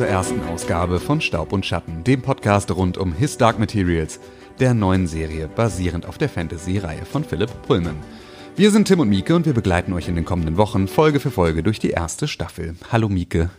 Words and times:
Zur 0.00 0.08
ersten 0.08 0.42
Ausgabe 0.44 0.98
von 0.98 1.20
Staub 1.20 1.52
und 1.52 1.66
Schatten, 1.66 2.04
dem 2.04 2.22
Podcast 2.22 2.74
rund 2.74 2.96
um 2.96 3.12
His 3.12 3.36
Dark 3.36 3.58
Materials, 3.58 4.18
der 4.58 4.72
neuen 4.72 5.06
Serie 5.06 5.46
basierend 5.46 6.06
auf 6.06 6.16
der 6.16 6.30
Fantasy-Reihe 6.30 7.04
von 7.04 7.22
Philipp 7.22 7.50
Pullman. 7.66 7.96
Wir 8.56 8.70
sind 8.70 8.88
Tim 8.88 9.00
und 9.00 9.10
Mieke 9.10 9.36
und 9.36 9.44
wir 9.44 9.52
begleiten 9.52 9.92
euch 9.92 10.08
in 10.08 10.14
den 10.14 10.24
kommenden 10.24 10.56
Wochen 10.56 10.88
Folge 10.88 11.20
für 11.20 11.30
Folge 11.30 11.62
durch 11.62 11.80
die 11.80 11.90
erste 11.90 12.28
Staffel. 12.28 12.76
Hallo 12.90 13.10
Mieke. 13.10 13.50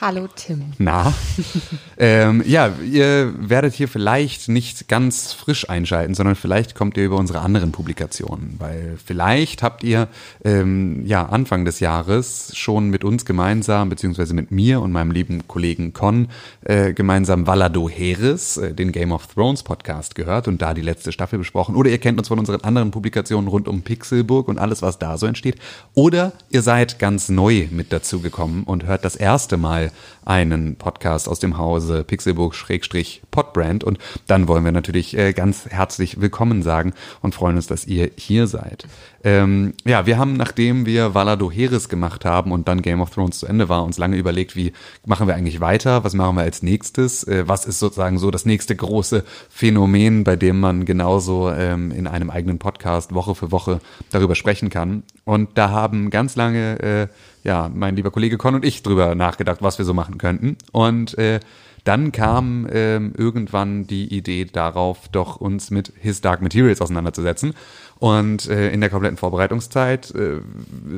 Hallo 0.00 0.28
Tim. 0.34 0.72
Na, 0.78 1.12
ähm, 1.98 2.42
ja, 2.46 2.72
ihr 2.90 3.34
werdet 3.38 3.74
hier 3.74 3.86
vielleicht 3.86 4.48
nicht 4.48 4.88
ganz 4.88 5.34
frisch 5.34 5.68
einschalten, 5.68 6.14
sondern 6.14 6.36
vielleicht 6.36 6.74
kommt 6.74 6.96
ihr 6.96 7.04
über 7.04 7.18
unsere 7.18 7.40
anderen 7.40 7.70
Publikationen, 7.70 8.54
weil 8.56 8.96
vielleicht 9.04 9.62
habt 9.62 9.84
ihr 9.84 10.08
ähm, 10.42 11.04
ja 11.04 11.26
Anfang 11.26 11.66
des 11.66 11.80
Jahres 11.80 12.52
schon 12.56 12.88
mit 12.88 13.04
uns 13.04 13.26
gemeinsam, 13.26 13.90
beziehungsweise 13.90 14.32
mit 14.32 14.50
mir 14.50 14.80
und 14.80 14.90
meinem 14.90 15.10
lieben 15.10 15.46
Kollegen 15.46 15.92
Con 15.92 16.28
äh, 16.62 16.94
gemeinsam 16.94 17.46
Valado 17.46 17.86
Heres, 17.90 18.56
äh, 18.56 18.72
den 18.72 18.92
Game 18.92 19.12
of 19.12 19.26
Thrones 19.26 19.62
Podcast 19.64 20.14
gehört 20.14 20.48
und 20.48 20.62
da 20.62 20.72
die 20.72 20.80
letzte 20.80 21.12
Staffel 21.12 21.38
besprochen. 21.38 21.76
Oder 21.76 21.90
ihr 21.90 21.98
kennt 21.98 22.18
uns 22.18 22.28
von 22.28 22.38
unseren 22.38 22.62
anderen 22.62 22.90
Publikationen 22.90 23.48
rund 23.48 23.68
um 23.68 23.82
Pixelburg 23.82 24.48
und 24.48 24.58
alles, 24.58 24.80
was 24.80 24.98
da 24.98 25.18
so 25.18 25.26
entsteht. 25.26 25.56
Oder 25.92 26.32
ihr 26.48 26.62
seid 26.62 26.98
ganz 26.98 27.28
neu 27.28 27.68
mit 27.70 27.92
dazu 27.92 28.20
gekommen 28.20 28.62
und 28.64 28.86
hört 28.86 29.04
das 29.04 29.14
erste 29.14 29.58
Mal 29.58 29.89
einen 30.24 30.76
Podcast 30.76 31.28
aus 31.28 31.38
dem 31.38 31.58
Hause 31.58 32.04
Pixelburg-Podbrand. 32.04 33.84
Und 33.84 33.98
dann 34.26 34.48
wollen 34.48 34.64
wir 34.64 34.72
natürlich 34.72 35.16
äh, 35.16 35.32
ganz 35.32 35.66
herzlich 35.66 36.20
willkommen 36.20 36.62
sagen 36.62 36.94
und 37.22 37.34
freuen 37.34 37.56
uns, 37.56 37.66
dass 37.66 37.86
ihr 37.86 38.10
hier 38.16 38.46
seid. 38.46 38.86
Ähm, 39.22 39.74
ja, 39.84 40.06
wir 40.06 40.18
haben, 40.18 40.34
nachdem 40.34 40.86
wir 40.86 41.14
Valado 41.14 41.50
Heres 41.50 41.88
gemacht 41.88 42.24
haben 42.24 42.52
und 42.52 42.68
dann 42.68 42.80
Game 42.80 43.00
of 43.00 43.10
Thrones 43.10 43.38
zu 43.38 43.46
Ende 43.46 43.68
war, 43.68 43.84
uns 43.84 43.98
lange 43.98 44.16
überlegt, 44.16 44.56
wie 44.56 44.72
machen 45.04 45.26
wir 45.26 45.34
eigentlich 45.34 45.60
weiter, 45.60 46.04
was 46.04 46.14
machen 46.14 46.36
wir 46.36 46.42
als 46.42 46.62
nächstes, 46.62 47.24
äh, 47.24 47.44
was 47.46 47.66
ist 47.66 47.78
sozusagen 47.78 48.18
so 48.18 48.30
das 48.30 48.46
nächste 48.46 48.74
große 48.74 49.24
Phänomen, 49.50 50.24
bei 50.24 50.36
dem 50.36 50.58
man 50.58 50.86
genauso 50.86 51.50
ähm, 51.50 51.90
in 51.90 52.06
einem 52.06 52.30
eigenen 52.30 52.58
Podcast 52.58 53.14
Woche 53.14 53.34
für 53.34 53.52
Woche 53.52 53.80
darüber 54.10 54.34
sprechen 54.34 54.70
kann. 54.70 55.02
Und 55.24 55.50
da 55.58 55.70
haben 55.70 56.10
ganz 56.10 56.36
lange 56.36 56.80
äh, 56.80 57.06
ja, 57.42 57.70
mein 57.72 57.96
lieber 57.96 58.10
Kollege 58.10 58.38
Con 58.38 58.54
und 58.54 58.64
ich 58.64 58.82
drüber 58.82 59.14
nachgedacht, 59.14 59.58
was 59.60 59.78
wir 59.78 59.84
so 59.84 59.94
machen 59.94 60.18
könnten. 60.18 60.56
Und 60.72 61.16
äh, 61.18 61.40
dann 61.84 62.12
kam 62.12 62.66
ähm, 62.70 63.12
irgendwann 63.16 63.86
die 63.86 64.14
Idee 64.14 64.44
darauf, 64.44 65.08
doch 65.08 65.36
uns 65.36 65.70
mit 65.70 65.92
His 65.98 66.20
Dark 66.20 66.42
Materials 66.42 66.80
auseinanderzusetzen. 66.82 67.54
Und 68.00 68.48
äh, 68.48 68.70
in 68.70 68.80
der 68.80 68.88
kompletten 68.88 69.18
Vorbereitungszeit 69.18 70.10
äh, 70.14 70.40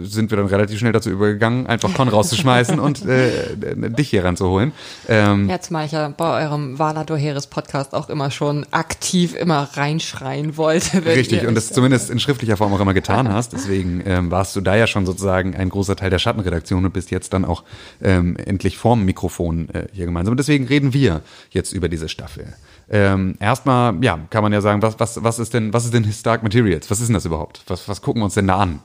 sind 0.04 0.30
wir 0.30 0.38
dann 0.38 0.46
relativ 0.46 0.78
schnell 0.78 0.92
dazu 0.92 1.10
übergegangen, 1.10 1.66
einfach 1.66 1.92
Con 1.94 2.08
rauszuschmeißen 2.08 2.78
und 2.78 3.04
äh, 3.04 3.56
dich 3.90 4.10
hier 4.10 4.24
ranzuholen. 4.24 4.70
Ähm, 5.08 5.48
ja, 5.48 5.60
zumal 5.60 5.86
ich 5.86 5.92
ja 5.92 6.08
bei 6.08 6.44
eurem 6.44 6.78
Valador 6.78 7.18
Heres 7.18 7.48
Podcast 7.48 7.92
auch 7.92 8.08
immer 8.08 8.30
schon 8.30 8.64
aktiv 8.70 9.34
immer 9.34 9.68
reinschreien 9.74 10.56
wollte. 10.56 11.04
Richtig, 11.04 11.44
und 11.48 11.56
das 11.56 11.72
zumindest 11.72 12.08
in 12.08 12.20
schriftlicher 12.20 12.56
Form 12.56 12.72
auch 12.72 12.80
immer 12.80 12.94
getan 12.94 13.28
hast. 13.28 13.52
Deswegen 13.52 14.00
ähm, 14.06 14.30
warst 14.30 14.54
du 14.54 14.60
da 14.60 14.76
ja 14.76 14.86
schon 14.86 15.04
sozusagen 15.04 15.56
ein 15.56 15.70
großer 15.70 15.96
Teil 15.96 16.10
der 16.10 16.20
Schattenredaktion 16.20 16.84
und 16.84 16.92
bist 16.92 17.10
jetzt 17.10 17.32
dann 17.32 17.44
auch 17.44 17.64
ähm, 18.00 18.36
endlich 18.36 18.78
vorm 18.78 19.04
Mikrofon 19.04 19.68
äh, 19.70 19.86
hier 19.92 20.04
gemeinsam. 20.04 20.30
Und 20.30 20.38
deswegen 20.38 20.68
reden 20.68 20.94
wir 20.94 21.22
jetzt 21.50 21.72
über 21.72 21.88
diese 21.88 22.08
Staffel. 22.08 22.54
Ähm, 22.90 23.36
erstmal, 23.40 23.94
ja, 24.02 24.18
kann 24.30 24.42
man 24.42 24.52
ja 24.52 24.60
sagen, 24.60 24.82
was, 24.82 24.98
was, 24.98 25.22
was 25.22 25.38
ist 25.38 25.54
denn, 25.54 25.72
was 25.72 25.84
ist 25.84 25.94
denn 25.94 26.04
Historic 26.04 26.42
Materials? 26.42 26.90
Was 26.90 27.00
ist 27.00 27.08
denn 27.08 27.14
das 27.14 27.24
überhaupt? 27.24 27.62
Was, 27.68 27.88
was 27.88 28.02
gucken 28.02 28.20
wir 28.20 28.26
uns 28.26 28.34
denn 28.34 28.48
da 28.48 28.58
an? 28.58 28.80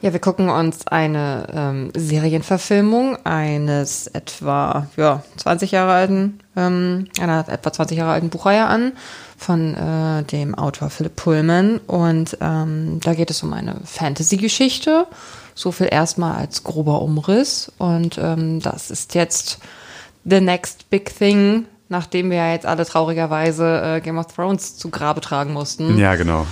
Ja, 0.00 0.12
wir 0.12 0.20
gucken 0.20 0.48
uns 0.48 0.86
eine 0.86 1.48
ähm, 1.52 1.90
Serienverfilmung 1.92 3.16
eines 3.24 4.06
etwa 4.06 4.86
ja, 4.96 5.24
20 5.38 5.72
Jahre 5.72 5.92
alten, 5.92 6.38
ähm, 6.56 7.08
einer 7.20 7.48
etwa 7.48 7.72
20 7.72 7.98
Jahre 7.98 8.12
alten 8.12 8.28
Buchreihe 8.28 8.64
an 8.66 8.92
von 9.36 9.74
äh, 9.74 10.22
dem 10.22 10.54
Autor 10.54 10.90
Philipp 10.90 11.16
Pullman. 11.16 11.78
Und 11.78 12.38
ähm, 12.40 13.00
da 13.02 13.14
geht 13.14 13.30
es 13.30 13.42
um 13.42 13.52
eine 13.52 13.80
Fantasy-Geschichte. 13.82 15.08
So 15.56 15.72
viel 15.72 15.88
erstmal 15.90 16.36
als 16.36 16.62
grober 16.62 17.02
Umriss. 17.02 17.72
Und 17.78 18.18
ähm, 18.18 18.60
das 18.60 18.92
ist 18.92 19.16
jetzt 19.16 19.58
the 20.24 20.40
next 20.40 20.90
big 20.90 21.12
thing 21.12 21.64
nachdem 21.88 22.30
wir 22.30 22.38
ja 22.38 22.52
jetzt 22.52 22.66
alle 22.66 22.84
traurigerweise 22.84 23.96
äh, 23.96 24.00
Game 24.00 24.18
of 24.18 24.26
Thrones 24.26 24.76
zu 24.76 24.90
Grabe 24.90 25.20
tragen 25.20 25.52
mussten. 25.52 25.98
Ja, 25.98 26.14
genau. 26.16 26.46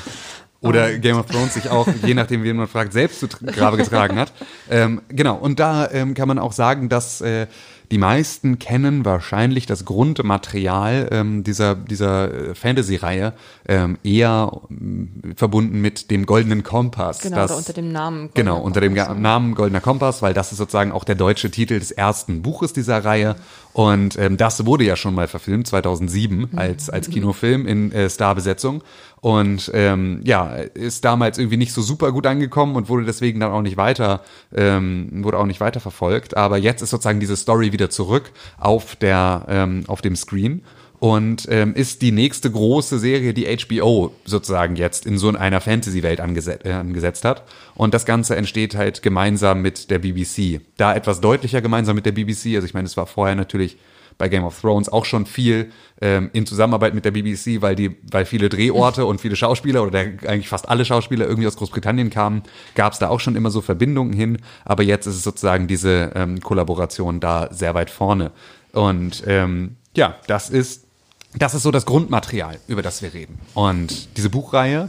Oder 0.60 0.94
um. 0.94 1.00
Game 1.00 1.16
of 1.18 1.26
Thrones 1.26 1.54
sich 1.54 1.68
auch, 1.70 1.86
je 2.04 2.14
nachdem, 2.14 2.42
wie 2.42 2.52
man 2.52 2.66
fragt, 2.66 2.92
selbst 2.92 3.20
zu 3.20 3.28
Grabe 3.28 3.76
getragen 3.76 4.18
hat. 4.18 4.32
Ähm, 4.70 5.02
genau, 5.08 5.36
und 5.36 5.60
da 5.60 5.90
ähm, 5.90 6.14
kann 6.14 6.28
man 6.28 6.38
auch 6.38 6.52
sagen, 6.52 6.88
dass 6.88 7.20
äh, 7.20 7.46
die 7.90 7.98
meisten 7.98 8.58
kennen 8.58 9.04
wahrscheinlich 9.04 9.66
das 9.66 9.84
Grundmaterial 9.84 11.08
ähm, 11.12 11.44
dieser, 11.44 11.76
dieser 11.76 12.32
äh, 12.50 12.54
Fantasy-Reihe 12.54 13.32
ähm, 13.68 13.98
eher 14.02 14.50
äh, 14.70 15.34
verbunden 15.36 15.80
mit 15.80 16.10
dem 16.10 16.26
Goldenen 16.26 16.62
Kompass. 16.62 17.20
Genau, 17.20 17.36
das, 17.36 17.52
unter 17.52 17.72
dem 17.72 17.92
Namen. 17.92 18.30
Genau, 18.34 18.58
unter 18.58 18.80
dem 18.80 18.96
Kompass, 18.96 19.18
Namen 19.18 19.54
Goldener 19.54 19.80
Kompass, 19.80 20.22
weil 20.22 20.34
das 20.34 20.50
ist 20.50 20.58
sozusagen 20.58 20.90
auch 20.90 21.04
der 21.04 21.14
deutsche 21.14 21.50
Titel 21.50 21.78
des 21.78 21.92
ersten 21.92 22.42
Buches 22.42 22.72
dieser 22.72 23.04
Reihe. 23.04 23.36
Und 23.76 24.18
ähm, 24.18 24.38
das 24.38 24.64
wurde 24.64 24.84
ja 24.84 24.96
schon 24.96 25.14
mal 25.14 25.28
verfilmt, 25.28 25.66
2007, 25.66 26.56
als, 26.56 26.88
als 26.88 27.10
Kinofilm 27.10 27.66
in 27.66 27.92
äh, 27.92 28.08
Starbesetzung. 28.08 28.82
Und 29.20 29.70
ähm, 29.74 30.22
ja, 30.24 30.46
ist 30.54 31.04
damals 31.04 31.36
irgendwie 31.36 31.58
nicht 31.58 31.74
so 31.74 31.82
super 31.82 32.10
gut 32.10 32.26
angekommen 32.26 32.74
und 32.74 32.88
wurde 32.88 33.04
deswegen 33.04 33.38
dann 33.38 33.52
auch 33.52 33.60
nicht 33.60 33.76
weiter, 33.76 34.22
ähm, 34.54 35.22
wurde 35.22 35.38
auch 35.38 35.44
nicht 35.44 35.60
weiter 35.60 35.80
verfolgt. 35.80 36.38
Aber 36.38 36.56
jetzt 36.56 36.80
ist 36.80 36.88
sozusagen 36.88 37.20
diese 37.20 37.36
Story 37.36 37.70
wieder 37.72 37.90
zurück 37.90 38.32
auf 38.56 38.96
der, 38.96 39.44
ähm, 39.46 39.84
auf 39.88 40.00
dem 40.00 40.16
Screen 40.16 40.62
und 40.98 41.46
ähm, 41.50 41.74
ist 41.74 42.02
die 42.02 42.12
nächste 42.12 42.50
große 42.50 42.98
Serie, 42.98 43.34
die 43.34 43.46
HBO 43.56 44.12
sozusagen 44.24 44.76
jetzt 44.76 45.06
in 45.06 45.18
so 45.18 45.28
einer 45.28 45.60
Fantasy-Welt 45.60 46.20
angeset 46.20 46.64
äh, 46.64 46.72
angesetzt 46.72 47.24
hat. 47.24 47.44
Und 47.74 47.92
das 47.92 48.06
Ganze 48.06 48.36
entsteht 48.36 48.74
halt 48.74 49.02
gemeinsam 49.02 49.62
mit 49.62 49.90
der 49.90 49.98
BBC. 49.98 50.60
Da 50.76 50.94
etwas 50.94 51.20
deutlicher 51.20 51.60
gemeinsam 51.60 51.96
mit 51.96 52.06
der 52.06 52.12
BBC. 52.12 52.54
Also 52.54 52.66
ich 52.66 52.74
meine, 52.74 52.86
es 52.86 52.96
war 52.96 53.06
vorher 53.06 53.34
natürlich 53.34 53.76
bei 54.18 54.28
Game 54.28 54.44
of 54.44 54.58
Thrones 54.58 54.88
auch 54.88 55.04
schon 55.04 55.26
viel 55.26 55.70
ähm, 56.00 56.30
in 56.32 56.46
Zusammenarbeit 56.46 56.94
mit 56.94 57.04
der 57.04 57.10
BBC, 57.10 57.60
weil 57.60 57.76
die, 57.76 57.96
weil 58.10 58.24
viele 58.24 58.48
Drehorte 58.48 59.04
und 59.04 59.20
viele 59.20 59.36
Schauspieler 59.36 59.82
oder 59.82 59.90
der, 59.90 60.30
eigentlich 60.30 60.48
fast 60.48 60.68
alle 60.68 60.86
Schauspieler 60.86 61.26
irgendwie 61.26 61.46
aus 61.46 61.56
Großbritannien 61.56 62.08
kamen, 62.08 62.42
gab 62.74 62.94
es 62.94 62.98
da 62.98 63.08
auch 63.08 63.20
schon 63.20 63.36
immer 63.36 63.50
so 63.50 63.60
Verbindungen 63.60 64.14
hin. 64.14 64.38
Aber 64.64 64.82
jetzt 64.82 65.06
ist 65.06 65.16
es 65.16 65.22
sozusagen 65.22 65.66
diese 65.66 66.12
ähm, 66.14 66.40
Kollaboration 66.40 67.20
da 67.20 67.48
sehr 67.52 67.74
weit 67.74 67.90
vorne. 67.90 68.32
Und 68.72 69.22
ähm, 69.26 69.76
ja, 69.94 70.16
das 70.26 70.50
ist 70.50 70.85
das 71.38 71.54
ist 71.54 71.62
so 71.62 71.70
das 71.70 71.86
Grundmaterial, 71.86 72.58
über 72.68 72.82
das 72.82 73.02
wir 73.02 73.12
reden. 73.14 73.38
Und 73.54 74.16
diese 74.16 74.30
Buchreihe 74.30 74.88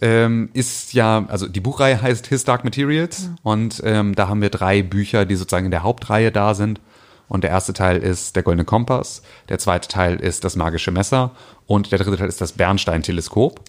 ähm, 0.00 0.48
ist 0.52 0.94
ja, 0.94 1.24
also 1.28 1.46
die 1.46 1.60
Buchreihe 1.60 2.00
heißt 2.00 2.26
His 2.26 2.44
Dark 2.44 2.64
Materials 2.64 3.24
ja. 3.24 3.34
und 3.42 3.82
ähm, 3.84 4.14
da 4.14 4.28
haben 4.28 4.42
wir 4.42 4.50
drei 4.50 4.82
Bücher, 4.82 5.24
die 5.24 5.36
sozusagen 5.36 5.66
in 5.66 5.70
der 5.70 5.82
Hauptreihe 5.82 6.32
da 6.32 6.54
sind. 6.54 6.80
Und 7.28 7.44
der 7.44 7.50
erste 7.50 7.72
Teil 7.72 7.96
ist 7.96 8.36
der 8.36 8.42
Goldene 8.42 8.66
Kompass, 8.66 9.22
der 9.48 9.58
zweite 9.58 9.88
Teil 9.88 10.16
ist 10.16 10.44
das 10.44 10.54
magische 10.54 10.90
Messer 10.90 11.30
und 11.66 11.90
der 11.90 11.98
dritte 11.98 12.18
Teil 12.18 12.28
ist 12.28 12.42
das 12.42 12.52
Bernstein-Teleskop. 12.52 13.60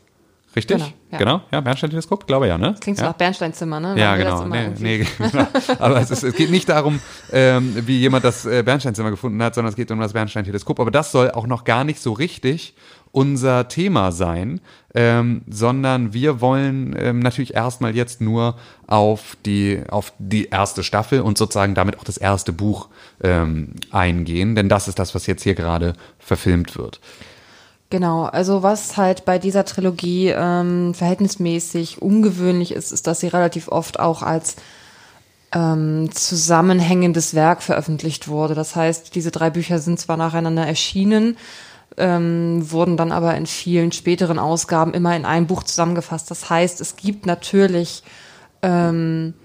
Richtig? 0.55 0.77
Genau, 0.77 0.91
ja, 1.11 1.17
genau. 1.17 1.41
ja 1.51 1.61
Bernstein-Teleskop, 1.61 2.27
glaube 2.27 2.47
ja, 2.47 2.57
ne? 2.57 2.75
klingt 2.79 2.97
so 2.97 3.03
ja? 3.03 3.09
nach 3.09 3.17
Bernsteinzimmer, 3.17 3.79
ne? 3.79 3.95
Ja, 3.97 4.15
genau. 4.15 4.45
Nee, 4.45 4.69
nee, 4.79 5.07
genau. 5.17 5.47
Aber 5.79 5.99
es, 5.99 6.11
ist, 6.11 6.23
es 6.23 6.35
geht 6.35 6.51
nicht 6.51 6.69
darum, 6.69 6.99
ähm, 7.31 7.75
wie 7.87 7.99
jemand 7.99 8.23
das 8.23 8.45
äh, 8.45 8.61
Bernsteinzimmer 8.63 9.09
gefunden 9.09 9.41
hat, 9.41 9.55
sondern 9.55 9.71
es 9.71 9.75
geht 9.75 9.89
um 9.89 9.99
das 9.99 10.13
Bernstein-Teleskop. 10.13 10.79
Aber 10.79 10.91
das 10.91 11.11
soll 11.11 11.31
auch 11.31 11.47
noch 11.47 11.63
gar 11.63 11.83
nicht 11.83 12.01
so 12.01 12.13
richtig 12.13 12.75
unser 13.13 13.67
Thema 13.67 14.11
sein, 14.11 14.59
ähm, 14.95 15.43
sondern 15.47 16.13
wir 16.13 16.41
wollen 16.41 16.95
ähm, 16.97 17.19
natürlich 17.19 17.53
erstmal 17.53 17.95
jetzt 17.95 18.21
nur 18.21 18.57
auf 18.87 19.37
die, 19.45 19.83
auf 19.87 20.13
die 20.17 20.45
erste 20.45 20.83
Staffel 20.83 21.21
und 21.21 21.37
sozusagen 21.37 21.75
damit 21.75 21.99
auch 21.99 22.03
das 22.03 22.17
erste 22.17 22.51
Buch 22.51 22.89
ähm, 23.23 23.73
eingehen, 23.91 24.55
denn 24.55 24.67
das 24.67 24.87
ist 24.87 24.97
das, 24.97 25.13
was 25.13 25.27
jetzt 25.27 25.43
hier 25.43 25.53
gerade 25.53 25.93
verfilmt 26.17 26.75
wird. 26.75 26.99
Genau, 27.89 28.23
also 28.23 28.63
was 28.63 28.97
halt 28.97 29.23
bei 29.25 29.37
dieser 29.37 29.65
Trilogie 29.65 30.29
ähm, 30.29 30.93
verhältnismäßig 30.95 32.01
ungewöhnlich 32.01 32.71
ist, 32.71 32.91
ist, 32.91 33.05
dass 33.05 33.19
sie 33.19 33.27
relativ 33.27 33.67
oft 33.67 33.99
auch 33.99 34.23
als 34.23 34.55
ähm, 35.53 36.09
zusammenhängendes 36.11 37.35
Werk 37.35 37.61
veröffentlicht 37.61 38.27
wurde. 38.27 38.55
Das 38.55 38.75
heißt, 38.75 39.13
diese 39.15 39.31
drei 39.31 39.49
Bücher 39.49 39.79
sind 39.79 39.99
zwar 39.99 40.17
nacheinander 40.17 40.65
erschienen, 40.65 41.37
ähm, 41.97 42.71
wurden 42.71 42.97
dann 42.97 43.11
aber 43.11 43.35
in 43.35 43.45
vielen 43.45 43.91
späteren 43.91 44.39
Ausgaben 44.39 44.93
immer 44.93 45.15
in 45.15 45.25
ein 45.25 45.45
Buch 45.45 45.63
zusammengefasst. 45.63 46.31
Das 46.31 46.49
heißt, 46.49 46.81
es 46.81 46.95
gibt 46.95 47.27
natürlich 47.27 48.03
ähm, 48.63 49.35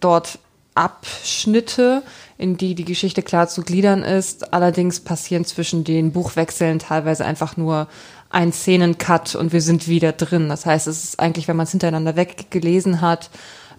dort 0.00 0.38
Abschnitte, 0.74 2.02
in 2.36 2.56
die 2.56 2.74
die 2.74 2.84
Geschichte 2.84 3.22
klar 3.22 3.48
zu 3.48 3.62
gliedern 3.62 4.02
ist. 4.02 4.52
Allerdings 4.52 5.00
passieren 5.00 5.44
zwischen 5.44 5.84
den 5.84 6.12
Buchwechseln 6.12 6.78
teilweise 6.78 7.24
einfach 7.24 7.56
nur 7.56 7.88
ein 8.30 8.52
Szenencut 8.52 9.36
und 9.36 9.52
wir 9.52 9.60
sind 9.60 9.86
wieder 9.86 10.12
drin. 10.12 10.48
Das 10.48 10.66
heißt, 10.66 10.88
es 10.88 11.04
ist 11.04 11.20
eigentlich, 11.20 11.46
wenn 11.46 11.56
man 11.56 11.64
es 11.64 11.70
hintereinander 11.70 12.16
weggelesen 12.16 13.00
hat, 13.00 13.30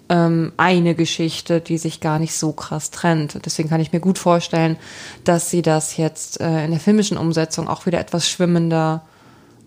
ähm, 0.08 0.54
eine 0.56 0.96
Geschichte, 0.96 1.60
die 1.60 1.78
sich 1.78 2.00
gar 2.00 2.20
nicht 2.20 2.34
so 2.34 2.54
krass 2.54 2.92
trennt. 2.92 3.46
Deswegen 3.46 3.70
kann 3.70 3.82
ich 3.82 3.92
mir 3.92 4.00
gut 4.00 4.18
vorstellen, 4.18 4.78
dass 5.24 5.50
sie 5.50 5.62
das 5.62 5.98
jetzt 5.98 6.40
äh, 6.40 6.64
in 6.64 6.72
der 6.72 6.80
filmischen 6.80 7.18
Umsetzung 7.18 7.68
auch 7.68 7.86
wieder 7.86 8.00
etwas 8.00 8.30
schwimmender 8.30 9.04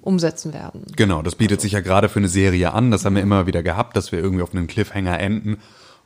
umsetzen 0.01 0.55
werden. 0.55 0.85
Genau, 0.97 1.23
das 1.23 1.35
bietet 1.35 1.61
sich 1.61 1.73
ja 1.73 1.81
gerade 1.81 2.09
für 2.09 2.21
eine 2.21 2.29
Serie 2.29 2.73
an. 2.73 2.91
Das 2.91 3.05
haben 3.05 3.17
wir 3.17 3.23
immer 3.23 3.47
wieder 3.47 3.63
gehabt, 3.63 3.97
dass 3.97 4.13
wir 4.13 4.21
irgendwie 4.21 4.43
auf 4.43 4.55
einem 4.55 4.67
Cliffhanger 4.67 5.19
enden 5.19 5.59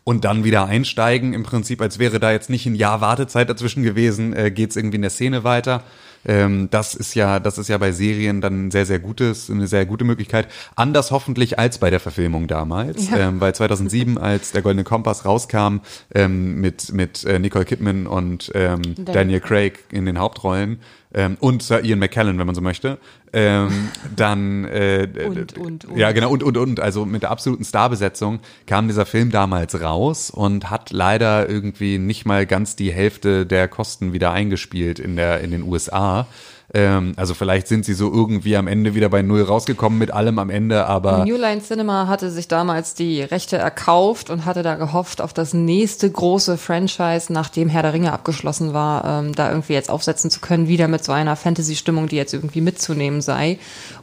und 0.04 0.24
dann 0.24 0.44
wieder 0.44 0.66
einsteigen. 0.66 1.32
Im 1.32 1.42
Prinzip, 1.42 1.80
als 1.80 1.98
wäre 1.98 2.18
da 2.20 2.32
jetzt 2.32 2.50
nicht 2.50 2.66
ein 2.66 2.74
Jahr 2.74 3.00
Wartezeit 3.00 3.48
dazwischen 3.48 3.82
gewesen, 3.82 4.32
äh, 4.32 4.50
geht 4.50 4.70
es 4.70 4.76
irgendwie 4.76 4.96
in 4.96 5.02
der 5.02 5.10
Szene 5.10 5.44
weiter. 5.44 5.82
Ähm, 6.24 6.68
das 6.70 6.94
ist 6.94 7.14
ja, 7.14 7.40
das 7.40 7.58
ist 7.58 7.68
ja 7.68 7.78
bei 7.78 7.90
Serien 7.90 8.40
dann 8.40 8.70
sehr, 8.70 8.86
sehr 8.86 9.00
gutes, 9.00 9.50
eine 9.50 9.66
sehr 9.66 9.86
gute 9.86 10.04
Möglichkeit. 10.04 10.46
Anders 10.76 11.10
hoffentlich 11.10 11.58
als 11.58 11.78
bei 11.78 11.90
der 11.90 12.00
Verfilmung 12.00 12.46
damals, 12.46 13.10
ja. 13.10 13.28
ähm, 13.28 13.40
weil 13.40 13.54
2007, 13.54 14.18
als 14.18 14.52
der 14.52 14.62
Goldene 14.62 14.84
Kompass 14.84 15.24
rauskam 15.24 15.78
ähm, 16.14 16.60
mit 16.60 16.92
mit 16.92 17.24
äh, 17.24 17.38
Nicole 17.38 17.64
Kidman 17.64 18.06
und 18.06 18.52
ähm, 18.54 18.82
Daniel 18.98 19.40
Craig 19.40 19.80
in 19.90 20.06
den 20.06 20.18
Hauptrollen, 20.18 20.78
ähm, 21.14 21.36
und 21.40 21.62
Sir 21.62 21.84
Ian 21.84 21.98
McKellen, 21.98 22.38
wenn 22.38 22.46
man 22.46 22.54
so 22.54 22.60
möchte. 22.60 22.98
Ähm, 23.34 23.88
dann 24.14 24.64
äh, 24.66 25.08
und, 25.26 25.56
und, 25.56 25.84
und. 25.86 25.98
ja 25.98 26.12
genau 26.12 26.30
und 26.30 26.42
und 26.42 26.58
und 26.58 26.80
also 26.80 27.06
mit 27.06 27.22
der 27.22 27.30
absoluten 27.30 27.64
Starbesetzung 27.64 28.40
kam 28.66 28.88
dieser 28.88 29.06
Film 29.06 29.30
damals 29.30 29.80
raus 29.80 30.30
und 30.30 30.68
hat 30.70 30.90
leider 30.90 31.48
irgendwie 31.48 31.96
nicht 31.96 32.26
mal 32.26 32.44
ganz 32.44 32.76
die 32.76 32.92
Hälfte 32.92 33.46
der 33.46 33.68
Kosten 33.68 34.12
wieder 34.12 34.32
eingespielt 34.32 34.98
in 34.98 35.16
der 35.16 35.40
in 35.40 35.50
den 35.50 35.62
USA. 35.62 36.26
Ähm, 36.74 37.12
also 37.16 37.34
vielleicht 37.34 37.68
sind 37.68 37.84
sie 37.84 37.92
so 37.92 38.10
irgendwie 38.12 38.56
am 38.56 38.66
Ende 38.66 38.94
wieder 38.94 39.10
bei 39.10 39.22
Null 39.22 39.42
rausgekommen 39.42 39.98
mit 39.98 40.10
allem 40.10 40.38
am 40.38 40.48
Ende, 40.48 40.86
aber. 40.86 41.24
New 41.24 41.36
Line 41.36 41.60
Cinema 41.60 42.06
hatte 42.06 42.30
sich 42.30 42.48
damals 42.48 42.94
die 42.94 43.22
Rechte 43.22 43.58
erkauft 43.58 44.30
und 44.30 44.46
hatte 44.46 44.62
da 44.62 44.76
gehofft 44.76 45.20
auf 45.20 45.34
das 45.34 45.52
nächste 45.52 46.10
große 46.10 46.56
Franchise, 46.56 47.32
nachdem 47.32 47.68
Herr 47.68 47.82
der 47.82 47.92
Ringe 47.92 48.12
abgeschlossen 48.12 48.72
war, 48.72 49.04
ähm, 49.04 49.34
da 49.34 49.50
irgendwie 49.50 49.74
jetzt 49.74 49.90
aufsetzen 49.90 50.30
zu 50.30 50.40
können, 50.40 50.66
wieder 50.66 50.88
mit 50.88 51.04
so 51.04 51.12
einer 51.12 51.36
Fantasy-Stimmung, 51.36 52.08
die 52.08 52.16
jetzt 52.16 52.32
irgendwie 52.32 52.62
mitzunehmen 52.62 53.20
sei. 53.20 53.58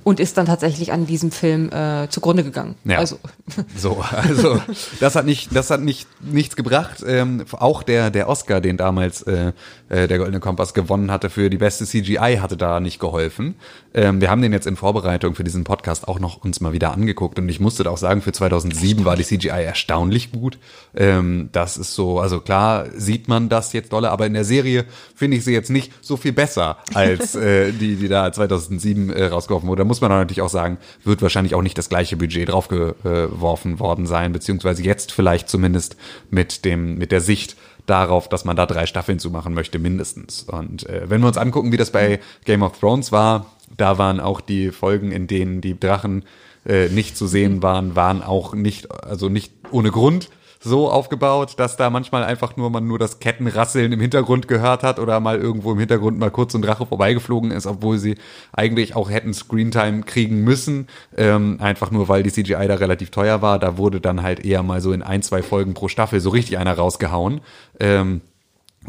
Und 0.10 0.20
ist 0.20 0.40
dann 0.40 0.48
tatsächlich 0.48 0.92
an 0.92 1.06
diesem 1.06 1.30
Film 1.30 1.70
äh, 1.72 2.08
zugrunde 2.10 2.44
gegangen. 2.44 2.74
Ja. 2.84 2.98
Also. 2.98 3.20
So, 3.76 4.04
also 4.12 4.60
das 5.00 5.16
hat 5.16 5.26
nicht, 5.26 5.56
das 5.56 5.70
hat 5.70 5.82
nicht 5.82 6.08
nichts 6.22 6.56
gebracht. 6.56 7.04
Ähm, 7.06 7.46
auch 7.52 7.84
der 7.84 8.10
der 8.10 8.28
Oscar, 8.28 8.62
den 8.62 8.78
damals 8.78 9.22
äh, 9.22 9.54
äh, 9.90 10.08
der 10.08 10.18
Goldene 10.18 10.40
Kompass 10.40 10.74
gewonnen 10.74 11.12
hatte 11.12 11.30
für 11.30 11.52
die 11.52 11.58
beste 11.58 11.86
CGI, 11.86 12.40
hatte 12.42 12.58
da 12.58 12.80
nicht 12.80 13.00
geholfen. 13.00 13.56
Ähm, 13.94 14.22
wir 14.22 14.30
haben 14.30 14.42
den 14.42 14.54
jetzt 14.54 14.68
in 14.68 14.76
Vorbereitung 14.76 15.36
für 15.36 15.44
diesen 15.44 15.64
Podcast 15.64 16.08
auch 16.08 16.20
noch 16.20 16.44
uns 16.44 16.62
mal 16.62 16.74
wieder 16.74 16.94
angeguckt 16.94 17.40
und 17.40 17.50
ich 17.50 17.60
musste 17.60 17.84
da 17.84 17.90
auch 17.90 17.98
sagen, 17.98 18.22
für 18.22 18.32
2007 18.32 19.04
war 19.06 19.16
die 19.16 19.24
CGI 19.24 19.64
erstaunlich 19.64 20.32
gut. 20.32 20.60
Ähm, 20.96 21.50
das 21.52 21.78
ist 21.78 21.96
so, 21.96 22.20
also 22.20 22.40
klar 22.40 22.86
sieht 22.96 23.28
man 23.28 23.50
das 23.50 23.74
jetzt 23.74 23.92
dolle, 23.92 24.12
aber 24.12 24.28
in 24.28 24.34
der 24.34 24.44
Serie 24.44 24.86
finde 25.16 25.38
ich 25.38 25.44
sie 25.44 25.54
jetzt 25.54 25.70
nicht 25.70 25.92
so 26.02 26.18
viel 26.18 26.34
besser 26.34 26.78
als 26.94 27.36
äh, 27.36 27.72
die, 27.72 27.96
die 27.96 28.08
da 28.08 28.32
2007 28.32 29.10
äh, 29.10 29.26
rausgeworfen 29.26 29.68
wurde. 29.68 29.82
Da 29.82 29.88
muss 29.88 30.02
man 30.02 30.12
natürlich 30.12 30.42
auch 30.42 30.50
sagen, 30.50 30.78
wird 31.04 31.22
wahrscheinlich 31.22 31.56
auch 31.56 31.62
nicht 31.64 31.78
das 31.78 31.90
gleiche 31.90 32.18
Budget 32.18 32.50
draufgeworfen 32.50 33.80
worden 33.80 34.06
sein, 34.06 34.34
beziehungsweise 34.34 34.84
jetzt 34.84 35.12
vielleicht 35.12 35.50
zumindest 35.50 35.96
mit 36.30 36.64
dem, 36.66 36.98
mit 36.98 37.12
der 37.12 37.22
Sicht, 37.22 37.56
darauf, 37.90 38.30
dass 38.30 38.46
man 38.46 38.56
da 38.56 38.66
drei 38.66 38.86
Staffeln 38.86 39.20
zu 39.20 39.32
machen 39.32 39.54
möchte, 39.54 39.80
mindestens. 39.80 40.44
Und 40.44 40.88
äh, 40.88 41.10
wenn 41.10 41.22
wir 41.22 41.28
uns 41.28 41.38
angucken, 41.38 41.72
wie 41.72 41.78
das 41.78 41.92
bei 41.92 42.20
Game 42.46 42.62
of 42.62 42.80
Thrones 42.80 43.12
war, 43.12 43.48
da 43.80 43.98
waren 43.98 44.20
auch 44.20 44.42
die 44.42 44.72
Folgen, 44.72 45.12
in 45.12 45.28
denen 45.28 45.62
die 45.62 45.80
Drachen 45.80 46.26
äh, 46.66 46.90
nicht 46.90 47.18
zu 47.18 47.28
sehen 47.28 47.64
waren, 47.64 47.96
waren 47.96 48.22
auch 48.22 48.54
nicht, 48.54 48.92
also 48.92 49.30
nicht 49.30 49.54
ohne 49.72 49.92
Grund 49.92 50.30
so 50.62 50.90
aufgebaut, 50.92 51.54
dass 51.58 51.78
da 51.78 51.90
manchmal 51.90 52.24
einfach 52.24 52.58
nur 52.58 52.70
man 52.70 52.86
nur 52.86 53.00
das 53.00 53.20
Kettenrasseln 53.20 53.94
im 53.94 54.00
Hintergrund 54.02 54.48
gehört 54.50 54.84
hat 54.84 55.00
oder 55.00 55.20
mal 55.22 55.38
irgendwo 55.38 55.72
im 55.72 55.80
Hintergrund 55.80 56.20
mal 56.20 56.32
kurz 56.32 56.54
ein 56.54 56.62
Drache 56.62 56.86
vorbeigeflogen 56.86 57.52
ist, 57.52 57.66
obwohl 57.66 57.98
sie 57.98 58.16
eigentlich 58.52 58.96
auch 58.96 59.10
hätten 59.10 59.34
Screentime 59.34 60.02
kriegen 60.02 60.44
müssen, 60.44 60.88
ähm, 61.16 61.58
einfach 61.62 61.92
nur 61.92 62.10
weil 62.10 62.24
die 62.24 62.32
CGI 62.32 62.68
da 62.68 62.76
relativ 62.76 63.10
teuer 63.10 63.42
war. 63.42 63.58
Da 63.58 63.78
wurde 63.78 64.02
dann 64.02 64.22
halt 64.22 64.44
eher 64.44 64.62
mal 64.62 64.82
so 64.82 64.92
in 64.92 65.02
ein, 65.02 65.22
zwei 65.22 65.42
Folgen 65.42 65.74
pro 65.74 65.88
Staffel 65.88 66.20
so 66.20 66.30
richtig 66.30 66.58
einer 66.58 66.74
rausgehauen. 66.74 67.40
Ähm, 67.80 68.20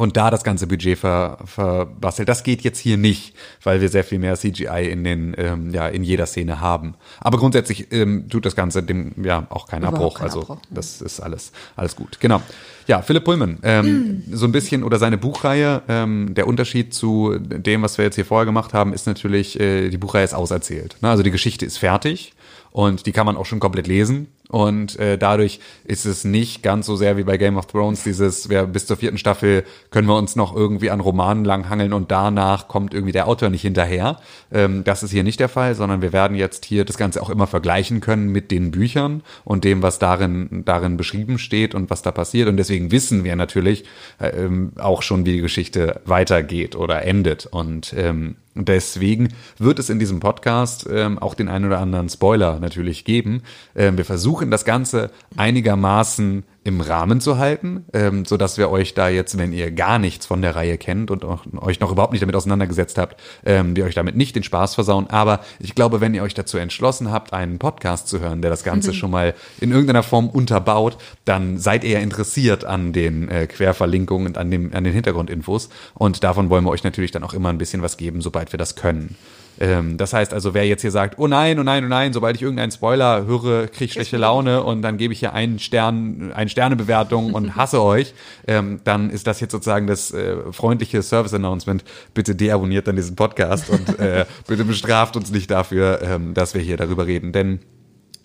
und 0.01 0.17
da 0.17 0.31
das 0.31 0.45
ganze 0.45 0.67
Budget 0.67 0.99
ver, 0.99 1.37
verbastelt. 1.45 2.27
Das 2.27 2.43
geht 2.43 2.63
jetzt 2.63 2.79
hier 2.79 2.97
nicht, 2.97 3.35
weil 3.63 3.83
wir 3.83 3.91
sehr 3.91 4.03
viel 4.03 4.19
mehr 4.19 4.35
CGI 4.35 4.89
in 4.91 5.05
den 5.05 5.35
ähm, 5.37 5.75
ja 5.75 5.89
in 5.89 6.05
jeder 6.05 6.25
Szene 6.25 6.59
haben. 6.59 6.95
Aber 7.21 7.37
grundsätzlich 7.37 7.93
ähm, 7.93 8.27
tut 8.31 8.47
das 8.47 8.57
Ganze 8.57 8.83
dem 8.83 9.13
ja 9.23 9.47
auch 9.51 9.69
keinen 9.69 9.85
Abbruch. 9.85 10.15
Kein 10.15 10.29
also 10.29 10.41
Abbruch. 10.41 10.59
das 10.71 11.03
ist 11.03 11.21
alles 11.21 11.53
alles 11.77 11.97
gut. 11.97 12.19
Genau. 12.19 12.41
Ja, 12.87 13.03
Philipp 13.03 13.25
Pullman. 13.25 13.59
Ähm, 13.63 14.23
mm. 14.31 14.37
So 14.37 14.47
ein 14.47 14.53
bisschen 14.53 14.85
oder 14.85 14.99
seine 14.99 15.19
Buchreihe. 15.19 15.83
Ähm, 15.87 16.33
der 16.35 16.47
Unterschied 16.47 16.95
zu 16.95 17.39
dem, 17.39 17.83
was 17.83 17.99
wir 17.99 18.07
jetzt 18.07 18.15
hier 18.15 18.25
vorher 18.25 18.47
gemacht 18.47 18.73
haben, 18.73 18.95
ist 18.95 19.07
natürlich 19.07 19.61
äh, 19.61 19.91
die 19.91 19.99
Buchreihe 19.99 20.25
ist 20.25 20.35
auserzählt. 20.35 20.97
Ne? 21.03 21.11
Also 21.11 21.23
die 21.23 21.31
Geschichte 21.31 21.67
ist 21.67 21.77
fertig 21.77 22.33
und 22.71 23.05
die 23.05 23.13
kann 23.13 23.27
man 23.27 23.37
auch 23.37 23.45
schon 23.45 23.61
komplett 23.61 23.87
lesen. 23.87 24.29
Und 24.51 24.99
äh, 24.99 25.17
dadurch 25.17 25.61
ist 25.85 26.05
es 26.07 26.25
nicht 26.25 26.63
ganz 26.63 26.87
so 26.87 26.97
sehr 26.97 27.17
wie 27.17 27.23
bei 27.23 27.37
Game 27.37 27.57
of 27.57 27.67
Thrones, 27.67 28.03
dieses, 28.03 28.51
wir, 28.51 28.65
bis 28.65 28.87
zur 28.87 28.97
vierten 28.97 29.17
Staffel 29.17 29.65
können 29.91 30.09
wir 30.09 30.17
uns 30.17 30.35
noch 30.35 30.55
irgendwie 30.55 30.91
an 30.91 30.99
Romanen 30.99 31.45
langhangeln 31.45 31.93
und 31.93 32.11
danach 32.11 32.67
kommt 32.67 32.93
irgendwie 32.93 33.13
der 33.13 33.29
Autor 33.29 33.49
nicht 33.51 33.63
hinterher. 33.63 34.19
Ähm, 34.53 34.83
das 34.83 35.05
ist 35.05 35.13
hier 35.13 35.23
nicht 35.23 35.39
der 35.39 35.49
Fall, 35.49 35.77
sondern 35.77 36.03
wir 36.03 36.13
werden 36.13 36.37
jetzt 36.37 36.65
hier 36.65 36.85
das 36.85 36.99
Ganze 36.99 37.23
auch 37.23 37.31
immer 37.31 37.47
vergleichen 37.47 38.01
können 38.01 38.33
mit 38.33 38.51
den 38.51 38.73
Büchern 38.73 39.23
und 39.45 39.63
dem, 39.63 39.83
was 39.83 40.01
darin, 40.01 40.63
darin 40.65 40.97
beschrieben 40.97 41.39
steht 41.39 41.75
und 41.77 41.89
was 41.89 42.03
da 42.03 42.11
passiert. 42.11 42.49
Und 42.49 42.57
deswegen 42.57 42.91
wissen 42.91 43.23
wir 43.23 43.37
natürlich 43.37 43.85
äh, 44.19 44.29
ähm, 44.31 44.73
auch 44.81 45.03
schon, 45.03 45.25
wie 45.27 45.33
die 45.35 45.41
Geschichte 45.41 46.01
weitergeht 46.07 46.75
oder 46.75 47.05
endet. 47.05 47.47
Und 47.47 47.95
ähm, 47.97 48.35
deswegen 48.55 49.29
wird 49.59 49.79
es 49.79 49.91
in 49.91 49.99
diesem 49.99 50.21
Podcast 50.21 50.87
ähm, 50.91 51.19
auch 51.19 51.35
den 51.35 51.49
einen 51.49 51.67
oder 51.67 51.79
anderen 51.79 52.09
Spoiler 52.09 52.59
natürlich 52.59 53.05
geben. 53.05 53.43
Ähm, 53.75 53.97
wir 53.97 54.05
versuchen, 54.05 54.51
das 54.51 54.65
Ganze 54.65 55.11
einigermaßen 55.37 56.45
im 56.63 56.83
Rahmen 56.83 57.23
zu 57.23 57.39
halten, 57.39 57.87
ähm, 57.95 58.27
so 58.27 58.37
dass 58.37 58.59
wir 58.59 58.71
euch 58.71 58.93
da 58.93 59.09
jetzt, 59.09 59.39
wenn 59.39 59.53
ihr 59.53 59.71
gar 59.71 59.99
nichts 59.99 60.27
von 60.27 60.43
der 60.43 60.57
Reihe 60.57 60.77
kennt 60.77 61.11
und 61.11 61.25
auch, 61.25 61.45
euch 61.63 61.81
noch 61.81 61.91
überhaupt 61.91 62.13
nicht 62.13 62.21
damit 62.21 62.37
auseinandergesetzt 62.37 62.99
habt, 62.99 63.19
ähm, 63.47 63.75
wir 63.77 63.87
euch 63.87 63.95
damit 63.95 64.15
nicht 64.15 64.37
den 64.37 64.43
Spaß 64.43 64.75
versauen. 64.75 65.09
Aber 65.09 65.41
ich 65.59 65.75
glaube, 65.75 66.03
wenn 66.03 66.13
ihr 66.13 66.23
euch 66.23 66.35
dazu 66.35 66.59
entschlossen 66.59 67.11
habt, 67.11 67.33
einen 67.33 67.59
Podcast 67.59 68.09
zu 68.09 68.21
hören, 68.21 68.43
der 68.43 68.51
das 68.51 68.63
Ganze 68.63 68.91
mhm. 68.91 68.95
schon 68.95 69.11
mal 69.11 69.35
in 69.61 69.71
irgendeiner 69.71 70.03
Form 70.03 70.29
unterbaut, 70.29 70.99
dann 71.25 71.57
seid 71.57 71.83
ihr 71.83 71.99
interessiert 72.01 72.67
an 72.67 72.93
den 72.93 73.29
äh, 73.29 73.47
Querverlinkungen 73.47 74.29
und 74.29 74.39
an, 74.39 74.51
dem, 74.51 74.75
an 74.75 74.85
den 74.85 74.93
Hintergrundinfos. 74.93 75.71
Und 75.95 76.23
davon 76.23 76.51
wollen 76.51 76.65
wir 76.65 76.71
euch 76.71 76.85
natürlich 76.85 77.11
dann 77.11 77.25
auch 77.25 77.33
immer 77.33 77.49
ein 77.49 77.59
bisschen 77.59 77.81
was 77.81 77.97
geben, 77.97 78.21
sobald 78.21 78.53
wir 78.53 78.59
das 78.59 78.77
können. 78.77 79.17
Ähm, 79.59 79.97
das 79.97 80.13
heißt 80.13 80.33
also, 80.33 80.55
wer 80.55 80.67
jetzt 80.67 80.83
hier 80.83 80.91
sagt, 80.91 81.19
oh 81.19 81.27
nein, 81.27 81.59
oh 81.59 81.63
nein, 81.63 81.85
oh 81.85 81.89
nein, 81.89 82.13
sobald 82.13 82.37
ich 82.37 82.43
irgendeinen 82.43 82.73
Spoiler 82.73 83.27
höre, 83.27 83.67
kriege 83.67 83.87
ich 83.87 83.93
schlechte 83.93 84.17
Laune 84.17 84.63
und 84.63 84.83
dann 84.83 84.97
gebe 84.97 85.13
ich 85.13 85.21
hier 85.21 85.33
einen 85.33 85.59
Stern, 85.59 86.33
eine 86.33 86.49
Sternebewertung 86.49 87.35
und 87.35 87.57
hasse 87.57 87.83
euch, 87.83 88.15
ähm, 88.47 88.81
dann 88.85 89.11
ist 89.11 89.27
das 89.27 89.41
jetzt 89.41 89.53
sozusagen 89.53 89.87
das 89.87 90.13
äh, 90.13 90.53
freundliche 90.53 91.03
Service-Announcement. 91.03 91.85
Bitte 92.15 92.35
deabonniert 92.35 92.87
dann 92.87 92.97
diesen 92.97 93.17
Podcast 93.17 93.69
und 93.71 93.99
äh, 93.99 94.25
bitte 94.47 94.65
bestraft 94.65 95.17
uns 95.17 95.31
nicht 95.31 95.51
dafür, 95.51 96.01
ähm, 96.03 96.35
dass 96.35 96.55
wir 96.55 96.63
hier 96.63 96.77
darüber 96.77 97.07
reden, 97.07 97.33
denn 97.33 97.61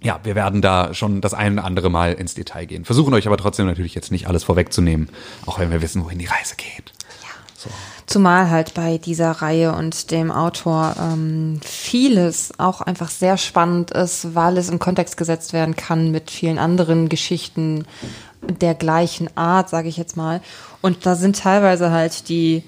ja, 0.02 0.20
wir 0.24 0.36
werden 0.36 0.62
da 0.62 0.94
schon 0.94 1.20
das 1.20 1.34
ein 1.34 1.54
oder 1.54 1.64
andere 1.64 1.90
Mal 1.90 2.14
ins 2.14 2.36
Detail 2.36 2.66
gehen. 2.66 2.86
Versuchen 2.86 3.14
euch 3.16 3.26
aber 3.26 3.38
trotzdem 3.38 3.66
natürlich 3.66 3.96
jetzt 3.96 4.12
nicht 4.12 4.28
alles 4.28 4.44
vorwegzunehmen, 4.44 5.10
auch 5.48 5.58
wenn 5.58 5.72
wir 5.72 5.82
wissen, 5.82 6.04
wohin 6.04 6.20
die 6.20 6.28
Reise 6.28 6.56
geht. 6.56 6.94
Ja. 7.24 7.30
So. 7.56 7.70
Zumal 8.08 8.52
halt 8.52 8.76
bei 8.76 9.00
dieser 9.00 9.32
Reihe 9.32 9.74
und 9.74 10.12
dem 10.12 10.32
Autor 10.32 10.96
ähm, 11.00 11.60
vieles 11.64 12.52
auch 12.60 12.82
einfach 12.82 13.10
sehr 13.10 13.38
spannend 13.38 13.92
ist, 13.92 14.36
weil 14.36 14.58
es 14.58 14.70
in 14.70 14.78
Kontext 14.78 15.18
gesetzt 15.18 15.54
werden 15.54 15.76
kann 15.76 16.12
mit 16.12 16.30
vielen 16.30 16.60
anderen 16.60 17.10
Geschichten 17.10 17.86
der 18.42 18.76
gleichen 18.76 19.36
Art, 19.36 19.70
sage 19.70 19.90
ich 19.90 19.98
jetzt 19.98 20.18
mal. 20.18 20.42
Und 20.82 21.08
da 21.08 21.16
sind 21.16 21.40
teilweise 21.40 21.92
halt 21.92 22.30
die 22.30 22.64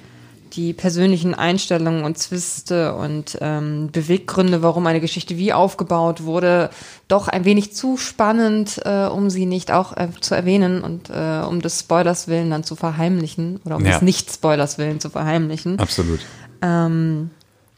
die 0.53 0.73
persönlichen 0.73 1.33
Einstellungen 1.33 2.03
und 2.03 2.17
Zwiste 2.17 2.95
und 2.95 3.37
ähm, 3.41 3.89
Beweggründe, 3.91 4.61
warum 4.61 4.87
eine 4.87 5.01
Geschichte 5.01 5.37
wie 5.37 5.53
aufgebaut 5.53 6.23
wurde, 6.23 6.69
doch 7.07 7.27
ein 7.27 7.45
wenig 7.45 7.73
zu 7.73 7.97
spannend, 7.97 8.79
äh, 8.85 9.05
um 9.05 9.29
sie 9.29 9.45
nicht 9.45 9.71
auch 9.71 9.95
äh, 9.95 10.09
zu 10.19 10.35
erwähnen 10.35 10.81
und 10.81 11.09
äh, 11.09 11.41
um 11.47 11.61
des 11.61 11.79
Spoilers 11.79 12.27
willen 12.27 12.49
dann 12.49 12.63
zu 12.63 12.75
verheimlichen 12.75 13.59
oder 13.65 13.77
um 13.77 13.85
ja. 13.85 13.93
des 13.93 14.01
Nicht-Spoilers 14.01 14.77
willen 14.77 14.99
zu 14.99 15.09
verheimlichen. 15.09 15.79
Absolut. 15.79 16.19
Ähm, 16.61 17.29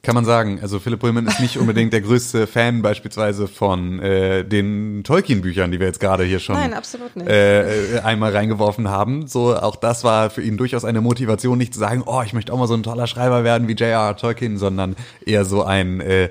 kann 0.01 0.15
man 0.15 0.25
sagen. 0.25 0.60
Also 0.62 0.79
Philipp 0.79 1.01
Pullman 1.01 1.27
ist 1.27 1.39
nicht 1.39 1.58
unbedingt 1.58 1.91
der 1.91 2.01
größte 2.01 2.48
Fan 2.48 2.82
beispielsweise 2.82 3.48
von 3.48 4.00
äh, 4.00 4.46
den 4.46 5.03
Tolkien-Büchern, 5.03 5.72
die 5.72 5.79
wir 5.79 5.88
jetzt 5.88 6.00
gerade 6.00 6.24
hier 6.24 6.39
schon 6.39 6.56
Nein. 6.56 6.74
Äh, 7.27 7.96
äh, 7.96 8.00
einmal 8.00 8.32
reingeworfen 8.32 8.88
haben. 8.88 9.27
So 9.27 9.56
auch 9.56 9.75
das 9.75 10.03
war 10.03 10.29
für 10.29 10.41
ihn 10.41 10.58
durchaus 10.58 10.86
eine 10.86 11.01
Motivation, 11.01 11.58
nicht 11.58 11.74
zu 11.74 11.79
sagen, 11.79 12.03
oh, 12.06 12.22
ich 12.24 12.34
möchte 12.34 12.53
auch 12.53 12.58
mal 12.58 12.68
so 12.68 12.75
ein 12.75 12.84
toller 12.84 13.08
Schreiber 13.08 13.44
werden 13.44 13.68
wie 13.68 13.74
J.R.R. 13.74 14.15
Tolkien, 14.15 14.58
sondern 14.58 14.96
eher 15.25 15.44
so 15.44 15.63
ein 15.63 16.00
äh, 16.00 16.29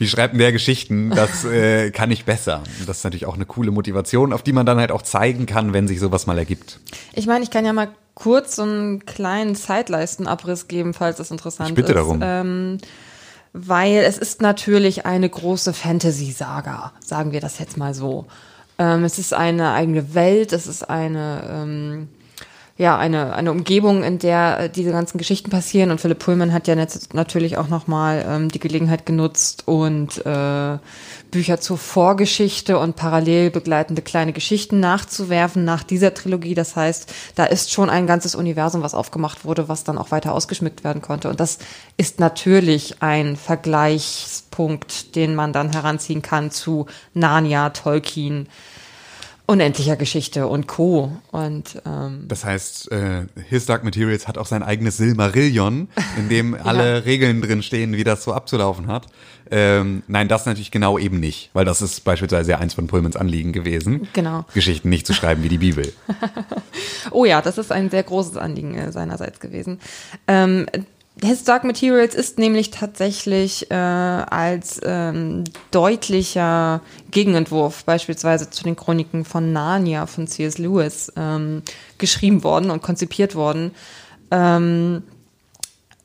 wie 0.00 0.08
schreibt 0.08 0.32
denn 0.32 0.38
der 0.38 0.52
Geschichten? 0.52 1.10
Das 1.10 1.44
äh, 1.44 1.90
kann 1.92 2.10
ich 2.10 2.24
besser. 2.24 2.62
Das 2.86 2.98
ist 2.98 3.04
natürlich 3.04 3.26
auch 3.26 3.34
eine 3.34 3.44
coole 3.44 3.70
Motivation, 3.70 4.32
auf 4.32 4.42
die 4.42 4.54
man 4.54 4.64
dann 4.64 4.78
halt 4.78 4.92
auch 4.92 5.02
zeigen 5.02 5.44
kann, 5.44 5.74
wenn 5.74 5.86
sich 5.86 6.00
sowas 6.00 6.26
mal 6.26 6.38
ergibt. 6.38 6.80
Ich 7.12 7.26
meine, 7.26 7.44
ich 7.44 7.50
kann 7.50 7.66
ja 7.66 7.74
mal 7.74 7.88
kurz 8.20 8.56
so 8.56 8.62
einen 8.62 9.06
kleinen 9.06 9.56
Zeitleistenabriss 9.56 10.68
geben, 10.68 10.92
falls 10.92 11.16
das 11.16 11.30
interessant 11.30 11.70
ich 11.70 11.74
bitte 11.74 11.92
ist. 11.92 11.96
darum. 11.96 12.20
Ähm, 12.22 12.78
weil 13.52 13.96
es 13.96 14.18
ist 14.18 14.42
natürlich 14.42 15.06
eine 15.06 15.28
große 15.28 15.72
Fantasy-Saga, 15.72 16.92
sagen 17.04 17.32
wir 17.32 17.40
das 17.40 17.58
jetzt 17.58 17.78
mal 17.78 17.94
so. 17.94 18.26
Ähm, 18.78 19.04
es 19.04 19.18
ist 19.18 19.32
eine 19.32 19.72
eigene 19.72 20.14
Welt, 20.14 20.52
es 20.52 20.66
ist 20.66 20.88
eine, 20.88 21.48
ähm, 21.50 22.08
ja, 22.80 22.96
eine, 22.96 23.34
eine 23.34 23.52
Umgebung, 23.52 24.02
in 24.02 24.18
der 24.18 24.58
äh, 24.58 24.70
diese 24.70 24.90
ganzen 24.90 25.18
Geschichten 25.18 25.50
passieren. 25.50 25.90
Und 25.90 26.00
Philipp 26.00 26.20
Pullman 26.20 26.54
hat 26.54 26.66
ja 26.66 26.74
jetzt 26.74 27.12
natürlich 27.12 27.58
auch 27.58 27.68
nochmal 27.68 28.24
ähm, 28.26 28.50
die 28.50 28.58
Gelegenheit 28.58 29.04
genutzt 29.04 29.64
und 29.68 30.24
äh, 30.24 30.78
Bücher 31.30 31.60
zur 31.60 31.76
Vorgeschichte 31.76 32.78
und 32.78 32.96
parallel 32.96 33.50
begleitende 33.50 34.00
kleine 34.00 34.32
Geschichten 34.32 34.80
nachzuwerfen 34.80 35.62
nach 35.62 35.82
dieser 35.82 36.14
Trilogie. 36.14 36.54
Das 36.54 36.74
heißt, 36.74 37.12
da 37.34 37.44
ist 37.44 37.70
schon 37.70 37.90
ein 37.90 38.06
ganzes 38.06 38.34
Universum, 38.34 38.80
was 38.80 38.94
aufgemacht 38.94 39.44
wurde, 39.44 39.68
was 39.68 39.84
dann 39.84 39.98
auch 39.98 40.10
weiter 40.10 40.32
ausgeschmückt 40.32 40.82
werden 40.82 41.02
konnte. 41.02 41.28
Und 41.28 41.38
das 41.38 41.58
ist 41.98 42.18
natürlich 42.18 43.02
ein 43.02 43.36
Vergleichspunkt, 43.36 45.16
den 45.16 45.34
man 45.34 45.52
dann 45.52 45.70
heranziehen 45.70 46.22
kann 46.22 46.50
zu 46.50 46.86
Narnia, 47.12 47.68
Tolkien, 47.68 48.48
unendlicher 49.50 49.96
Geschichte 49.96 50.46
und 50.46 50.68
Co. 50.68 51.10
Und 51.32 51.82
ähm, 51.84 52.26
Das 52.28 52.44
heißt, 52.44 52.92
äh, 52.92 53.26
His 53.48 53.66
Dark 53.66 53.82
Materials 53.82 54.28
hat 54.28 54.38
auch 54.38 54.46
sein 54.46 54.62
eigenes 54.62 54.96
Silmarillion, 54.96 55.88
in 56.16 56.28
dem 56.28 56.54
alle 56.64 57.04
Regeln 57.04 57.42
drin 57.42 57.62
stehen, 57.62 57.96
wie 57.96 58.04
das 58.04 58.22
so 58.22 58.32
abzulaufen 58.32 58.86
hat. 58.86 59.06
Ähm, 59.50 60.04
nein, 60.06 60.28
das 60.28 60.46
natürlich 60.46 60.70
genau 60.70 60.96
eben 60.98 61.18
nicht, 61.18 61.50
weil 61.52 61.64
das 61.64 61.82
ist 61.82 62.04
beispielsweise 62.04 62.52
ja 62.52 62.58
eins 62.58 62.74
von 62.74 62.86
Pullmans 62.86 63.16
Anliegen 63.16 63.52
gewesen. 63.52 64.06
Genau. 64.12 64.44
Geschichten 64.54 64.88
nicht 64.88 65.06
zu 65.06 65.14
schreiben 65.14 65.42
wie 65.42 65.48
die 65.48 65.58
Bibel. 65.58 65.92
Oh 67.12 67.24
ja, 67.24 67.40
das 67.42 67.58
ist 67.58 67.72
ein 67.72 67.90
sehr 67.90 68.02
großes 68.02 68.36
Anliegen 68.36 68.74
äh, 68.74 68.92
seinerseits 68.92 69.40
gewesen. 69.40 69.80
Ähm, 70.28 70.66
His 71.22 71.44
Dark 71.44 71.64
Materials 71.64 72.14
ist 72.14 72.38
nämlich 72.38 72.70
tatsächlich 72.70 73.70
äh, 73.70 73.74
als 73.74 74.80
ähm, 74.82 75.44
deutlicher 75.70 76.80
Gegenentwurf 77.10 77.84
beispielsweise 77.84 78.48
zu 78.48 78.64
den 78.64 78.76
Chroniken 78.76 79.24
von 79.24 79.52
Narnia 79.52 80.06
von 80.06 80.26
C.S. 80.26 80.58
Lewis 80.58 81.12
ähm, 81.16 81.62
geschrieben 81.98 82.42
worden 82.42 82.70
und 82.70 82.80
konzipiert 82.80 83.34
worden. 83.34 83.72
Ähm, 84.30 85.02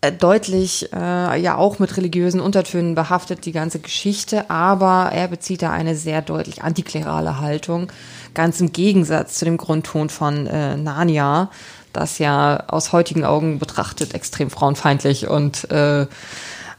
äh, 0.06 0.12
deutlich 0.12 0.92
äh, 0.94 1.40
ja 1.42 1.56
auch 1.56 1.80
mit 1.80 1.96
religiösen 1.98 2.40
Untertönen 2.40 2.94
behaftet 2.94 3.46
die 3.46 3.52
ganze 3.52 3.80
Geschichte, 3.80 4.50
aber 4.50 5.12
er 5.12 5.28
bezieht 5.28 5.62
da 5.62 5.72
eine 5.72 5.96
sehr 5.96 6.22
deutlich 6.22 6.62
antiklerale 6.64 7.40
Haltung, 7.40 7.92
ganz 8.34 8.60
im 8.60 8.72
Gegensatz 8.72 9.40
zu 9.40 9.46
dem 9.46 9.58
Grundton 9.58 10.10
von 10.10 10.46
äh, 10.46 10.78
Narnia, 10.78 11.50
das 11.96 12.20
ja 12.20 12.64
aus 12.68 12.92
heutigen 12.92 13.25
Augen 13.25 13.60
betrachtet 13.60 14.14
extrem 14.14 14.50
frauenfeindlich 14.50 15.28
und 15.28 15.70
äh, 15.72 16.08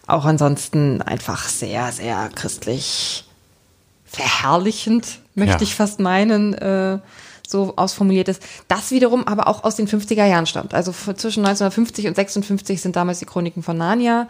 auch 0.07 0.25
ansonsten 0.25 1.03
einfach 1.03 1.49
sehr, 1.49 1.91
sehr 1.93 2.29
christlich 2.35 3.25
verherrlichend, 4.05 5.19
möchte 5.35 5.57
Ja. 5.57 5.63
ich 5.63 5.75
fast 5.75 6.01
meinen, 6.01 6.55
äh, 6.55 6.99
so 7.47 7.75
ausformuliert 7.77 8.29
ist. 8.29 8.43
Das 8.69 8.91
wiederum 8.91 9.27
aber 9.27 9.47
auch 9.47 9.63
aus 9.65 9.77
den 9.77 9.87
50er 9.87 10.27
Jahren 10.27 10.47
stammt. 10.47 10.75
Also 10.75 10.93
zwischen 10.93 11.45
1950 11.47 12.09
und 12.09 12.17
56 12.17 12.81
sind 12.81 12.97
damals 12.97 13.21
die 13.21 13.27
Chroniken 13.27 13.63
von 13.63 13.77
Narnia 13.79 14.29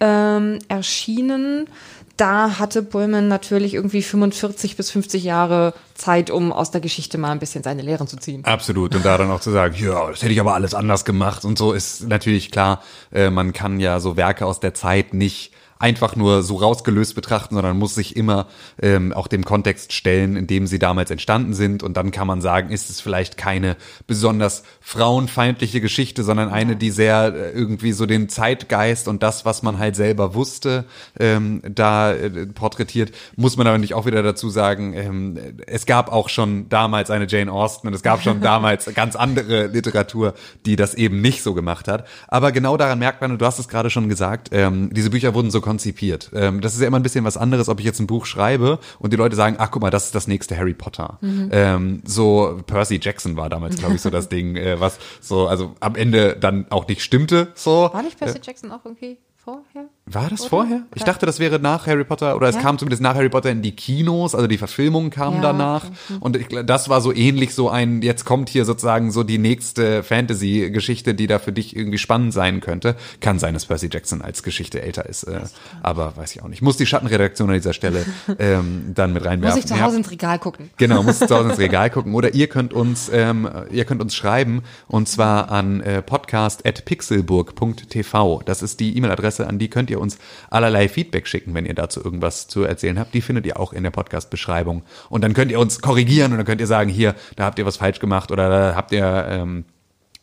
ähm, 0.00 0.58
erschienen. 0.68 1.68
Da 2.16 2.58
hatte 2.58 2.82
Pullman 2.82 3.28
natürlich 3.28 3.74
irgendwie 3.74 4.02
45 4.02 4.76
bis 4.76 4.90
50 4.90 5.22
Jahre 5.22 5.74
Zeit, 5.94 6.30
um 6.30 6.52
aus 6.52 6.70
der 6.70 6.80
Geschichte 6.80 7.18
mal 7.18 7.30
ein 7.30 7.38
bisschen 7.38 7.62
seine 7.62 7.82
Lehren 7.82 8.08
zu 8.08 8.16
ziehen. 8.16 8.44
Absolut. 8.44 8.94
Und 8.94 9.04
da 9.04 9.18
dann 9.18 9.30
auch 9.30 9.40
zu 9.40 9.50
sagen, 9.50 9.74
ja, 9.78 10.10
das 10.10 10.22
hätte 10.22 10.32
ich 10.32 10.40
aber 10.40 10.54
alles 10.54 10.74
anders 10.74 11.04
gemacht 11.04 11.44
und 11.44 11.58
so 11.58 11.72
ist 11.72 12.08
natürlich 12.08 12.50
klar, 12.50 12.82
äh, 13.12 13.30
man 13.30 13.52
kann 13.52 13.80
ja 13.80 14.00
so 14.00 14.16
Werke 14.16 14.46
aus 14.46 14.60
der 14.60 14.72
Zeit 14.72 15.12
nicht 15.14 15.52
einfach 15.78 16.16
nur 16.16 16.42
so 16.42 16.56
rausgelöst 16.56 17.14
betrachten, 17.14 17.54
sondern 17.54 17.78
muss 17.78 17.94
sich 17.94 18.16
immer 18.16 18.46
ähm, 18.80 19.12
auch 19.12 19.26
dem 19.26 19.44
Kontext 19.44 19.92
stellen, 19.92 20.36
in 20.36 20.46
dem 20.46 20.66
sie 20.66 20.78
damals 20.78 21.10
entstanden 21.10 21.54
sind. 21.54 21.82
Und 21.82 21.96
dann 21.96 22.10
kann 22.10 22.26
man 22.26 22.40
sagen, 22.40 22.70
ist 22.70 22.88
es 22.88 23.00
vielleicht 23.00 23.36
keine 23.36 23.76
besonders 24.06 24.62
frauenfeindliche 24.80 25.80
Geschichte, 25.80 26.22
sondern 26.22 26.48
eine, 26.48 26.76
die 26.76 26.90
sehr 26.90 27.34
äh, 27.34 27.50
irgendwie 27.50 27.92
so 27.92 28.06
den 28.06 28.28
Zeitgeist 28.28 29.06
und 29.08 29.22
das, 29.22 29.44
was 29.44 29.62
man 29.62 29.78
halt 29.78 29.96
selber 29.96 30.34
wusste, 30.34 30.86
ähm, 31.18 31.60
da 31.68 32.12
äh, 32.12 32.46
porträtiert. 32.46 33.12
Muss 33.36 33.56
man 33.56 33.66
aber 33.66 33.78
nicht 33.78 33.94
auch 33.94 34.06
wieder 34.06 34.22
dazu 34.22 34.48
sagen, 34.48 34.94
ähm, 34.94 35.38
es 35.66 35.84
gab 35.84 36.10
auch 36.10 36.28
schon 36.28 36.68
damals 36.68 37.10
eine 37.10 37.26
Jane 37.28 37.52
Austen 37.52 37.88
und 37.88 37.94
es 37.94 38.02
gab 38.02 38.22
schon 38.22 38.40
damals 38.46 38.86
ganz 38.94 39.16
andere 39.16 39.66
Literatur, 39.66 40.34
die 40.64 40.76
das 40.76 40.94
eben 40.94 41.20
nicht 41.20 41.42
so 41.42 41.52
gemacht 41.52 41.88
hat. 41.88 42.06
Aber 42.28 42.52
genau 42.52 42.76
daran 42.76 42.98
merkt 42.98 43.20
man, 43.20 43.32
und 43.32 43.42
du 43.42 43.46
hast 43.46 43.58
es 43.58 43.68
gerade 43.68 43.90
schon 43.90 44.08
gesagt, 44.08 44.48
ähm, 44.52 44.90
diese 44.92 45.10
Bücher 45.10 45.34
wurden 45.34 45.50
so 45.50 45.60
konzipiert. 45.66 46.30
Ähm, 46.32 46.60
das 46.60 46.74
ist 46.74 46.80
ja 46.80 46.86
immer 46.86 47.00
ein 47.00 47.02
bisschen 47.02 47.24
was 47.24 47.36
anderes, 47.36 47.68
ob 47.68 47.80
ich 47.80 47.86
jetzt 47.86 47.98
ein 47.98 48.06
Buch 48.06 48.24
schreibe 48.24 48.78
und 49.00 49.12
die 49.12 49.16
Leute 49.16 49.34
sagen, 49.34 49.56
ach 49.58 49.72
guck 49.72 49.82
mal, 49.82 49.90
das 49.90 50.04
ist 50.04 50.14
das 50.14 50.28
nächste 50.28 50.56
Harry 50.56 50.74
Potter. 50.74 51.18
Ähm, 51.50 52.02
so 52.04 52.62
Percy 52.68 53.00
Jackson 53.02 53.36
war 53.36 53.50
damals, 53.50 53.78
glaube 53.78 53.96
ich, 53.96 54.00
so 54.00 54.08
das 54.08 54.28
Ding, 54.34 54.54
äh, 54.54 54.78
was 54.78 55.00
so, 55.20 55.48
also 55.48 55.74
am 55.80 55.96
Ende 55.96 56.36
dann 56.38 56.66
auch 56.70 56.86
nicht 56.86 57.02
stimmte. 57.02 57.48
So. 57.56 57.90
War 57.92 58.02
nicht 58.02 58.16
Percy 58.16 58.38
Jackson 58.40 58.70
auch 58.70 58.84
irgendwie 58.84 59.18
vorher? 59.34 59.88
War 60.08 60.30
das 60.30 60.42
Oder? 60.42 60.50
vorher? 60.50 60.82
Ich 60.94 61.02
dachte, 61.02 61.26
das 61.26 61.40
wäre 61.40 61.58
nach 61.58 61.88
Harry 61.88 62.04
Potter 62.04 62.36
oder 62.36 62.48
es 62.48 62.54
Ja. 62.54 62.60
kam 62.62 62.78
zumindest 62.78 63.02
nach 63.02 63.16
Harry 63.16 63.28
Potter 63.28 63.50
in 63.50 63.60
die 63.60 63.74
Kinos, 63.74 64.36
also 64.36 64.46
die 64.46 64.56
Verfilmung 64.56 65.10
kam 65.10 65.34
Ja, 65.36 65.40
danach 65.40 65.84
okay. 65.86 65.94
Hm. 66.08 66.18
und 66.22 66.36
ich, 66.36 66.46
das 66.64 66.88
war 66.88 67.00
so 67.00 67.12
ähnlich 67.12 67.54
so 67.56 67.68
ein 67.70 68.02
jetzt 68.02 68.24
kommt 68.24 68.48
hier 68.48 68.64
sozusagen 68.64 69.10
so 69.10 69.24
die 69.24 69.38
nächste 69.38 70.04
Fantasy 70.04 70.70
Geschichte, 70.70 71.14
die 71.14 71.26
da 71.26 71.40
für 71.40 71.50
dich 71.50 71.74
irgendwie 71.74 71.98
spannend 71.98 72.32
sein 72.32 72.60
könnte. 72.60 72.94
Kann 73.20 73.40
sein, 73.40 73.52
dass 73.54 73.66
Percy 73.66 73.88
Jackson 73.92 74.22
als 74.22 74.44
Geschichte 74.44 74.80
älter 74.80 75.06
ist, 75.06 75.24
äh, 75.24 75.40
aber 75.82 76.16
weiß 76.16 76.36
ich 76.36 76.42
auch 76.44 76.48
nicht. 76.48 76.62
Muss 76.62 76.76
die 76.76 76.86
Schattenredaktion 76.86 77.48
an 77.48 77.56
dieser 77.56 77.72
Stelle 77.72 78.04
ähm, 78.38 78.92
dann 78.94 79.12
mit 79.12 79.24
reinwerfen. 79.24 79.56
Muss 79.56 79.64
ich 79.64 79.68
zu 79.68 79.74
Ja. 79.74 79.80
Hause 79.86 79.96
ins 79.96 80.12
Regal 80.12 80.38
gucken. 80.38 80.70
Genau, 80.76 81.02
muss 81.02 81.18
zu 81.18 81.28
Hause 81.36 81.48
ins 81.50 81.58
Regal 81.66 81.90
gucken. 81.90 82.14
Oder 82.14 82.32
ihr 82.32 82.46
könnt 82.46 82.72
uns, 82.72 83.10
ähm, 83.12 83.48
ihr 83.72 83.84
könnt 83.84 84.00
uns 84.00 84.14
schreiben 84.14 84.62
und 84.86 85.08
zwar 85.08 85.50
an 85.50 85.80
äh, 85.80 86.00
podcast.pixelburg.tv. 86.00 88.42
Das 88.44 88.62
ist 88.62 88.78
die 88.78 88.96
E-Mail-Adresse, 88.96 89.48
an 89.48 89.58
die 89.58 89.68
könnt 89.68 89.90
ihr 89.90 89.95
uns 89.98 90.18
allerlei 90.50 90.88
Feedback 90.88 91.26
schicken, 91.26 91.54
wenn 91.54 91.66
ihr 91.66 91.74
dazu 91.74 92.02
irgendwas 92.02 92.48
zu 92.48 92.62
erzählen 92.64 92.98
habt. 92.98 93.14
Die 93.14 93.20
findet 93.20 93.46
ihr 93.46 93.58
auch 93.58 93.72
in 93.72 93.82
der 93.82 93.90
Podcast-Beschreibung. 93.90 94.82
Und 95.08 95.22
dann 95.22 95.34
könnt 95.34 95.50
ihr 95.50 95.60
uns 95.60 95.80
korrigieren 95.80 96.32
und 96.32 96.38
dann 96.38 96.46
könnt 96.46 96.60
ihr 96.60 96.66
sagen, 96.66 96.90
hier, 96.90 97.14
da 97.36 97.44
habt 97.44 97.58
ihr 97.58 97.66
was 97.66 97.76
falsch 97.76 98.00
gemacht 98.00 98.30
oder 98.30 98.48
da 98.48 98.74
habt 98.76 98.92
ihr 98.92 99.26
ähm, 99.28 99.64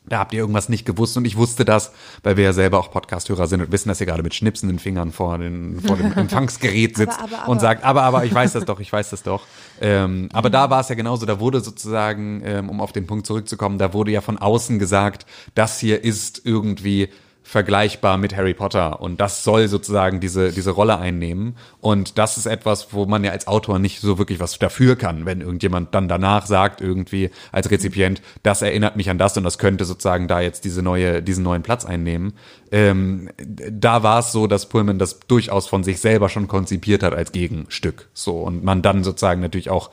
da 0.05 0.19
habt 0.19 0.33
ihr 0.33 0.39
irgendwas 0.39 0.67
nicht 0.69 0.85
gewusst 0.85 1.15
und 1.15 1.25
ich 1.25 1.37
wusste 1.37 1.63
das, 1.63 1.93
weil 2.23 2.35
wir 2.35 2.43
ja 2.43 2.53
selber 2.53 2.79
auch 2.79 2.91
Podcast-Hörer 2.91 3.47
sind 3.47 3.61
und 3.61 3.71
wissen, 3.71 3.87
dass 3.87 4.01
ihr 4.01 4.05
gerade 4.05 4.23
mit 4.23 4.33
schnipsenden 4.33 4.79
Fingern 4.79 5.11
vor, 5.11 5.37
den, 5.37 5.79
vor 5.81 5.95
dem 5.95 6.11
Empfangsgerät 6.17 6.97
sitzt 6.97 7.19
Aber, 7.19 7.37
aber, 7.37 7.49
und 7.49 7.57
aber. 7.57 7.59
sagt, 7.59 7.83
aber, 7.83 8.03
aber, 8.03 8.25
ich 8.25 8.33
weiß 8.33 8.53
das 8.53 8.65
doch, 8.65 8.79
ich 8.79 8.91
weiß 8.91 9.11
das 9.11 9.23
doch. 9.23 9.45
Ähm, 9.79 10.29
aber 10.33 10.49
da 10.49 10.69
war 10.69 10.81
es 10.81 10.89
ja 10.89 10.95
genauso, 10.95 11.25
da 11.25 11.39
wurde 11.39 11.61
sozusagen, 11.61 12.41
ähm, 12.45 12.69
um 12.69 12.81
auf 12.81 12.91
den 12.91 13.07
Punkt 13.07 13.25
zurückzukommen, 13.25 13.77
da 13.77 13.93
wurde 13.93 14.11
ja 14.11 14.21
von 14.21 14.37
außen 14.37 14.77
gesagt, 14.77 15.25
das 15.55 15.79
hier 15.79 16.03
ist 16.03 16.41
irgendwie 16.43 17.09
vergleichbar 17.43 18.17
mit 18.17 18.35
Harry 18.35 18.53
Potter. 18.53 19.01
Und 19.01 19.19
das 19.19 19.43
soll 19.43 19.67
sozusagen 19.67 20.19
diese, 20.19 20.51
diese 20.51 20.71
Rolle 20.71 20.97
einnehmen. 20.97 21.55
Und 21.81 22.17
das 22.17 22.37
ist 22.37 22.45
etwas, 22.45 22.93
wo 22.93 23.05
man 23.05 23.23
ja 23.23 23.31
als 23.31 23.47
Autor 23.47 23.79
nicht 23.79 23.99
so 23.99 24.17
wirklich 24.17 24.39
was 24.39 24.57
dafür 24.57 24.95
kann, 24.95 25.25
wenn 25.25 25.41
irgendjemand 25.41 25.93
dann 25.93 26.07
danach 26.07 26.45
sagt 26.45 26.81
irgendwie 26.81 27.29
als 27.51 27.69
Rezipient, 27.69 28.21
das 28.43 28.61
erinnert 28.61 28.95
mich 28.95 29.09
an 29.09 29.17
das 29.17 29.37
und 29.37 29.43
das 29.43 29.57
könnte 29.57 29.85
sozusagen 29.85 30.27
da 30.27 30.39
jetzt 30.39 30.63
diese 30.63 30.81
neue, 30.81 31.21
diesen 31.21 31.43
neuen 31.43 31.63
Platz 31.63 31.85
einnehmen. 31.85 32.33
Ähm, 32.71 33.29
da 33.37 34.03
war 34.03 34.19
es 34.19 34.31
so, 34.31 34.47
dass 34.47 34.69
Pullman 34.69 34.97
das 34.97 35.19
durchaus 35.27 35.67
von 35.67 35.83
sich 35.83 35.99
selber 35.99 36.29
schon 36.29 36.47
konzipiert 36.47 37.03
hat 37.03 37.13
als 37.13 37.33
Gegenstück. 37.33 38.09
So 38.13 38.37
und 38.37 38.63
man 38.63 38.81
dann 38.81 39.03
sozusagen 39.03 39.41
natürlich 39.41 39.69
auch 39.69 39.91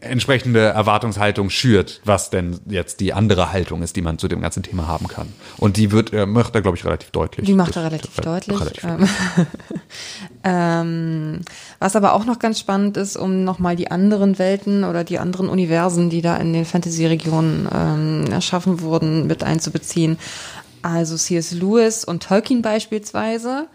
entsprechende 0.00 0.60
Erwartungshaltung 0.60 1.48
schürt, 1.50 2.00
was 2.04 2.30
denn 2.30 2.58
jetzt 2.68 2.98
die 3.00 3.12
andere 3.12 3.52
Haltung 3.52 3.82
ist, 3.82 3.94
die 3.94 4.02
man 4.02 4.18
zu 4.18 4.26
dem 4.26 4.40
ganzen 4.40 4.62
Thema 4.62 4.88
haben 4.88 5.06
kann. 5.06 5.28
Und 5.58 5.76
die 5.76 5.92
wird, 5.92 6.12
äh, 6.12 6.26
macht 6.26 6.54
er, 6.54 6.62
glaube 6.62 6.76
ich, 6.76 6.84
relativ 6.84 7.10
deutlich. 7.10 7.46
Die 7.46 7.52
macht 7.54 7.76
Das- 7.76 7.76
er 7.76 7.84
relativ 7.84 8.18
äh, 8.18 8.22
deutlich. 8.22 8.58
relativ 8.60 8.84
ähm, 8.84 9.08
ähm, 10.44 11.40
was 11.78 11.96
aber 11.96 12.14
auch 12.14 12.24
noch 12.24 12.38
ganz 12.38 12.58
spannend 12.58 12.96
ist, 12.96 13.16
um 13.16 13.44
nochmal 13.44 13.76
die 13.76 13.90
anderen 13.90 14.38
Welten 14.38 14.84
oder 14.84 15.04
die 15.04 15.18
anderen 15.18 15.48
Universen, 15.48 16.10
die 16.10 16.22
da 16.22 16.36
in 16.36 16.52
den 16.52 16.64
Fantasy-Regionen 16.64 17.68
ähm, 17.72 18.24
erschaffen 18.32 18.80
wurden, 18.80 19.26
mit 19.26 19.42
einzubeziehen. 19.44 20.18
Also 20.82 21.16
C.S. 21.16 21.52
Lewis 21.52 22.04
und 22.04 22.22
Tolkien 22.22 22.62
beispielsweise 22.62 23.66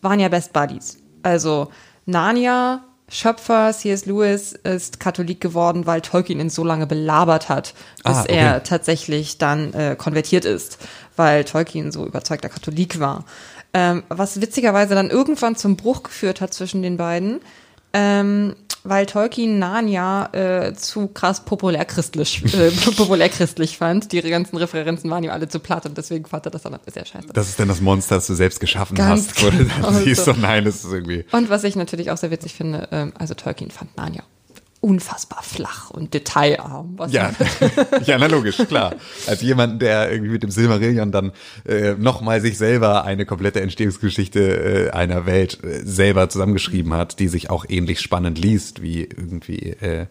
waren 0.00 0.18
ja 0.20 0.28
Best 0.28 0.52
Buddies. 0.52 0.98
Also 1.22 1.68
Narnia 2.06 2.82
Schöpfer 3.08 3.72
C.S. 3.72 4.06
Lewis 4.06 4.52
ist 4.52 4.98
Katholik 4.98 5.40
geworden, 5.40 5.86
weil 5.86 6.00
Tolkien 6.00 6.40
ihn 6.40 6.50
so 6.50 6.64
lange 6.64 6.86
belabert 6.86 7.48
hat, 7.48 7.74
bis 8.02 8.16
Ah, 8.16 8.22
okay. 8.22 8.36
er 8.36 8.62
tatsächlich 8.62 9.38
dann 9.38 9.72
äh, 9.74 9.94
konvertiert 9.96 10.44
ist, 10.44 10.78
weil 11.16 11.44
Tolkien 11.44 11.92
so 11.92 12.06
überzeugter 12.06 12.48
Katholik 12.48 13.00
war. 13.00 13.24
Ähm, 13.74 14.04
was 14.08 14.40
witzigerweise 14.40 14.94
dann 14.94 15.10
irgendwann 15.10 15.56
zum 15.56 15.76
Bruch 15.76 16.02
geführt 16.04 16.40
hat 16.40 16.54
zwischen 16.54 16.82
den 16.82 16.96
beiden, 16.96 17.40
ähm, 17.92 18.56
weil 18.84 19.06
Tolkien 19.06 19.58
Narnia 19.58 20.28
äh, 20.32 20.74
zu 20.74 21.08
krass 21.08 21.44
populärchristlich, 21.44 22.54
äh, 22.54 22.70
populärchristlich 22.96 23.78
fand. 23.78 24.12
Die 24.12 24.20
ganzen 24.20 24.56
Referenzen 24.56 25.10
waren 25.10 25.24
ihm 25.24 25.30
alle 25.30 25.48
zu 25.48 25.58
platt 25.58 25.86
und 25.86 25.96
deswegen 25.96 26.26
fand 26.26 26.46
er 26.46 26.50
das 26.50 26.62
dann 26.62 26.78
sehr 26.86 27.04
scheiße. 27.04 27.28
Das 27.32 27.48
ist 27.48 27.58
dann 27.58 27.68
das 27.68 27.80
Monster, 27.80 28.16
das 28.16 28.26
du 28.26 28.34
selbst 28.34 28.60
geschaffen 28.60 28.94
Ganz 28.94 29.28
hast. 29.28 29.42
Du 29.42 29.50
genau 29.50 29.92
siehst, 29.92 30.24
so. 30.24 30.34
so 30.34 30.40
nein, 30.40 30.64
das 30.64 30.84
ist 30.84 30.92
irgendwie. 30.92 31.24
Und 31.32 31.48
was 31.48 31.64
ich 31.64 31.76
natürlich 31.76 32.10
auch 32.10 32.18
sehr 32.18 32.30
witzig 32.30 32.54
finde, 32.54 32.88
ähm, 32.92 33.12
also 33.18 33.34
Tolkien 33.34 33.70
fand 33.70 33.96
Narnia 33.96 34.22
unfassbar 34.84 35.42
flach 35.42 35.88
und 35.88 36.12
detailarm. 36.12 36.98
Ja, 37.08 37.32
ja, 38.04 38.18
na 38.18 38.26
logisch, 38.26 38.58
klar. 38.68 38.94
Als 39.26 39.40
jemand, 39.40 39.80
der 39.80 40.12
irgendwie 40.12 40.32
mit 40.32 40.42
dem 40.42 40.50
Silmarillion 40.50 41.10
dann 41.10 41.32
äh, 41.66 41.94
nochmal 41.94 42.42
sich 42.42 42.58
selber 42.58 43.04
eine 43.04 43.24
komplette 43.24 43.62
Entstehungsgeschichte 43.62 44.88
äh, 44.88 44.90
einer 44.90 45.24
Welt 45.24 45.64
äh, 45.64 45.80
selber 45.84 46.28
zusammengeschrieben 46.28 46.92
hat, 46.92 47.18
die 47.18 47.28
sich 47.28 47.48
auch 47.48 47.64
ähnlich 47.66 48.00
spannend 48.00 48.38
liest 48.38 48.82
wie 48.82 49.04
irgendwie 49.04 49.70
äh, 49.70 50.04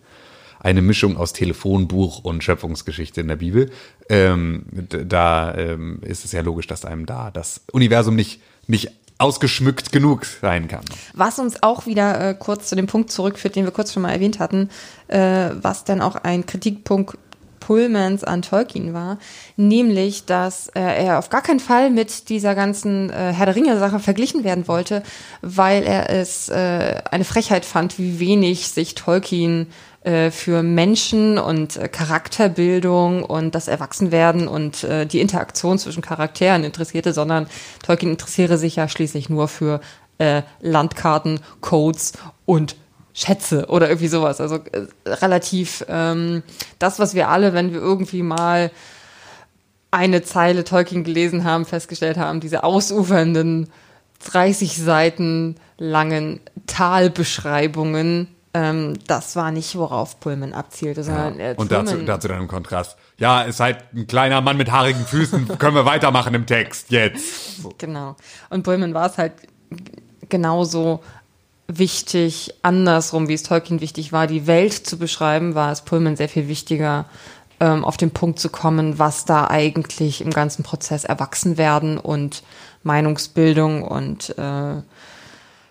eine 0.59 0.81
Mischung 0.81 1.17
aus 1.17 1.33
Telefonbuch 1.33 2.23
und 2.23 2.43
Schöpfungsgeschichte 2.43 3.21
in 3.21 3.27
der 3.27 3.35
Bibel. 3.35 3.69
Ähm, 4.09 4.65
da 4.89 5.53
ähm, 5.55 5.99
ist 6.01 6.25
es 6.25 6.31
ja 6.31 6.41
logisch, 6.41 6.65
dass 6.65 6.83
einem 6.83 7.05
da 7.05 7.29
das 7.29 7.61
Universum 7.71 8.15
nicht, 8.15 8.41
nicht 8.65 8.89
ausgeschmückt 9.17 9.91
genug 9.91 10.25
sein 10.25 10.67
kann. 10.67 10.83
Was 11.13 11.39
uns 11.39 11.61
auch 11.63 11.85
wieder 11.85 12.29
äh, 12.29 12.35
kurz 12.37 12.69
zu 12.69 12.75
dem 12.75 12.87
Punkt 12.87 13.11
zurückführt, 13.11 13.55
den 13.55 13.65
wir 13.65 13.71
kurz 13.71 13.93
schon 13.93 14.03
mal 14.03 14.11
erwähnt 14.11 14.39
hatten, 14.39 14.69
äh, 15.07 15.49
was 15.53 15.83
dann 15.83 16.01
auch 16.01 16.15
ein 16.15 16.45
Kritikpunkt 16.45 17.17
Pullmans 17.59 18.25
an 18.25 18.41
Tolkien 18.41 18.93
war, 18.93 19.17
nämlich, 19.55 20.25
dass 20.25 20.67
äh, 20.69 20.81
er 20.81 21.17
auf 21.19 21.29
gar 21.29 21.41
keinen 21.41 21.61
Fall 21.61 21.89
mit 21.89 22.27
dieser 22.27 22.55
ganzen 22.55 23.09
äh, 23.09 23.31
Herr 23.33 23.45
der 23.45 23.55
Ringe-Sache 23.55 23.99
verglichen 23.99 24.43
werden 24.43 24.67
wollte, 24.67 25.01
weil 25.41 25.83
er 25.83 26.09
es 26.09 26.49
äh, 26.49 27.01
eine 27.09 27.23
Frechheit 27.23 27.63
fand, 27.63 27.97
wie 27.97 28.19
wenig 28.19 28.67
sich 28.67 28.95
Tolkien 28.95 29.67
äh, 30.03 30.31
für 30.31 30.63
Menschen 30.63 31.37
und 31.37 31.77
äh, 31.77 31.87
Charakterbildung 31.87 33.23
und 33.23 33.55
das 33.55 33.69
Erwachsenwerden 33.69 34.49
und 34.49 34.83
äh, 34.83 35.05
die 35.05 35.21
Interaktion 35.21 35.79
zwischen 35.79 36.01
Charakteren 36.01 36.65
interessierte, 36.65 37.13
sondern 37.13 37.47
Tolkien 37.83 38.11
interessiere 38.11 38.57
sich 38.57 38.75
ja 38.75 38.89
schließlich 38.89 39.29
nur 39.29 39.47
für 39.47 39.79
Landkarten, 40.61 41.39
Codes 41.59 42.13
und 42.45 42.77
Schätze 43.13 43.65
oder 43.67 43.89
irgendwie 43.89 44.07
sowas. 44.07 44.39
Also 44.39 44.59
relativ 45.05 45.83
ähm, 45.89 46.43
das, 46.79 46.99
was 46.99 47.13
wir 47.15 47.29
alle, 47.29 47.53
wenn 47.53 47.73
wir 47.73 47.81
irgendwie 47.81 48.21
mal 48.21 48.71
eine 49.91 50.21
Zeile 50.21 50.63
Tolkien 50.63 51.03
gelesen 51.03 51.43
haben, 51.43 51.65
festgestellt 51.65 52.17
haben, 52.17 52.39
diese 52.39 52.63
ausufernden 52.63 53.69
30 54.31 54.77
Seiten 54.77 55.55
langen 55.77 56.39
Talbeschreibungen, 56.67 58.27
ähm, 58.53 58.99
das 59.07 59.35
war 59.35 59.51
nicht, 59.51 59.75
worauf 59.75 60.19
Pullman 60.19 60.53
abzielte, 60.53 61.03
sondern 61.03 61.39
äh, 61.39 61.55
Und 61.57 61.71
dazu, 61.71 61.97
dazu 61.97 62.27
dann 62.27 62.41
im 62.41 62.47
Kontrast. 62.47 62.97
Ja, 63.17 63.41
ist 63.41 63.59
halt 63.59 63.77
ein 63.93 64.05
kleiner 64.05 64.41
Mann 64.41 64.57
mit 64.57 64.71
haarigen 64.71 65.05
Füßen. 65.05 65.47
Können 65.57 65.75
wir 65.75 65.85
weitermachen 65.85 66.33
im 66.33 66.45
Text 66.45 66.91
jetzt. 66.91 67.61
So. 67.61 67.73
Genau. 67.77 68.15
Und 68.49 68.63
Pullman 68.63 68.93
war 68.93 69.09
es 69.09 69.17
halt 69.17 69.33
genauso 70.29 71.01
wichtig, 71.67 72.53
andersrum, 72.61 73.27
wie 73.27 73.33
es 73.33 73.43
Tolkien 73.43 73.81
wichtig 73.81 74.11
war, 74.11 74.27
die 74.27 74.47
Welt 74.47 74.73
zu 74.73 74.97
beschreiben, 74.97 75.55
war 75.55 75.71
es 75.71 75.81
Pullman 75.81 76.15
sehr 76.15 76.29
viel 76.29 76.47
wichtiger, 76.47 77.05
ähm, 77.59 77.85
auf 77.85 77.97
den 77.97 78.11
Punkt 78.11 78.39
zu 78.39 78.49
kommen, 78.49 78.99
was 78.99 79.25
da 79.25 79.47
eigentlich 79.47 80.21
im 80.21 80.31
ganzen 80.31 80.63
Prozess 80.63 81.05
erwachsen 81.05 81.57
werden 81.57 81.97
und 81.97 82.43
Meinungsbildung 82.83 83.83
und 83.83 84.37
äh, 84.37 84.81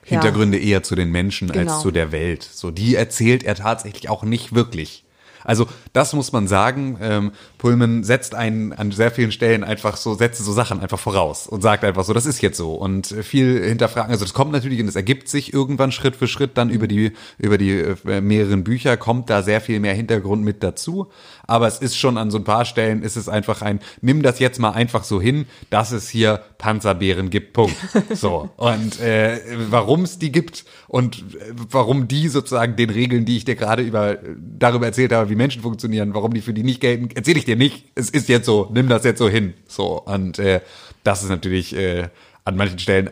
Hintergründe 0.04 0.58
eher 0.58 0.82
zu 0.82 0.94
den 0.94 1.10
Menschen 1.10 1.50
Genau. 1.50 1.72
als 1.72 1.82
zu 1.82 1.90
der 1.90 2.12
Welt. 2.12 2.42
So, 2.42 2.70
die 2.70 2.94
erzählt 2.96 3.44
er 3.44 3.54
tatsächlich 3.54 4.08
auch 4.08 4.24
nicht 4.24 4.54
wirklich. 4.54 5.04
Also 5.44 5.66
das 5.92 6.12
muss 6.12 6.32
man 6.32 6.46
sagen. 6.46 6.98
Ähm, 7.00 7.32
Pullman 7.58 8.04
setzt 8.04 8.34
einen 8.34 8.72
an 8.72 8.92
sehr 8.92 9.10
vielen 9.10 9.32
Stellen 9.32 9.64
einfach 9.64 9.96
so, 9.96 10.14
setzt 10.14 10.44
so 10.44 10.52
Sachen 10.52 10.80
einfach 10.80 10.98
voraus 10.98 11.46
und 11.46 11.62
sagt 11.62 11.84
einfach 11.84 12.04
so, 12.04 12.12
das 12.12 12.26
ist 12.26 12.40
jetzt 12.42 12.56
so. 12.56 12.74
Und 12.74 13.08
viel 13.08 13.62
hinterfragen. 13.64 14.10
Also 14.12 14.24
das 14.24 14.34
kommt 14.34 14.52
natürlich 14.52 14.80
und 14.80 14.88
es 14.88 14.96
ergibt 14.96 15.28
sich 15.28 15.52
irgendwann 15.52 15.92
Schritt 15.92 16.16
für 16.16 16.28
Schritt 16.28 16.56
dann 16.56 16.70
über 16.70 16.86
die 16.86 17.12
über 17.38 17.58
die 17.58 17.72
äh, 17.72 18.20
mehreren 18.20 18.64
Bücher 18.64 18.96
kommt 18.96 19.30
da 19.30 19.42
sehr 19.42 19.60
viel 19.60 19.80
mehr 19.80 19.94
Hintergrund 19.94 20.44
mit 20.44 20.62
dazu. 20.62 21.08
Aber 21.52 21.66
es 21.66 21.80
ist 21.80 21.98
schon 21.98 22.16
an 22.16 22.30
so 22.30 22.38
ein 22.38 22.44
paar 22.44 22.64
Stellen 22.64 23.02
ist 23.02 23.16
es 23.16 23.28
einfach 23.28 23.60
ein, 23.60 23.80
nimm 24.00 24.22
das 24.22 24.38
jetzt 24.38 24.58
mal 24.58 24.70
einfach 24.70 25.04
so 25.04 25.20
hin, 25.20 25.44
dass 25.68 25.92
es 25.92 26.08
hier 26.08 26.40
Panzerbären 26.56 27.28
gibt. 27.28 27.52
Punkt. 27.52 27.76
So 28.14 28.48
und 28.56 29.00
äh, 29.00 29.38
warum 29.68 30.04
es 30.04 30.18
die 30.18 30.32
gibt 30.32 30.64
und 30.88 31.18
äh, 31.18 31.52
warum 31.70 32.08
die 32.08 32.28
sozusagen 32.28 32.74
den 32.76 32.88
Regeln, 32.88 33.26
die 33.26 33.36
ich 33.36 33.44
dir 33.44 33.54
gerade 33.54 33.82
über 33.82 34.16
darüber 34.58 34.86
erzählt 34.86 35.12
habe, 35.12 35.28
wie 35.28 35.34
Menschen 35.34 35.60
funktionieren, 35.60 36.14
warum 36.14 36.32
die 36.32 36.40
für 36.40 36.54
die 36.54 36.62
nicht 36.62 36.80
gelten, 36.80 37.14
erzähle 37.14 37.38
ich 37.38 37.44
dir 37.44 37.56
nicht. 37.56 37.84
Es 37.94 38.08
ist 38.08 38.30
jetzt 38.30 38.46
so, 38.46 38.70
nimm 38.72 38.88
das 38.88 39.04
jetzt 39.04 39.18
so 39.18 39.28
hin. 39.28 39.52
So 39.68 40.00
und 40.00 40.38
äh, 40.38 40.62
das 41.04 41.22
ist 41.22 41.28
natürlich 41.28 41.76
äh, 41.76 42.08
an 42.46 42.56
manchen 42.56 42.78
Stellen 42.78 43.10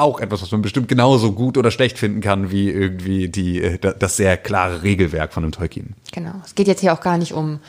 auch 0.00 0.20
etwas, 0.20 0.42
was 0.42 0.50
man 0.50 0.62
bestimmt 0.62 0.88
genauso 0.88 1.32
gut 1.32 1.56
oder 1.58 1.70
schlecht 1.70 1.98
finden 1.98 2.20
kann, 2.20 2.50
wie 2.50 2.70
irgendwie 2.70 3.28
die, 3.28 3.62
äh, 3.62 3.78
da- 3.78 3.92
das 3.92 4.16
sehr 4.16 4.36
klare 4.36 4.82
Regelwerk 4.82 5.32
von 5.32 5.42
einem 5.44 5.52
Tolkien. 5.52 5.94
Genau. 6.12 6.32
Es 6.44 6.54
geht 6.54 6.66
jetzt 6.68 6.80
hier 6.80 6.92
auch 6.92 7.00
gar 7.00 7.18
nicht 7.18 7.32
um 7.32 7.60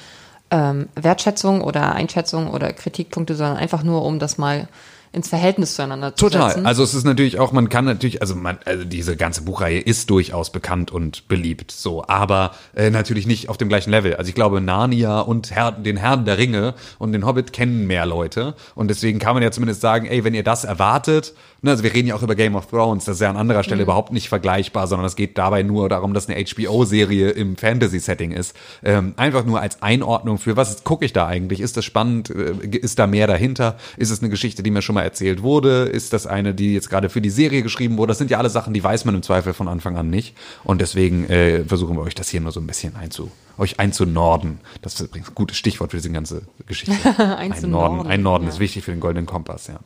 ähm, 0.51 0.87
Wertschätzung 0.95 1.61
oder 1.61 1.93
Einschätzung 1.93 2.49
oder 2.49 2.73
Kritikpunkte, 2.73 3.35
sondern 3.35 3.57
einfach 3.57 3.83
nur 3.83 4.03
um 4.03 4.17
das 4.19 4.37
mal 4.39 4.67
ins 5.11 5.29
Verhältnis 5.29 5.75
zueinander 5.75 6.15
zu 6.15 6.29
Total. 6.29 6.51
setzen. 6.51 6.65
Also 6.65 6.83
es 6.83 6.93
ist 6.93 7.03
natürlich 7.03 7.39
auch, 7.39 7.51
man 7.51 7.69
kann 7.69 7.85
natürlich, 7.85 8.21
also 8.21 8.35
man, 8.35 8.59
also 8.65 8.85
diese 8.85 9.15
ganze 9.17 9.41
Buchreihe 9.41 9.79
ist 9.79 10.09
durchaus 10.09 10.51
bekannt 10.51 10.91
und 10.91 11.27
beliebt, 11.27 11.71
so, 11.71 12.05
aber 12.07 12.51
äh, 12.75 12.89
natürlich 12.89 13.25
nicht 13.25 13.49
auf 13.49 13.57
dem 13.57 13.69
gleichen 13.69 13.91
Level. 13.91 14.15
Also 14.15 14.29
ich 14.29 14.35
glaube, 14.35 14.61
Narnia 14.61 15.21
und 15.21 15.51
Herr, 15.51 15.71
den 15.71 15.97
Herrn 15.97 16.25
der 16.25 16.37
Ringe 16.37 16.75
und 16.99 17.11
den 17.11 17.25
Hobbit 17.25 17.53
kennen 17.53 17.87
mehr 17.87 18.05
Leute 18.05 18.55
und 18.75 18.89
deswegen 18.89 19.19
kann 19.19 19.33
man 19.33 19.43
ja 19.43 19.51
zumindest 19.51 19.81
sagen, 19.81 20.05
ey, 20.05 20.23
wenn 20.23 20.33
ihr 20.33 20.43
das 20.43 20.63
erwartet, 20.63 21.33
ne, 21.61 21.71
also 21.71 21.83
wir 21.83 21.93
reden 21.93 22.07
ja 22.07 22.15
auch 22.15 22.21
über 22.21 22.35
Game 22.35 22.55
of 22.55 22.67
Thrones, 22.67 23.05
das 23.05 23.15
ist 23.15 23.21
ja 23.21 23.29
an 23.29 23.37
anderer 23.37 23.63
Stelle 23.63 23.83
überhaupt 23.83 24.11
nicht 24.13 24.29
vergleichbar, 24.29 24.87
sondern 24.87 25.05
es 25.05 25.15
geht 25.15 25.37
dabei 25.37 25.63
nur 25.63 25.89
darum, 25.89 26.13
dass 26.13 26.29
eine 26.29 26.43
HBO-Serie 26.43 27.31
im 27.31 27.57
Fantasy-Setting 27.57 28.31
ist. 28.31 28.55
Ähm, 28.83 29.13
einfach 29.17 29.45
nur 29.45 29.59
als 29.59 29.81
Einordnung 29.81 30.37
für, 30.37 30.55
was 30.55 30.83
gucke 30.83 31.05
ich 31.05 31.13
da 31.13 31.27
eigentlich? 31.27 31.59
Ist 31.61 31.77
das 31.77 31.85
spannend? 31.85 32.29
Äh, 32.29 32.77
Ist 32.77 32.99
da 32.99 33.07
mehr 33.07 33.27
dahinter? 33.27 33.77
Ist 33.97 34.11
es 34.11 34.21
eine 34.21 34.29
Geschichte, 34.29 34.63
die 34.63 34.71
mir 34.71 34.81
schon 34.81 34.95
mal 34.95 34.98
erzählt 35.03 35.41
wurde? 35.41 35.83
Ist 35.83 36.13
das 36.13 36.27
eine, 36.27 36.53
die 36.53 36.73
jetzt 36.73 36.89
gerade 36.89 37.09
für 37.09 37.21
die 37.21 37.29
Serie 37.29 37.63
geschrieben 37.63 37.97
wurde? 37.97 38.11
Das 38.11 38.17
sind 38.17 38.31
ja 38.31 38.37
alle 38.37 38.49
Sachen, 38.49 38.73
die 38.73 38.83
weiß 38.83 39.05
man 39.05 39.15
im 39.15 39.23
Zweifel 39.23 39.53
von 39.53 39.67
Anfang 39.67 39.97
an 39.97 40.09
nicht. 40.09 40.35
Und 40.63 40.81
deswegen 40.81 41.29
äh, 41.29 41.63
versuchen 41.65 41.95
wir 41.95 42.01
euch 42.01 42.15
das 42.15 42.29
hier 42.29 42.41
nur 42.41 42.51
so 42.51 42.59
ein 42.59 42.67
bisschen 42.67 42.95
einzu, 42.95 43.31
euch 43.57 43.79
einzunorden. 43.79 44.59
Das 44.81 44.95
ist 44.95 45.01
übrigens 45.01 45.29
ein 45.29 45.35
gutes 45.35 45.57
Stichwort 45.57 45.91
für 45.91 45.97
diese 45.97 46.11
ganze 46.11 46.43
Geschichte. 46.67 46.95
ein 47.37 47.53
Norden, 47.69 48.07
ein 48.07 48.21
Norden 48.21 48.45
ja. 48.45 48.49
ist 48.51 48.59
wichtig 48.59 48.83
für 48.83 48.91
den 48.91 48.99
goldenen 48.99 49.25
Kompass, 49.25 49.67
ja. 49.67 49.79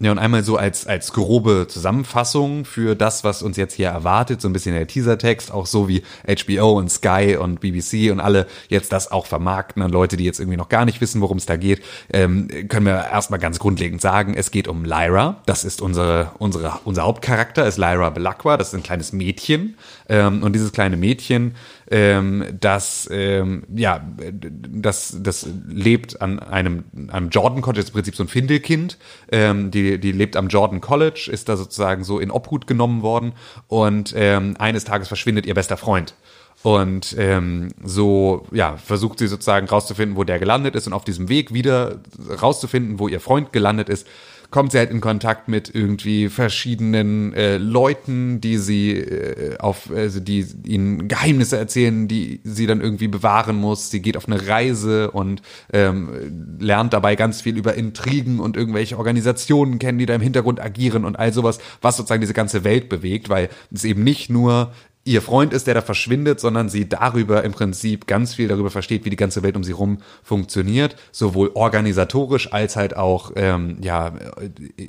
Ja, 0.00 0.12
und 0.12 0.20
einmal 0.20 0.44
so 0.44 0.56
als, 0.56 0.86
als 0.86 1.12
grobe 1.12 1.66
Zusammenfassung 1.68 2.64
für 2.64 2.94
das, 2.94 3.24
was 3.24 3.42
uns 3.42 3.56
jetzt 3.56 3.74
hier 3.74 3.88
erwartet, 3.88 4.40
so 4.40 4.48
ein 4.48 4.52
bisschen 4.52 4.72
der 4.72 4.86
Teasertext, 4.86 5.50
auch 5.50 5.66
so 5.66 5.88
wie 5.88 6.04
HBO 6.24 6.78
und 6.78 6.88
Sky 6.88 7.36
und 7.36 7.58
BBC 7.58 8.12
und 8.12 8.20
alle 8.20 8.46
jetzt 8.68 8.92
das 8.92 9.10
auch 9.10 9.26
vermarkten 9.26 9.82
an 9.82 9.90
Leute, 9.90 10.16
die 10.16 10.22
jetzt 10.22 10.38
irgendwie 10.38 10.56
noch 10.56 10.68
gar 10.68 10.84
nicht 10.84 11.00
wissen, 11.00 11.20
worum 11.20 11.38
es 11.38 11.46
da 11.46 11.56
geht, 11.56 11.82
ähm, 12.12 12.46
können 12.68 12.86
wir 12.86 13.08
erstmal 13.10 13.40
ganz 13.40 13.58
grundlegend 13.58 14.00
sagen, 14.00 14.34
es 14.34 14.52
geht 14.52 14.68
um 14.68 14.84
Lyra. 14.84 15.42
Das 15.46 15.64
ist 15.64 15.82
unsere, 15.82 16.30
unsere, 16.38 16.78
unser 16.84 17.02
Hauptcharakter, 17.02 17.66
ist 17.66 17.76
Lyra 17.76 18.10
Belacqua, 18.10 18.56
das 18.56 18.68
ist 18.68 18.74
ein 18.74 18.84
kleines 18.84 19.12
Mädchen. 19.12 19.76
Ähm, 20.08 20.44
und 20.44 20.52
dieses 20.52 20.70
kleine 20.70 20.96
Mädchen, 20.96 21.56
ähm, 21.90 22.44
das, 22.60 23.08
ähm, 23.10 23.64
ja, 23.74 24.06
das, 24.16 25.16
das 25.20 25.48
lebt 25.68 26.20
an 26.20 26.38
einem, 26.38 26.84
einem 27.10 27.30
Jordan 27.30 27.62
College, 27.62 27.80
ist 27.80 27.88
im 27.88 27.94
Prinzip 27.94 28.16
so 28.16 28.24
ein 28.24 28.28
Findelkind, 28.28 28.98
ähm, 29.32 29.70
die, 29.70 29.98
die 29.98 30.12
lebt 30.12 30.36
am 30.36 30.48
Jordan 30.48 30.80
College, 30.80 31.28
ist 31.32 31.48
da 31.48 31.56
sozusagen 31.56 32.04
so 32.04 32.18
in 32.18 32.30
Obhut 32.30 32.66
genommen 32.66 33.02
worden. 33.02 33.32
Und 33.68 34.12
ähm, 34.16 34.54
eines 34.58 34.84
Tages 34.84 35.08
verschwindet 35.08 35.46
ihr 35.46 35.54
bester 35.54 35.76
Freund. 35.76 36.14
Und 36.62 37.14
ähm, 37.18 37.68
so 37.84 38.46
ja, 38.50 38.76
versucht 38.76 39.20
sie 39.20 39.28
sozusagen 39.28 39.68
rauszufinden, 39.68 40.16
wo 40.16 40.24
der 40.24 40.38
gelandet 40.38 40.74
ist 40.74 40.86
und 40.88 40.92
auf 40.92 41.04
diesem 41.04 41.28
Weg 41.28 41.54
wieder 41.54 42.00
rauszufinden, 42.42 42.98
wo 42.98 43.06
ihr 43.06 43.20
Freund 43.20 43.52
gelandet 43.52 43.88
ist, 43.88 44.06
kommt 44.50 44.72
sie 44.72 44.78
halt 44.78 44.90
in 44.90 45.00
Kontakt 45.00 45.48
mit 45.48 45.74
irgendwie 45.74 46.28
verschiedenen 46.30 47.34
äh, 47.34 47.58
Leuten, 47.58 48.40
die 48.40 48.56
sie 48.56 48.92
äh, 48.92 49.58
auf, 49.58 49.90
also 49.94 50.20
die 50.20 50.46
ihnen 50.64 51.06
Geheimnisse 51.06 51.58
erzählen, 51.58 52.08
die 52.08 52.40
sie 52.44 52.66
dann 52.66 52.80
irgendwie 52.80 53.08
bewahren 53.08 53.56
muss. 53.56 53.90
Sie 53.90 54.00
geht 54.00 54.16
auf 54.16 54.26
eine 54.26 54.48
Reise 54.48 55.10
und 55.10 55.42
ähm, 55.72 56.56
lernt 56.58 56.94
dabei 56.94 57.14
ganz 57.14 57.42
viel 57.42 57.58
über 57.58 57.74
Intrigen 57.74 58.40
und 58.40 58.56
irgendwelche 58.56 58.96
Organisationen 58.96 59.78
kennen, 59.78 59.98
die 59.98 60.06
da 60.06 60.14
im 60.14 60.22
Hintergrund 60.22 60.60
agieren 60.60 61.04
und 61.04 61.18
all 61.18 61.32
sowas, 61.32 61.58
was 61.82 61.98
sozusagen 61.98 62.22
diese 62.22 62.34
ganze 62.34 62.64
Welt 62.64 62.88
bewegt, 62.88 63.28
weil 63.28 63.50
es 63.70 63.84
eben 63.84 64.02
nicht 64.02 64.30
nur 64.30 64.72
ihr 65.08 65.22
Freund 65.22 65.52
ist, 65.52 65.66
der 65.66 65.74
da 65.74 65.80
verschwindet, 65.80 66.38
sondern 66.38 66.68
sie 66.68 66.88
darüber 66.88 67.42
im 67.42 67.52
Prinzip 67.52 68.06
ganz 68.06 68.34
viel 68.34 68.48
darüber 68.48 68.70
versteht, 68.70 69.04
wie 69.04 69.10
die 69.10 69.16
ganze 69.16 69.42
Welt 69.42 69.56
um 69.56 69.64
sie 69.64 69.72
rum 69.72 69.98
funktioniert, 70.22 70.96
sowohl 71.12 71.50
organisatorisch 71.54 72.52
als 72.52 72.76
halt 72.76 72.96
auch 72.96 73.32
ähm, 73.36 73.78
ja 73.80 74.12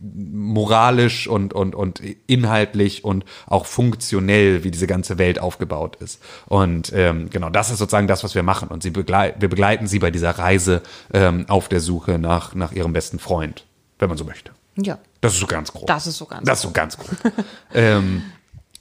moralisch 0.01 1.27
und 1.27 1.53
und 1.53 1.73
und 1.73 2.01
inhaltlich 2.27 3.03
und 3.03 3.23
auch 3.47 3.65
funktionell, 3.65 4.63
wie 4.63 4.71
diese 4.71 4.87
ganze 4.87 5.17
Welt 5.17 5.39
aufgebaut 5.39 5.95
ist. 5.95 6.21
Und 6.47 6.91
ähm, 6.93 7.29
genau, 7.29 7.49
das 7.49 7.71
ist 7.71 7.79
sozusagen 7.79 8.07
das, 8.07 8.23
was 8.23 8.35
wir 8.35 8.43
machen. 8.43 8.69
Und 8.69 8.83
sie 8.83 8.89
begleit, 8.89 9.35
wir 9.39 9.49
begleiten 9.49 9.87
sie 9.87 9.99
bei 9.99 10.11
dieser 10.11 10.31
Reise 10.31 10.81
ähm, 11.13 11.45
auf 11.47 11.69
der 11.69 11.79
Suche 11.79 12.19
nach 12.19 12.53
nach 12.53 12.73
ihrem 12.73 12.93
besten 12.93 13.19
Freund, 13.19 13.65
wenn 13.99 14.09
man 14.09 14.17
so 14.17 14.25
möchte. 14.25 14.51
Ja. 14.75 14.99
Das 15.21 15.33
ist 15.33 15.39
so 15.39 15.47
ganz 15.47 15.71
grob. 15.71 15.87
Das 15.87 16.07
ist 16.07 16.17
so 16.17 16.25
ganz 16.25 16.45
Das 16.45 16.59
ist 16.59 16.63
so 16.63 16.71
ganz 16.71 16.97
grob. 16.97 17.17
ähm, 17.73 18.23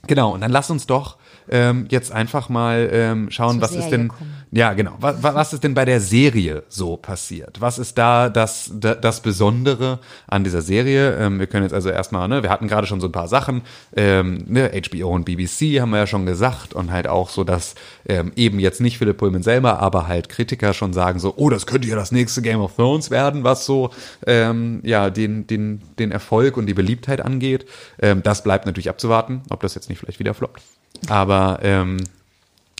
genau, 0.06 0.34
und 0.34 0.40
dann 0.40 0.50
lass 0.50 0.70
uns 0.70 0.86
doch 0.86 1.16
ähm, 1.50 1.86
jetzt 1.90 2.12
einfach 2.12 2.48
mal 2.48 2.88
ähm, 2.92 3.30
schauen, 3.30 3.54
Zur 3.54 3.62
was 3.62 3.70
ist 3.70 3.76
Serie 3.84 3.90
denn, 3.90 4.08
kommen. 4.08 4.34
ja 4.50 4.72
genau, 4.74 4.92
was, 5.00 5.22
was 5.22 5.52
ist 5.52 5.64
denn 5.64 5.74
bei 5.74 5.84
der 5.84 6.00
Serie 6.00 6.62
so 6.68 6.96
passiert? 6.96 7.60
Was 7.60 7.78
ist 7.78 7.98
da 7.98 8.28
das, 8.28 8.70
da- 8.74 8.94
das 8.94 9.20
Besondere 9.20 9.98
an 10.26 10.44
dieser 10.44 10.62
Serie? 10.62 11.16
Ähm, 11.16 11.38
wir 11.38 11.46
können 11.46 11.64
jetzt 11.64 11.72
also 11.74 11.88
erstmal, 11.90 12.28
ne, 12.28 12.42
wir 12.42 12.50
hatten 12.50 12.68
gerade 12.68 12.86
schon 12.86 13.00
so 13.00 13.08
ein 13.08 13.12
paar 13.12 13.28
Sachen, 13.28 13.62
ähm, 13.96 14.44
ne, 14.48 14.70
HBO 14.90 15.08
und 15.14 15.24
BBC 15.24 15.80
haben 15.80 15.90
wir 15.90 15.98
ja 15.98 16.06
schon 16.06 16.26
gesagt 16.26 16.74
und 16.74 16.90
halt 16.92 17.06
auch 17.08 17.28
so, 17.30 17.44
dass 17.44 17.74
ähm, 18.08 18.32
eben 18.36 18.58
jetzt 18.58 18.80
nicht 18.80 18.98
Philipp 18.98 19.18
Pullman 19.18 19.42
selber, 19.42 19.78
aber 19.80 20.06
halt 20.06 20.28
Kritiker 20.28 20.72
schon 20.74 20.92
sagen 20.92 21.18
so, 21.18 21.34
oh, 21.36 21.50
das 21.50 21.66
könnte 21.66 21.88
ja 21.88 21.96
das 21.96 22.12
nächste 22.12 22.42
Game 22.42 22.60
of 22.60 22.76
Thrones 22.76 23.10
werden, 23.10 23.44
was 23.44 23.64
so 23.66 23.90
ähm, 24.26 24.80
ja 24.84 25.10
den 25.10 25.46
den 25.46 25.82
den 25.98 26.10
Erfolg 26.12 26.56
und 26.56 26.66
die 26.66 26.74
Beliebtheit 26.74 27.20
angeht. 27.20 27.66
Ähm, 28.00 28.22
das 28.22 28.42
bleibt 28.42 28.66
natürlich 28.66 28.88
abzuwarten, 28.88 29.42
ob 29.50 29.60
das 29.60 29.74
jetzt 29.74 29.88
nicht 29.88 29.98
vielleicht 29.98 30.18
wieder 30.18 30.34
floppt. 30.34 30.62
Aber 31.08 31.60
ähm, 31.62 31.98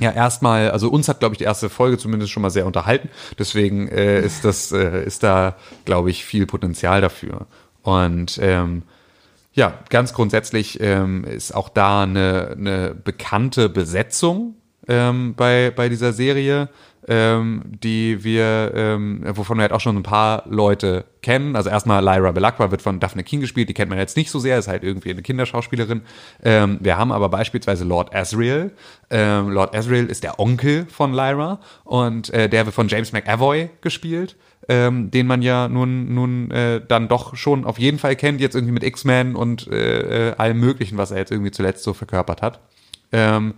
ja, 0.01 0.13
erstmal, 0.13 0.71
also 0.71 0.89
uns 0.89 1.09
hat, 1.09 1.21
glaube 1.21 1.35
ich, 1.35 1.39
die 1.39 1.45
erste 1.45 1.69
Folge 1.69 1.99
zumindest 1.99 2.31
schon 2.33 2.43
mal 2.43 2.51
sehr 2.51 2.67
unterhalten. 2.67 3.09
Deswegen 3.39 3.89
äh, 3.89 4.21
ist 4.21 4.45
das, 4.45 4.71
äh, 4.73 5.05
ist 5.05 5.23
da, 5.23 5.57
glaube 5.85 6.11
ich, 6.11 6.25
viel 6.25 6.47
Potenzial 6.47 7.01
dafür. 7.01 7.47
Und 7.83 8.39
ähm, 8.41 8.83
ja, 9.55 9.75
ganz 9.89 10.13
grundsätzlich 10.13 10.81
ähm, 10.81 11.25
ist 11.25 11.53
auch 11.55 11.69
da 11.69 12.05
eine, 12.05 12.55
eine 12.57 12.95
bekannte 12.95 13.69
Besetzung 13.69 14.55
ähm, 14.87 15.35
bei, 15.35 15.73
bei 15.75 15.89
dieser 15.89 16.13
Serie, 16.13 16.69
ähm, 17.09 17.63
die 17.67 18.23
wir, 18.23 18.73
ähm, 18.75 19.25
wovon 19.35 19.57
wir 19.57 19.63
halt 19.63 19.73
auch 19.73 19.81
schon 19.81 19.97
ein 19.97 20.03
paar 20.03 20.45
Leute 20.47 21.07
kennen. 21.23 21.57
Also 21.57 21.71
erstmal 21.71 22.05
Lyra 22.05 22.33
Belacqua 22.33 22.71
wird 22.71 22.83
von 22.83 23.01
Daphne 23.01 23.25
King 23.25 23.41
gespielt, 23.41 23.69
die 23.69 23.75
kennt 23.75 23.89
man 23.91 23.99
jetzt 23.99 24.17
nicht 24.17 24.31
so 24.31 24.39
sehr, 24.39 24.59
ist 24.59 24.69
halt 24.69 24.85
irgendwie 24.85 25.11
eine 25.11 25.23
Kinderschauspielerin. 25.23 26.03
Ähm, 26.45 26.79
wir 26.81 26.97
haben 26.97 27.11
aber 27.11 27.29
beispielsweise 27.29 27.85
Lord 27.85 28.15
Asriel. 28.15 28.73
Ähm, 29.11 29.51
Lord 29.51 29.75
Asriel 29.75 30.07
ist 30.07 30.23
der 30.23 30.39
Onkel 30.39 30.87
von 30.91 31.13
Lyra 31.13 31.61
und 31.85 32.31
äh, 32.31 32.49
der 32.49 32.67
wird 32.67 32.75
von 32.75 32.89
James 32.89 33.13
McAvoy 33.13 33.71
gespielt 33.81 34.37
ähm, 34.69 35.11
den 35.11 35.27
man 35.27 35.41
ja 35.43 35.67
nun, 35.69 36.15
nun 36.15 36.51
äh, 36.51 36.81
dann 36.87 37.09
doch 37.09 37.35
schon 37.37 37.65
auf 37.65 37.79
jeden 37.79 37.99
Fall 37.99 38.17
kennt, 38.17 38.41
jetzt 38.41 38.55
irgendwie 38.55 38.75
mit 38.75 38.85
X-Men 38.85 39.35
und 39.35 39.67
äh, 39.69 40.31
äh, 40.31 40.35
allem 40.37 40.61
Möglichen, 40.61 40.99
was 40.99 41.11
er 41.11 41.19
jetzt 41.19 41.33
irgendwie 41.33 41.51
zuletzt 41.51 41.83
so 41.83 41.95
verkörpert 41.95 42.43
hat. 42.43 42.61
Ähm, 43.11 43.55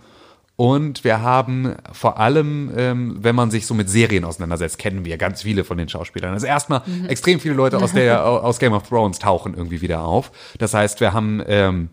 und 0.55 1.03
wir 1.03 1.21
haben 1.21 1.75
vor 1.91 2.19
allem, 2.19 2.71
ähm, 2.77 3.17
wenn 3.19 3.35
man 3.35 3.49
sich 3.49 3.65
so 3.65 3.73
mit 3.73 3.89
Serien 3.89 4.25
auseinandersetzt, 4.25 4.77
kennen 4.77 5.05
wir 5.05 5.17
ganz 5.17 5.41
viele 5.41 5.63
von 5.63 5.77
den 5.77 5.89
Schauspielern. 5.89 6.33
Also 6.33 6.45
erstmal 6.45 6.83
extrem 7.07 7.39
viele 7.39 7.55
Leute 7.55 7.77
aus 7.77 7.93
der 7.93 8.25
aus 8.43 8.59
Game 8.59 8.73
of 8.73 8.87
Thrones 8.87 9.19
tauchen 9.19 9.55
irgendwie 9.55 9.81
wieder 9.81 10.03
auf. 10.03 10.31
Das 10.59 10.73
heißt, 10.73 10.99
wir 10.99 11.13
haben 11.13 11.41
ähm, 11.47 11.89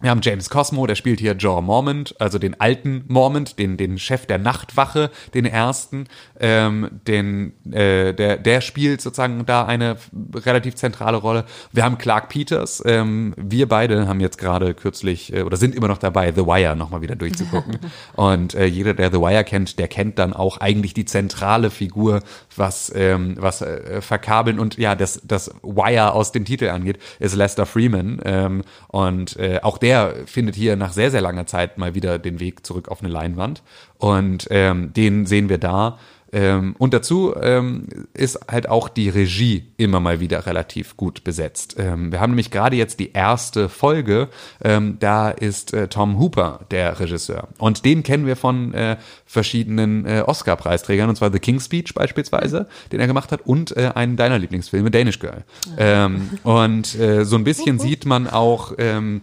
wir 0.00 0.10
haben 0.10 0.20
James 0.22 0.48
Cosmo, 0.48 0.86
der 0.86 0.94
spielt 0.94 1.20
hier 1.20 1.34
Jorah 1.34 1.60
Mormont, 1.60 2.14
also 2.18 2.38
den 2.38 2.58
alten 2.58 3.04
Mormont, 3.08 3.58
den, 3.58 3.76
den 3.76 3.98
Chef 3.98 4.24
der 4.24 4.38
Nachtwache, 4.38 5.10
den 5.34 5.44
ersten. 5.44 6.06
Ähm, 6.38 7.00
den, 7.06 7.52
äh, 7.70 8.14
der, 8.14 8.38
der 8.38 8.62
spielt 8.62 9.02
sozusagen 9.02 9.44
da 9.44 9.66
eine 9.66 9.96
relativ 10.34 10.74
zentrale 10.76 11.18
Rolle. 11.18 11.44
Wir 11.72 11.84
haben 11.84 11.98
Clark 11.98 12.30
Peters. 12.30 12.82
Ähm, 12.86 13.34
wir 13.36 13.68
beide 13.68 14.08
haben 14.08 14.20
jetzt 14.20 14.38
gerade 14.38 14.72
kürzlich 14.72 15.34
äh, 15.34 15.42
oder 15.42 15.58
sind 15.58 15.74
immer 15.74 15.88
noch 15.88 15.98
dabei, 15.98 16.32
The 16.32 16.46
Wire 16.46 16.76
nochmal 16.76 17.02
wieder 17.02 17.16
durchzugucken. 17.16 17.78
Und 18.14 18.54
äh, 18.54 18.64
jeder, 18.64 18.94
der 18.94 19.10
The 19.10 19.18
Wire 19.18 19.44
kennt, 19.44 19.78
der 19.78 19.88
kennt 19.88 20.18
dann 20.18 20.32
auch 20.32 20.56
eigentlich 20.58 20.94
die 20.94 21.04
zentrale 21.04 21.70
Figur, 21.70 22.20
was, 22.56 22.90
ähm, 22.94 23.36
was 23.38 23.60
äh, 23.60 24.00
Verkabeln 24.00 24.58
und 24.58 24.78
ja, 24.78 24.94
das, 24.94 25.20
das 25.24 25.50
Wire 25.62 26.12
aus 26.12 26.32
dem 26.32 26.44
Titel 26.44 26.68
angeht, 26.68 26.98
ist 27.18 27.36
Lester 27.36 27.66
Freeman. 27.66 28.20
Ähm, 28.24 28.62
und 28.88 29.36
äh, 29.36 29.60
auch 29.62 29.76
der 29.76 29.89
findet 30.26 30.54
hier 30.54 30.76
nach 30.76 30.92
sehr, 30.92 31.10
sehr 31.10 31.20
langer 31.20 31.46
Zeit 31.46 31.78
mal 31.78 31.94
wieder 31.94 32.18
den 32.18 32.40
Weg 32.40 32.66
zurück 32.66 32.88
auf 32.88 33.00
eine 33.00 33.12
Leinwand. 33.12 33.62
Und 33.98 34.46
ähm, 34.50 34.92
den 34.92 35.26
sehen 35.26 35.48
wir 35.48 35.58
da. 35.58 35.98
Ähm, 36.32 36.76
und 36.78 36.94
dazu 36.94 37.34
ähm, 37.40 37.88
ist 38.14 38.38
halt 38.48 38.68
auch 38.68 38.88
die 38.88 39.08
Regie 39.08 39.64
immer 39.76 39.98
mal 40.00 40.20
wieder 40.20 40.46
relativ 40.46 40.96
gut 40.96 41.24
besetzt. 41.24 41.76
Ähm, 41.78 42.12
wir 42.12 42.20
haben 42.20 42.30
nämlich 42.30 42.50
gerade 42.50 42.76
jetzt 42.76 43.00
die 43.00 43.12
erste 43.12 43.68
Folge, 43.68 44.28
ähm, 44.62 44.96
da 45.00 45.30
ist 45.30 45.74
äh, 45.74 45.88
Tom 45.88 46.18
Hooper 46.18 46.60
der 46.70 47.00
Regisseur. 47.00 47.48
Und 47.58 47.84
den 47.84 48.02
kennen 48.02 48.26
wir 48.26 48.36
von 48.36 48.72
äh, 48.74 48.96
verschiedenen 49.26 50.06
äh, 50.06 50.22
Oscar-Preisträgern, 50.24 51.08
und 51.08 51.16
zwar 51.16 51.32
The 51.32 51.40
King's 51.40 51.64
Speech 51.64 51.94
beispielsweise, 51.94 52.68
den 52.92 53.00
er 53.00 53.08
gemacht 53.08 53.32
hat, 53.32 53.44
und 53.44 53.76
äh, 53.76 53.90
einen 53.94 54.16
deiner 54.16 54.38
Lieblingsfilme, 54.38 54.90
Danish 54.90 55.18
Girl. 55.18 55.44
Ähm, 55.78 56.30
und 56.44 56.98
äh, 56.98 57.24
so 57.24 57.36
ein 57.36 57.44
bisschen 57.44 57.78
sieht 57.80 58.06
man 58.06 58.28
auch... 58.28 58.74
Ähm, 58.78 59.22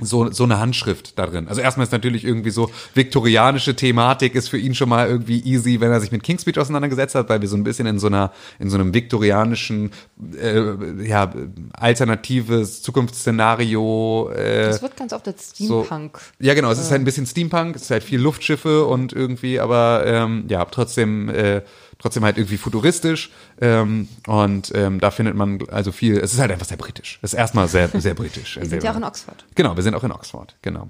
so, 0.00 0.30
so 0.30 0.44
eine 0.44 0.58
Handschrift 0.58 1.18
da 1.18 1.26
drin. 1.26 1.48
Also 1.48 1.60
erstmal 1.60 1.86
ist 1.86 1.92
natürlich 1.92 2.24
irgendwie 2.24 2.50
so 2.50 2.70
viktorianische 2.94 3.76
Thematik 3.76 4.34
ist 4.34 4.48
für 4.48 4.58
ihn 4.58 4.74
schon 4.74 4.88
mal 4.88 5.08
irgendwie 5.08 5.40
easy, 5.40 5.80
wenn 5.80 5.90
er 5.90 6.00
sich 6.00 6.12
mit 6.12 6.22
King's 6.22 6.42
Speech 6.42 6.58
auseinandergesetzt 6.58 7.14
hat, 7.14 7.28
weil 7.28 7.40
wir 7.40 7.48
so 7.48 7.56
ein 7.56 7.64
bisschen 7.64 7.86
in 7.86 7.98
so 7.98 8.06
einer, 8.06 8.32
in 8.58 8.70
so 8.70 8.76
einem 8.76 8.94
viktorianischen, 8.94 9.90
äh, 10.40 11.06
ja, 11.06 11.32
alternatives 11.72 12.82
Zukunftsszenario, 12.82 14.30
äh, 14.34 14.66
Das 14.66 14.82
wird 14.82 14.96
ganz 14.96 15.12
oft 15.12 15.26
als 15.26 15.50
Steampunk. 15.54 16.20
ja, 16.38 16.54
genau. 16.54 16.70
Es 16.70 16.78
ist 16.78 16.90
halt 16.90 17.00
ein 17.00 17.04
bisschen 17.04 17.26
Steampunk, 17.26 17.76
es 17.76 17.82
ist 17.82 17.90
halt 17.90 18.02
viel 18.04 18.20
Luftschiffe 18.20 18.84
und 18.86 19.12
irgendwie, 19.12 19.60
aber 19.60 20.02
ähm, 20.06 20.44
ja, 20.48 20.64
trotzdem, 20.64 21.28
äh, 21.28 21.62
trotzdem 22.00 22.24
halt 22.24 22.36
irgendwie 22.36 22.56
futuristisch. 22.56 23.30
Ähm, 23.60 24.08
und 24.26 24.72
ähm, 24.74 25.00
da 25.00 25.10
findet 25.10 25.36
man 25.36 25.60
also 25.70 25.92
viel. 25.92 26.18
Es 26.18 26.32
ist 26.32 26.40
halt 26.40 26.50
einfach 26.50 26.66
sehr 26.66 26.76
britisch. 26.76 27.18
Es 27.22 27.32
ist 27.32 27.38
erstmal 27.38 27.68
sehr, 27.68 27.88
sehr 27.88 28.14
britisch. 28.14 28.56
Wir 28.56 28.66
sind 28.66 28.82
ja 28.82 28.92
auch 28.92 28.96
in 28.96 29.04
Oxford. 29.04 29.44
Genau, 29.54 29.76
wir 29.76 29.82
sind 29.82 29.94
auch 29.94 30.04
in 30.04 30.12
Oxford. 30.12 30.56
Genau. 30.62 30.88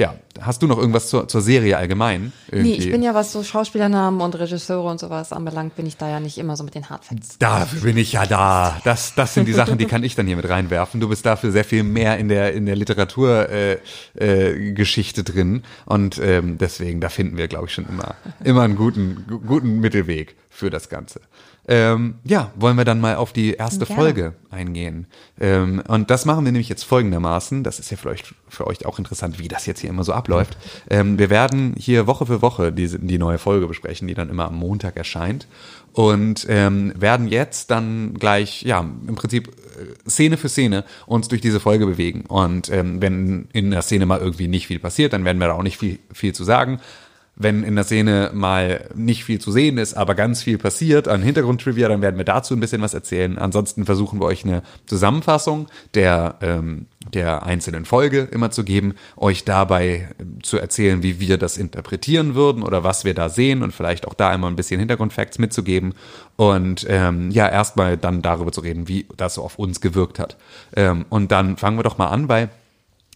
Ja, 0.00 0.14
hast 0.40 0.62
du 0.62 0.66
noch 0.66 0.78
irgendwas 0.78 1.10
zur, 1.10 1.28
zur 1.28 1.42
Serie 1.42 1.76
allgemein? 1.76 2.32
Nee, 2.50 2.56
Irgendwie? 2.58 2.74
ich 2.76 2.90
bin 2.90 3.02
ja, 3.02 3.12
was 3.14 3.32
so 3.32 3.42
Schauspielernamen 3.42 4.22
und 4.22 4.34
Regisseure 4.34 4.88
und 4.88 4.98
sowas 4.98 5.30
anbelangt, 5.30 5.76
bin 5.76 5.84
ich 5.84 5.98
da 5.98 6.08
ja 6.08 6.20
nicht 6.20 6.38
immer 6.38 6.56
so 6.56 6.64
mit 6.64 6.74
den 6.74 6.88
Hardfacts. 6.88 7.36
Dafür 7.38 7.82
bin 7.82 7.98
ich 7.98 8.12
ja 8.12 8.24
da. 8.24 8.80
Das, 8.84 9.14
das 9.14 9.34
sind 9.34 9.46
die 9.46 9.52
Sachen, 9.52 9.76
die 9.76 9.84
kann 9.84 10.02
ich 10.02 10.14
dann 10.14 10.26
hier 10.26 10.36
mit 10.36 10.48
reinwerfen. 10.48 11.00
Du 11.00 11.08
bist 11.10 11.26
dafür 11.26 11.52
sehr 11.52 11.64
viel 11.64 11.82
mehr 11.82 12.16
in 12.16 12.28
der 12.28 12.54
in 12.54 12.64
der 12.64 12.76
Literaturgeschichte 12.76 13.80
äh, 14.14 14.72
Geschichte 14.72 15.22
drin 15.22 15.64
und 15.84 16.18
ähm, 16.22 16.56
deswegen 16.56 17.00
da 17.02 17.10
finden 17.10 17.36
wir, 17.36 17.46
glaube 17.48 17.66
ich, 17.66 17.74
schon 17.74 17.86
immer 17.86 18.14
immer 18.42 18.62
einen 18.62 18.76
guten 18.76 19.26
gu- 19.28 19.40
guten 19.40 19.80
Mittelweg 19.80 20.34
für 20.48 20.70
das 20.70 20.88
Ganze. 20.88 21.20
Ähm, 21.68 22.16
ja, 22.24 22.50
wollen 22.56 22.76
wir 22.76 22.84
dann 22.84 23.00
mal 23.00 23.16
auf 23.16 23.32
die 23.32 23.52
erste 23.52 23.84
Gerne. 23.84 24.00
Folge 24.00 24.34
eingehen. 24.50 25.06
Ähm, 25.38 25.82
und 25.86 26.10
das 26.10 26.24
machen 26.24 26.44
wir 26.44 26.52
nämlich 26.52 26.68
jetzt 26.68 26.84
folgendermaßen. 26.84 27.62
Das 27.62 27.78
ist 27.78 27.90
ja 27.90 27.96
vielleicht 27.96 28.34
für 28.48 28.66
euch 28.66 28.86
auch 28.86 28.98
interessant, 28.98 29.38
wie 29.38 29.48
das 29.48 29.66
jetzt 29.66 29.80
hier 29.80 29.90
immer 29.90 30.02
so 30.02 30.12
abläuft. 30.12 30.56
Ähm, 30.88 31.18
wir 31.18 31.30
werden 31.30 31.74
hier 31.78 32.06
Woche 32.06 32.26
für 32.26 32.42
Woche 32.42 32.72
die, 32.72 32.88
die 32.88 33.18
neue 33.18 33.38
Folge 33.38 33.66
besprechen, 33.66 34.08
die 34.08 34.14
dann 34.14 34.30
immer 34.30 34.46
am 34.46 34.56
Montag 34.56 34.96
erscheint. 34.96 35.46
Und 35.92 36.46
ähm, 36.48 36.92
werden 36.96 37.28
jetzt 37.28 37.70
dann 37.70 38.14
gleich, 38.14 38.62
ja, 38.62 38.80
im 38.80 39.14
Prinzip 39.14 39.48
äh, 39.48 40.08
Szene 40.08 40.36
für 40.36 40.48
Szene 40.48 40.84
uns 41.06 41.28
durch 41.28 41.40
diese 41.40 41.60
Folge 41.60 41.86
bewegen. 41.86 42.22
Und 42.26 42.70
ähm, 42.70 43.02
wenn 43.02 43.48
in 43.52 43.70
der 43.70 43.82
Szene 43.82 44.06
mal 44.06 44.20
irgendwie 44.20 44.48
nicht 44.48 44.66
viel 44.66 44.78
passiert, 44.78 45.12
dann 45.12 45.24
werden 45.24 45.38
wir 45.38 45.48
da 45.48 45.54
auch 45.54 45.62
nicht 45.62 45.78
viel, 45.78 45.98
viel 46.12 46.32
zu 46.32 46.44
sagen 46.44 46.80
wenn 47.40 47.62
in 47.64 47.74
der 47.74 47.84
Szene 47.84 48.30
mal 48.34 48.84
nicht 48.94 49.24
viel 49.24 49.40
zu 49.40 49.50
sehen 49.50 49.78
ist, 49.78 49.94
aber 49.94 50.14
ganz 50.14 50.42
viel 50.42 50.58
passiert 50.58 51.08
an 51.08 51.22
Hintergrundtrivia, 51.22 51.88
dann 51.88 52.02
werden 52.02 52.18
wir 52.18 52.26
dazu 52.26 52.54
ein 52.54 52.60
bisschen 52.60 52.82
was 52.82 52.92
erzählen. 52.92 53.38
Ansonsten 53.38 53.86
versuchen 53.86 54.20
wir 54.20 54.26
euch 54.26 54.44
eine 54.44 54.62
Zusammenfassung 54.84 55.66
der, 55.94 56.34
ähm, 56.42 56.84
der 57.14 57.44
einzelnen 57.44 57.86
Folge 57.86 58.28
immer 58.30 58.50
zu 58.50 58.62
geben, 58.62 58.94
euch 59.16 59.44
dabei 59.46 60.10
ähm, 60.20 60.42
zu 60.42 60.58
erzählen, 60.58 61.02
wie 61.02 61.18
wir 61.18 61.38
das 61.38 61.56
interpretieren 61.56 62.34
würden 62.34 62.62
oder 62.62 62.84
was 62.84 63.06
wir 63.06 63.14
da 63.14 63.30
sehen 63.30 63.62
und 63.62 63.72
vielleicht 63.74 64.06
auch 64.06 64.14
da 64.14 64.34
immer 64.34 64.48
ein 64.48 64.56
bisschen 64.56 64.78
Hintergrundfacts 64.78 65.38
mitzugeben 65.38 65.94
und 66.36 66.86
ähm, 66.90 67.30
ja, 67.30 67.48
erstmal 67.48 67.96
dann 67.96 68.20
darüber 68.20 68.52
zu 68.52 68.60
reden, 68.60 68.86
wie 68.86 69.06
das 69.16 69.34
so 69.34 69.42
auf 69.42 69.58
uns 69.58 69.80
gewirkt 69.80 70.18
hat. 70.18 70.36
Ähm, 70.76 71.06
und 71.08 71.32
dann 71.32 71.56
fangen 71.56 71.78
wir 71.78 71.84
doch 71.84 71.96
mal 71.96 72.08
an 72.08 72.26
bei 72.26 72.50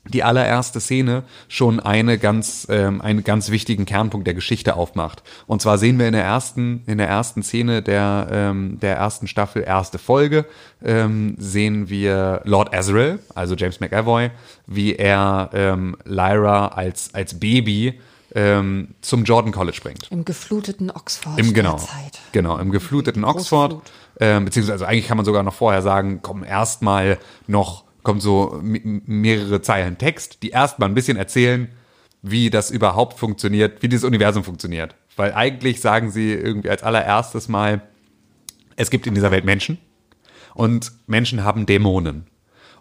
die 0.07 0.23
allererste 0.23 0.81
Szene 0.81 1.23
schon 1.49 1.81
eine 1.81 2.19
ganz, 2.19 2.67
ähm, 2.71 3.01
einen 3.01 3.25
ganz 3.25 3.51
wichtigen 3.51 3.87
Kernpunkt 3.87 4.27
der 4.27 4.35
Geschichte 4.35 4.77
aufmacht. 4.77 5.23
Und 5.47 5.63
zwar 5.63 5.79
sehen 5.79 5.99
wir 5.99 6.07
in 6.07 6.13
der 6.13 6.25
ersten, 6.25 6.83
in 6.87 6.99
der 6.99 7.09
ersten 7.09 7.43
Szene 7.43 7.83
der, 7.83 8.29
ähm, 8.31 8.79
der 8.81 8.97
ersten 8.97 9.27
Staffel, 9.27 9.65
erste 9.67 9.99
Folge, 9.99 10.47
ähm, 10.85 11.37
sehen 11.39 11.89
wir 11.89 12.43
Lord 12.45 12.75
Azrael, 12.75 13.19
also 13.35 13.55
James 13.55 13.81
McAvoy, 13.81 14.31
wie 14.67 14.95
er 14.95 15.51
ähm, 15.55 15.97
Lyra 16.05 16.69
als, 16.69 17.15
als 17.15 17.39
Baby 17.41 18.01
ähm, 18.35 18.89
zum 19.01 19.25
Jordan 19.25 19.53
College 19.53 19.79
bringt. 19.83 20.11
Im 20.11 20.25
gefluteten 20.25 20.91
Oxford. 20.91 21.39
Im, 21.39 21.55
genau, 21.55 21.81
genau, 22.33 22.59
im 22.59 22.71
gefluteten 22.71 23.25
Oxford. 23.25 23.81
Ähm, 24.21 24.45
beziehungsweise 24.45 24.87
eigentlich 24.87 25.07
kann 25.09 25.17
man 25.17 25.27
sogar 25.27 25.43
noch 25.43 25.55
vorher 25.55 25.83
sagen, 25.83 26.21
komm 26.23 26.45
erstmal 26.45 27.19
noch, 27.47 27.85
kommt 28.05 28.23
so 28.23 28.61
mehrere 28.63 29.63
Zeilen 29.63 29.99
Text, 29.99 30.43
die 30.43 30.51
erstmal 30.51 30.89
ein 30.89 30.95
bisschen 30.95 31.17
erzählen, 31.17 31.69
wie 32.23 32.51
das 32.51 32.71
überhaupt 32.71 33.19
funktioniert, 33.19 33.83
wie 33.83 33.89
dieses 33.89 34.05
Universum 34.05 34.45
funktioniert. 34.45 34.95
Weil 35.17 35.33
eigentlich 35.35 35.81
sagen 35.81 36.11
sie 36.11 36.33
irgendwie 36.33 36.71
als 36.71 36.83
allererstes 36.83 37.49
mal, 37.49 37.83
es 38.77 38.91
gibt 38.91 39.07
in 39.07 39.15
dieser 39.15 39.31
Welt 39.31 39.45
Menschen 39.45 39.79
und 40.55 40.93
Menschen 41.07 41.45
haben 41.45 41.67
Dämonen. 41.67 42.27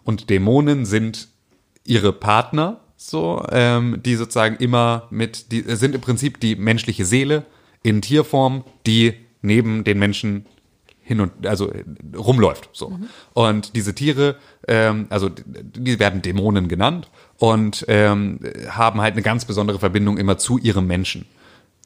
Und 0.04 0.30
Dämonen 0.30 0.84
sind 0.84 1.28
ihre 1.84 2.12
Partner, 2.12 2.80
so, 2.96 3.44
ähm, 3.50 4.00
die 4.04 4.16
sozusagen 4.16 4.56
immer 4.56 5.08
mit, 5.10 5.52
die 5.52 5.62
sind 5.74 5.94
im 5.94 6.00
Prinzip 6.00 6.40
die 6.40 6.56
menschliche 6.56 7.04
Seele 7.04 7.44
in 7.82 8.02
Tierform, 8.02 8.64
die 8.86 9.14
neben 9.42 9.84
den 9.84 9.98
Menschen 9.98 10.46
hin 11.04 11.20
und 11.20 11.46
also 11.46 11.70
rumläuft 12.16 12.70
so. 12.72 12.98
Und 13.34 13.76
diese 13.76 13.94
Tiere 13.94 14.36
ähm, 14.68 15.06
also 15.10 15.28
die 15.28 15.98
werden 15.98 16.22
Dämonen 16.22 16.68
genannt 16.68 17.08
und 17.38 17.84
ähm, 17.88 18.40
haben 18.68 19.00
halt 19.00 19.14
eine 19.14 19.22
ganz 19.22 19.44
besondere 19.44 19.78
Verbindung 19.78 20.18
immer 20.18 20.38
zu 20.38 20.58
ihrem 20.58 20.86
Menschen. 20.86 21.26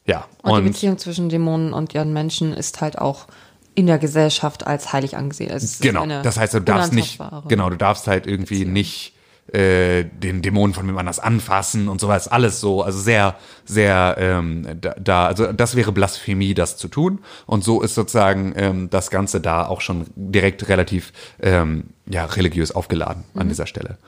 Ja 0.07 0.27
Und, 0.43 0.63
die 0.63 0.71
Beziehung 0.71 0.99
zwischen 0.99 1.29
Dämonen 1.29 1.73
und 1.73 1.95
ihren 1.95 2.13
Menschen 2.13 2.53
ist 2.53 2.81
halt 2.81 2.99
auch 2.99 3.27
in 3.75 3.87
der 3.87 3.99
Gesellschaft 3.99 4.67
als 4.67 4.93
heilig 4.93 5.17
angesehen. 5.17 5.51
Es 5.51 5.79
Genau, 5.81 6.07
das 6.07 6.37
heißt, 6.37 6.55
du 6.55 6.61
darfst 6.61 6.93
nicht, 6.93 7.19
genau, 7.49 7.71
du 7.71 7.77
darfst 7.77 8.07
halt 8.07 8.27
irgendwie 8.27 8.65
nicht 8.65 9.15
äh, 9.53 10.05
den 10.05 10.43
Dämonen 10.43 10.75
von 10.75 10.87
wem 10.87 10.99
anders 10.99 11.19
anfassen 11.19 11.89
und 11.89 12.01
sowas, 12.01 12.29
alles 12.29 12.61
so, 12.61 12.83
also 12.83 12.99
sehr, 12.99 13.37
sehr, 13.65 14.17
ähm, 14.19 14.67
da, 14.81 14.95
da, 14.99 15.27
also 15.27 15.53
das 15.53 15.75
wäre 15.75 15.93
Blasphemie, 15.93 16.55
das 16.55 16.77
zu 16.77 16.89
tun. 16.89 17.21
Und 17.47 17.65
so 17.65 17.81
ist 17.81 17.95
sozusagen 17.95 18.53
ähm, 18.57 18.91
das 18.91 19.11
Ganze 19.11 19.41
da 19.41 19.67
auch 19.67 19.81
schon 19.81 20.07
direkt 20.17 20.69
relativ 20.69 21.13
ähm, 21.41 21.85
ja, 22.07 22.25
religiös 22.25 22.73
aufgeladen 22.73 23.25
an 23.35 23.49
dieser 23.49 23.67
Stelle. 23.67 23.99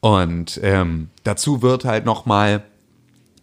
Und 0.00 0.60
ähm, 0.62 1.10
dazu 1.24 1.62
wird 1.62 1.84
halt 1.84 2.04
nochmal 2.04 2.62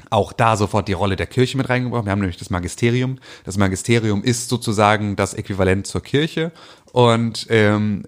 auch 0.09 0.33
da 0.33 0.55
sofort 0.55 0.87
die 0.87 0.93
Rolle 0.93 1.15
der 1.15 1.27
Kirche 1.27 1.57
mit 1.57 1.69
reingebracht. 1.69 2.05
Wir 2.05 2.11
haben 2.11 2.19
nämlich 2.19 2.37
das 2.37 2.49
Magisterium. 2.49 3.17
Das 3.43 3.57
Magisterium 3.57 4.23
ist 4.23 4.49
sozusagen 4.49 5.15
das 5.15 5.33
Äquivalent 5.33 5.87
zur 5.87 6.01
Kirche 6.01 6.51
und 6.91 7.47
ähm, 7.49 8.03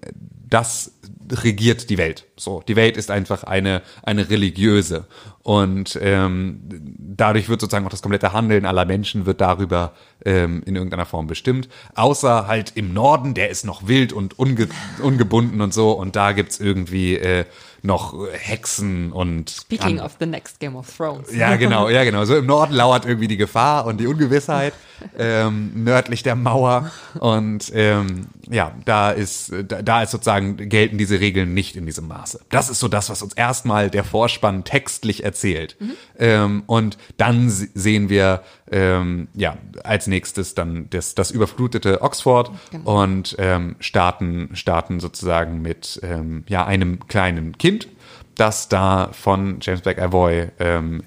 das 0.48 0.92
regiert 1.30 1.90
die 1.90 1.98
Welt. 1.98 2.26
So, 2.36 2.62
die 2.66 2.76
Welt 2.76 2.96
ist 2.96 3.10
einfach 3.10 3.44
eine 3.44 3.82
eine 4.02 4.30
religiöse 4.30 5.06
und 5.42 5.98
ähm, 6.00 6.60
dadurch 6.98 7.48
wird 7.48 7.60
sozusagen 7.60 7.84
auch 7.86 7.90
das 7.90 8.02
komplette 8.02 8.32
Handeln 8.32 8.64
aller 8.64 8.84
Menschen 8.84 9.26
wird 9.26 9.40
darüber 9.40 9.92
ähm, 10.24 10.62
in 10.64 10.76
irgendeiner 10.76 11.06
Form 11.06 11.26
bestimmt. 11.26 11.68
Außer 11.94 12.46
halt 12.46 12.72
im 12.76 12.94
Norden, 12.94 13.34
der 13.34 13.50
ist 13.50 13.64
noch 13.64 13.86
wild 13.86 14.12
und 14.12 14.38
unge 14.38 14.68
ungebunden 15.02 15.60
und 15.60 15.74
so 15.74 15.92
und 15.92 16.16
da 16.16 16.32
gibt's 16.32 16.60
irgendwie 16.60 17.16
äh, 17.16 17.44
noch 17.82 18.14
Hexen 18.32 19.12
und 19.12 19.50
Speaking 19.50 20.00
of 20.00 20.16
the 20.18 20.26
next 20.26 20.58
Game 20.60 20.74
of 20.76 20.86
Thrones. 20.96 21.34
ja, 21.34 21.56
genau, 21.56 21.88
ja, 21.88 22.04
genau. 22.04 22.24
So 22.24 22.36
im 22.36 22.46
Norden 22.46 22.74
lauert 22.74 23.06
irgendwie 23.06 23.28
die 23.28 23.36
Gefahr 23.36 23.86
und 23.86 23.98
die 24.00 24.06
Ungewissheit, 24.06 24.72
ähm, 25.18 25.70
nördlich 25.74 26.22
der 26.22 26.34
Mauer. 26.34 26.90
Und 27.20 27.70
ähm, 27.74 28.26
ja, 28.50 28.72
da 28.84 29.10
ist, 29.10 29.52
da, 29.68 30.02
ist 30.02 30.10
sozusagen, 30.10 30.56
gelten 30.68 30.98
diese 30.98 31.20
Regeln 31.20 31.54
nicht 31.54 31.76
in 31.76 31.86
diesem 31.86 32.08
Maße. 32.08 32.40
Das 32.48 32.68
ist 32.68 32.80
so 32.80 32.88
das, 32.88 33.10
was 33.10 33.22
uns 33.22 33.34
erstmal 33.34 33.90
der 33.90 34.04
Vorspann 34.04 34.64
textlich 34.64 35.22
erzählt. 35.24 35.76
Ähm, 36.18 36.64
und 36.66 36.98
dann 37.16 37.48
se- 37.50 37.68
sehen 37.74 38.08
wir 38.08 38.42
ähm, 38.72 39.28
ja 39.34 39.56
als 39.84 40.06
nächstes 40.06 40.54
dann 40.54 40.88
das, 40.90 41.14
das 41.14 41.30
überflutete 41.30 42.02
Oxford 42.02 42.50
Genau. 42.70 43.02
und 43.02 43.36
ähm, 43.38 43.76
starten, 43.80 44.50
starten 44.54 45.00
sozusagen 45.00 45.62
mit 45.62 46.00
ähm, 46.02 46.44
ja, 46.48 46.66
einem 46.66 47.06
kleinen 47.08 47.56
Kind, 47.58 47.88
das 48.36 48.68
da 48.68 49.10
von 49.12 49.58
James 49.60 49.84
McAvoy 49.84 50.48
ähm, 50.58 51.02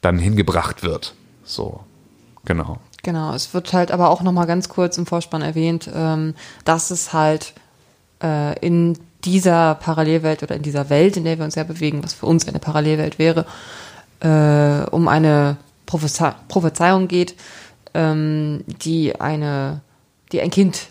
dann 0.00 0.18
hingebracht 0.18 0.82
wird. 0.82 1.14
So, 1.44 1.80
genau. 2.44 2.78
Genau, 3.02 3.32
es 3.32 3.54
wird 3.54 3.72
halt 3.72 3.90
aber 3.90 4.10
auch 4.10 4.22
nochmal 4.22 4.46
ganz 4.46 4.68
kurz 4.68 4.98
im 4.98 5.06
Vorspann 5.06 5.42
erwähnt, 5.42 5.90
ähm, 5.94 6.34
dass 6.64 6.90
es 6.90 7.12
halt 7.12 7.54
äh, 8.22 8.58
in 8.60 8.98
dieser 9.24 9.74
Parallelwelt 9.76 10.42
oder 10.42 10.56
in 10.56 10.62
dieser 10.62 10.90
Welt, 10.90 11.16
in 11.16 11.24
der 11.24 11.38
wir 11.38 11.44
uns 11.44 11.54
ja 11.54 11.64
bewegen, 11.64 12.02
was 12.04 12.14
für 12.14 12.26
uns 12.26 12.46
eine 12.46 12.58
Parallelwelt 12.58 13.18
wäre, 13.18 13.46
äh, 14.20 14.88
um 14.90 15.08
eine 15.08 15.56
Prophezei 15.88 16.34
Prophezeiung 16.48 17.08
geht, 17.08 17.34
ähm, 17.94 18.62
die 18.66 19.18
eine, 19.18 19.80
die 20.32 20.42
ein 20.42 20.50
Kind 20.50 20.88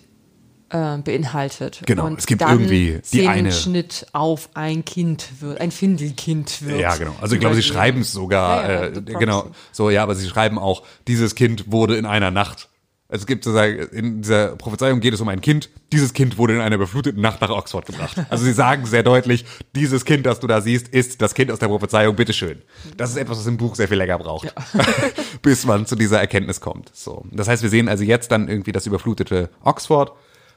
äh, 0.69 0.97
beinhaltet. 0.97 1.81
Genau, 1.86 2.07
Und 2.07 2.17
es 2.19 2.25
gibt 2.25 2.41
irgendwie 2.41 2.99
die 3.13 3.27
eine- 3.27 3.51
Schnitt 3.51 4.07
auf 4.12 4.49
ein 4.55 4.83
Kind 4.83 5.39
wird, 5.39 5.62
ein 5.62 5.69
Findelkind 5.71 6.65
wird. 6.65 6.81
Ja, 6.81 6.95
genau. 6.95 7.15
Also 7.21 7.36
ich 7.36 7.39
glaube, 7.39 7.55
sie 7.55 7.62
schreiben 7.63 8.01
es 8.01 8.12
sogar, 8.12 8.63
Ja, 8.63 8.73
ja, 8.73 8.86
äh, 8.88 9.01
genau, 9.01 9.45
so, 9.71 9.91
ja, 9.91 10.01
aber 10.01 10.15
sie 10.15 10.27
schreiben 10.27 10.57
auch, 10.57 10.81
dieses 11.07 11.36
Kind 11.36 11.71
wurde 11.71 11.95
in 11.95 12.05
einer 12.07 12.31
Nacht. 12.31 12.67
Es 13.10 13.26
gibt 13.26 13.46
sozusagen, 13.46 13.80
in 13.93 14.22
dieser 14.22 14.58
Prophezeiung 14.58 15.00
geht 15.00 15.13
es 15.13 15.22
um 15.22 15.30
ein 15.30 15.39
Kind. 15.39 15.70
Dieses 15.93 16.13
Kind 16.13 16.38
wurde 16.38 16.56
in 16.56 16.62
einer 16.62 16.78
befluteten 16.78 17.22
Nacht 17.22 17.39
nach 17.39 17.50
Oxford 17.50 17.86
gebracht. 17.86 18.17
Also 18.30 18.43
sie 18.43 18.52
sagen 18.52 18.86
sehr 18.86 19.04
deutlich, 19.04 19.46
dieses 19.76 20.04
Kind, 20.04 20.26
das 20.26 20.41
du 20.41 20.48
da 20.48 20.60
siehst, 20.60 20.89
ist 20.89 21.22
das 21.22 21.34
Kind 21.34 21.50
aus 21.50 21.60
der 21.60 21.67
Prophezeiung, 21.67 22.17
bitteschön. 22.17 22.62
Das 22.98 23.12
ist 23.12 23.15
etwas, 23.15 23.38
was 23.39 23.48
im 23.48 23.56
Buch 23.56 23.76
sehr 23.76 23.88
viel 23.88 23.98
länger 23.98 24.17
braucht, 24.17 24.54
bis 25.41 25.65
man 25.65 25.86
zu 25.86 25.96
dieser 25.96 26.20
Erkenntnis 26.20 26.60
kommt. 26.60 26.91
So. 26.93 27.24
Das 27.32 27.48
heißt, 27.48 27.63
wir 27.63 27.70
sehen 27.70 27.88
also 27.88 28.04
jetzt 28.04 28.32
dann 28.32 28.50
irgendwie 28.50 28.74
das 28.74 28.86
überflutete 28.86 29.50
Oxford 29.63 30.12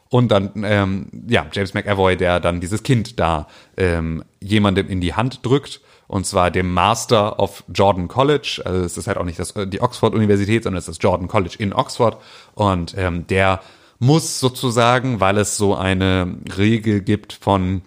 und 0.08 0.32
dann, 0.32 0.50
ähm, 0.64 1.06
ja, 1.28 1.46
James 1.52 1.72
McAvoy, 1.72 2.16
der 2.16 2.40
dann 2.40 2.60
dieses 2.60 2.82
Kind 2.82 3.20
da 3.20 3.46
ähm, 3.76 4.24
jemandem 4.40 4.88
in 4.88 5.00
die 5.00 5.14
Hand 5.14 5.46
drückt. 5.46 5.80
Und 6.10 6.26
zwar 6.26 6.50
dem 6.50 6.74
Master 6.74 7.38
of 7.38 7.62
Jordan 7.72 8.08
College. 8.08 8.60
Also 8.64 8.82
es 8.84 8.96
ist 8.98 9.06
halt 9.06 9.16
auch 9.16 9.24
nicht 9.24 9.38
das, 9.38 9.54
die 9.54 9.80
Oxford-Universität, 9.80 10.64
sondern 10.64 10.78
es 10.78 10.88
ist 10.88 10.96
das 10.98 11.02
Jordan 11.04 11.28
College 11.28 11.54
in 11.56 11.72
Oxford. 11.72 12.16
Und 12.54 12.96
ähm, 12.98 13.28
der 13.28 13.60
muss 14.00 14.40
sozusagen, 14.40 15.20
weil 15.20 15.38
es 15.38 15.56
so 15.56 15.76
eine 15.76 16.34
Regel 16.58 17.00
gibt 17.00 17.32
von, 17.32 17.82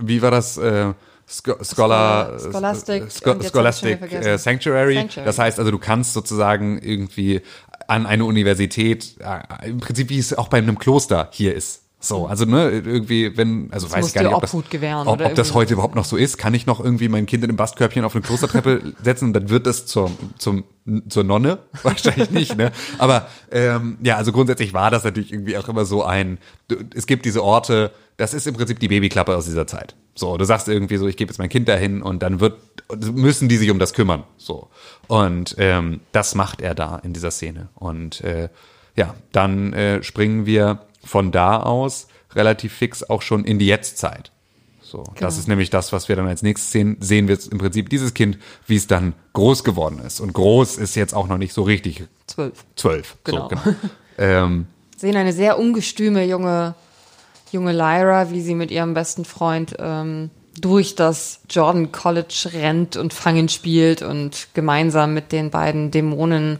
wie 0.00 0.22
war 0.22 0.30
das? 0.30 0.56
Äh, 0.56 0.92
Scho- 1.28 1.64
Scholar, 1.64 2.38
Scholastic, 2.38 3.02
äh, 3.02 3.10
Scho 3.10 3.42
Scholastic 3.42 4.12
äh, 4.12 4.38
Sanctuary. 4.38 4.94
Sanctuary. 4.94 5.26
Das 5.26 5.40
heißt 5.40 5.58
also, 5.58 5.72
du 5.72 5.78
kannst 5.78 6.12
sozusagen 6.12 6.78
irgendwie 6.78 7.42
an 7.88 8.06
eine 8.06 8.24
Universität, 8.24 9.16
äh, 9.18 9.68
im 9.68 9.78
Prinzip 9.78 10.10
wie 10.10 10.18
es 10.20 10.32
auch 10.32 10.46
bei 10.46 10.58
einem 10.58 10.78
Kloster 10.78 11.28
hier 11.32 11.56
ist. 11.56 11.82
So, 11.98 12.26
also 12.26 12.44
ne, 12.44 12.70
irgendwie, 12.70 13.36
wenn, 13.38 13.72
also 13.72 13.90
weiß 13.90 14.08
ich 14.08 14.14
gar 14.14 14.22
nicht, 14.22 14.34
ob 14.34 14.42
das, 14.42 14.54
ob, 14.54 15.20
ob 15.20 15.34
das 15.34 15.54
heute 15.54 15.72
überhaupt 15.72 15.94
noch 15.94 16.04
so 16.04 16.16
ist. 16.16 16.36
Kann 16.36 16.52
ich 16.52 16.66
noch 16.66 16.78
irgendwie 16.78 17.08
mein 17.08 17.24
Kind 17.24 17.42
in 17.42 17.50
einem 17.50 17.56
Bastkörbchen 17.56 18.04
auf 18.04 18.14
eine 18.14 18.22
Klostertreppe 18.22 18.92
setzen 19.02 19.26
und 19.26 19.32
dann 19.32 19.48
wird 19.48 19.66
es 19.66 19.86
zur, 19.86 20.10
zum, 20.36 20.64
zur 21.08 21.24
Nonne? 21.24 21.58
Wahrscheinlich 21.82 22.30
nicht, 22.30 22.56
ne? 22.56 22.70
Aber 22.98 23.28
ähm, 23.50 23.96
ja, 24.02 24.16
also 24.16 24.30
grundsätzlich 24.30 24.74
war 24.74 24.90
das 24.90 25.04
natürlich 25.04 25.32
irgendwie 25.32 25.56
auch 25.56 25.68
immer 25.68 25.86
so 25.86 26.04
ein, 26.04 26.38
es 26.94 27.06
gibt 27.06 27.24
diese 27.24 27.42
Orte, 27.42 27.92
das 28.18 28.34
ist 28.34 28.46
im 28.46 28.54
Prinzip 28.54 28.78
die 28.78 28.88
Babyklappe 28.88 29.34
aus 29.34 29.46
dieser 29.46 29.66
Zeit. 29.66 29.96
So, 30.14 30.36
du 30.36 30.44
sagst 30.44 30.68
irgendwie 30.68 30.98
so, 30.98 31.06
ich 31.06 31.16
gebe 31.16 31.30
jetzt 31.30 31.38
mein 31.38 31.48
Kind 31.48 31.66
dahin 31.66 32.02
und 32.02 32.22
dann 32.22 32.40
wird, 32.40 32.58
müssen 33.12 33.48
die 33.48 33.56
sich 33.56 33.70
um 33.70 33.78
das 33.78 33.94
kümmern. 33.94 34.24
So. 34.36 34.68
Und 35.08 35.56
ähm, 35.58 36.00
das 36.12 36.34
macht 36.34 36.60
er 36.60 36.74
da 36.74 36.96
in 37.02 37.14
dieser 37.14 37.30
Szene. 37.30 37.68
Und 37.74 38.20
äh, 38.20 38.48
ja, 38.96 39.14
dann 39.32 39.72
äh, 39.74 40.02
springen 40.02 40.46
wir 40.46 40.85
von 41.06 41.32
da 41.32 41.60
aus 41.60 42.08
relativ 42.34 42.72
fix 42.74 43.02
auch 43.02 43.22
schon 43.22 43.44
in 43.44 43.58
die 43.58 43.66
Jetztzeit. 43.66 44.30
So, 44.82 44.98
das 44.98 45.14
Genau. 45.14 45.28
ist 45.28 45.48
nämlich 45.48 45.70
das, 45.70 45.92
was 45.92 46.08
wir 46.08 46.14
dann 46.16 46.28
als 46.28 46.42
nächstes 46.42 46.70
sehen. 46.70 46.96
Sehen 47.00 47.26
wir 47.26 47.34
jetzt 47.34 47.50
im 47.50 47.58
Prinzip 47.58 47.88
dieses 47.90 48.14
Kind, 48.14 48.38
wie 48.66 48.76
es 48.76 48.86
dann 48.86 49.14
groß 49.32 49.64
geworden 49.64 49.98
ist. 49.98 50.20
Und 50.20 50.32
groß 50.32 50.76
ist 50.78 50.94
jetzt 50.94 51.12
auch 51.14 51.26
noch 51.26 51.38
nicht 51.38 51.52
so 51.52 51.62
richtig 51.62 52.04
Zwölf. 52.26 52.64
zwölf. 52.76 53.16
Genau. 53.24 53.48
So, 53.48 53.56
genau. 53.56 53.76
ähm, 54.18 54.66
sehen 54.96 55.16
eine 55.16 55.32
sehr 55.32 55.58
ungestüme 55.58 56.24
junge, 56.24 56.74
junge 57.50 57.72
Lyra, 57.72 58.30
wie 58.30 58.40
sie 58.40 58.54
mit 58.54 58.70
ihrem 58.70 58.94
besten 58.94 59.24
Freund 59.24 59.74
ähm, 59.80 60.30
durch 60.60 60.94
das 60.94 61.40
Jordan 61.50 61.90
College 61.92 62.50
rennt 62.52 62.96
und 62.96 63.12
Fangen 63.12 63.48
spielt 63.48 64.02
und 64.02 64.48
gemeinsam 64.54 65.14
mit 65.14 65.32
den 65.32 65.50
beiden 65.50 65.90
Dämonen, 65.90 66.58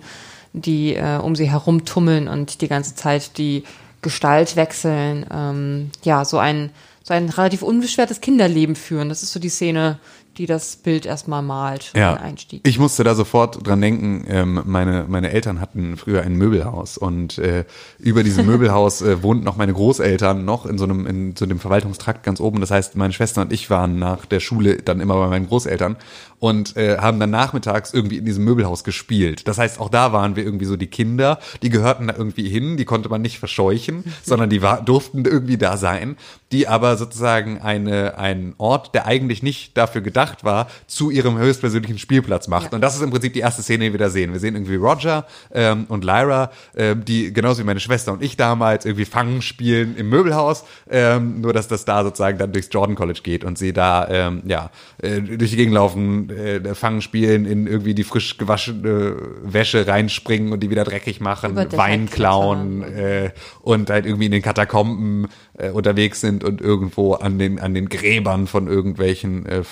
die 0.53 0.95
äh, 0.97 1.19
um 1.19 1.37
sie 1.37 1.49
herumtummeln 1.51 2.27
und 2.29 2.61
die 2.61 2.69
ganze 2.69 2.95
Zeit 2.97 3.39
die 3.39 3.63
Gestalt 4.03 4.57
wechseln, 4.57 5.27
ähm, 5.33 5.91
ja, 6.03 6.25
so 6.25 6.39
ein 6.39 6.71
so 7.07 7.15
ein 7.15 7.29
relativ 7.29 7.63
unbeschwertes 7.63 8.21
Kinderleben 8.21 8.75
führen. 8.75 9.09
Das 9.09 9.23
ist 9.23 9.33
so 9.33 9.39
die 9.39 9.49
Szene, 9.49 10.01
die 10.39 10.47
das 10.47 10.77
Bild 10.77 11.07
erstmal 11.07 11.43
malt, 11.43 11.93
ja. 11.95 12.15
den 12.15 12.23
Einstieg. 12.23 12.67
Ich 12.67 12.79
musste 12.79 13.05
da 13.05 13.15
sofort 13.15 13.67
dran 13.67 13.81
denken, 13.81 14.25
ähm, 14.29 14.63
meine, 14.65 15.07
meine 15.09 15.31
Eltern 15.31 15.61
hatten 15.61 15.97
früher 15.97 16.23
ein 16.23 16.37
Möbelhaus 16.37 16.99
und 16.99 17.39
äh, 17.39 17.65
über 17.99 18.23
diesem 18.23 18.47
Möbelhaus 18.47 19.03
äh, 19.03 19.23
wohnten 19.23 19.45
noch 19.45 19.57
meine 19.57 19.73
Großeltern 19.73 20.45
noch 20.45 20.67
in 20.67 20.79
so 20.79 20.85
einem, 20.85 21.07
in 21.07 21.37
so 21.37 21.47
dem 21.47 21.59
Verwaltungstrakt 21.59 22.23
ganz 22.23 22.41
oben. 22.41 22.61
Das 22.61 22.71
heißt, 22.71 22.97
meine 22.97 23.13
Schwester 23.13 23.43
und 23.43 23.53
ich 23.53 23.71
waren 23.71 23.99
nach 23.99 24.27
der 24.27 24.41
Schule 24.41 24.77
dann 24.77 25.01
immer 25.01 25.15
bei 25.15 25.29
meinen 25.29 25.47
Großeltern 25.47 25.97
und 26.39 26.77
äh, 26.77 26.99
haben 26.99 27.19
dann 27.19 27.31
nachmittags 27.31 27.95
irgendwie 27.95 28.19
in 28.19 28.25
diesem 28.25 28.45
Möbelhaus 28.45 28.85
gespielt. 28.85 29.49
Das 29.49 29.59
heißt, 29.59 29.81
auch 29.81 29.89
da 29.89 30.13
waren 30.13 30.37
wir 30.37 30.45
irgendwie 30.45 30.67
so 30.67 30.77
die 30.77 30.87
Kinder, 30.87 31.39
die 31.63 31.71
gehörten 31.71 32.09
da 32.09 32.15
irgendwie 32.17 32.49
hin, 32.49 32.77
die 32.77 32.85
konnte 32.85 33.09
man 33.09 33.23
nicht 33.23 33.39
verscheuchen, 33.39 34.05
sondern 34.23 34.51
die 34.51 34.63
war, 34.63 34.83
durften 34.83 35.25
irgendwie 35.25 35.57
da 35.57 35.77
sein, 35.77 36.17
die 36.53 36.69
aber 36.69 36.97
sozusagen 36.97 37.61
eine, 37.61 38.19
einen 38.19 38.55
Ort, 38.59 38.95
der 38.95 39.07
eigentlich 39.07 39.43
nicht 39.43 39.77
dafür 39.77 40.01
gedacht 40.01 40.26
war, 40.45 40.69
zu 40.87 41.11
ihrem 41.11 41.39
höchstpersönlichen 41.39 41.99
Spielplatz 41.99 42.49
macht. 42.49 42.67
Ja. 42.67 42.77
Und 42.77 42.81
das 42.81 42.97
ist 42.97 43.03
im 43.03 43.11
Prinzip 43.11 43.33
die 43.33 43.41
erste 43.41 43.63
Szene, 43.63 43.87
die 43.87 43.93
wir 43.93 43.99
da 43.99 44.11
sehen. 44.11 44.33
Wir 44.33 44.41
sehen 44.41 44.55
irgendwie 44.55 44.77
Roger 44.77 45.27
ähm, 45.53 45.87
und 45.89 46.05
Lyra, 46.05 46.51
ähm, 46.77 47.05
die 47.05 47.33
genauso 47.33 47.63
wie 47.63 47.67
meine 47.67 47.81
Schwester 47.81 48.13
und 48.13 48.23
ich 48.23 48.37
damals 48.37 48.85
irgendwie 48.85 49.05
Fangen 49.05 49.43
spielen 49.43 49.97
im 49.97 50.09
Möbelhaus, 50.09 50.65
ähm, 50.91 51.41
nur 51.41 51.53
dass 51.53 51.69
das 51.69 51.85
da 51.85 52.03
sozusagen 52.05 52.39
dann 52.39 52.53
durchs 52.53 52.69
Jordan 52.71 52.97
College 52.97 53.21
geht 53.23 53.45
und 53.45 53.59
sie 53.59 53.73
da 53.73 54.09
ähm, 54.09 54.43
ja 54.47 54.71
äh, 55.03 55.21
durch 55.21 55.51
die 55.51 55.57
Gegend 55.57 55.75
laufen, 55.75 56.31
äh, 56.31 56.75
Fangen 56.75 57.03
spielen, 57.03 57.45
in 57.47 57.67
irgendwie 57.67 57.95
die 57.95 58.05
frisch 58.05 58.39
gewaschene 58.39 59.17
Wäsche 59.43 59.87
reinspringen 59.87 60.53
und 60.53 60.61
die 60.61 60.71
wieder 60.71 60.85
dreckig 60.85 61.21
machen, 61.21 61.57
Wein 61.73 62.09
klauen 62.11 62.83
äh, 62.83 63.31
und 63.63 63.91
halt 63.91 64.07
irgendwie 64.07 64.27
in 64.27 64.33
den 64.33 64.43
Katakomben 64.43 65.29
äh, 65.59 65.71
unterwegs 65.71 66.21
sind 66.21 66.45
und 66.45 66.61
irgendwo 66.61 67.15
an 67.15 67.39
den 67.39 67.59
an 67.59 67.75
den 67.75 67.89
Gräbern 67.89 68.47
von 68.47 68.67
irgendwelchen 68.69 69.47
äh, 69.47 69.63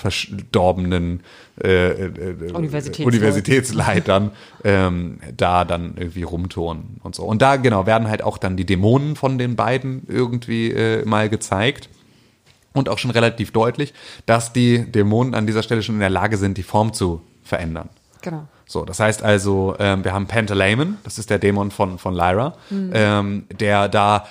verstorbenen 0.55 1.21
äh, 1.63 2.07
äh, 2.07 2.53
Universitätsleuten. 2.53 3.05
Universitätsleitern 3.05 4.31
ähm, 4.65 5.19
da 5.37 5.65
dann 5.65 5.95
irgendwie 5.97 6.23
rumturnen 6.23 7.01
und 7.03 7.15
so. 7.15 7.25
Und 7.25 7.43
da 7.43 7.57
genau 7.57 7.87
werden 7.87 8.09
halt 8.09 8.23
auch 8.23 8.39
dann 8.39 8.57
die 8.57 8.67
Dämonen 8.67 9.17
von 9.17 9.39
den 9.39 9.57
beiden 9.57 10.03
irgendwie 10.09 10.71
äh, 10.71 11.05
mal 11.05 11.29
gezeigt. 11.29 11.89
Und 12.73 12.89
auch 12.89 12.99
schon 12.99 13.13
relativ 13.13 13.53
deutlich, 13.53 13.95
dass 14.27 14.53
die 14.53 14.91
Dämonen 14.91 15.37
an 15.37 15.47
dieser 15.47 15.63
Stelle 15.63 15.85
schon 15.85 15.95
in 15.95 16.01
der 16.01 16.11
Lage 16.11 16.37
sind, 16.37 16.59
die 16.59 16.65
Form 16.65 16.93
zu 16.93 17.21
verändern. 17.45 17.89
Genau. 18.21 18.49
So, 18.67 18.85
das 18.85 18.99
heißt 18.99 19.23
also, 19.23 19.77
ähm, 19.79 20.03
wir 20.03 20.13
haben 20.13 20.27
Pantalaimon, 20.27 20.97
das 21.05 21.19
ist 21.19 21.31
der 21.31 21.39
Dämon 21.39 21.71
von, 21.71 21.99
von 21.99 22.15
Lyra, 22.15 22.57
ähm, 22.73 23.45
der 23.61 23.89
da, 23.89 24.27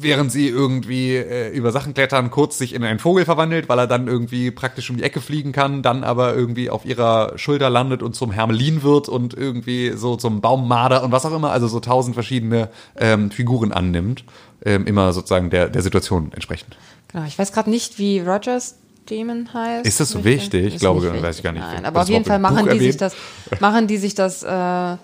während 0.00 0.30
sie 0.30 0.48
irgendwie 0.48 1.16
äh, 1.16 1.50
über 1.50 1.72
Sachen 1.72 1.94
klettern, 1.94 2.30
kurz 2.30 2.58
sich 2.58 2.74
in 2.74 2.84
einen 2.84 2.98
Vogel 2.98 3.24
verwandelt, 3.24 3.68
weil 3.68 3.78
er 3.78 3.86
dann 3.86 4.06
irgendwie 4.06 4.50
praktisch 4.50 4.90
um 4.90 4.98
die 4.98 5.02
Ecke 5.02 5.20
fliegen 5.20 5.52
kann, 5.52 5.82
dann 5.82 6.04
aber 6.04 6.34
irgendwie 6.34 6.68
auf 6.68 6.84
ihrer 6.84 7.38
Schulter 7.38 7.70
landet 7.70 8.02
und 8.02 8.14
zum 8.14 8.30
Hermelin 8.30 8.82
wird 8.82 9.08
und 9.08 9.34
irgendwie 9.34 9.92
so 9.96 10.16
zum 10.16 10.40
Baummarder 10.40 11.02
und 11.02 11.12
was 11.12 11.24
auch 11.24 11.34
immer, 11.34 11.50
also 11.50 11.66
so 11.66 11.80
tausend 11.80 12.14
verschiedene 12.14 12.68
ähm, 12.96 13.30
Figuren 13.30 13.72
annimmt, 13.72 14.24
ähm, 14.64 14.86
immer 14.86 15.12
sozusagen 15.12 15.50
der, 15.50 15.68
der 15.68 15.82
Situation 15.82 16.30
entsprechend. 16.34 16.76
Genau. 17.08 17.24
Ich 17.26 17.38
weiß 17.38 17.52
gerade 17.52 17.70
nicht, 17.70 17.98
wie 17.98 18.20
Rogers 18.20 18.76
Demon 19.08 19.52
heißt. 19.54 19.86
Ist 19.86 20.00
das 20.00 20.10
so 20.10 20.24
wichtig? 20.24 20.74
Ich 20.74 20.80
glaube, 20.80 21.06
nicht 21.10 21.22
weiß 21.22 21.38
ich 21.38 21.42
gar 21.42 21.52
nicht. 21.52 21.62
Nein, 21.62 21.86
aber 21.86 22.02
auf 22.02 22.08
jeden 22.08 22.26
Fall 22.26 22.38
Buch 22.38 22.50
machen 22.50 22.68
die 22.68 22.78
sich 22.78 22.98
das, 22.98 23.14
machen 23.60 23.86
die 23.86 23.96
sich 23.96 24.14
das 24.14 24.42
äh, 24.42 24.96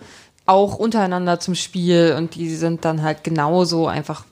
auch 0.47 0.77
untereinander 0.77 1.41
zum 1.41 1.55
Spiel 1.55 2.15
und 2.19 2.35
die 2.35 2.55
sind 2.55 2.85
dann 2.85 3.03
halt 3.03 3.25
genauso 3.25 3.87
einfach. 3.87 4.25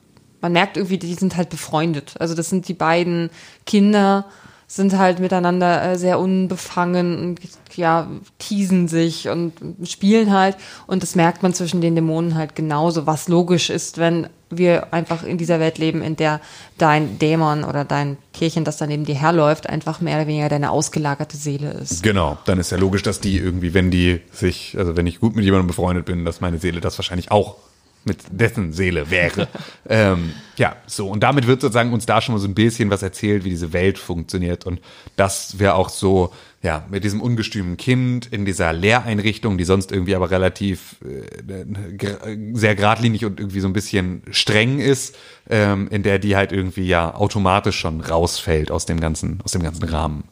Man 0.43 0.53
merkt 0.53 0.77
irgendwie, 0.77 0.99
die 0.99 1.15
sind 1.15 1.37
halt 1.37 1.49
befreundet. 1.49 2.15
Also 2.19 2.35
das 2.35 2.51
sind 2.51 2.69
die 2.69 2.75
beiden 2.75 3.31
Kinder, 3.65 4.27
sind 4.67 4.97
halt 4.97 5.19
miteinander 5.21 5.93
äh, 5.93 5.99
sehr 5.99 6.19
unbefangen 6.19 7.19
und 7.19 7.41
ja, 7.77 8.11
teasen 8.39 8.89
sich 8.89 9.29
und 9.29 9.53
spielen 9.85 10.33
halt. 10.33 10.57
Und 10.87 11.03
das 11.03 11.15
merkt 11.15 11.43
man 11.43 11.53
zwischen 11.53 11.81
den 11.81 11.95
Dämonen 11.95 12.35
halt 12.35 12.55
genauso, 12.55 13.07
was 13.07 13.29
logisch 13.29 13.69
ist, 13.69 13.99
wenn 13.99 14.29
wir 14.49 14.93
einfach 14.93 15.25
in 15.25 15.37
dieser 15.37 15.61
Welt 15.61 15.77
leben, 15.77 16.03
in 16.03 16.17
der 16.17 16.41
dein 16.79 17.19
Dämon 17.19 17.65
oder 17.65 17.85
dein 17.85 18.17
Tierchen, 18.33 18.65
das 18.65 18.79
da 18.79 18.87
neben 18.87 19.05
dir 19.05 19.15
herläuft, 19.15 19.69
einfach 19.69 20.01
mehr 20.01 20.17
oder 20.17 20.27
weniger 20.27 20.49
deine 20.49 20.71
ausgelagerte 20.71 21.37
Seele 21.37 21.71
ist. 21.73 22.03
Genau, 22.03 22.39
dann 22.47 22.59
ist 22.59 22.71
ja 22.71 22.79
logisch, 22.79 23.03
dass 23.03 23.21
die 23.21 23.37
irgendwie, 23.37 23.75
wenn 23.75 23.91
die 23.91 24.21
sich, 24.33 24.77
also 24.79 24.97
wenn 24.97 25.07
ich 25.07 25.21
gut 25.21 25.37
mit 25.37 25.45
jemandem 25.45 25.67
befreundet 25.67 26.07
bin, 26.07 26.25
dass 26.25 26.41
meine 26.41 26.59
Seele 26.59 26.81
das 26.81 26.99
wahrscheinlich 26.99 27.31
auch 27.31 27.57
mit 28.05 28.19
dessen 28.31 28.73
Seele 28.73 29.11
wäre. 29.11 29.49
ähm, 29.89 30.33
ja, 30.57 30.77
so, 30.87 31.09
und 31.09 31.23
damit 31.23 31.47
wird 31.47 31.61
sozusagen 31.61 31.93
uns 31.93 32.07
da 32.07 32.21
schon 32.21 32.35
mal 32.35 32.41
so 32.41 32.49
ein 32.49 32.55
bisschen 32.55 32.91
was 32.91 33.03
erzählt, 33.03 33.45
wie 33.45 33.51
diese 33.51 33.73
Welt 33.73 33.99
funktioniert 33.99 34.67
und 34.67 34.81
dass 35.17 35.59
wir 35.59 35.77
auch 35.77 35.89
so, 35.89 36.33
ja, 36.63 36.85
mit 36.91 37.05
diesem 37.05 37.21
ungestümen 37.21 37.77
Kind 37.77 38.27
in 38.27 38.45
dieser 38.45 38.73
Lehreinrichtung, 38.73 39.59
die 39.59 39.65
sonst 39.65 39.91
irgendwie 39.93 40.15
aber 40.15 40.31
relativ 40.31 40.97
äh, 41.05 41.65
gr- 41.97 42.19
sehr 42.55 42.75
geradlinig 42.75 43.25
und 43.25 43.41
irgendwie 43.41 43.61
so 43.61 43.69
ein 43.69 43.73
bisschen 43.73 44.23
streng 44.31 44.79
ist, 44.79 45.17
ähm, 45.49 45.89
in 45.91 46.03
der 46.03 46.19
die 46.19 46.37
halt 46.37 46.53
irgendwie 46.53 46.87
ja 46.87 47.15
automatisch 47.15 47.79
schon 47.79 48.01
rausfällt 48.01 48.71
aus 48.71 48.87
dem 48.87 49.01
ganzen, 49.01 49.41
aus 49.45 49.53
dem 49.53 49.63
ganzen 49.63 49.85
Rahmen. 49.85 50.25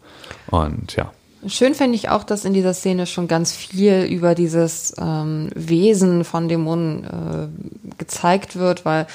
Und 0.49 0.97
ja. 0.97 1.13
Schön 1.47 1.75
finde 1.75 1.97
ich 1.97 2.11
auch, 2.11 2.23
dass 2.23 2.45
in 2.45 2.53
dieser 2.53 2.75
Szene 2.75 3.07
schon 3.07 3.27
ganz 3.27 3.53
viel 3.53 4.03
über 4.03 4.35
dieses 4.35 4.95
ähm, 4.99 5.49
Wesen 5.55 6.25
von 6.25 6.49
Dämonen 6.49 7.05
äh, 7.05 7.95
gezeigt 7.97 8.57
wird, 8.57 8.85
weil 8.85 9.07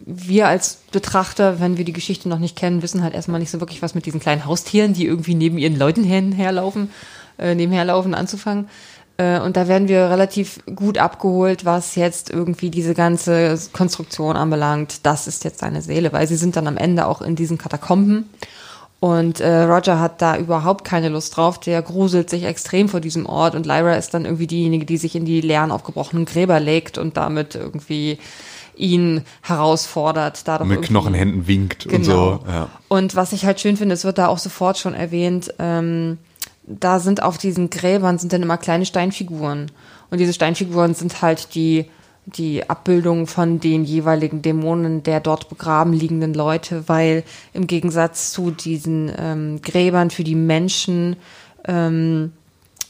wir 0.00 0.48
als 0.48 0.78
Betrachter, 0.90 1.60
wenn 1.60 1.76
wir 1.76 1.84
die 1.84 1.92
Geschichte 1.92 2.28
noch 2.28 2.38
nicht 2.38 2.56
kennen, 2.56 2.82
wissen 2.82 3.02
halt 3.02 3.14
erstmal 3.14 3.40
nicht 3.40 3.50
so 3.50 3.60
wirklich 3.60 3.82
was 3.82 3.94
mit 3.94 4.06
diesen 4.06 4.20
kleinen 4.20 4.46
Haustieren, 4.46 4.94
die 4.94 5.06
irgendwie 5.06 5.34
neben 5.34 5.58
ihren 5.58 5.78
Leuten 5.78 6.04
herlaufen, 6.04 6.90
äh, 7.38 7.54
nebenherlaufen 7.54 8.14
anzufangen. 8.14 8.68
Äh, 9.18 9.40
und 9.40 9.56
da 9.56 9.68
werden 9.68 9.88
wir 9.88 10.10
relativ 10.10 10.60
gut 10.74 10.96
abgeholt, 10.96 11.64
was 11.64 11.94
jetzt 11.94 12.30
irgendwie 12.30 12.70
diese 12.70 12.94
ganze 12.94 13.58
Konstruktion 13.72 14.36
anbelangt. 14.36 15.00
Das 15.04 15.26
ist 15.26 15.44
jetzt 15.44 15.60
seine 15.60 15.82
Seele, 15.82 16.12
weil 16.12 16.26
sie 16.26 16.36
sind 16.36 16.56
dann 16.56 16.66
am 16.66 16.76
Ende 16.76 17.06
auch 17.06 17.20
in 17.20 17.36
diesen 17.36 17.58
Katakomben. 17.58 18.30
Und 18.98 19.40
äh, 19.40 19.62
Roger 19.62 20.00
hat 20.00 20.22
da 20.22 20.36
überhaupt 20.38 20.84
keine 20.84 21.10
Lust 21.10 21.36
drauf. 21.36 21.60
Der 21.60 21.82
gruselt 21.82 22.30
sich 22.30 22.44
extrem 22.44 22.88
vor 22.88 23.00
diesem 23.00 23.26
Ort. 23.26 23.54
Und 23.54 23.66
Lyra 23.66 23.94
ist 23.94 24.14
dann 24.14 24.24
irgendwie 24.24 24.46
diejenige, 24.46 24.86
die 24.86 24.96
sich 24.96 25.14
in 25.14 25.24
die 25.24 25.40
leeren, 25.40 25.70
aufgebrochenen 25.70 26.24
Gräber 26.24 26.60
legt 26.60 26.96
und 26.96 27.16
damit 27.16 27.54
irgendwie 27.54 28.18
ihn 28.76 29.22
herausfordert. 29.42 30.46
Da 30.48 30.58
doch 30.58 30.66
mit 30.66 30.82
Knochenhänden 30.82 31.46
winkt 31.46 31.86
und 31.86 32.04
so. 32.04 32.40
Ja. 32.46 32.68
und 32.88 33.16
was 33.16 33.32
ich 33.32 33.44
halt 33.46 33.60
schön 33.60 33.76
finde, 33.76 33.94
es 33.94 34.04
wird 34.04 34.18
da 34.18 34.28
auch 34.28 34.38
sofort 34.38 34.78
schon 34.78 34.94
erwähnt, 34.94 35.52
ähm, 35.58 36.18
da 36.66 36.98
sind 36.98 37.22
auf 37.22 37.38
diesen 37.38 37.70
Gräbern 37.70 38.18
sind 38.18 38.32
dann 38.32 38.42
immer 38.42 38.58
kleine 38.58 38.86
Steinfiguren. 38.86 39.70
Und 40.10 40.18
diese 40.18 40.32
Steinfiguren 40.32 40.94
sind 40.94 41.22
halt 41.22 41.54
die, 41.54 41.86
die 42.26 42.68
Abbildung 42.68 43.28
von 43.28 43.60
den 43.60 43.84
jeweiligen 43.84 44.42
Dämonen 44.42 45.02
der 45.04 45.20
dort 45.20 45.48
begraben 45.48 45.92
liegenden 45.92 46.34
Leute, 46.34 46.88
weil 46.88 47.22
im 47.52 47.66
Gegensatz 47.68 48.32
zu 48.32 48.50
diesen 48.50 49.12
ähm, 49.16 49.62
Gräbern 49.62 50.10
für 50.10 50.24
die 50.24 50.34
Menschen 50.34 51.16
ähm, 51.66 52.32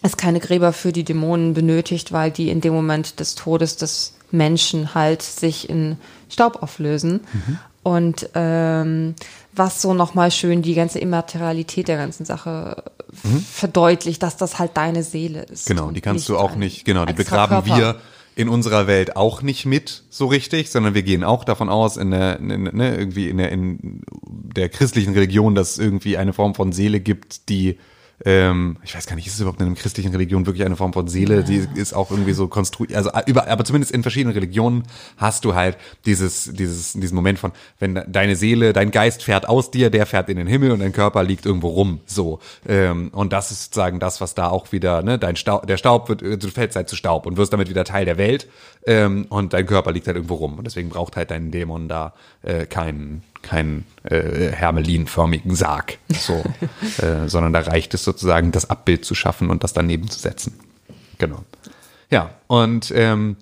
es 0.03 0.17
keine 0.17 0.41
Gräber 0.41 0.73
für 0.73 0.93
die 0.93 1.05
Dämonen 1.05 1.53
benötigt, 1.53 2.13
weil 2.13 2.31
die 2.31 2.51
in 2.51 2.61
dem 2.61 2.73
Moment 2.73 3.21
des 3.21 3.35
Todes 3.35 3.77
des 3.77 4.15
Menschen 4.31 4.95
halt 4.95 5.23
sich 5.23 5.69
in 5.69 5.99
Staub 6.29 6.63
auflösen. 6.63 7.21
Und 7.83 8.31
ähm, 8.35 9.15
was 9.53 9.81
so 9.81 9.95
nochmal 9.95 10.31
schön 10.31 10.63
die 10.63 10.75
ganze 10.75 10.99
Immaterialität 10.99 11.89
der 11.89 11.97
ganzen 11.97 12.25
Sache 12.25 12.83
verdeutlicht, 13.53 14.23
dass 14.23 14.37
das 14.37 14.59
halt 14.59 14.77
deine 14.77 15.03
Seele 15.03 15.43
ist. 15.45 15.67
Genau, 15.67 15.91
die 15.91 16.01
kannst 16.01 16.29
du 16.29 16.37
auch 16.37 16.57
nicht, 16.57 16.85
genau, 16.85 17.05
die 17.05 17.13
begraben 17.13 17.65
Körper. 17.65 17.77
wir 17.77 17.97
in 18.37 18.51
unserer 18.51 18.87
Welt 18.87 19.17
auch 19.17 19.41
nicht 19.41 19.65
mit 19.65 20.05
so 20.11 20.27
richtig, 20.27 20.71
sondern 20.71 20.95
wir 20.95 21.03
gehen 21.03 21.25
auch 21.25 21.43
davon 21.43 21.71
aus, 21.71 21.97
in 21.97 22.11
der, 22.11 22.39
in, 22.39 22.65
ne, 22.65 22.95
irgendwie 22.95 23.31
in 23.31 23.39
der, 23.39 23.51
in 23.51 24.03
der 24.29 24.69
christlichen 24.69 25.15
Religion, 25.15 25.55
dass 25.55 25.73
es 25.73 25.79
irgendwie 25.79 26.19
eine 26.19 26.35
Form 26.35 26.55
von 26.55 26.71
Seele 26.71 27.01
gibt, 27.01 27.49
die 27.49 27.79
ähm, 28.25 28.79
ich 28.83 28.95
weiß 28.95 29.07
gar 29.07 29.15
nicht, 29.15 29.27
ist 29.27 29.35
es 29.35 29.41
überhaupt 29.41 29.61
in 29.61 29.67
einer 29.67 29.75
christlichen 29.77 30.11
Religion 30.11 30.47
wirklich 30.47 30.65
eine 30.65 30.77
Form 30.77 30.93
von 30.93 31.07
Seele? 31.07 31.45
Die 31.45 31.67
ist 31.75 31.93
auch 31.93 32.11
irgendwie 32.11 32.33
so 32.33 32.49
konstruiert, 32.49 32.97
also 32.97 33.11
über, 33.27 33.47
aber 33.47 33.65
zumindest 33.65 33.93
in 33.93 34.03
verschiedenen 34.03 34.35
Religionen 34.35 34.85
hast 35.17 35.45
du 35.45 35.55
halt 35.55 35.77
dieses, 36.07 36.51
dieses, 36.55 36.95
diesen 36.95 37.15
Moment 37.15 37.39
von, 37.39 37.53
wenn 37.79 37.95
de- 37.95 38.05
deine 38.09 38.35
Seele, 38.37 38.73
dein 38.73 38.91
Geist 38.91 39.23
fährt 39.23 39.49
aus 39.49 39.71
dir, 39.71 39.91
der 39.91 40.07
fährt 40.07 40.31
in 40.31 40.39
den 40.39 40.47
Himmel 40.47 40.71
und 40.71 40.81
dein 40.81 40.93
Körper 40.93 41.23
liegt 41.23 41.45
irgendwo 41.45 41.69
rum, 41.69 42.01
so. 42.07 42.41
Ähm, 42.67 43.11
und 43.13 43.33
das 43.33 43.51
ist 43.51 43.65
sozusagen 43.65 44.01
das, 44.01 44.21
was 44.21 44.35
da 44.35 44.49
auch 44.49 44.73
wieder, 44.73 45.03
ne, 45.03 45.19
dein 45.19 45.37
Staub, 45.37 45.67
der 45.67 45.77
Staub 45.77 46.09
wird, 46.09 46.23
äh, 46.23 46.39
du 46.39 46.49
fällst 46.49 46.77
halt 46.77 46.89
zu 46.89 46.97
Staub 46.97 47.27
und 47.27 47.37
wirst 47.37 47.53
damit 47.53 47.69
wieder 47.69 47.85
Teil 47.85 48.07
der 48.07 48.17
Welt, 48.17 48.49
ähm, 48.87 49.27
und 49.29 49.53
dein 49.53 49.67
Körper 49.67 49.93
liegt 49.93 50.07
halt 50.07 50.17
irgendwo 50.17 50.37
rum 50.37 50.55
und 50.59 50.65
deswegen 50.65 50.89
braucht 50.89 51.17
halt 51.17 51.31
dein 51.31 51.51
Dämon 51.51 51.89
da 51.89 52.15
äh, 52.43 52.67
keinen 52.67 53.23
keinen 53.47 53.87
äh, 54.05 54.51
hermelinförmigen 54.53 55.55
Sarg, 55.55 55.99
so, 56.13 56.45
äh, 57.03 57.29
sondern 57.29 57.53
da 57.53 57.61
reicht 57.61 57.95
es 57.95 58.05
sozusagen, 58.05 58.53
das 58.53 58.69
Abbild 58.69 59.05
zu 59.05 59.15
schaffen 59.15 59.51
und 59.51 59.65
das 59.65 59.73
daneben 59.73 60.11
zu 60.11 60.19
setzen. 60.19 60.59
Genau. 61.19 61.45
Ja, 62.11 62.31
und 62.47 62.93
ähm, 62.95 63.37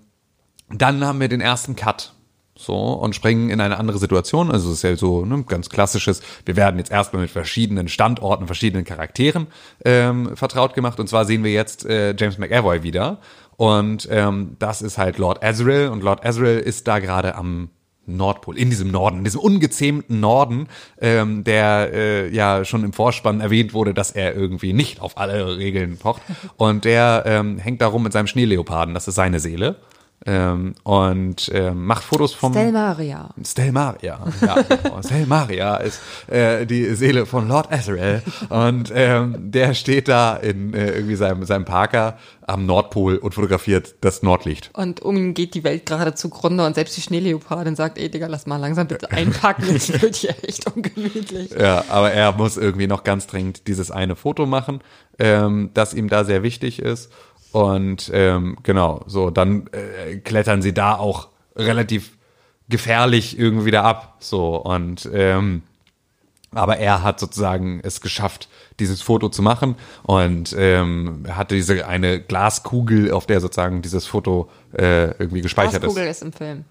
dann 0.71 1.05
haben 1.05 1.21
wir 1.21 1.29
den 1.29 1.41
ersten 1.41 1.77
Cut 1.77 2.15
so 2.57 2.75
und 2.75 3.15
springen 3.15 3.51
in 3.51 3.61
eine 3.61 3.79
andere 3.79 3.99
Situation. 3.99 4.51
Also 4.51 4.71
es 4.71 4.77
ist 4.77 4.83
ja 4.83 4.97
so 4.97 5.25
ne, 5.25 5.43
ganz 5.47 5.69
klassisches. 5.69 6.23
Wir 6.45 6.57
werden 6.57 6.79
jetzt 6.79 6.91
erstmal 6.91 7.23
mit 7.23 7.31
verschiedenen 7.31 7.89
Standorten, 7.89 8.47
verschiedenen 8.47 8.85
Charakteren 8.85 9.49
ähm, 9.85 10.37
vertraut 10.37 10.75
gemacht. 10.75 11.01
Und 11.01 11.09
zwar 11.09 11.25
sehen 11.25 11.43
wir 11.43 11.53
jetzt 11.53 11.85
äh, 11.85 12.15
James 12.17 12.39
McAvoy 12.39 12.83
wieder. 12.83 13.19
Und 13.57 14.09
ähm, 14.11 14.57
das 14.59 14.83
ist 14.83 14.99
halt 14.99 15.19
Lord 15.19 15.43
Azrael. 15.43 15.89
Und 15.89 16.03
Lord 16.03 16.25
Azrael 16.25 16.59
ist 16.61 16.87
da 16.87 17.01
gerade 17.01 17.35
am 17.35 17.71
Nordpol, 18.07 18.59
in 18.59 18.71
diesem 18.71 18.91
Norden, 18.91 19.19
in 19.19 19.25
diesem 19.25 19.41
ungezähmten 19.41 20.21
Norden, 20.21 20.69
ähm, 21.01 21.45
der 21.45 21.91
äh, 21.93 22.35
ja 22.35 22.65
schon 22.65 22.85
im 22.85 22.93
Vorspann 22.93 23.41
erwähnt 23.41 23.75
wurde, 23.75 23.95
dass 23.95 24.11
er 24.11 24.35
irgendwie 24.35 24.73
nicht 24.73 25.01
auf 25.01 25.19
alle 25.19 25.59
Regeln 25.59 25.97
pocht. 25.97 26.23
Und 26.57 26.85
der 26.85 27.25
ähm, 27.27 27.59
hängt 27.59 27.81
da 27.81 27.87
rum 27.87 28.03
mit 28.03 28.13
seinem 28.13 28.27
Schneeleoparden, 28.27 28.95
das 28.95 29.09
ist 29.09 29.15
seine 29.15 29.41
Seele. 29.41 29.77
Ähm, 30.27 30.75
und 30.85 31.51
ähm, 31.53 31.85
macht 31.85 32.03
Fotos 32.03 32.33
vom 32.33 32.53
Stelmaria. 32.53 33.29
Stelmaria, 33.45 34.20
ja, 34.41 34.62
genau. 34.62 35.03
Stelmaria 35.03 35.77
ist 35.77 36.01
äh, 36.29 36.64
die 36.64 36.95
Seele 36.95 37.27
von 37.27 37.47
Lord 37.47 37.70
Azrael 37.70 38.22
und 38.49 38.91
ähm, 38.95 39.51
der 39.51 39.75
steht 39.75 40.09
da 40.09 40.37
in 40.37 40.72
äh, 40.72 40.93
irgendwie 40.93 41.16
seinem, 41.16 41.45
seinem 41.45 41.66
Parker 41.66 42.16
am 42.47 42.64
Nordpol 42.64 43.16
und 43.16 43.35
fotografiert 43.35 43.97
das 44.01 44.22
Nordlicht. 44.22 44.70
Und 44.72 45.01
um 45.01 45.16
ihn 45.16 45.35
geht 45.35 45.55
die 45.55 45.64
Welt 45.64 45.85
gerade 45.85 46.14
zugrunde 46.14 46.64
und 46.64 46.75
selbst 46.75 46.97
die 46.97 47.03
Schneeleopardin 47.03 47.77
sagt, 47.77 47.99
ey 47.99 48.11
Digga, 48.11 48.27
lass 48.27 48.47
mal 48.47 48.57
langsam 48.57 48.87
bitte 48.87 49.11
einpacken, 49.11 49.64
es 49.75 50.01
wird 50.03 50.16
hier 50.16 50.35
echt 50.43 50.66
ungemütlich. 50.75 51.51
Ja, 51.51 51.85
aber 51.89 52.12
er 52.12 52.33
muss 52.33 52.57
irgendwie 52.57 52.87
noch 52.87 53.05
ganz 53.05 53.27
dringend 53.27 53.66
dieses 53.66 53.91
eine 53.91 54.16
Foto 54.16 54.47
machen, 54.47 54.81
ähm, 55.18 55.70
das 55.75 55.93
ihm 55.93 56.09
da 56.09 56.25
sehr 56.25 56.43
wichtig 56.43 56.81
ist 56.81 57.11
und 57.55 58.11
ähm, 58.13 58.57
genau, 58.65 59.03
so, 59.07 59.31
dann 59.31 59.69
äh, 59.69 60.17
klettern 60.17 60.61
sie 60.61 60.75
da 60.75 60.97
auch 60.97 61.29
relativ 61.55 62.19
gefährlich 62.69 63.39
irgendwie 63.39 63.71
da 63.71 63.85
ab. 63.85 64.17
So, 64.19 64.57
und 64.57 65.09
ähm, 65.15 65.63
aber 66.51 66.79
er 66.79 67.05
hat 67.05 67.21
sozusagen 67.21 67.81
es 67.85 68.01
geschafft, 68.01 68.49
dieses 68.81 69.03
Foto 69.03 69.29
zu 69.29 69.41
machen 69.41 69.77
und 70.03 70.53
ähm, 70.59 71.27
hatte 71.31 71.55
diese 71.55 71.87
eine 71.87 72.21
Glaskugel, 72.21 73.13
auf 73.13 73.27
der 73.27 73.41
sozusagen 73.41 73.83
dieses 73.83 74.05
Foto 74.05 74.51
äh, 74.73 75.13
irgendwie 75.21 75.41
gespeichert 75.41 75.83
Glaskugel 75.83 76.09
ist. 76.09 76.17
ist 76.17 76.23
im 76.23 76.33
Film. 76.33 76.65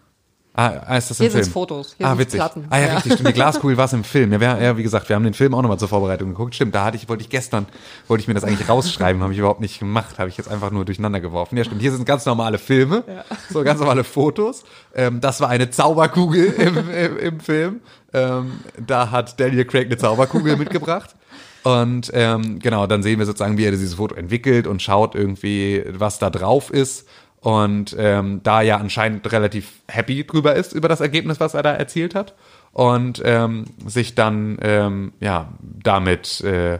Ah, 0.55 0.97
ist 0.97 1.09
das 1.09 1.17
Hier 1.17 1.25
im 1.27 1.31
Film? 1.31 1.43
sind's 1.43 1.53
Fotos, 1.53 1.95
hier 1.97 2.07
ah, 2.07 2.17
witzig. 2.17 2.39
Platten. 2.39 2.65
Ah, 2.69 2.77
ja, 2.79 2.85
Ja. 2.87 2.93
richtig. 2.95 3.13
Stimmt, 3.13 3.29
die 3.29 3.33
Glaskugel 3.33 3.75
war 3.75 3.85
es 3.85 3.93
im 3.93 4.03
Film. 4.03 4.31
Ja, 4.33 4.39
wir, 4.39 4.61
ja, 4.61 4.77
wie 4.77 4.83
gesagt, 4.83 5.09
wir 5.09 5.15
haben 5.15 5.23
den 5.23 5.33
Film 5.33 5.55
auch 5.55 5.63
nochmal 5.63 5.79
zur 5.79 5.87
Vorbereitung 5.87 6.29
geguckt. 6.29 6.53
Stimmt, 6.53 6.75
da 6.75 6.85
hatte 6.85 6.95
ich, 6.95 7.09
wollte 7.09 7.23
ich 7.23 7.29
gestern, 7.29 7.65
wollte 8.07 8.21
ich 8.21 8.27
mir 8.27 8.35
das 8.35 8.43
eigentlich 8.43 8.69
rausschreiben, 8.69 9.23
habe 9.23 9.33
ich 9.33 9.39
überhaupt 9.39 9.61
nicht 9.61 9.79
gemacht, 9.79 10.19
habe 10.19 10.29
ich 10.29 10.37
jetzt 10.37 10.49
einfach 10.51 10.69
nur 10.69 10.85
durcheinander 10.85 11.21
geworfen. 11.21 11.57
Ja, 11.57 11.63
stimmt. 11.63 11.81
Hier 11.81 11.91
sind 11.91 12.05
ganz 12.05 12.25
normale 12.27 12.59
Filme, 12.59 13.03
so 13.49 13.63
ganz 13.63 13.79
normale 13.79 14.03
Fotos. 14.03 14.63
Ähm, 14.93 15.21
das 15.21 15.41
war 15.41 15.49
eine 15.49 15.71
Zauberkugel 15.71 16.45
im, 16.57 16.77
im, 16.91 17.17
im 17.17 17.39
Film. 17.39 17.81
Ähm, 18.13 18.59
da 18.85 19.09
hat 19.09 19.39
Daniel 19.39 19.65
Craig 19.65 19.87
eine 19.87 19.97
Zauberkugel 19.97 20.55
mitgebracht. 20.57 21.15
Und 21.63 22.11
ähm, 22.13 22.59
genau, 22.59 22.87
dann 22.87 23.01
sehen 23.03 23.19
wir 23.19 23.25
sozusagen, 23.25 23.57
wie 23.57 23.63
er 23.65 23.71
dieses 23.71 23.95
Foto 23.95 24.15
entwickelt 24.15 24.67
und 24.67 24.81
schaut 24.81 25.15
irgendwie, 25.15 25.83
was 25.89 26.19
da 26.19 26.29
drauf 26.29 26.69
ist. 26.69 27.07
Und 27.43 27.93
ähm, 27.99 28.39
da 28.43 28.61
ja 28.61 28.77
anscheinend 28.77 29.29
relativ 29.33 29.81
happy 29.89 30.25
drüber 30.25 30.55
ist, 30.55 30.71
über 30.71 30.87
das 30.87 31.01
Ergebnis, 31.01 31.41
was 31.41 31.53
er 31.53 31.61
da 31.61 31.73
erzielt 31.73 32.15
hat. 32.15 32.35
Und 32.71 33.21
ähm, 33.25 33.65
sich 33.85 34.15
dann 34.15 34.57
ähm, 34.61 35.11
ja 35.19 35.49
damit, 35.61 36.39
äh, 36.41 36.79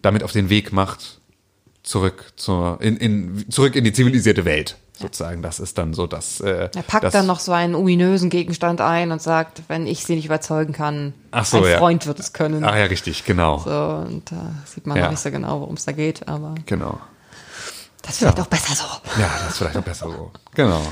damit 0.00 0.22
auf 0.22 0.30
den 0.30 0.48
Weg 0.48 0.72
macht, 0.72 1.20
zurück 1.82 2.32
zur, 2.36 2.78
in, 2.80 2.96
in, 2.98 3.50
zurück 3.50 3.74
in 3.74 3.82
die 3.82 3.92
zivilisierte 3.92 4.44
Welt. 4.44 4.76
Sozusagen. 4.96 5.42
Das 5.42 5.58
ist 5.58 5.76
dann 5.76 5.92
so 5.92 6.06
das. 6.06 6.40
Äh, 6.40 6.68
Er 6.72 6.82
packt 6.82 7.02
das, 7.02 7.12
dann 7.12 7.26
noch 7.26 7.40
so 7.40 7.50
einen 7.50 7.74
ominösen 7.74 8.30
Gegenstand 8.30 8.80
ein 8.80 9.10
und 9.10 9.20
sagt, 9.20 9.62
wenn 9.66 9.88
ich 9.88 10.04
sie 10.06 10.14
nicht 10.14 10.26
überzeugen 10.26 10.72
kann, 10.72 11.14
Ach 11.32 11.44
so, 11.44 11.56
ein 11.58 11.64
ja. 11.68 11.78
Freund 11.78 12.06
wird 12.06 12.20
es 12.20 12.32
können. 12.32 12.62
Ach 12.62 12.76
ja, 12.76 12.84
richtig, 12.84 13.24
genau. 13.24 13.58
So, 13.58 13.70
und 14.08 14.30
da 14.30 14.52
sieht 14.66 14.86
man 14.86 14.96
Ja. 14.96 15.04
noch 15.06 15.10
nicht 15.10 15.20
so 15.20 15.32
genau, 15.32 15.60
worum 15.62 15.74
es 15.74 15.84
da 15.84 15.90
geht, 15.90 16.28
aber 16.28 16.54
Genau. 16.66 17.00
Das 18.04 18.12
ist 18.12 18.18
vielleicht 18.18 18.40
auch 18.40 18.46
besser 18.46 18.74
so. 18.74 19.20
Ja, 19.20 19.30
das 19.40 19.50
ist 19.52 19.58
vielleicht 19.58 19.76
auch 19.76 19.82
besser 19.82 20.06
so. 20.06 20.30
Genau. 20.54 20.82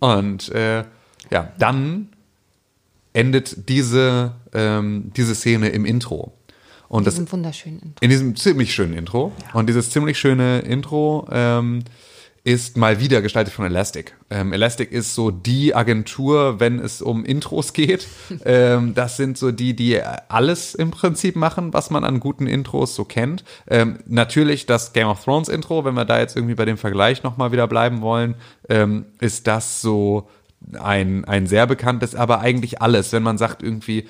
Und 0.00 0.48
äh, 0.50 0.84
ja, 1.30 1.52
dann 1.58 2.08
endet 3.12 3.68
diese, 3.68 4.32
ähm, 4.52 5.12
diese 5.16 5.34
Szene 5.34 5.68
im 5.70 5.84
Intro. 5.86 6.32
Und 6.88 7.00
In 7.00 7.04
das 7.06 7.14
diesem 7.14 7.32
wunderschönen 7.32 7.80
Intro. 7.80 7.98
in 8.00 8.10
diesem 8.10 8.36
ziemlich 8.36 8.74
schönen 8.74 8.92
Intro. 8.94 9.32
Und 9.54 9.68
dieses 9.68 9.90
ziemlich 9.90 10.18
schöne 10.18 10.60
Intro 10.60 11.26
ähm, 11.32 11.82
ist 12.46 12.76
mal 12.76 13.00
wieder 13.00 13.22
gestaltet 13.22 13.52
von 13.52 13.66
Elastic. 13.66 14.14
Ähm, 14.30 14.52
Elastic 14.52 14.92
ist 14.92 15.16
so 15.16 15.32
die 15.32 15.74
Agentur, 15.74 16.60
wenn 16.60 16.78
es 16.78 17.02
um 17.02 17.24
Intros 17.24 17.72
geht. 17.72 18.06
ähm, 18.44 18.94
das 18.94 19.16
sind 19.16 19.36
so 19.36 19.50
die, 19.50 19.74
die 19.74 20.00
alles 20.28 20.76
im 20.76 20.92
Prinzip 20.92 21.34
machen, 21.34 21.74
was 21.74 21.90
man 21.90 22.04
an 22.04 22.20
guten 22.20 22.46
Intros 22.46 22.94
so 22.94 23.04
kennt. 23.04 23.42
Ähm, 23.66 23.98
natürlich 24.06 24.64
das 24.64 24.92
Game 24.92 25.08
of 25.08 25.24
Thrones 25.24 25.48
Intro, 25.48 25.84
wenn 25.84 25.94
wir 25.94 26.04
da 26.04 26.20
jetzt 26.20 26.36
irgendwie 26.36 26.54
bei 26.54 26.64
dem 26.64 26.78
Vergleich 26.78 27.24
nochmal 27.24 27.50
wieder 27.50 27.66
bleiben 27.66 28.00
wollen, 28.00 28.36
ähm, 28.68 29.06
ist 29.18 29.48
das 29.48 29.80
so 29.80 30.28
ein, 30.78 31.24
ein 31.24 31.48
sehr 31.48 31.66
bekanntes, 31.66 32.14
aber 32.14 32.40
eigentlich 32.40 32.80
alles, 32.80 33.12
wenn 33.12 33.24
man 33.24 33.38
sagt 33.38 33.60
irgendwie, 33.60 34.06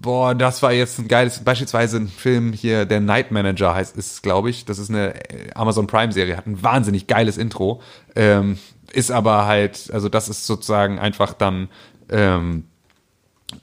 boah, 0.00 0.34
das 0.34 0.62
war 0.62 0.72
jetzt 0.72 0.98
ein 0.98 1.08
geiles, 1.08 1.40
beispielsweise 1.40 1.98
ein 1.98 2.08
Film 2.08 2.52
hier, 2.52 2.84
der 2.84 3.00
Night 3.00 3.30
Manager 3.30 3.74
heißt, 3.74 3.96
ist, 3.96 4.22
glaube 4.22 4.50
ich, 4.50 4.64
das 4.64 4.78
ist 4.78 4.90
eine 4.90 5.14
äh, 5.30 5.50
Amazon 5.54 5.86
Prime 5.86 6.12
Serie, 6.12 6.36
hat 6.36 6.46
ein 6.46 6.62
wahnsinnig 6.62 7.06
geiles 7.06 7.38
Intro, 7.38 7.80
ähm, 8.14 8.58
ist 8.92 9.10
aber 9.10 9.46
halt, 9.46 9.90
also 9.92 10.08
das 10.08 10.28
ist 10.28 10.46
sozusagen 10.46 10.98
einfach 10.98 11.32
dann, 11.32 11.68
ähm, 12.10 12.64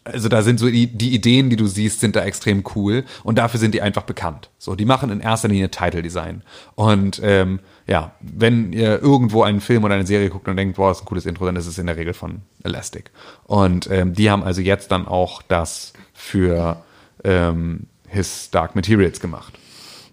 also 0.03 0.29
da 0.29 0.41
sind 0.41 0.59
so 0.59 0.69
die, 0.69 0.87
die 0.87 1.13
Ideen, 1.13 1.49
die 1.49 1.55
du 1.55 1.67
siehst, 1.67 1.99
sind 1.99 2.15
da 2.15 2.23
extrem 2.23 2.63
cool 2.75 3.03
und 3.23 3.37
dafür 3.37 3.59
sind 3.59 3.73
die 3.73 3.81
einfach 3.81 4.03
bekannt. 4.03 4.49
So, 4.57 4.75
die 4.75 4.85
machen 4.85 5.09
in 5.09 5.19
erster 5.19 5.49
Linie 5.49 5.71
Title 5.71 6.01
Design. 6.01 6.41
Und 6.75 7.19
ähm, 7.23 7.59
ja, 7.87 8.13
wenn 8.21 8.71
ihr 8.71 9.01
irgendwo 9.01 9.43
einen 9.43 9.61
Film 9.61 9.83
oder 9.83 9.95
eine 9.95 10.05
Serie 10.05 10.29
guckt 10.29 10.47
und 10.47 10.55
denkt, 10.55 10.77
boah, 10.77 10.91
ist 10.91 11.01
ein 11.01 11.05
cooles 11.05 11.25
Intro, 11.25 11.45
dann 11.45 11.55
ist 11.55 11.67
es 11.67 11.77
in 11.77 11.87
der 11.87 11.97
Regel 11.97 12.13
von 12.13 12.41
Elastic. 12.63 13.11
Und 13.45 13.89
ähm, 13.91 14.13
die 14.13 14.29
haben 14.31 14.43
also 14.43 14.61
jetzt 14.61 14.91
dann 14.91 15.07
auch 15.07 15.41
das 15.41 15.93
für 16.13 16.83
ähm, 17.23 17.87
His 18.07 18.49
Dark 18.51 18.75
Materials 18.75 19.19
gemacht. 19.19 19.53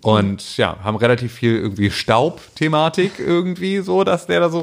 Und 0.03 0.57
ja, 0.57 0.79
haben 0.83 0.97
relativ 0.97 1.33
viel 1.33 1.57
irgendwie 1.57 1.91
Staub-Thematik 1.91 3.19
irgendwie 3.19 3.81
so, 3.81 4.03
dass 4.03 4.27
der 4.27 4.41
da 4.41 4.49
so 4.49 4.61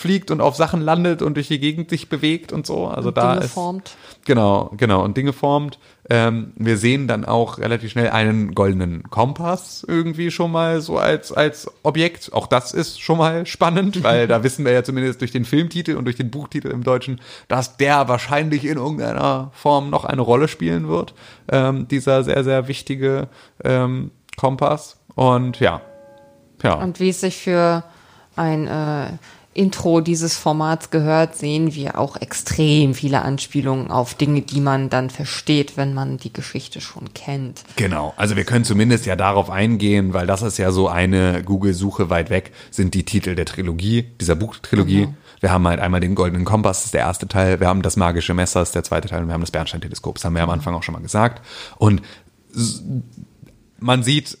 rumfliegt 0.00 0.30
und 0.30 0.40
auf 0.40 0.56
Sachen 0.56 0.80
landet 0.80 1.22
und 1.22 1.34
durch 1.34 1.48
die 1.48 1.58
Gegend 1.58 1.90
sich 1.90 2.08
bewegt 2.08 2.52
und 2.52 2.66
so. 2.66 2.86
Also 2.86 3.08
Und 3.08 3.16
da 3.16 3.34
Dinge 3.34 3.44
ist, 3.44 3.52
formt. 3.52 3.96
Genau, 4.24 4.72
genau, 4.76 5.02
und 5.02 5.16
Dinge 5.16 5.32
formt. 5.32 5.78
Ähm, 6.08 6.52
wir 6.56 6.76
sehen 6.76 7.06
dann 7.06 7.24
auch 7.24 7.58
relativ 7.58 7.92
schnell 7.92 8.10
einen 8.10 8.54
goldenen 8.54 9.04
Kompass 9.04 9.84
irgendwie 9.86 10.30
schon 10.30 10.50
mal 10.50 10.80
so 10.80 10.98
als, 10.98 11.32
als 11.32 11.70
Objekt. 11.82 12.32
Auch 12.32 12.46
das 12.46 12.72
ist 12.72 13.00
schon 13.00 13.18
mal 13.18 13.46
spannend, 13.46 14.02
weil 14.02 14.26
da 14.26 14.42
wissen 14.42 14.64
wir 14.64 14.72
ja 14.72 14.82
zumindest 14.82 15.20
durch 15.20 15.32
den 15.32 15.44
Filmtitel 15.44 15.96
und 15.96 16.04
durch 16.04 16.16
den 16.16 16.30
Buchtitel 16.30 16.68
im 16.68 16.82
Deutschen, 16.82 17.20
dass 17.48 17.76
der 17.76 18.08
wahrscheinlich 18.08 18.64
in 18.64 18.76
irgendeiner 18.76 19.50
Form 19.54 19.90
noch 19.90 20.04
eine 20.04 20.22
Rolle 20.22 20.48
spielen 20.48 20.88
wird. 20.88 21.14
Ähm, 21.50 21.88
dieser 21.88 22.24
sehr, 22.24 22.44
sehr 22.44 22.68
wichtige 22.68 23.28
ähm, 23.62 24.10
Kompass. 24.36 24.96
Und 25.14 25.60
ja, 25.60 25.82
ja. 26.62 26.74
Und 26.74 27.00
wie 27.00 27.08
es 27.10 27.20
sich 27.20 27.36
für 27.36 27.84
ein 28.36 28.66
äh, 28.66 29.12
Intro 29.52 30.00
dieses 30.00 30.36
Formats 30.36 30.90
gehört, 30.90 31.34
sehen 31.36 31.74
wir 31.74 31.98
auch 31.98 32.16
extrem 32.16 32.94
viele 32.94 33.22
Anspielungen 33.22 33.90
auf 33.90 34.14
Dinge, 34.14 34.42
die 34.42 34.60
man 34.60 34.90
dann 34.90 35.10
versteht, 35.10 35.76
wenn 35.76 35.92
man 35.92 36.18
die 36.18 36.32
Geschichte 36.32 36.80
schon 36.80 37.12
kennt. 37.14 37.64
Genau, 37.74 38.14
also 38.16 38.36
wir 38.36 38.44
können 38.44 38.64
zumindest 38.64 39.06
ja 39.06 39.16
darauf 39.16 39.50
eingehen, 39.50 40.14
weil 40.14 40.28
das 40.28 40.42
ist 40.42 40.58
ja 40.58 40.70
so 40.70 40.88
eine 40.88 41.42
Google-Suche 41.42 42.10
weit 42.10 42.30
weg, 42.30 42.52
sind 42.70 42.94
die 42.94 43.04
Titel 43.04 43.34
der 43.34 43.44
Trilogie, 43.44 44.06
dieser 44.20 44.36
Buchtrilogie. 44.36 45.08
Wir 45.40 45.50
haben 45.50 45.66
halt 45.66 45.80
einmal 45.80 46.00
den 46.00 46.14
Goldenen 46.14 46.44
Kompass, 46.44 46.78
das 46.78 46.84
ist 46.86 46.94
der 46.94 47.00
erste 47.00 47.26
Teil, 47.26 47.58
wir 47.58 47.66
haben 47.66 47.82
das 47.82 47.96
Magische 47.96 48.34
Messer, 48.34 48.60
das 48.60 48.68
ist 48.68 48.74
der 48.76 48.84
zweite 48.84 49.08
Teil 49.08 49.22
und 49.22 49.28
wir 49.28 49.34
haben 49.34 49.40
das 49.40 49.50
Bernstein-Teleskop, 49.50 50.14
das 50.14 50.24
haben 50.24 50.34
wir 50.34 50.42
am 50.42 50.50
Anfang 50.50 50.74
auch 50.74 50.84
schon 50.84 50.92
mal 50.92 51.02
gesagt. 51.02 51.44
Und 51.76 52.02
man 53.80 54.04
sieht 54.04 54.38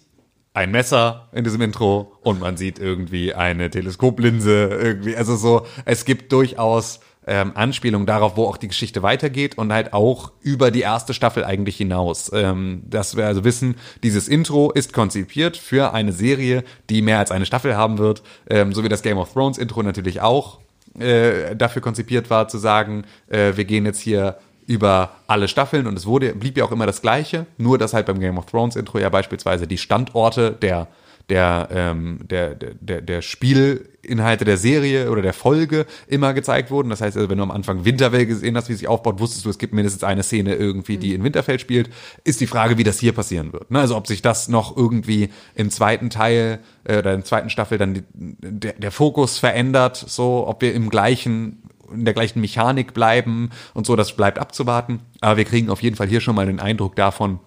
ein 0.60 0.70
Messer 0.70 1.28
in 1.32 1.42
diesem 1.42 1.62
Intro 1.62 2.12
und 2.22 2.38
man 2.38 2.58
sieht 2.58 2.78
irgendwie 2.78 3.34
eine 3.34 3.70
Teleskoplinse 3.70 4.66
irgendwie. 4.66 5.16
Also 5.16 5.34
so, 5.36 5.66
es 5.86 6.04
gibt 6.04 6.32
durchaus 6.32 7.00
ähm, 7.26 7.52
Anspielungen 7.54 8.06
darauf, 8.06 8.36
wo 8.36 8.44
auch 8.44 8.58
die 8.58 8.68
Geschichte 8.68 9.02
weitergeht 9.02 9.56
und 9.56 9.72
halt 9.72 9.94
auch 9.94 10.32
über 10.42 10.70
die 10.70 10.80
erste 10.82 11.14
Staffel 11.14 11.44
eigentlich 11.44 11.76
hinaus. 11.76 12.30
Ähm, 12.34 12.82
dass 12.86 13.16
wir 13.16 13.26
also 13.26 13.42
wissen, 13.42 13.76
dieses 14.02 14.28
Intro 14.28 14.70
ist 14.70 14.92
konzipiert 14.92 15.56
für 15.56 15.94
eine 15.94 16.12
Serie, 16.12 16.62
die 16.90 17.00
mehr 17.00 17.18
als 17.18 17.30
eine 17.30 17.46
Staffel 17.46 17.74
haben 17.74 17.96
wird, 17.96 18.22
ähm, 18.50 18.74
so 18.74 18.84
wie 18.84 18.90
das 18.90 19.02
Game 19.02 19.16
of 19.16 19.32
Thrones 19.32 19.56
Intro 19.56 19.82
natürlich 19.82 20.20
auch 20.20 20.60
äh, 20.98 21.56
dafür 21.56 21.80
konzipiert 21.80 22.28
war, 22.28 22.48
zu 22.48 22.58
sagen, 22.58 23.04
äh, 23.28 23.52
wir 23.54 23.64
gehen 23.64 23.86
jetzt 23.86 24.00
hier 24.00 24.36
über 24.70 25.10
alle 25.26 25.48
Staffeln 25.48 25.88
und 25.88 25.98
es 25.98 26.06
wurde, 26.06 26.32
blieb 26.32 26.56
ja 26.56 26.64
auch 26.64 26.70
immer 26.70 26.86
das 26.86 27.02
Gleiche, 27.02 27.46
nur 27.58 27.76
dass 27.76 27.92
halt 27.92 28.06
beim 28.06 28.20
Game 28.20 28.38
of 28.38 28.46
Thrones 28.46 28.76
Intro 28.76 29.00
ja 29.00 29.08
beispielsweise 29.08 29.66
die 29.66 29.78
Standorte 29.78 30.52
der, 30.52 30.86
der, 31.28 31.68
ähm, 31.72 32.20
der, 32.22 32.54
der, 32.54 32.74
der, 32.74 33.00
der 33.00 33.20
Spielinhalte 33.20 34.44
der 34.44 34.56
Serie 34.56 35.10
oder 35.10 35.22
der 35.22 35.32
Folge 35.32 35.86
immer 36.06 36.34
gezeigt 36.34 36.70
wurden. 36.70 36.88
Das 36.88 37.00
heißt, 37.00 37.16
also, 37.16 37.28
wenn 37.28 37.38
du 37.38 37.42
am 37.42 37.50
Anfang 37.50 37.84
Winterfell 37.84 38.26
gesehen 38.26 38.56
hast, 38.56 38.68
wie 38.68 38.74
sich 38.74 38.86
aufbaut, 38.86 39.18
wusstest 39.18 39.44
du, 39.44 39.50
es 39.50 39.58
gibt 39.58 39.74
mindestens 39.74 40.04
eine 40.04 40.22
Szene 40.22 40.54
irgendwie, 40.54 40.98
die 40.98 41.14
in 41.14 41.24
Winterfell 41.24 41.58
spielt. 41.58 41.90
Ist 42.22 42.40
die 42.40 42.46
Frage, 42.46 42.78
wie 42.78 42.84
das 42.84 43.00
hier 43.00 43.12
passieren 43.12 43.52
wird. 43.52 43.72
Ne? 43.72 43.80
Also 43.80 43.96
ob 43.96 44.06
sich 44.06 44.22
das 44.22 44.46
noch 44.46 44.76
irgendwie 44.76 45.30
im 45.56 45.70
zweiten 45.70 46.10
Teil 46.10 46.60
äh, 46.84 46.98
oder 46.98 47.12
im 47.12 47.24
zweiten 47.24 47.50
Staffel 47.50 47.76
dann 47.76 47.94
die, 47.94 48.02
der, 48.14 48.74
der 48.74 48.92
Fokus 48.92 49.36
verändert, 49.36 49.96
so 49.96 50.46
ob 50.46 50.62
wir 50.62 50.74
im 50.74 50.90
gleichen 50.90 51.60
in 51.92 52.04
der 52.04 52.14
gleichen 52.14 52.40
Mechanik 52.40 52.94
bleiben 52.94 53.50
und 53.74 53.86
so, 53.86 53.96
das 53.96 54.16
bleibt 54.16 54.38
abzuwarten. 54.38 55.00
Aber 55.20 55.36
wir 55.36 55.44
kriegen 55.44 55.70
auf 55.70 55.82
jeden 55.82 55.96
Fall 55.96 56.08
hier 56.08 56.20
schon 56.20 56.34
mal 56.34 56.46
den 56.46 56.60
Eindruck 56.60 56.96
davon, 56.96 57.38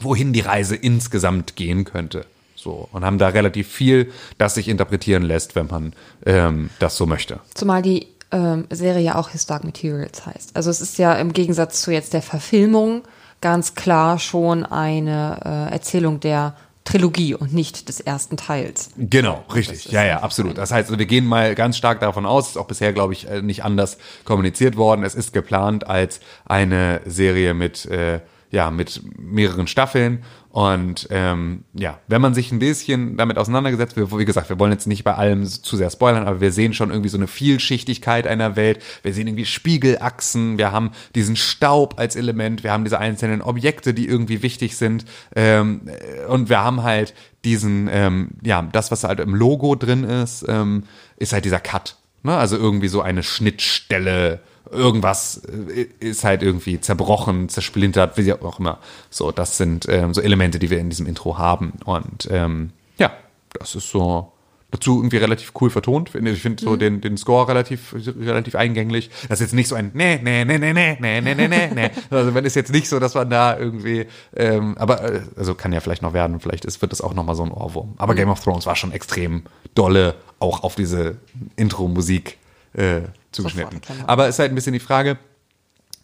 wohin 0.00 0.32
die 0.32 0.40
Reise 0.40 0.76
insgesamt 0.76 1.56
gehen 1.56 1.84
könnte. 1.84 2.26
So, 2.54 2.88
und 2.92 3.04
haben 3.04 3.18
da 3.18 3.28
relativ 3.28 3.68
viel, 3.68 4.12
das 4.38 4.54
sich 4.54 4.68
interpretieren 4.68 5.24
lässt, 5.24 5.56
wenn 5.56 5.66
man 5.66 5.92
ähm, 6.24 6.70
das 6.78 6.96
so 6.96 7.06
möchte. 7.06 7.40
Zumal 7.54 7.82
die 7.82 8.06
ähm, 8.30 8.66
Serie 8.70 9.02
ja 9.02 9.14
auch 9.16 9.30
Historic 9.30 9.64
Materials 9.64 10.24
heißt. 10.24 10.56
Also 10.56 10.70
es 10.70 10.80
ist 10.80 10.98
ja 10.98 11.14
im 11.14 11.32
Gegensatz 11.32 11.82
zu 11.82 11.92
jetzt 11.92 12.12
der 12.12 12.22
Verfilmung 12.22 13.02
ganz 13.40 13.74
klar 13.74 14.18
schon 14.18 14.64
eine 14.64 15.40
äh, 15.44 15.72
Erzählung 15.72 16.20
der 16.20 16.54
Trilogie 16.84 17.34
und 17.34 17.52
nicht 17.52 17.88
des 17.88 18.00
ersten 18.00 18.36
Teils. 18.36 18.90
Genau, 18.96 19.44
richtig. 19.54 19.90
Ja, 19.92 20.04
ja, 20.04 20.20
absolut. 20.20 20.58
Das 20.58 20.72
heißt, 20.72 20.96
wir 20.96 21.06
gehen 21.06 21.26
mal 21.26 21.54
ganz 21.54 21.76
stark 21.76 22.00
davon 22.00 22.26
aus, 22.26 22.50
ist 22.50 22.56
auch 22.56 22.66
bisher, 22.66 22.92
glaube 22.92 23.12
ich, 23.12 23.28
äh, 23.28 23.40
nicht 23.40 23.64
anders 23.64 23.98
kommuniziert 24.24 24.76
worden. 24.76 25.04
Es 25.04 25.14
ist 25.14 25.32
geplant 25.32 25.86
als 25.86 26.20
eine 26.44 27.00
Serie 27.06 27.54
mit, 27.54 27.86
äh, 27.86 28.20
ja, 28.50 28.70
mit 28.70 29.02
mehreren 29.16 29.66
Staffeln 29.66 30.24
und 30.52 31.08
ähm, 31.08 31.64
ja, 31.72 31.98
wenn 32.08 32.20
man 32.20 32.34
sich 32.34 32.52
ein 32.52 32.58
bisschen 32.58 33.16
damit 33.16 33.38
auseinandergesetzt 33.38 33.96
wird, 33.96 34.16
wie 34.18 34.26
gesagt, 34.26 34.50
wir 34.50 34.58
wollen 34.58 34.70
jetzt 34.70 34.86
nicht 34.86 35.02
bei 35.02 35.14
allem 35.14 35.46
zu 35.46 35.78
sehr 35.78 35.88
spoilern, 35.88 36.26
aber 36.26 36.42
wir 36.42 36.52
sehen 36.52 36.74
schon 36.74 36.90
irgendwie 36.90 37.08
so 37.08 37.16
eine 37.16 37.26
Vielschichtigkeit 37.26 38.26
einer 38.26 38.54
Welt. 38.54 38.82
Wir 39.02 39.14
sehen 39.14 39.28
irgendwie 39.28 39.46
Spiegelachsen, 39.46 40.58
wir 40.58 40.70
haben 40.70 40.90
diesen 41.14 41.36
Staub 41.36 41.98
als 41.98 42.16
Element, 42.16 42.64
wir 42.64 42.72
haben 42.72 42.84
diese 42.84 42.98
einzelnen 42.98 43.40
Objekte, 43.40 43.94
die 43.94 44.06
irgendwie 44.06 44.42
wichtig 44.42 44.76
sind. 44.76 45.06
Ähm, 45.34 45.90
und 46.28 46.50
wir 46.50 46.62
haben 46.62 46.82
halt 46.82 47.14
diesen, 47.46 47.88
ähm, 47.90 48.32
ja, 48.42 48.60
das, 48.60 48.90
was 48.90 49.04
halt 49.04 49.20
im 49.20 49.34
Logo 49.34 49.74
drin 49.74 50.04
ist, 50.04 50.44
ähm, 50.46 50.84
ist 51.16 51.32
halt 51.32 51.46
dieser 51.46 51.60
Cut. 51.60 51.96
Ne? 52.24 52.36
Also 52.36 52.58
irgendwie 52.58 52.88
so 52.88 53.00
eine 53.00 53.22
Schnittstelle 53.22 54.40
irgendwas 54.72 55.42
äh, 55.44 55.86
ist 56.00 56.24
halt 56.24 56.42
irgendwie 56.42 56.80
zerbrochen, 56.80 57.48
zersplintert, 57.48 58.16
wie 58.16 58.32
auch 58.32 58.58
immer. 58.58 58.78
So, 59.10 59.30
das 59.30 59.56
sind 59.56 59.86
ähm, 59.88 60.14
so 60.14 60.20
Elemente, 60.20 60.58
die 60.58 60.70
wir 60.70 60.78
in 60.78 60.90
diesem 60.90 61.06
Intro 61.06 61.38
haben. 61.38 61.74
Und 61.84 62.28
ähm, 62.30 62.70
ja, 62.98 63.12
das 63.58 63.74
ist 63.74 63.90
so 63.90 64.32
dazu 64.72 64.98
irgendwie 64.98 65.18
relativ 65.18 65.52
cool 65.60 65.70
vertont. 65.70 66.14
Ich 66.14 66.40
finde 66.42 66.62
so 66.62 66.70
mhm. 66.70 66.78
den, 66.78 67.00
den 67.02 67.16
Score 67.18 67.46
relativ, 67.46 67.94
relativ 67.94 68.54
eingänglich. 68.54 69.10
Das 69.28 69.40
ist 69.40 69.46
jetzt 69.46 69.54
nicht 69.54 69.68
so 69.68 69.74
ein 69.74 69.90
nee, 69.92 70.18
nee, 70.22 70.44
nee, 70.44 70.58
nee, 70.58 70.72
nee, 70.72 70.96
nee, 70.98 71.20
nee, 71.20 71.34
nee, 71.34 71.70
nee. 71.74 71.90
Also 72.10 72.34
wenn 72.34 72.44
es 72.46 72.54
jetzt 72.54 72.72
nicht 72.72 72.88
so, 72.88 72.98
dass 72.98 73.14
man 73.14 73.28
da 73.28 73.56
irgendwie, 73.58 74.06
ähm, 74.34 74.76
aber 74.78 75.04
äh, 75.04 75.20
also 75.36 75.54
kann 75.54 75.72
ja 75.72 75.80
vielleicht 75.80 76.02
noch 76.02 76.14
werden, 76.14 76.40
vielleicht 76.40 76.64
ist, 76.64 76.80
wird 76.80 76.90
das 76.90 77.02
auch 77.02 77.12
nochmal 77.12 77.34
so 77.34 77.42
ein 77.44 77.50
Ohrwurm. 77.50 77.94
Aber 77.98 78.14
mhm. 78.14 78.16
Game 78.16 78.30
of 78.30 78.40
Thrones 78.40 78.64
war 78.64 78.74
schon 78.74 78.92
extrem 78.92 79.42
dolle, 79.74 80.14
auch 80.38 80.64
auf 80.64 80.74
diese 80.74 81.16
Intro-Musik 81.56 82.38
äh, 82.74 83.02
zugeschnitten. 83.30 83.80
Aber 84.06 84.28
es 84.28 84.36
ist 84.36 84.38
halt 84.38 84.52
ein 84.52 84.54
bisschen 84.54 84.72
die 84.72 84.80
Frage, 84.80 85.18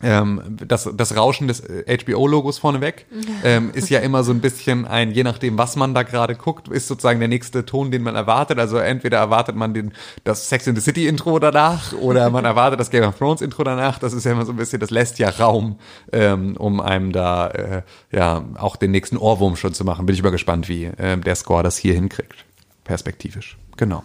ähm, 0.01 0.41
das, 0.49 0.89
das 0.95 1.17
Rauschen 1.17 1.49
des 1.49 1.63
HBO-Logos 1.63 2.59
vorneweg 2.59 3.07
ähm, 3.45 3.71
ist 3.73 3.91
ja 3.91 3.99
immer 3.99 4.23
so 4.23 4.33
ein 4.33 4.41
bisschen 4.41 4.87
ein, 4.87 5.11
je 5.11 5.25
nachdem, 5.25 5.59
was 5.59 5.75
man 5.75 5.93
da 5.93 6.05
gerade 6.05 6.37
guckt, 6.37 6.69
ist 6.69 6.87
sozusagen 6.87 7.19
der 7.19 7.29
nächste 7.29 7.67
Ton, 7.67 7.91
den 7.91 8.03
man 8.03 8.15
erwartet. 8.15 8.59
Also 8.59 8.79
entweder 8.79 9.19
erwartet 9.19 9.57
man 9.57 9.75
den, 9.75 9.93
das 10.23 10.49
Sex 10.49 10.67
in 10.67 10.77
the 10.77 10.81
City-Intro 10.81 11.39
danach 11.41 11.93
oder 11.95 12.31
man 12.31 12.45
erwartet 12.45 12.79
das 12.79 12.91
Game 12.91 13.05
of 13.05 13.19
Thrones-Intro 13.19 13.65
danach. 13.65 13.99
Das 13.99 14.13
ist 14.13 14.25
ja 14.25 14.33
immer 14.33 14.47
so 14.47 14.53
ein 14.53 14.57
bisschen, 14.57 14.79
das 14.79 14.91
lässt 14.91 15.19
ja 15.19 15.31
Raum, 15.31 15.79
ähm, 16.13 16.57
um 16.57 16.81
einem 16.81 17.11
da 17.13 17.49
äh, 17.49 17.83
ja 18.13 18.45
auch 18.55 18.77
den 18.77 18.93
nächsten 18.93 19.17
Ohrwurm 19.17 19.57
schon 19.57 19.75
zu 19.75 19.85
machen. 19.85 20.07
Bin 20.07 20.15
ich 20.15 20.23
mal 20.23 20.31
gespannt, 20.31 20.69
wie 20.69 20.85
äh, 20.85 21.17
der 21.19 21.35
Score 21.35 21.65
das 21.65 21.77
hier 21.77 21.95
hinkriegt. 21.95 22.45
Perspektivisch. 22.85 23.59
Genau. 23.77 24.05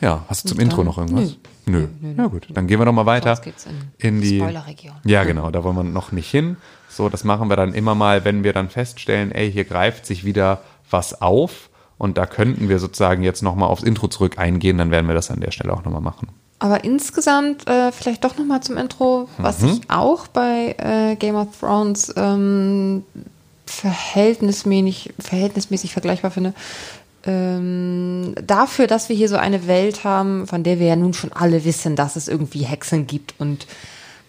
Ja, 0.00 0.24
hast 0.28 0.44
du 0.44 0.48
zum 0.50 0.60
Intro 0.60 0.84
noch 0.84 0.98
irgendwas? 0.98 1.36
Nö. 1.64 1.80
Nö. 1.80 1.88
Nö, 2.00 2.14
Ja 2.16 2.26
gut, 2.26 2.48
dann 2.54 2.66
gehen 2.66 2.78
wir 2.78 2.84
doch 2.84 2.92
mal 2.92 3.06
weiter 3.06 3.40
in, 3.44 3.54
in 3.98 4.20
die 4.20 4.38
Spoilerregion. 4.38 4.94
Ja, 5.04 5.24
genau, 5.24 5.50
da 5.50 5.64
wollen 5.64 5.76
wir 5.76 5.82
noch 5.82 6.12
nicht 6.12 6.30
hin. 6.30 6.56
So, 6.88 7.08
das 7.08 7.24
machen 7.24 7.48
wir 7.48 7.56
dann 7.56 7.74
immer 7.74 7.94
mal, 7.94 8.24
wenn 8.24 8.44
wir 8.44 8.52
dann 8.52 8.68
feststellen, 8.68 9.32
ey, 9.32 9.50
hier 9.50 9.64
greift 9.64 10.06
sich 10.06 10.24
wieder 10.24 10.60
was 10.90 11.20
auf 11.20 11.70
und 11.98 12.18
da 12.18 12.26
könnten 12.26 12.68
wir 12.68 12.78
sozusagen 12.78 13.22
jetzt 13.22 13.42
noch 13.42 13.56
mal 13.56 13.66
aufs 13.66 13.82
Intro 13.82 14.08
zurück 14.08 14.38
eingehen, 14.38 14.78
dann 14.78 14.90
werden 14.90 15.06
wir 15.08 15.14
das 15.14 15.30
an 15.30 15.40
der 15.40 15.50
Stelle 15.50 15.72
auch 15.72 15.84
noch 15.84 15.92
mal 15.92 16.00
machen. 16.00 16.28
Aber 16.58 16.84
insgesamt 16.84 17.68
äh, 17.68 17.92
vielleicht 17.92 18.24
doch 18.24 18.38
noch 18.38 18.46
mal 18.46 18.62
zum 18.62 18.76
Intro, 18.78 19.28
was 19.36 19.60
mhm. 19.60 19.68
ich 19.68 19.90
auch 19.90 20.26
bei 20.28 20.74
äh, 20.78 21.16
Game 21.16 21.34
of 21.34 21.48
Thrones 21.58 22.14
ähm, 22.16 23.04
verhältnismäßig, 23.66 25.12
verhältnismäßig 25.18 25.92
vergleichbar 25.92 26.30
finde, 26.30 26.54
ähm, 27.26 28.34
dafür, 28.44 28.86
dass 28.86 29.08
wir 29.08 29.16
hier 29.16 29.28
so 29.28 29.36
eine 29.36 29.66
Welt 29.66 30.04
haben, 30.04 30.46
von 30.46 30.62
der 30.62 30.78
wir 30.78 30.86
ja 30.86 30.96
nun 30.96 31.14
schon 31.14 31.32
alle 31.32 31.64
wissen, 31.64 31.96
dass 31.96 32.16
es 32.16 32.28
irgendwie 32.28 32.62
Hexen 32.62 33.06
gibt 33.06 33.34
und 33.38 33.66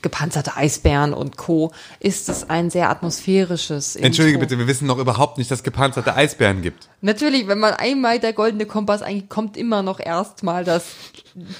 gepanzerte 0.01 0.55
Eisbären 0.55 1.13
und 1.13 1.37
Co., 1.37 1.71
ist 1.99 2.29
es 2.29 2.49
ein 2.49 2.69
sehr 2.69 2.89
atmosphärisches. 2.89 3.95
Intro. 3.95 4.07
Entschuldige 4.07 4.39
bitte, 4.39 4.57
wir 4.57 4.67
wissen 4.67 4.87
noch 4.87 4.97
überhaupt 4.97 5.37
nicht, 5.37 5.49
dass 5.51 5.59
es 5.59 5.63
gepanzerte 5.63 6.15
Eisbären 6.15 6.61
gibt. 6.61 6.87
Natürlich, 7.01 7.47
wenn 7.47 7.59
man 7.59 7.73
einmal 7.73 8.19
der 8.19 8.33
goldene 8.33 8.65
Kompass 8.65 9.01
eingeht, 9.01 9.29
kommt 9.29 9.57
immer 9.57 9.83
noch 9.83 9.99
erstmal 9.99 10.63
das 10.63 10.85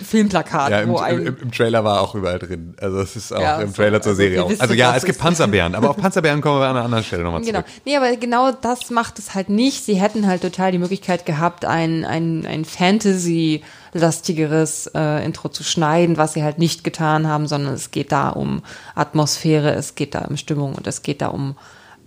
Filmplakat. 0.03 0.71
Ja, 0.71 0.81
im, 0.81 0.89
wo 0.89 0.97
ein 0.97 1.19
im, 1.19 1.37
im, 1.41 1.51
Trailer 1.51 1.83
war 1.83 2.01
auch 2.01 2.15
überall 2.15 2.39
drin. 2.39 2.75
Also 2.79 2.99
es 2.99 3.15
ist 3.15 3.31
auch 3.31 3.39
ja, 3.39 3.61
im 3.61 3.73
Trailer 3.73 3.97
so, 3.97 4.03
zur 4.03 4.09
also 4.11 4.21
Serie 4.21 4.43
auch. 4.43 4.51
Also 4.57 4.73
ja, 4.73 4.95
es 4.95 5.05
gibt 5.05 5.19
Panzerbären, 5.19 5.75
aber 5.75 5.91
auf 5.91 5.97
Panzerbären 5.97 6.41
kommen 6.41 6.59
wir 6.59 6.67
an 6.67 6.75
einer 6.75 6.85
anderen 6.85 7.03
Stelle 7.03 7.23
nochmal 7.23 7.43
zurück. 7.43 7.63
Genau. 7.65 7.77
Nee, 7.85 7.97
aber 7.97 8.15
genau 8.17 8.51
das 8.51 8.89
macht 8.89 9.19
es 9.19 9.35
halt 9.35 9.49
nicht. 9.49 9.85
Sie 9.85 10.01
hätten 10.01 10.25
halt 10.25 10.41
total 10.41 10.71
die 10.71 10.79
Möglichkeit 10.79 11.25
gehabt, 11.25 11.65
ein, 11.65 12.05
ein, 12.05 12.45
ein 12.45 12.65
Fantasy- 12.65 13.63
lastigeres 13.93 14.87
äh, 14.93 15.25
Intro 15.25 15.49
zu 15.49 15.63
schneiden, 15.63 16.17
was 16.17 16.33
sie 16.33 16.43
halt 16.43 16.59
nicht 16.59 16.83
getan 16.83 17.27
haben, 17.27 17.47
sondern 17.47 17.73
es 17.73 17.91
geht 17.91 18.11
da 18.11 18.29
um 18.29 18.61
Atmosphäre, 18.95 19.73
es 19.73 19.95
geht 19.95 20.15
da 20.15 20.25
um 20.25 20.37
Stimmung 20.37 20.75
und 20.75 20.87
es 20.87 21.01
geht 21.01 21.21
da 21.21 21.27
um 21.27 21.55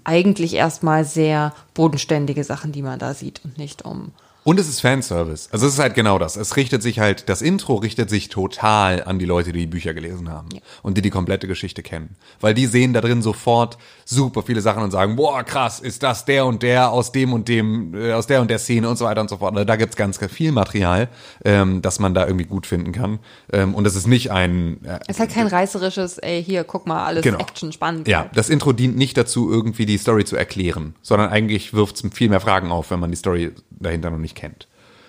eigentlich 0.05 0.55
erstmal 0.55 1.05
sehr 1.05 1.53
bodenständige 1.75 2.45
Sachen, 2.45 2.73
die 2.73 2.83
man 2.83 2.99
da 2.99 3.15
sieht 3.15 3.41
und 3.45 3.59
nicht 3.59 3.85
um 3.85 4.13
und 4.43 4.59
es 4.59 4.69
ist 4.69 4.81
Fanservice. 4.81 5.49
Also 5.53 5.67
es 5.67 5.75
ist 5.75 5.79
halt 5.79 5.95
genau 5.95 6.19
das. 6.19 6.37
Es 6.37 6.57
richtet 6.57 6.83
sich 6.83 6.99
halt, 6.99 7.29
das 7.29 7.43
Intro 7.43 7.77
richtet 7.77 8.09
sich 8.09 8.31
total 8.31 9.05
an 9.05 9.19
die 9.19 9.27
Leute, 9.27 9.53
die 9.53 9.61
die 9.61 9.67
Bücher 9.67 9.93
gelesen 9.93 10.31
haben 10.31 10.49
ja. 10.55 10.61
und 10.83 10.97
die 10.97 11.03
die 11.03 11.11
komplette 11.11 11.47
Geschichte 11.47 11.83
kennen. 11.83 12.17
Weil 12.41 12.55
die 12.55 12.67
sehen 12.67 12.95
da 12.95 13.03
drin 13.03 13.21
sofort 13.21 13.77
super 14.07 14.43
viele 14.43 14.63
Sachen 14.63 14.83
und 14.83 14.91
sagen, 14.91 15.17
boah, 15.17 15.45
krass, 15.45 15.81
ist 15.81 16.03
das 16.03 16.25
der 16.25 16.47
und 16.47 16.63
der 16.63 16.91
aus 16.91 17.13
dem 17.13 17.33
und 17.33 17.49
dem, 17.49 17.95
äh, 17.95 18.13
aus 18.13 18.27
der 18.27 18.41
und 18.41 18.51
der 18.51 18.59
Szene 18.59 18.89
und 18.89 18.97
so 18.97 19.05
weiter 19.05 19.21
und 19.21 19.29
so 19.29 19.37
fort. 19.37 19.55
Da 19.69 19.77
gibt's 19.77 19.97
ganz, 19.97 20.19
ganz 20.19 20.33
viel 20.33 20.53
Material, 20.53 21.09
ähm, 21.45 21.83
das 21.83 21.99
man 21.99 22.15
da 22.15 22.27
irgendwie 22.27 22.47
gut 22.47 22.67
finden 22.67 22.93
kann. 22.93 23.19
Ähm, 23.53 23.75
und 23.75 23.87
es 23.87 23.95
ist 23.95 24.07
nicht 24.07 24.31
ein... 24.31 24.83
Äh, 24.85 25.01
es 25.07 25.17
ist 25.17 25.21
halt 25.21 25.33
kein 25.33 25.49
reißerisches, 25.49 26.19
ey, 26.19 26.43
hier, 26.43 26.65
guck 26.65 26.87
mal, 26.87 27.05
alles 27.05 27.23
genau. 27.23 27.39
Action, 27.39 27.73
spannend. 27.73 28.09
Ja, 28.09 28.31
das 28.35 28.49
Intro 28.49 28.73
dient 28.73 28.97
nicht 28.97 29.17
dazu, 29.17 29.51
irgendwie 29.51 29.87
die 29.87 29.99
Story 29.99 30.25
zu 30.25 30.37
erklären, 30.37 30.95
sondern 31.03 31.29
eigentlich 31.29 31.75
wirft's 31.75 32.03
viel 32.13 32.31
mehr 32.31 32.41
Fragen 32.41 32.71
auf, 32.71 32.91
wenn 32.91 33.01
man 33.01 33.11
die 33.11 33.17
Story 33.17 33.53
dahinter 33.71 34.11
noch 34.11 34.19
nicht 34.19 34.30
kennt. 34.35 34.67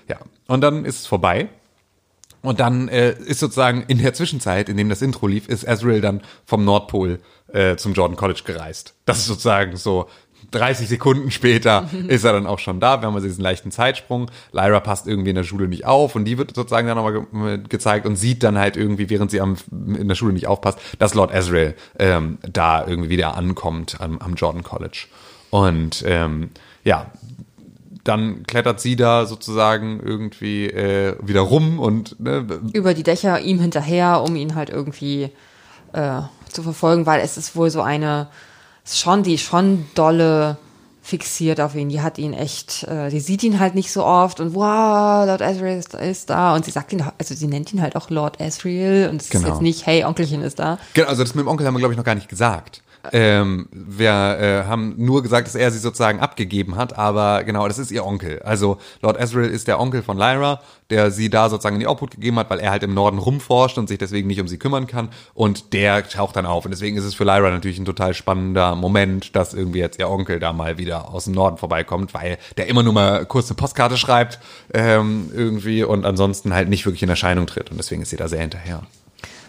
Ja, 0.08 0.20
und 0.48 0.62
dann 0.62 0.86
ist 0.86 1.00
es 1.00 1.08
vorbei. 1.08 1.50
Und 2.42 2.60
dann 2.60 2.88
äh, 2.88 3.12
ist 3.12 3.40
sozusagen 3.40 3.84
in 3.88 4.00
der 4.00 4.14
Zwischenzeit, 4.14 4.68
in 4.68 4.76
dem 4.76 4.90
das 4.90 5.02
Intro 5.02 5.28
lief, 5.28 5.48
ist 5.48 5.68
Azrael 5.68 6.02
dann 6.02 6.22
vom 6.46 6.66
Nordpol 6.66 7.20
äh, 7.54 7.76
zum 7.76 7.94
Jordan 7.94 8.18
College 8.18 8.42
gereist. 8.44 8.96
Das 9.06 9.20
ist 9.20 9.28
sozusagen 9.28 9.78
so 9.78 10.08
30 10.50 10.88
Sekunden 10.88 11.30
später 11.30 11.90
ist 12.08 12.24
er 12.24 12.34
dann 12.34 12.48
auch 12.48 12.60
schon 12.60 12.80
da. 12.80 13.02
Wir 13.02 13.08
haben 13.08 13.16
also 13.16 13.28
diesen 13.28 13.44
leichten 13.44 13.72
Zeitsprung. 13.72 14.32
Lyra 14.52 14.80
passt 14.80 15.08
irgendwie 15.08 15.30
in 15.30 15.36
der 15.36 15.44
Schule 15.44 15.68
nicht 15.68 15.86
auf 15.86 16.16
und 16.16 16.26
die 16.26 16.38
wird 16.38 16.56
sozusagen 16.56 16.88
dann 16.88 16.98
nochmal 16.98 17.14
ge 17.14 17.60
gezeigt 17.70 18.08
und 18.08 18.16
sieht 18.16 18.44
dann 18.44 18.58
halt 18.58 18.76
irgendwie, 18.76 19.10
während 19.10 19.30
sie 19.30 19.40
am, 19.40 19.56
in 19.72 20.08
der 20.08 20.16
Schule 20.16 20.34
nicht 20.34 20.48
aufpasst, 20.48 20.80
dass 21.00 21.14
Lord 21.14 21.34
Azrael 21.34 21.76
ähm, 22.00 22.40
da 22.42 22.86
irgendwie 22.86 23.10
wieder 23.10 23.38
ankommt 23.38 24.02
am, 24.02 24.18
am 24.18 24.34
Jordan 24.34 24.64
College. 24.64 25.06
Und 25.52 26.04
ähm, 26.08 26.50
ja, 26.84 27.12
dann 28.04 28.44
klettert 28.44 28.82
sie 28.82 28.96
da 28.96 29.26
sozusagen 29.26 30.00
irgendwie 30.04 30.68
äh, 30.68 31.16
wieder 31.22 31.42
rum 31.42 31.80
und 31.80 32.20
ne, 32.20 32.62
über 32.74 32.94
die 32.94 33.04
Dächer 33.04 33.40
ihm 33.42 33.60
hinterher, 33.60 34.24
um 34.24 34.36
ihn 34.36 34.56
halt 34.56 34.70
irgendwie 34.70 35.30
äh, 35.94 36.22
zu 36.50 36.64
verfolgen, 36.64 37.06
weil 37.06 37.22
es 37.22 37.38
ist 37.38 37.56
wohl 37.56 37.70
so 37.70 37.82
eine 37.82 38.28
schon 38.86 39.24
die 39.24 39.38
schon 39.38 39.86
dolle 39.94 40.58
fixiert 41.02 41.60
auf 41.60 41.76
ihn. 41.76 41.90
Die 41.90 42.02
hat 42.02 42.18
ihn 42.18 42.34
echt, 42.34 42.84
äh, 42.84 43.10
die 43.10 43.20
sieht 43.20 43.44
ihn 43.44 43.60
halt 43.60 43.76
nicht 43.76 43.92
so 43.92 44.06
oft 44.06 44.40
und 44.40 44.54
wow, 44.54 45.26
Lord 45.26 45.42
Asriel 45.42 45.78
ist, 45.78 45.94
ist, 45.96 46.30
da 46.30 46.56
und 46.56 46.66
sie 46.66 46.72
sagt 46.72 46.94
ihn, 46.94 47.04
also 47.18 47.34
sie 47.34 47.48
nennt 47.48 47.74
ihn 47.74 47.82
halt 47.82 47.96
auch 47.96 48.10
Lord 48.10 48.40
Asriel 48.40 49.10
und 49.12 49.22
es 49.22 49.30
genau. 49.30 49.44
ist 49.44 49.50
jetzt 49.50 49.62
nicht, 49.62 49.86
hey, 49.86 50.04
Onkelchen 50.04 50.42
ist 50.44 50.60
da. 50.60 50.78
Genau, 50.94 51.08
also 51.08 51.24
das 51.24 51.34
mit 51.34 51.46
dem 51.46 51.48
Onkel 51.48 51.66
haben 51.66 51.74
wir 51.74 51.80
glaube 51.80 51.94
ich 51.94 51.98
noch 51.98 52.06
gar 52.06 52.16
nicht 52.16 52.30
gesagt. 52.30 52.84
Ähm, 53.12 53.68
wir 53.72 54.10
äh, 54.10 54.64
haben 54.68 54.94
nur 54.98 55.24
gesagt, 55.24 55.48
dass 55.48 55.56
er 55.56 55.72
sie 55.72 55.80
sozusagen 55.80 56.20
abgegeben 56.20 56.76
hat, 56.76 56.98
aber 56.98 57.44
genau, 57.44 57.68
das 57.68 57.80
ist 57.80 57.92
ihr 57.92 58.06
Onkel. 58.06 58.42
Also 58.44 58.78
Lord 59.02 59.20
Ezreal 59.20 59.50
ist 59.50 59.68
der 59.68 59.80
Onkel 59.80 60.04
von 60.04 60.18
Lyra, 60.18 60.62
der 60.92 61.10
sie 61.10 61.30
da 61.30 61.50
sozusagen 61.50 61.78
in 61.78 61.80
die 61.80 61.88
Obhut 61.88 62.12
gegeben 62.12 62.38
hat, 62.38 62.50
weil 62.50 62.60
er 62.60 62.72
halt 62.72 62.84
im 62.84 62.94
Norden 62.94 63.18
rumforscht 63.18 63.78
und 63.78 63.88
sich 63.88 63.98
deswegen 63.98 64.28
nicht 64.28 64.42
um 64.42 64.48
sie 64.48 64.60
kümmern 64.60 64.88
kann. 64.88 65.10
Und 65.34 65.74
der 65.74 66.08
taucht 66.08 66.36
dann 66.36 66.46
auf. 66.46 66.66
Und 66.66 66.72
deswegen 66.72 66.98
ist 66.98 67.06
es 67.06 67.16
für 67.16 67.24
Lyra 67.24 67.50
natürlich 67.50 67.80
ein 67.80 67.86
total 67.86 68.14
spannender 68.14 68.76
Moment, 68.76 69.36
dass 69.36 69.54
irgendwie 69.54 69.80
jetzt 69.80 70.00
ihr 70.00 70.10
Onkel 70.10 70.40
da 70.40 70.54
mal 70.54 70.78
wieder 70.78 71.10
aus 71.10 71.24
dem 71.24 71.34
Norden 71.34 71.58
vorbeikommt, 71.58 72.14
weil 72.14 72.38
der 72.58 72.68
immer 72.68 72.84
nur 72.84 72.94
mal 72.94 73.26
kurz 73.26 73.50
eine 73.50 73.56
Postkarte 73.56 73.98
schreibt 73.98 74.40
ähm, 74.74 75.32
irgendwie 75.34 75.84
und 75.84 76.06
ansonsten 76.06 76.54
halt 76.54 76.70
nicht 76.70 76.86
wirklich 76.86 77.04
in 77.04 77.10
Erscheinung 77.10 77.48
tritt. 77.48 77.72
Und 77.72 77.78
deswegen 77.78 78.02
ist 78.02 78.10
sie 78.10 78.18
da 78.18 78.28
sehr 78.28 78.42
hinterher. 78.42 78.84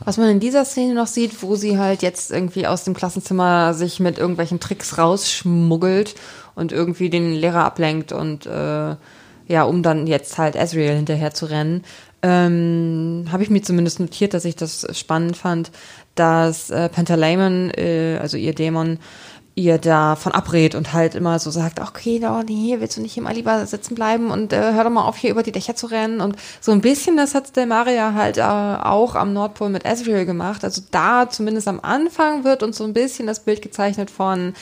Was 0.05 0.17
man 0.17 0.29
in 0.31 0.41
dieser 0.41 0.65
Szene 0.65 0.95
noch 0.95 1.07
sieht, 1.07 1.43
wo 1.43 1.55
sie 1.55 1.79
halt 1.79 2.03
jetzt 2.03 2.31
irgendwie 2.31 2.67
aus 2.67 2.85
dem 2.85 2.95
Klassenzimmer 2.95 3.75
sich 3.75 4.01
mit 4.01 4.19
irgendwelchen 4.19 4.61
Tricks 4.61 4.99
rausschmuggelt 4.99 6.15
und 6.55 6.73
irgendwie 6.73 7.11
den 7.11 7.35
Lehrer 7.35 7.65
ablenkt 7.65 8.13
und 8.13 8.47
äh, 8.47 8.97
ja, 9.49 9.65
um 9.65 9.83
dann 9.83 10.07
jetzt 10.07 10.39
halt 10.39 10.57
Ezreal 10.57 10.97
hinterher 10.97 11.35
zu 11.35 11.47
rennen, 11.47 11.85
ähm, 12.23 13.27
habe 13.33 13.43
ich 13.43 13.51
mir 13.51 13.63
zumindest 13.63 13.99
notiert, 13.99 14.33
dass 14.35 14.45
ich 14.45 14.55
das 14.55 14.87
spannend 14.97 15.37
fand, 15.37 15.73
dass 16.15 16.71
äh, 16.71 16.89
Pentalemon, 16.89 17.71
äh, 17.71 18.19
also 18.21 18.37
ihr 18.37 18.55
Dämon, 18.55 18.99
ihr 19.55 19.79
davon 19.79 20.33
abrät 20.33 20.75
und 20.75 20.93
halt 20.93 21.15
immer 21.15 21.39
so 21.39 21.51
sagt, 21.51 21.81
okay, 21.81 22.21
oh 22.25 22.43
nee, 22.43 22.77
willst 22.79 22.97
du 22.97 23.03
nicht 23.03 23.17
im 23.19 23.27
Aliba 23.27 23.67
sitzen 23.67 23.95
bleiben 23.95 24.31
und 24.31 24.53
äh, 24.53 24.73
hör 24.73 24.85
doch 24.85 24.91
mal 24.91 25.05
auf, 25.05 25.17
hier 25.17 25.31
über 25.31 25.43
die 25.43 25.53
Dächer 25.53 25.77
zu 25.77 25.87
rennen? 25.87 26.21
Und 26.21 26.37
so 26.61 26.73
ein 26.73 26.81
bisschen, 26.81 27.17
das 27.17 27.35
hat 27.35 27.55
der 27.57 27.67
Maria 27.67 28.15
halt 28.15 28.39
äh, 28.39 28.43
auch 28.43 29.15
am 29.15 29.33
Nordpol 29.33 29.69
mit 29.69 29.85
Ezreal 29.85 30.25
gemacht, 30.25 30.65
also 30.65 30.83
da 30.91 31.29
zumindest 31.29 31.69
am 31.69 31.81
Anfang 31.81 32.45
wird 32.45 32.63
uns 32.63 32.79
so 32.79 32.85
ein 32.85 32.95
bisschen 32.95 33.27
das 33.27 33.41
Bild 33.41 33.61
gezeichnet 33.61 34.11
von 34.11 34.55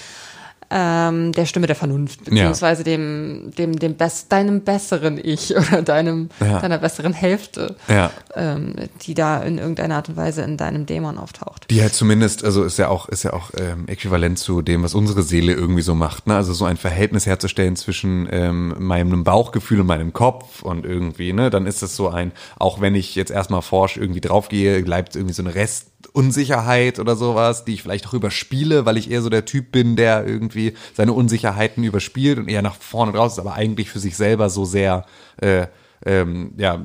ähm, 0.71 1.33
der 1.33 1.47
Stimme 1.47 1.67
der 1.67 1.77
Vernunft, 1.77 2.25
beziehungsweise 2.25 2.83
ja. 2.83 2.97
dem, 2.97 3.51
dem, 3.59 3.79
dem 3.79 3.95
best, 3.95 4.31
deinem 4.31 4.61
besseren 4.63 5.21
Ich 5.23 5.57
oder 5.57 5.83
deinem, 5.83 6.31
ja. 6.41 6.61
deiner 6.61 6.79
besseren 6.79 7.13
Hälfte, 7.13 7.77
ja. 7.89 8.11
ähm, 8.35 8.77
die 9.03 9.15
da 9.15 9.43
in 9.43 9.59
irgendeiner 9.59 9.97
Art 9.97 10.09
und 10.09 10.17
Weise 10.17 10.43
in 10.43 10.57
deinem 10.57 10.87
Dämon 10.87 11.19
auftaucht. 11.19 11.67
Die 11.71 11.83
halt 11.83 11.95
zumindest, 11.95 12.45
also 12.45 12.63
ist 12.63 12.79
ja 12.79 12.89
auch, 12.89 13.09
ist 13.09 13.25
ja 13.25 13.33
auch 13.33 13.51
ähm, 13.59 13.89
äquivalent 13.89 14.39
zu 14.39 14.63
dem, 14.63 14.83
was 14.83 14.95
unsere 14.95 15.23
Seele 15.23 15.53
irgendwie 15.53 15.83
so 15.83 15.95
macht, 15.95 16.27
ne? 16.27 16.37
Also 16.37 16.53
so 16.53 16.65
ein 16.65 16.77
Verhältnis 16.77 17.27
herzustellen 17.27 17.77
zwischen 17.77 18.29
ähm, 18.31 18.75
meinem 18.79 19.25
Bauchgefühl 19.25 19.81
und 19.81 19.87
meinem 19.87 20.13
Kopf 20.13 20.63
und 20.63 20.87
irgendwie, 20.87 21.33
ne, 21.33 21.51
dann 21.51 21.67
ist 21.67 21.83
es 21.83 21.97
so 21.97 22.09
ein, 22.09 22.33
auch 22.59 22.81
wenn 22.81 22.95
ich 22.95 23.15
jetzt 23.15 23.31
erstmal 23.31 23.63
forsch 23.63 23.97
irgendwie 23.97 24.21
draufgehe, 24.21 24.83
bleibt 24.83 25.17
irgendwie 25.17 25.35
so 25.35 25.43
eine 25.43 25.55
Rest 25.55 25.91
Unsicherheit 26.13 26.99
oder 26.99 27.17
sowas, 27.17 27.65
die 27.65 27.75
ich 27.75 27.83
vielleicht 27.83 28.07
auch 28.07 28.15
überspiele, 28.15 28.87
weil 28.87 28.97
ich 28.97 29.11
eher 29.11 29.23
so 29.23 29.29
der 29.29 29.45
Typ 29.45 29.73
bin, 29.73 29.97
der 29.97 30.27
irgendwie 30.27 30.75
seine 30.95 31.13
Unsicherheiten 31.13 31.85
überspielt 31.85 32.39
und 32.39 32.49
eher 32.49 32.63
nach 32.63 32.77
vorne 32.77 33.17
raus 33.17 33.33
ist, 33.33 33.39
aber 33.39 33.55
eigentlich 33.55 33.91
für 33.91 34.01
sich 34.01 34.17
selber 34.17 34.51
so 34.51 34.65
sehr 34.65 35.07
äh, 35.39 35.67
ähm, 36.07 36.53
ja, 36.57 36.85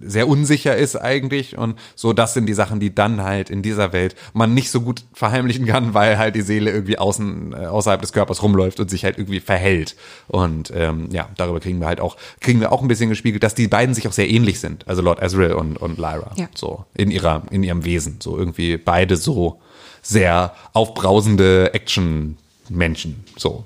sehr 0.00 0.28
unsicher 0.28 0.76
ist 0.76 0.96
eigentlich. 0.96 1.56
Und 1.56 1.78
so, 1.94 2.12
das 2.12 2.34
sind 2.34 2.46
die 2.46 2.54
Sachen, 2.54 2.80
die 2.80 2.94
dann 2.94 3.22
halt 3.22 3.50
in 3.50 3.62
dieser 3.62 3.92
Welt 3.92 4.14
man 4.32 4.54
nicht 4.54 4.70
so 4.70 4.80
gut 4.80 5.04
verheimlichen 5.12 5.66
kann, 5.66 5.94
weil 5.94 6.18
halt 6.18 6.34
die 6.34 6.42
Seele 6.42 6.70
irgendwie 6.70 6.98
außen, 6.98 7.52
äh, 7.52 7.66
außerhalb 7.66 8.00
des 8.00 8.12
Körpers 8.12 8.42
rumläuft 8.42 8.80
und 8.80 8.90
sich 8.90 9.04
halt 9.04 9.18
irgendwie 9.18 9.40
verhält. 9.40 9.96
Und 10.28 10.72
ähm, 10.74 11.08
ja, 11.12 11.28
darüber 11.36 11.60
kriegen 11.60 11.78
wir 11.80 11.86
halt 11.86 12.00
auch, 12.00 12.16
kriegen 12.40 12.60
wir 12.60 12.72
auch 12.72 12.82
ein 12.82 12.88
bisschen 12.88 13.10
gespiegelt, 13.10 13.42
dass 13.42 13.54
die 13.54 13.68
beiden 13.68 13.94
sich 13.94 14.08
auch 14.08 14.12
sehr 14.12 14.28
ähnlich 14.28 14.60
sind, 14.60 14.88
also 14.88 15.02
Lord 15.02 15.22
Ezreal 15.22 15.52
und, 15.52 15.76
und 15.76 15.98
Lyra, 15.98 16.32
ja. 16.36 16.48
so, 16.54 16.84
in 16.94 17.10
ihrer, 17.10 17.42
in 17.50 17.62
ihrem 17.62 17.84
Wesen, 17.84 18.16
so 18.20 18.36
irgendwie 18.36 18.76
beide 18.76 19.16
so 19.16 19.60
sehr 20.02 20.54
aufbrausende 20.72 21.72
Action-Menschen, 21.74 23.24
so, 23.36 23.64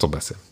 so 0.00 0.06
ein 0.08 0.10
bisschen. 0.10 0.49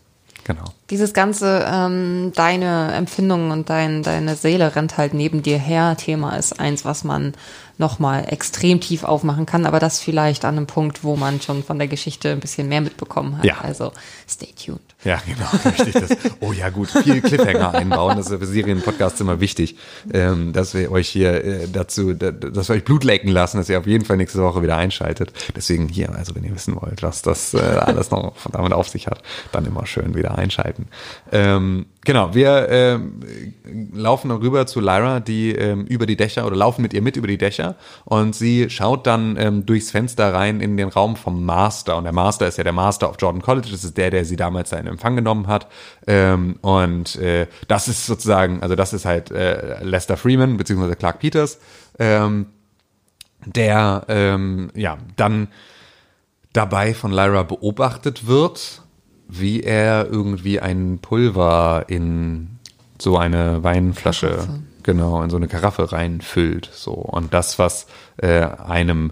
Genau. 0.49 0.65
Dieses 0.89 1.13
ganze 1.13 1.63
ähm, 1.71 2.31
deine 2.33 2.91
Empfindungen 2.93 3.51
und 3.51 3.69
dein, 3.69 4.01
deine 4.01 4.35
Seele 4.35 4.75
rennt 4.75 4.97
halt 4.97 5.13
neben 5.13 5.43
dir 5.43 5.59
her 5.59 5.95
Thema 5.95 6.37
ist 6.37 6.59
eins, 6.59 6.83
was 6.85 7.03
man 7.03 7.35
nochmal 7.77 8.25
extrem 8.27 8.81
tief 8.81 9.03
aufmachen 9.03 9.45
kann, 9.45 9.67
aber 9.67 9.79
das 9.79 9.99
vielleicht 9.99 10.45
an 10.45 10.57
einem 10.57 10.65
Punkt, 10.65 11.03
wo 11.03 11.15
man 11.15 11.39
schon 11.39 11.63
von 11.63 11.77
der 11.77 11.87
Geschichte 11.87 12.31
ein 12.31 12.39
bisschen 12.39 12.67
mehr 12.67 12.81
mitbekommen 12.81 13.37
hat. 13.37 13.45
Ja. 13.45 13.59
Also 13.61 13.91
stay 14.27 14.47
tuned. 14.47 14.81
Ja, 15.05 15.21
genau, 15.25 15.47
richtig. 15.65 15.93
Das, 15.93 16.17
oh 16.41 16.51
ja, 16.51 16.69
gut, 16.69 16.89
viel 16.89 17.21
Cliffhanger 17.21 17.73
einbauen, 17.73 18.17
das 18.17 18.29
ist 18.29 18.37
für 18.37 18.45
Serienpodcasts 18.45 19.21
immer 19.21 19.39
wichtig, 19.39 19.77
ähm, 20.13 20.51
dass 20.51 20.73
wir 20.73 20.91
euch 20.91 21.07
hier 21.07 21.43
äh, 21.43 21.67
dazu, 21.71 22.13
dass 22.13 22.67
wir 22.67 22.75
euch 22.75 22.83
Blut 22.83 23.05
lecken 23.05 23.29
lassen, 23.29 23.57
dass 23.57 23.69
ihr 23.69 23.79
auf 23.79 23.87
jeden 23.87 24.03
Fall 24.03 24.17
nächste 24.17 24.41
Woche 24.43 24.61
wieder 24.61 24.75
einschaltet. 24.75 25.31
Deswegen 25.55 25.87
hier, 25.87 26.13
also 26.13 26.35
wenn 26.35 26.43
ihr 26.43 26.53
wissen 26.53 26.75
wollt, 26.75 27.01
was 27.01 27.21
das 27.21 27.53
äh, 27.53 27.59
alles 27.59 28.11
noch 28.11 28.33
damit 28.51 28.73
auf 28.73 28.89
sich 28.89 29.07
hat, 29.07 29.21
dann 29.53 29.65
immer 29.65 29.85
schön 29.85 30.15
wieder 30.15 30.37
einschalten. 30.37 30.87
Ähm, 31.31 31.85
Genau, 32.05 32.33
wir 32.33 32.69
äh, 32.69 32.97
laufen 33.93 34.31
rüber 34.31 34.65
zu 34.65 34.79
Lyra, 34.79 35.19
die 35.19 35.51
ähm, 35.51 35.85
über 35.85 36.05
die 36.05 36.15
Dächer 36.15 36.47
oder 36.47 36.55
laufen 36.55 36.81
mit 36.81 36.93
ihr 36.93 37.01
mit 37.01 37.17
über 37.17 37.27
die 37.27 37.37
Dächer 37.37 37.75
und 38.05 38.33
sie 38.33 38.69
schaut 38.69 39.05
dann 39.05 39.35
ähm, 39.37 39.65
durchs 39.65 39.91
Fenster 39.91 40.33
rein 40.33 40.61
in 40.61 40.77
den 40.77 40.87
Raum 40.87 41.17
vom 41.17 41.45
Master 41.45 41.97
und 41.97 42.05
der 42.05 42.13
Master 42.13 42.47
ist 42.47 42.57
ja 42.57 42.63
der 42.63 42.71
Master 42.71 43.09
of 43.09 43.17
Jordan 43.19 43.41
College, 43.41 43.67
das 43.69 43.83
ist 43.83 43.97
der, 43.97 44.11
der 44.11 44.23
sie 44.23 44.37
damals 44.37 44.69
da 44.69 44.77
in 44.77 44.87
Empfang 44.89 45.15
genommen 45.15 45.47
hat 45.47 45.67
ähm, 46.07 46.57
und 46.61 47.15
äh, 47.15 47.47
das 47.67 47.87
ist 47.87 48.05
sozusagen, 48.05 48.61
also 48.61 48.75
das 48.75 48.93
ist 48.93 49.05
halt 49.05 49.31
äh, 49.31 49.83
Lester 49.83 50.17
Freeman 50.17 50.57
beziehungsweise 50.57 50.95
Clark 50.95 51.19
Peters, 51.19 51.59
ähm, 51.97 52.47
der 53.45 54.03
ähm, 54.07 54.71
ja 54.75 54.97
dann 55.15 55.47
dabei 56.51 56.93
von 56.93 57.11
Lyra 57.11 57.43
beobachtet 57.43 58.27
wird 58.27 58.81
wie 59.29 59.61
er 59.61 60.07
irgendwie 60.09 60.59
ein 60.59 60.97
Pulver 60.99 61.85
in 61.87 62.57
so 62.97 63.17
eine 63.17 63.63
Weinflasche, 63.63 64.29
Karaffe. 64.29 64.59
genau, 64.83 65.21
in 65.21 65.29
so 65.29 65.37
eine 65.37 65.47
Karaffe 65.47 65.91
reinfüllt. 65.91 66.69
So. 66.73 66.93
Und 66.93 67.33
das, 67.33 67.59
was 67.59 67.85
äh, 68.17 68.41
einem, 68.41 69.11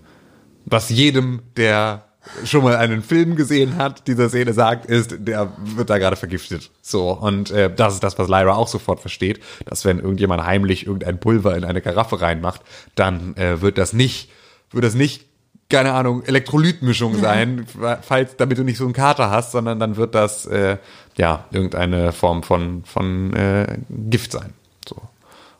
was 0.65 0.89
jedem, 0.89 1.43
der 1.55 2.06
schon 2.43 2.63
mal 2.63 2.75
einen 2.75 3.01
Film 3.03 3.35
gesehen 3.35 3.77
hat, 3.77 4.07
dieser 4.07 4.29
Szene 4.29 4.53
sagt, 4.53 4.85
ist, 4.85 5.15
der 5.19 5.51
wird 5.57 5.89
da 5.89 5.97
gerade 5.97 6.15
vergiftet. 6.15 6.71
So. 6.81 7.11
Und 7.11 7.51
äh, 7.51 7.73
das 7.73 7.95
ist 7.95 8.03
das, 8.03 8.17
was 8.19 8.27
Lyra 8.27 8.55
auch 8.55 8.67
sofort 8.67 8.99
versteht, 8.99 9.39
dass 9.65 9.85
wenn 9.85 9.99
irgendjemand 9.99 10.43
heimlich 10.43 10.85
irgendein 10.85 11.19
Pulver 11.19 11.55
in 11.55 11.65
eine 11.65 11.81
Karaffe 11.81 12.21
reinmacht, 12.21 12.61
dann 12.95 13.35
äh, 13.37 13.61
wird 13.61 13.77
das 13.77 13.93
nicht, 13.93 14.29
wird 14.71 14.83
das 14.83 14.93
nicht 14.93 15.27
keine 15.69 15.93
Ahnung, 15.93 16.23
Elektrolytmischung 16.23 17.15
sein, 17.15 17.65
falls, 18.01 18.37
damit 18.37 18.57
du 18.57 18.63
nicht 18.63 18.77
so 18.77 18.85
einen 18.85 18.93
Kater 18.93 19.29
hast, 19.29 19.51
sondern 19.51 19.79
dann 19.79 19.97
wird 19.97 20.15
das, 20.15 20.45
äh, 20.45 20.77
ja, 21.17 21.45
irgendeine 21.51 22.13
Form 22.13 22.43
von, 22.43 22.85
von 22.85 23.33
äh, 23.33 23.77
Gift 23.89 24.31
sein. 24.31 24.53
So. 24.87 25.01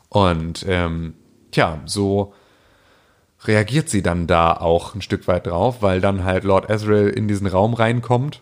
Und 0.10 0.66
ähm, 0.68 1.14
tja, 1.52 1.82
so 1.86 2.34
reagiert 3.48 3.90
sie 3.90 4.02
dann 4.02 4.28
da 4.28 4.54
auch 4.54 4.96
ein 4.96 5.02
Stück 5.02 5.28
weit 5.28 5.48
drauf, 5.48 5.78
weil 5.82 6.02
dann 6.02 6.24
halt 6.24 6.44
Lord 6.44 6.70
Ezreal 6.70 7.10
in 7.10 7.28
diesen 7.28 7.48
Raum 7.48 7.74
reinkommt 7.74 8.42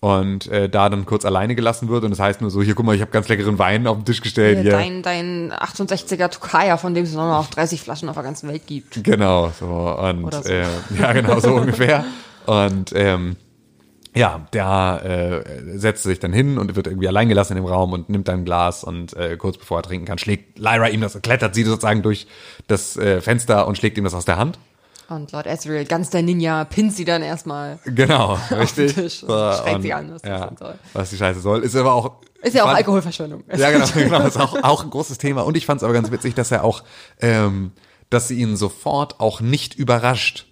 und 0.00 0.46
äh, 0.48 0.68
da 0.68 0.88
dann 0.88 1.06
kurz 1.06 1.24
alleine 1.24 1.54
gelassen 1.54 1.88
wird 1.88 2.04
und 2.04 2.10
das 2.10 2.20
heißt 2.20 2.40
nur 2.40 2.50
so, 2.50 2.62
hier 2.62 2.74
guck 2.74 2.86
mal, 2.86 2.94
ich 2.94 3.00
habe 3.00 3.10
ganz 3.10 3.28
leckeren 3.28 3.58
Wein 3.58 3.86
auf 3.86 3.96
den 3.96 4.04
Tisch 4.04 4.20
gestellt. 4.20 4.60
Hier. 4.62 4.72
Dein, 4.72 5.02
dein 5.02 5.52
68er 5.52 6.28
Tukaya, 6.30 6.76
von 6.76 6.94
dem 6.94 7.04
es 7.04 7.14
nur 7.14 7.26
noch 7.26 7.50
30 7.50 7.80
Flaschen 7.80 8.08
auf 8.08 8.14
der 8.14 8.22
ganzen 8.22 8.48
Welt 8.48 8.66
gibt. 8.66 9.02
Genau, 9.02 9.50
so 9.58 9.66
und 9.66 10.32
so. 10.32 10.48
Äh, 10.48 10.66
ja, 10.98 11.12
genau 11.12 11.40
so 11.40 11.54
ungefähr. 11.56 12.04
Und 12.46 12.92
ähm, 12.94 13.36
ja, 14.18 14.46
der 14.52 15.44
äh, 15.46 15.78
setzt 15.78 16.02
sich 16.02 16.18
dann 16.18 16.32
hin 16.32 16.58
und 16.58 16.74
wird 16.74 16.88
irgendwie 16.88 17.06
allein 17.06 17.28
gelassen 17.28 17.56
in 17.56 17.62
dem 17.62 17.70
Raum 17.70 17.92
und 17.92 18.08
nimmt 18.08 18.26
dann 18.26 18.40
ein 18.40 18.44
Glas 18.44 18.82
und 18.82 19.14
äh, 19.16 19.36
kurz 19.36 19.58
bevor 19.58 19.78
er 19.78 19.82
trinken 19.84 20.06
kann, 20.06 20.18
schlägt 20.18 20.58
Lyra 20.58 20.88
ihm 20.88 21.00
das, 21.00 21.20
klettert 21.22 21.54
sie 21.54 21.62
sozusagen 21.62 22.02
durch 22.02 22.26
das 22.66 22.96
äh, 22.96 23.20
Fenster 23.20 23.68
und 23.68 23.78
schlägt 23.78 23.96
ihm 23.96 24.02
das 24.02 24.14
aus 24.14 24.24
der 24.24 24.36
Hand. 24.36 24.58
Und 25.08 25.30
Lord 25.30 25.46
Ezreal, 25.46 25.84
ganz 25.84 26.10
der 26.10 26.22
Ninja, 26.22 26.64
pinnt 26.64 26.94
sie 26.94 27.04
dann 27.04 27.22
erstmal. 27.22 27.78
Genau, 27.84 28.38
richtig. 28.50 28.92
Tisch 28.92 29.22
und 29.22 29.30
so, 29.30 29.34
schreit 29.34 29.82
sie 29.82 29.92
an, 29.94 30.12
was 30.12 30.22
ja, 30.22 30.46
das 30.46 30.58
soll. 30.58 30.74
Was 30.92 31.10
die 31.10 31.16
Scheiße 31.16 31.40
soll. 31.40 31.62
Ist 31.62 31.76
aber 31.76 31.92
auch. 31.94 32.16
Ist 32.42 32.54
ja 32.54 32.64
auch 32.64 32.66
fand, 32.66 32.78
Alkoholverschwendung. 32.78 33.44
Ja, 33.56 33.70
genau, 33.70 33.86
genau. 33.94 34.26
Ist 34.26 34.38
auch, 34.38 34.62
auch 34.62 34.82
ein 34.82 34.90
großes 34.90 35.18
Thema. 35.18 35.42
Und 35.42 35.56
ich 35.56 35.64
fand 35.64 35.78
es 35.78 35.84
aber 35.84 35.94
ganz 35.94 36.10
witzig, 36.10 36.34
dass 36.34 36.50
er 36.50 36.64
auch, 36.64 36.82
ähm, 37.20 37.72
dass 38.10 38.28
sie 38.28 38.38
ihn 38.38 38.56
sofort 38.56 39.20
auch 39.20 39.40
nicht 39.40 39.76
überrascht 39.76 40.46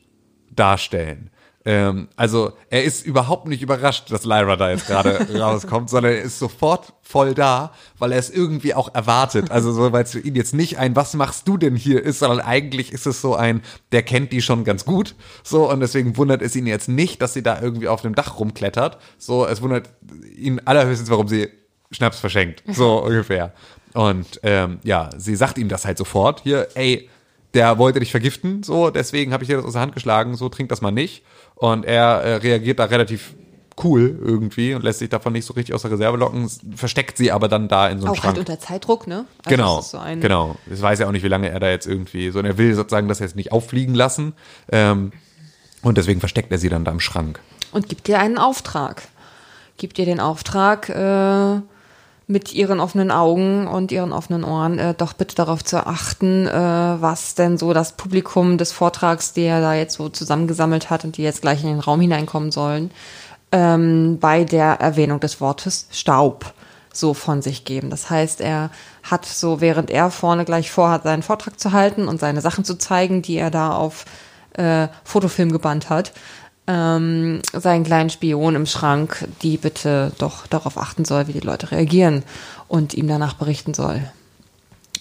darstellen. 0.54 1.30
Ähm, 1.66 2.06
also 2.14 2.52
er 2.70 2.84
ist 2.84 3.04
überhaupt 3.04 3.48
nicht 3.48 3.60
überrascht, 3.60 4.12
dass 4.12 4.24
Lyra 4.24 4.54
da 4.54 4.70
jetzt 4.70 4.86
gerade 4.86 5.26
rauskommt, 5.38 5.90
sondern 5.90 6.12
er 6.12 6.22
ist 6.22 6.38
sofort 6.38 6.92
voll 7.02 7.34
da, 7.34 7.72
weil 7.98 8.12
er 8.12 8.18
es 8.20 8.30
irgendwie 8.30 8.72
auch 8.72 8.94
erwartet. 8.94 9.50
Also 9.50 9.72
so, 9.72 9.92
weil 9.92 10.04
es 10.04 10.12
für 10.12 10.20
ihn 10.20 10.36
jetzt 10.36 10.54
nicht 10.54 10.78
ein 10.78 10.94
Was 10.94 11.14
machst 11.14 11.48
du 11.48 11.56
denn 11.56 11.74
hier 11.74 12.04
ist, 12.04 12.20
sondern 12.20 12.40
eigentlich 12.40 12.92
ist 12.92 13.06
es 13.06 13.20
so 13.20 13.34
ein, 13.34 13.62
der 13.90 14.04
kennt 14.04 14.30
die 14.30 14.42
schon 14.42 14.62
ganz 14.62 14.84
gut. 14.84 15.16
So 15.42 15.68
und 15.68 15.80
deswegen 15.80 16.16
wundert 16.16 16.40
es 16.40 16.54
ihn 16.54 16.68
jetzt 16.68 16.88
nicht, 16.88 17.20
dass 17.20 17.34
sie 17.34 17.42
da 17.42 17.60
irgendwie 17.60 17.88
auf 17.88 18.00
dem 18.00 18.14
Dach 18.14 18.38
rumklettert. 18.38 18.98
So, 19.18 19.44
es 19.44 19.60
wundert 19.60 19.90
ihn 20.36 20.60
allerhöchstens, 20.64 21.10
warum 21.10 21.26
sie 21.26 21.48
Schnaps 21.90 22.20
verschenkt. 22.20 22.62
So 22.68 23.02
ungefähr. 23.04 23.52
Und 23.92 24.38
ähm, 24.44 24.78
ja, 24.84 25.10
sie 25.16 25.34
sagt 25.34 25.58
ihm 25.58 25.68
das 25.68 25.84
halt 25.84 25.98
sofort. 25.98 26.42
Hier, 26.42 26.68
ey, 26.74 27.08
der 27.56 27.78
wollte 27.78 27.98
dich 27.98 28.10
vergiften, 28.12 28.62
so, 28.62 28.90
deswegen 28.90 29.32
habe 29.32 29.42
ich 29.42 29.48
dir 29.48 29.56
das 29.56 29.64
aus 29.64 29.72
der 29.72 29.82
Hand 29.82 29.94
geschlagen, 29.94 30.36
so 30.36 30.48
trink 30.48 30.68
das 30.68 30.80
mal 30.82 30.92
nicht. 30.92 31.24
Und 31.56 31.84
er 31.84 32.20
äh, 32.20 32.34
reagiert 32.36 32.78
da 32.78 32.84
relativ 32.84 33.34
cool 33.82 34.18
irgendwie 34.22 34.74
und 34.74 34.84
lässt 34.84 35.00
sich 35.00 35.08
davon 35.08 35.32
nicht 35.32 35.44
so 35.44 35.54
richtig 35.54 35.74
aus 35.74 35.82
der 35.82 35.90
Reserve 35.90 36.16
locken, 36.16 36.48
versteckt 36.76 37.16
sie 37.16 37.32
aber 37.32 37.48
dann 37.48 37.68
da 37.68 37.88
in 37.88 37.98
so 37.98 38.06
einem 38.06 38.12
Auch 38.12 38.16
Schrank. 38.16 38.36
halt 38.36 38.38
unter 38.38 38.58
Zeitdruck, 38.58 39.06
ne? 39.06 39.26
Also 39.44 39.56
genau, 39.56 39.76
das 39.76 39.90
so 39.90 40.00
genau. 40.20 40.56
Ich 40.70 40.80
weiß 40.80 40.98
ja 40.98 41.08
auch 41.08 41.12
nicht, 41.12 41.24
wie 41.24 41.28
lange 41.28 41.48
er 41.50 41.60
da 41.60 41.68
jetzt 41.68 41.86
irgendwie 41.86 42.30
so, 42.30 42.38
und 42.38 42.44
er 42.44 42.58
will 42.58 42.74
sozusagen 42.74 43.08
das 43.08 43.18
jetzt 43.18 43.36
nicht 43.36 43.52
auffliegen 43.52 43.94
lassen. 43.94 44.34
Ähm, 44.70 45.12
und 45.82 45.98
deswegen 45.98 46.20
versteckt 46.20 46.52
er 46.52 46.58
sie 46.58 46.68
dann 46.68 46.84
da 46.84 46.90
im 46.90 47.00
Schrank. 47.00 47.40
Und 47.72 47.88
gibt 47.88 48.08
ihr 48.08 48.18
einen 48.18 48.38
Auftrag. 48.38 49.02
Gibt 49.76 49.98
ihr 49.98 50.06
den 50.06 50.20
Auftrag, 50.20 50.88
äh, 50.88 51.60
mit 52.28 52.52
ihren 52.52 52.80
offenen 52.80 53.10
Augen 53.10 53.68
und 53.68 53.92
ihren 53.92 54.12
offenen 54.12 54.42
Ohren 54.42 54.78
äh, 54.78 54.94
doch 54.94 55.12
bitte 55.12 55.36
darauf 55.36 55.62
zu 55.62 55.86
achten, 55.86 56.46
äh, 56.48 56.52
was 56.52 57.36
denn 57.36 57.56
so 57.56 57.72
das 57.72 57.92
Publikum 57.92 58.58
des 58.58 58.72
Vortrags, 58.72 59.32
der 59.32 59.60
da 59.60 59.74
jetzt 59.74 59.94
so 59.94 60.08
zusammengesammelt 60.08 60.90
hat 60.90 61.04
und 61.04 61.16
die 61.16 61.22
jetzt 61.22 61.42
gleich 61.42 61.62
in 61.62 61.68
den 61.68 61.80
Raum 61.80 62.00
hineinkommen 62.00 62.50
sollen, 62.50 62.90
ähm, 63.52 64.18
bei 64.20 64.42
der 64.44 64.80
Erwähnung 64.80 65.20
des 65.20 65.40
Wortes 65.40 65.86
Staub 65.92 66.52
so 66.92 67.14
von 67.14 67.42
sich 67.42 67.64
geben. 67.64 67.90
Das 67.90 68.10
heißt, 68.10 68.40
er 68.40 68.70
hat 69.04 69.24
so, 69.24 69.60
während 69.60 69.90
er 69.90 70.10
vorne 70.10 70.44
gleich 70.44 70.70
vorhat, 70.70 71.04
seinen 71.04 71.22
Vortrag 71.22 71.60
zu 71.60 71.72
halten 71.72 72.08
und 72.08 72.18
seine 72.18 72.40
Sachen 72.40 72.64
zu 72.64 72.76
zeigen, 72.76 73.22
die 73.22 73.36
er 73.36 73.50
da 73.50 73.72
auf 73.72 74.04
äh, 74.54 74.88
Fotofilm 75.04 75.52
gebannt 75.52 75.90
hat, 75.90 76.12
ähm, 76.66 77.40
seinen 77.52 77.84
kleinen 77.84 78.10
Spion 78.10 78.54
im 78.54 78.66
Schrank, 78.66 79.26
die 79.42 79.56
bitte 79.56 80.12
doch 80.18 80.46
darauf 80.46 80.78
achten 80.78 81.04
soll, 81.04 81.28
wie 81.28 81.32
die 81.32 81.40
Leute 81.40 81.70
reagieren 81.70 82.22
und 82.68 82.94
ihm 82.94 83.08
danach 83.08 83.34
berichten 83.34 83.74
soll. 83.74 84.02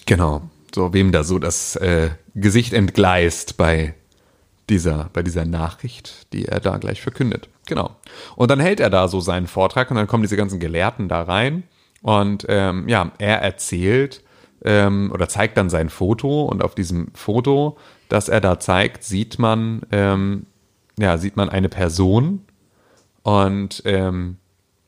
Genau. 0.06 0.42
So, 0.74 0.94
wem 0.94 1.12
da 1.12 1.24
so 1.24 1.40
das 1.40 1.78
äh, 1.78 2.10
Gesicht 2.36 2.74
entgleist 2.74 3.56
bei 3.56 3.94
dieser, 4.70 5.10
bei 5.14 5.24
dieser 5.24 5.46
Nachricht, 5.46 6.32
die 6.34 6.46
er 6.46 6.60
da 6.60 6.78
gleich 6.78 7.02
verkündet. 7.02 7.50
Genau. 7.66 7.96
Und 8.36 8.52
dann 8.52 8.60
hält 8.60 8.80
er 8.80 8.90
da 8.90 9.08
so 9.08 9.20
seinen 9.20 9.48
Vortrag 9.48 9.90
und 9.90 9.98
dann 9.98 10.08
kommen 10.08 10.24
diese 10.24 10.38
ganzen 10.38 10.60
Gelehrten 10.60 11.08
da 11.08 11.22
rein 11.24 11.64
und 12.02 12.46
ähm, 12.50 12.88
ja, 12.88 13.12
er 13.18 13.42
erzählt 13.42 14.22
ähm, 14.64 15.12
oder 15.14 15.28
zeigt 15.28 15.58
dann 15.58 15.70
sein 15.70 15.90
Foto 15.90 16.46
und 16.46 16.64
auf 16.64 16.76
diesem 16.76 17.08
Foto, 17.14 17.78
das 18.10 18.30
er 18.30 18.42
da 18.42 18.60
zeigt, 18.60 19.04
sieht 19.04 19.40
man, 19.40 19.82
ähm, 19.92 20.46
ja, 21.00 21.18
sieht 21.18 21.36
man 21.36 21.50
eine 21.50 21.70
Person 21.70 22.46
und 23.24 23.82
ähm, 23.86 24.38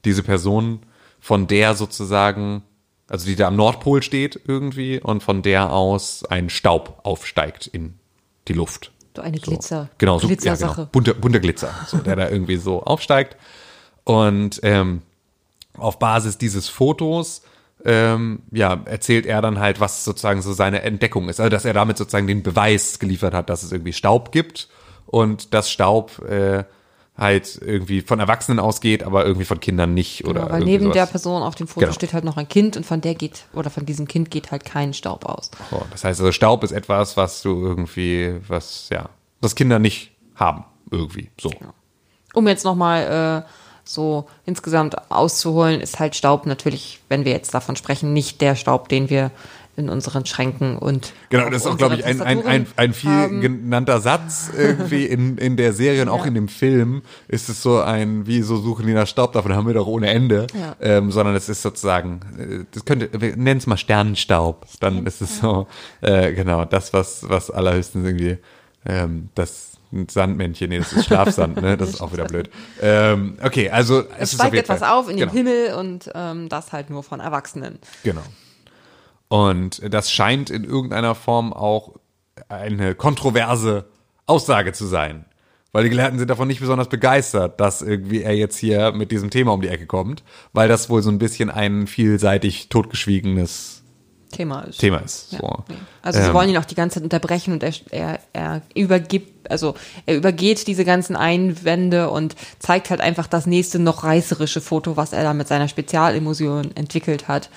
diese 0.06 0.24
Person, 0.24 0.80
von 1.20 1.48
der 1.48 1.76
sozusagen, 1.76 2.64
also 3.10 3.26
die 3.26 3.36
da 3.36 3.48
am 3.48 3.56
Nordpol 3.56 4.04
steht 4.04 4.40
irgendwie 4.48 5.00
und 5.02 5.24
von 5.24 5.42
der 5.42 5.74
aus 5.74 6.24
ein 6.26 6.50
Staub 6.50 7.02
aufsteigt 7.04 7.68
in 7.68 7.96
die 8.48 8.54
Luft. 8.54 8.92
So 9.16 9.24
eine 9.24 9.40
Glitzer, 9.40 9.90
Genau, 9.98 10.20
so, 10.20 10.28
ja, 10.28 10.36
Glitzersache. 10.36 10.76
genau. 10.76 10.90
Bunter, 10.92 11.14
bunter 11.16 11.40
Glitzer, 11.40 11.74
so, 11.88 11.98
der 11.98 12.16
da 12.16 12.30
irgendwie 12.30 12.58
so 12.58 12.84
aufsteigt. 12.84 13.36
Und 14.04 14.60
ähm, 14.64 15.02
auf 15.76 16.00
Basis 16.00 16.38
dieses 16.38 16.70
Fotos 16.70 17.42
ähm, 17.84 18.40
ja, 18.52 18.80
erzählt 18.86 19.26
er 19.26 19.42
dann 19.42 19.60
halt, 19.60 19.80
was 19.80 20.04
sozusagen 20.04 20.42
so 20.42 20.54
seine 20.54 20.82
Entdeckung 20.82 21.30
ist. 21.30 21.40
Also, 21.40 21.50
dass 21.50 21.66
er 21.66 21.74
damit 21.74 21.98
sozusagen 21.98 22.28
den 22.28 22.44
Beweis 22.44 23.00
geliefert 23.00 23.34
hat, 23.34 23.50
dass 23.50 23.64
es 23.64 23.72
irgendwie 23.72 23.94
Staub 23.94 24.32
gibt 24.32 24.70
und 25.08 25.54
dass 25.54 25.70
Staub 25.72 26.20
äh, 26.28 26.64
halt 27.18 27.60
irgendwie 27.60 28.02
von 28.02 28.20
Erwachsenen 28.20 28.60
ausgeht, 28.60 29.02
aber 29.02 29.26
irgendwie 29.26 29.46
von 29.46 29.60
Kindern 29.60 29.94
nicht. 29.96 30.26
Oder 30.26 30.42
Genau, 30.42 30.52
weil 30.54 30.64
neben 30.64 30.84
sowas. 30.86 30.94
der 30.94 31.06
Person 31.08 31.42
auf 31.42 31.56
dem 31.56 31.68
Foto 31.68 31.88
Genau. 31.88 31.94
steht 31.94 32.14
halt 32.14 32.24
noch 32.24 32.38
ein 32.38 32.48
Kind 32.48 32.78
und 32.78 32.86
von 32.86 33.02
der 33.02 33.16
geht, 33.16 33.46
oder 33.54 33.72
von 33.72 33.86
diesem 33.88 34.08
Kind 34.08 34.30
geht 34.30 34.52
halt 34.52 34.66
kein 34.66 34.94
Staub 34.94 35.26
aus. 35.26 35.50
So, 35.72 35.82
das 35.90 36.04
heißt, 36.04 36.20
also 36.20 36.32
Staub 36.32 36.64
ist 36.64 36.72
etwas, 36.72 37.18
was 37.18 37.42
du 37.42 37.50
irgendwie, 37.66 38.36
was, 38.48 38.90
ja, 38.92 39.10
das 39.42 39.56
Kinder 39.56 39.80
nicht 39.80 40.12
haben, 40.36 40.64
irgendwie. 40.92 41.32
So. 41.42 41.52
Um 42.36 42.48
jetzt 42.48 42.66
nochmal 42.66 43.44
äh, 43.48 43.50
so 43.84 44.28
insgesamt 44.46 45.10
auszuholen, 45.12 45.82
ist 45.82 46.00
halt 46.00 46.16
Staub 46.16 46.46
natürlich, 46.46 47.00
wenn 47.10 47.26
wir 47.26 47.32
jetzt 47.32 47.52
davon 47.54 47.76
sprechen, 47.76 48.14
nicht 48.14 48.42
der 48.42 48.56
Staub, 48.56 48.90
den 48.90 49.10
wir 49.10 49.32
in 49.78 49.90
unseren 49.90 50.26
Schränken 50.26 50.78
und 50.78 51.14
Genau, 51.30 51.50
das 51.50 51.62
ist 51.62 51.68
auch, 51.68 51.78
glaube 51.78 51.96
ich, 51.96 52.04
ein, 52.04 52.20
ein, 52.22 52.46
ein, 52.46 52.68
ein 52.76 52.94
viel 52.94 53.10
haben. 53.12 53.42
genannter 53.42 54.02
Satz 54.02 54.50
irgendwie 54.58 55.06
in, 55.06 55.38
in 55.38 55.56
der 55.56 55.72
Serie 55.72 56.02
und 56.02 56.10
auch 56.10 56.26
in 56.26 56.34
dem 56.34 56.48
Film 56.48 57.04
ist 57.28 57.48
es 57.48 57.62
so 57.62 57.80
ein, 57.80 58.26
wie 58.28 58.42
so 58.42 58.58
suchen 58.58 58.88
die 58.88 58.94
nach 58.94 59.08
Staub, 59.08 59.34
davon 59.34 59.54
haben 59.56 59.68
wir 59.68 59.76
doch 59.76 59.88
ohne 59.88 60.10
Ende, 60.10 60.48
Ja. 60.60 60.76
ähm, 60.82 61.12
sondern 61.12 61.36
es 61.36 61.48
ist 61.48 61.62
sozusagen, 61.62 62.20
äh, 62.38 62.66
das 62.72 62.84
könnte, 62.86 63.10
wir 63.22 63.38
nennen 63.38 63.60
es 63.60 63.68
mal 63.68 63.78
Sternenstaub, 63.78 64.66
dann 64.80 65.06
ist 65.06 65.22
es 65.22 65.40
so, 65.40 65.68
äh, 66.02 66.34
genau, 66.34 66.66
das, 66.66 66.92
was, 66.94 67.30
was 67.30 67.52
allerhöchstens 67.52 68.04
irgendwie, 68.06 68.38
ähm, 68.86 69.30
das 69.36 69.74
Sandmännchen, 70.10 70.70
nee, 70.70 70.80
das 70.80 70.92
ist 70.92 71.06
Schlafsand, 71.06 71.62
ne, 71.62 71.78
das 71.78 71.90
ist 71.90 72.02
auch 72.02 72.12
wieder 72.12 72.26
blöd. 72.26 72.50
Ähm, 72.82 73.38
okay, 73.44 73.70
also 73.70 74.02
es, 74.18 74.34
Es 74.34 74.34
steigt 74.34 74.56
etwas 74.56 74.80
Fall- 74.80 74.90
auf 74.92 75.08
in 75.10 75.18
den 75.18 75.30
genau. 75.30 75.32
Himmel 75.34 75.74
und 75.76 76.10
ähm, 76.14 76.50
das 76.50 76.74
halt 76.74 76.90
nur 76.90 77.04
von 77.04 77.20
Erwachsenen. 77.20 77.80
Genau. 78.04 78.24
Und 79.30 79.82
das 79.94 80.12
scheint 80.12 80.50
in 80.50 80.64
irgendeiner 80.64 81.16
Form 81.16 81.54
auch 81.54 81.96
eine 82.50 82.96
kontroverse 82.96 83.86
Aussage 84.26 84.74
zu 84.74 84.86
sein. 84.86 85.26
Weil 85.74 85.84
die 85.84 85.90
Gelehrten 85.90 86.18
sind 86.18 86.30
davon 86.30 86.48
nicht 86.48 86.62
besonders 86.62 86.88
begeistert, 86.88 87.60
dass 87.60 87.82
irgendwie 87.82 88.24
er 88.24 88.34
jetzt 88.36 88.58
hier 88.58 88.94
mit 88.94 89.12
diesem 89.12 89.30
Thema 89.30 89.54
um 89.54 89.62
die 89.62 89.68
Ecke 89.68 89.86
kommt, 89.86 90.24
weil 90.54 90.70
das 90.70 90.90
wohl 90.90 91.02
so 91.02 91.10
ein 91.10 91.20
bisschen 91.20 91.50
ein 91.50 91.88
vielseitig 91.88 92.70
totgeschwiegenes 92.70 93.84
Thema 94.32 94.62
ist. 94.62 94.80
Thema 94.80 94.98
ist. 95.00 95.32
Ja, 95.34 95.40
So. 95.40 95.64
nee. 95.70 95.76
Also 96.02 96.20
sie 96.20 96.28
Ähm, 96.28 96.34
wollen 96.34 96.50
ihn 96.50 96.58
auch 96.58 96.66
die 96.66 96.76
ganze 96.76 96.96
Zeit 96.96 97.04
unterbrechen 97.04 97.54
und 97.54 97.64
er, 97.64 97.74
er, 97.92 98.20
er 98.34 98.62
übergibt, 98.76 99.50
also 99.52 99.76
er 100.06 100.16
übergeht 100.18 100.68
diese 100.68 100.84
ganzen 100.86 101.16
Einwände 101.16 102.10
und 102.10 102.36
zeigt 102.60 102.90
halt 102.90 103.02
einfach 103.02 103.28
das 103.28 103.46
nächste 103.46 103.80
noch 103.80 104.04
reißerische 104.04 104.62
Foto, 104.62 104.98
was 104.98 105.14
er 105.14 105.24
da 105.24 105.34
mit 105.34 105.48
seiner 105.48 105.68
Spezialemulsion 105.68 106.76
entwickelt 106.76 107.28
hat, 107.28 107.50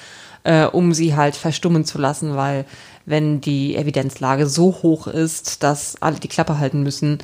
äh, 0.44 0.64
um 0.64 0.92
sie 0.92 1.16
halt 1.16 1.36
verstummen 1.36 1.84
zu 1.84 1.98
lassen, 1.98 2.36
weil 2.36 2.64
wenn 3.06 3.40
die 3.40 3.76
Evidenzlage 3.76 4.46
so 4.46 4.78
hoch 4.82 5.06
ist, 5.06 5.62
dass 5.62 6.00
alle 6.00 6.20
die 6.20 6.28
Klappe 6.28 6.58
halten 6.58 6.82
müssen, 6.82 7.18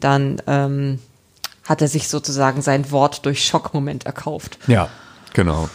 dann 0.00 0.40
ähm, 0.46 0.98
hat 1.64 1.82
er 1.82 1.88
sich 1.88 2.08
sozusagen 2.08 2.62
sein 2.62 2.90
Wort 2.90 3.24
durch 3.26 3.44
Schockmoment 3.44 4.06
erkauft. 4.06 4.58
Ja, 4.66 4.88
genau. 5.32 5.68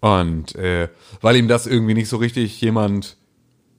Und 0.00 0.54
äh, 0.54 0.88
weil 1.20 1.36
ihm 1.36 1.48
das 1.48 1.66
irgendwie 1.66 1.94
nicht 1.94 2.08
so 2.08 2.18
richtig 2.18 2.60
jemand 2.60 3.16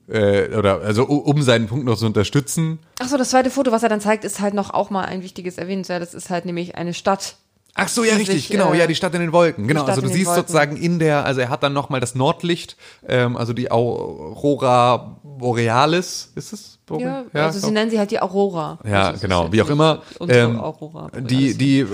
äh, 0.06 0.54
oder 0.54 0.82
also 0.82 1.04
um 1.04 1.40
seinen 1.42 1.66
Punkt 1.66 1.86
noch 1.86 1.96
zu 1.96 2.06
unterstützen, 2.06 2.78
Ach 2.98 3.08
so, 3.08 3.16
das 3.16 3.30
zweite 3.30 3.50
Foto, 3.50 3.72
was 3.72 3.82
er 3.82 3.88
dann 3.88 4.02
zeigt, 4.02 4.24
ist 4.24 4.40
halt 4.40 4.52
noch 4.52 4.70
auch 4.70 4.90
mal 4.90 5.06
ein 5.06 5.22
wichtiges 5.22 5.56
erwähnenswert. 5.56 6.02
Das 6.02 6.12
ist 6.12 6.28
halt 6.28 6.44
nämlich 6.44 6.74
eine 6.74 6.92
Stadt. 6.92 7.36
Ach 7.74 7.88
so, 7.88 8.02
ja, 8.04 8.14
richtig, 8.14 8.34
sich, 8.34 8.48
genau, 8.48 8.72
äh, 8.72 8.78
ja, 8.78 8.86
die 8.86 8.94
Stadt 8.94 9.14
in 9.14 9.20
den 9.20 9.32
Wolken. 9.32 9.66
Genau, 9.68 9.84
also 9.84 10.00
du 10.00 10.08
siehst 10.08 10.26
Wolken. 10.26 10.42
sozusagen 10.42 10.76
in 10.76 10.98
der, 10.98 11.24
also 11.24 11.40
er 11.40 11.48
hat 11.50 11.62
dann 11.62 11.72
nochmal 11.72 12.00
das 12.00 12.14
Nordlicht, 12.14 12.76
ähm, 13.06 13.36
also 13.36 13.52
die 13.52 13.70
Aurora 13.70 15.16
Borealis, 15.22 16.32
ist 16.34 16.52
es? 16.52 16.78
Bore- 16.86 17.02
Ja, 17.32 17.46
also 17.46 17.58
so. 17.60 17.68
sie 17.68 17.72
nennen 17.72 17.90
sie 17.90 17.98
halt 17.98 18.10
die 18.10 18.20
Aurora. 18.20 18.78
Ja, 18.84 19.08
also 19.08 19.20
genau, 19.20 19.52
wie 19.52 19.62
auch 19.62 19.70
immer. 19.70 20.02
Ähm, 20.28 20.60
Aurora. 20.60 21.10
die 21.18 21.54
die 21.54 21.80
äh, 21.80 21.86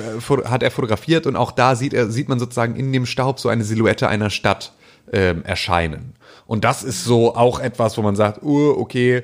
hat 0.47 0.63
er 0.63 0.71
fotografiert 0.71 1.27
und 1.27 1.37
auch 1.37 1.53
da 1.53 1.75
sieht 1.77 1.93
er 1.95 2.11
sieht 2.11 2.29
man 2.29 2.39
sozusagen 2.39 2.77
in 2.77 2.93
dem 2.93 3.07
Staub 3.07 3.39
so 3.39 3.49
eine 3.49 3.63
Silhouette 3.65 4.09
einer 4.09 4.31
Stadt 4.31 4.73
ähm, 5.13 5.45
erscheinen. 5.45 6.15
Und 6.47 6.65
das 6.65 6.83
ist 6.83 7.05
so 7.05 7.35
auch 7.37 7.61
etwas, 7.61 7.99
wo 7.99 8.03
man 8.03 8.17
sagt, 8.17 8.43
uh, 8.43 8.71
okay, 8.79 9.23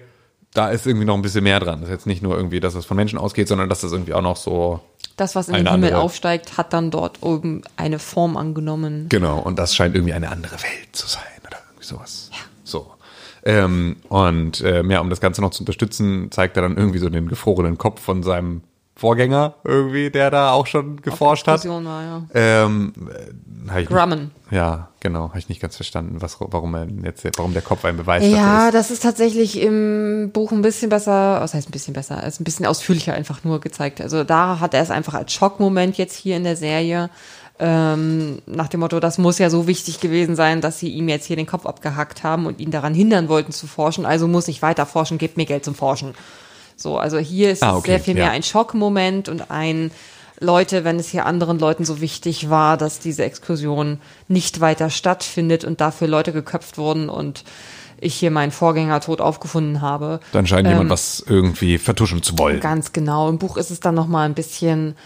da 0.55 0.68
ist 0.68 0.86
irgendwie 0.86 1.07
noch 1.07 1.14
ein 1.14 1.22
bisschen 1.22 1.44
mehr 1.44 1.61
dran. 1.61 1.80
Das 1.80 1.88
ist 1.88 1.94
jetzt 1.94 2.07
nicht 2.07 2.22
nur 2.22 2.36
irgendwie, 2.36 2.61
dass 2.61 2.74
es 2.74 2.84
von 2.84 2.96
Menschen 2.96 3.18
ausgeht, 3.18 3.48
sondern 3.48 3.68
dass 3.68 3.80
das 3.80 3.92
irgendwie 3.92 4.12
auch 4.12 4.20
noch 4.22 4.36
so 4.36 4.80
das, 5.16 5.34
was 5.34 5.48
in 5.48 5.54
den 5.54 5.68
Himmel 5.68 5.90
andere- 5.90 6.02
aufsteigt, 6.02 6.56
hat 6.56 6.72
dann 6.72 6.90
dort 6.90 7.22
oben 7.22 7.62
eine 7.76 7.98
Form 7.98 8.36
angenommen. 8.36 9.08
Genau, 9.08 9.38
und 9.38 9.58
das 9.58 9.74
scheint 9.74 9.94
irgendwie 9.94 10.14
eine 10.14 10.30
andere 10.30 10.56
Welt 10.56 10.88
zu 10.92 11.06
sein 11.06 11.22
oder 11.46 11.58
irgendwie 11.68 11.86
sowas. 11.86 12.30
Ja. 12.32 12.38
So. 12.64 12.92
Ähm, 13.44 13.96
und 14.08 14.62
ähm, 14.64 14.90
ja, 14.90 15.00
um 15.00 15.10
das 15.10 15.20
Ganze 15.20 15.40
noch 15.40 15.50
zu 15.50 15.62
unterstützen, 15.62 16.30
zeigt 16.30 16.56
er 16.56 16.62
dann 16.62 16.76
irgendwie 16.76 16.98
so 16.98 17.08
den 17.08 17.28
gefrorenen 17.28 17.76
Kopf 17.76 18.00
von 18.00 18.22
seinem 18.22 18.62
Vorgänger 19.03 19.55
irgendwie, 19.64 20.11
der 20.11 20.30
da 20.30 20.53
auch 20.53 20.68
schon 20.68 21.03
geforscht 21.03 21.48
hat. 21.48 21.66
War, 21.66 21.82
ja. 21.82 22.22
Ähm, 22.34 22.92
äh, 23.68 23.80
ich 23.80 23.88
Grumman. 23.88 24.20
Nicht, 24.20 24.53
ja, 24.53 24.90
genau, 25.00 25.30
habe 25.30 25.40
ich 25.40 25.48
nicht 25.48 25.61
ganz 25.61 25.74
verstanden, 25.74 26.22
was, 26.22 26.36
warum 26.38 26.72
er 26.76 26.86
jetzt, 27.03 27.26
warum 27.36 27.53
der 27.53 27.62
Kopf 27.62 27.84
ein 27.84 27.96
Beweis 27.96 28.22
dafür 28.22 28.36
Ja, 28.36 28.68
ist. 28.68 28.74
das 28.74 28.92
ist 28.92 29.03
tatsächlich 29.03 29.61
im 29.61 30.30
Buch 30.32 30.53
ein 30.53 30.62
bisschen 30.62 30.88
besser, 30.88 31.40
was 31.40 31.53
heißt 31.53 31.68
ein 31.68 31.72
bisschen 31.72 31.94
besser, 31.94 32.20
es 32.22 32.34
ist 32.34 32.40
ein 32.42 32.44
bisschen 32.44 32.64
ausführlicher 32.64 33.12
einfach 33.12 33.42
nur 33.42 33.61
gezeigt. 33.61 34.00
Also 34.00 34.22
da 34.22 34.61
hat 34.61 34.72
er 34.72 34.82
es 34.82 34.92
einfach 34.92 35.14
als 35.14 35.32
Schockmoment 35.32 35.98
jetzt 35.98 36.14
hier 36.14 36.36
in 36.36 36.44
der 36.44 36.55
Serie, 36.55 37.11
ähm, 37.59 38.40
nach 38.46 38.68
dem 38.68 38.78
Motto, 38.78 39.00
das 39.00 39.18
muss 39.18 39.38
ja 39.38 39.50
so 39.50 39.66
wichtig 39.66 39.98
gewesen 39.98 40.36
sein, 40.36 40.61
dass 40.61 40.78
sie 40.78 40.90
ihm 40.90 41.09
jetzt 41.09 41.26
hier 41.26 41.34
den 41.34 41.46
Kopf 41.46 41.66
abgehackt 41.66 42.22
haben 42.22 42.46
und 42.46 42.61
ihn 42.61 42.70
daran 42.70 42.94
hindern 42.94 43.28
wollten 43.28 43.50
zu 43.50 43.66
forschen, 43.66 44.07
also 44.07 44.28
muss 44.28 44.46
ich 44.46 44.62
weiter 44.62 44.86
forschen, 44.86 45.18
gebt 45.18 45.36
mir 45.36 45.46
Geld 45.46 45.64
zum 45.64 45.74
Forschen. 45.74 46.14
So, 46.77 46.99
also 46.99 47.18
hier 47.18 47.51
ist 47.53 47.62
Ah, 47.62 47.70
es 47.70 47.77
okay, 47.77 47.87
sehr 47.93 48.01
viel 48.01 48.14
mehr 48.14 48.27
ja. 48.27 48.31
ein 48.31 48.43
Schockmoment 48.43 49.29
und 49.29 49.51
ein 49.51 49.91
Leute, 50.41 50.83
wenn 50.85 50.99
es 50.99 51.09
hier 51.09 51.25
anderen 51.27 51.59
Leuten 51.59 51.85
so 51.85 52.01
wichtig 52.01 52.51
war, 52.51 52.77
dass 52.77 52.99
diese 52.99 53.25
Exkursion 53.25 54.01
nicht 54.29 54.61
weiter 54.61 54.91
stattfindet 54.91 55.64
und 55.64 55.81
dafür 55.81 56.09
Leute 56.09 56.33
geköpft 56.33 56.79
wurden 56.79 57.09
und 57.09 57.45
ich 58.01 58.14
hier 58.16 58.33
meinen 58.33 58.51
Vorgänger 58.51 59.01
tot 59.01 59.20
aufgefunden 59.20 59.81
habe. 59.81 60.18
Dann 60.33 60.47
scheint 60.49 60.66
ähm, 60.66 60.73
jemand 60.73 60.91
was 60.91 61.23
irgendwie 61.25 61.79
vertuschen 61.79 62.23
zu 62.25 62.37
wollen. 62.39 62.59
Ganz 62.59 62.93
genau. 62.93 63.29
Im 63.29 63.39
Buch 63.39 63.57
ist 63.57 63.70
es 63.70 63.79
dann 63.79 63.95
nochmal 63.95 64.27
ein 64.29 64.35
bisschen, 64.35 64.97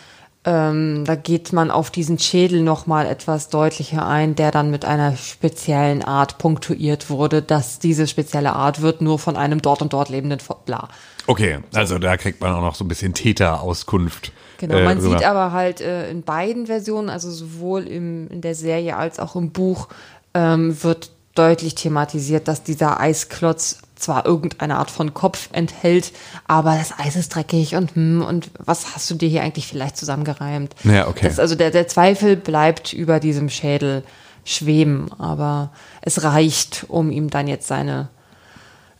ähm, 0.46 1.04
da 1.04 1.16
geht 1.16 1.52
man 1.52 1.72
auf 1.72 1.90
diesen 1.90 2.20
Schädel 2.20 2.62
nochmal 2.62 3.06
etwas 3.06 3.48
deutlicher 3.48 4.06
ein, 4.06 4.36
der 4.36 4.52
dann 4.52 4.70
mit 4.70 4.84
einer 4.84 5.16
speziellen 5.16 6.04
Art 6.04 6.38
punktuiert 6.38 7.10
wurde, 7.10 7.42
dass 7.42 7.80
diese 7.80 8.06
spezielle 8.06 8.52
Art 8.52 8.80
wird 8.80 9.00
nur 9.00 9.18
von 9.18 9.36
einem 9.36 9.60
dort 9.60 9.82
und 9.82 9.92
dort 9.92 10.08
lebenden 10.08 10.38
bla. 10.64 10.88
Okay, 11.26 11.58
also 11.74 11.98
da 11.98 12.16
kriegt 12.16 12.40
man 12.40 12.54
auch 12.54 12.60
noch 12.60 12.76
so 12.76 12.84
ein 12.84 12.88
bisschen 12.88 13.12
Täterauskunft. 13.12 14.30
Genau, 14.58 14.80
man 14.84 14.98
äh, 14.98 15.00
sieht 15.00 15.24
aber 15.24 15.50
halt 15.50 15.80
äh, 15.80 16.08
in 16.10 16.22
beiden 16.22 16.66
Versionen, 16.66 17.10
also 17.10 17.28
sowohl 17.28 17.82
im, 17.82 18.28
in 18.28 18.40
der 18.40 18.54
Serie 18.54 18.96
als 18.96 19.18
auch 19.18 19.34
im 19.34 19.50
Buch, 19.50 19.88
ähm, 20.32 20.80
wird 20.80 21.10
deutlich 21.34 21.74
thematisiert, 21.74 22.46
dass 22.46 22.62
dieser 22.62 23.00
Eisklotz 23.00 23.80
zwar 23.96 24.26
irgendeine 24.26 24.76
Art 24.76 24.90
von 24.90 25.14
Kopf 25.14 25.48
enthält, 25.52 26.12
aber 26.46 26.76
das 26.76 26.98
Eis 26.98 27.16
ist 27.16 27.34
dreckig 27.34 27.74
und 27.74 27.94
hm, 27.94 28.22
und 28.22 28.50
was 28.58 28.94
hast 28.94 29.10
du 29.10 29.14
dir 29.14 29.28
hier 29.28 29.42
eigentlich 29.42 29.66
vielleicht 29.66 29.96
zusammengereimt? 29.96 30.74
Ja, 30.84 31.08
okay. 31.08 31.26
Das, 31.28 31.38
also 31.38 31.54
der, 31.54 31.70
der 31.70 31.88
Zweifel 31.88 32.36
bleibt 32.36 32.92
über 32.92 33.20
diesem 33.20 33.48
Schädel 33.48 34.02
schweben, 34.44 35.10
aber 35.18 35.72
es 36.02 36.22
reicht, 36.22 36.84
um 36.88 37.10
ihm 37.10 37.30
dann 37.30 37.48
jetzt 37.48 37.66
seine 37.66 38.08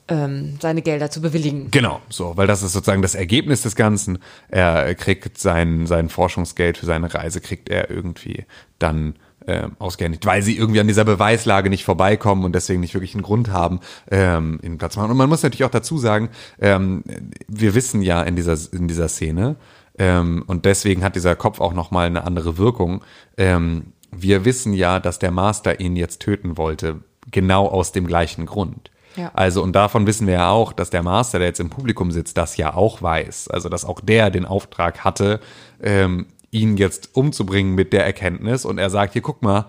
ähm, 0.08 0.58
seine 0.60 0.82
Gelder 0.82 1.10
zu 1.10 1.20
bewilligen. 1.20 1.70
Genau, 1.70 2.00
so, 2.08 2.36
weil 2.36 2.46
das 2.46 2.62
ist 2.62 2.72
sozusagen 2.72 3.02
das 3.02 3.14
Ergebnis 3.14 3.62
des 3.62 3.74
Ganzen. 3.74 4.18
Er 4.48 4.94
kriegt 4.94 5.38
sein, 5.38 5.86
sein 5.86 6.08
Forschungsgeld 6.08 6.78
für 6.78 6.86
seine 6.86 7.12
Reise, 7.12 7.40
kriegt 7.40 7.68
er 7.68 7.90
irgendwie 7.90 8.44
dann 8.78 9.16
äh, 9.46 9.68
ausgehändigt, 9.78 10.26
weil 10.26 10.42
sie 10.42 10.56
irgendwie 10.56 10.80
an 10.80 10.88
dieser 10.88 11.04
Beweislage 11.04 11.70
nicht 11.70 11.84
vorbeikommen 11.84 12.44
und 12.44 12.54
deswegen 12.54 12.80
nicht 12.80 12.94
wirklich 12.94 13.14
einen 13.14 13.22
Grund 13.22 13.50
haben, 13.50 13.80
ähm, 14.10 14.60
ihn 14.62 14.78
Platz 14.78 14.96
machen. 14.96 15.10
Und 15.10 15.16
man 15.16 15.28
muss 15.28 15.42
natürlich 15.42 15.64
auch 15.64 15.70
dazu 15.70 15.98
sagen, 15.98 16.30
ähm, 16.60 17.02
wir 17.48 17.74
wissen 17.74 18.02
ja 18.02 18.22
in 18.22 18.36
dieser, 18.36 18.56
in 18.72 18.88
dieser 18.88 19.08
Szene, 19.08 19.56
ähm, 19.98 20.44
und 20.46 20.64
deswegen 20.64 21.02
hat 21.02 21.16
dieser 21.16 21.36
Kopf 21.36 21.60
auch 21.60 21.72
nochmal 21.72 22.06
eine 22.06 22.24
andere 22.24 22.58
Wirkung. 22.58 23.02
Ähm, 23.36 23.92
wir 24.10 24.44
wissen 24.44 24.72
ja, 24.72 25.00
dass 25.00 25.18
der 25.18 25.30
Master 25.30 25.80
ihn 25.80 25.96
jetzt 25.96 26.20
töten 26.20 26.56
wollte, 26.56 27.00
genau 27.30 27.66
aus 27.66 27.92
dem 27.92 28.06
gleichen 28.06 28.46
Grund. 28.46 28.90
Ja. 29.16 29.30
Also, 29.32 29.62
und 29.62 29.72
davon 29.74 30.06
wissen 30.06 30.26
wir 30.26 30.34
ja 30.34 30.50
auch, 30.50 30.74
dass 30.74 30.90
der 30.90 31.02
Master, 31.02 31.38
der 31.38 31.48
jetzt 31.48 31.60
im 31.60 31.70
Publikum 31.70 32.10
sitzt, 32.10 32.36
das 32.36 32.58
ja 32.58 32.74
auch 32.74 33.00
weiß. 33.00 33.48
Also, 33.48 33.70
dass 33.70 33.86
auch 33.86 34.00
der 34.00 34.30
den 34.30 34.44
Auftrag 34.44 35.04
hatte, 35.04 35.40
ähm, 35.82 36.26
ihn 36.56 36.76
jetzt 36.76 37.10
umzubringen 37.14 37.74
mit 37.74 37.92
der 37.92 38.04
Erkenntnis. 38.04 38.64
Und 38.64 38.78
er 38.78 38.90
sagt, 38.90 39.12
hier, 39.12 39.22
guck 39.22 39.42
mal, 39.42 39.66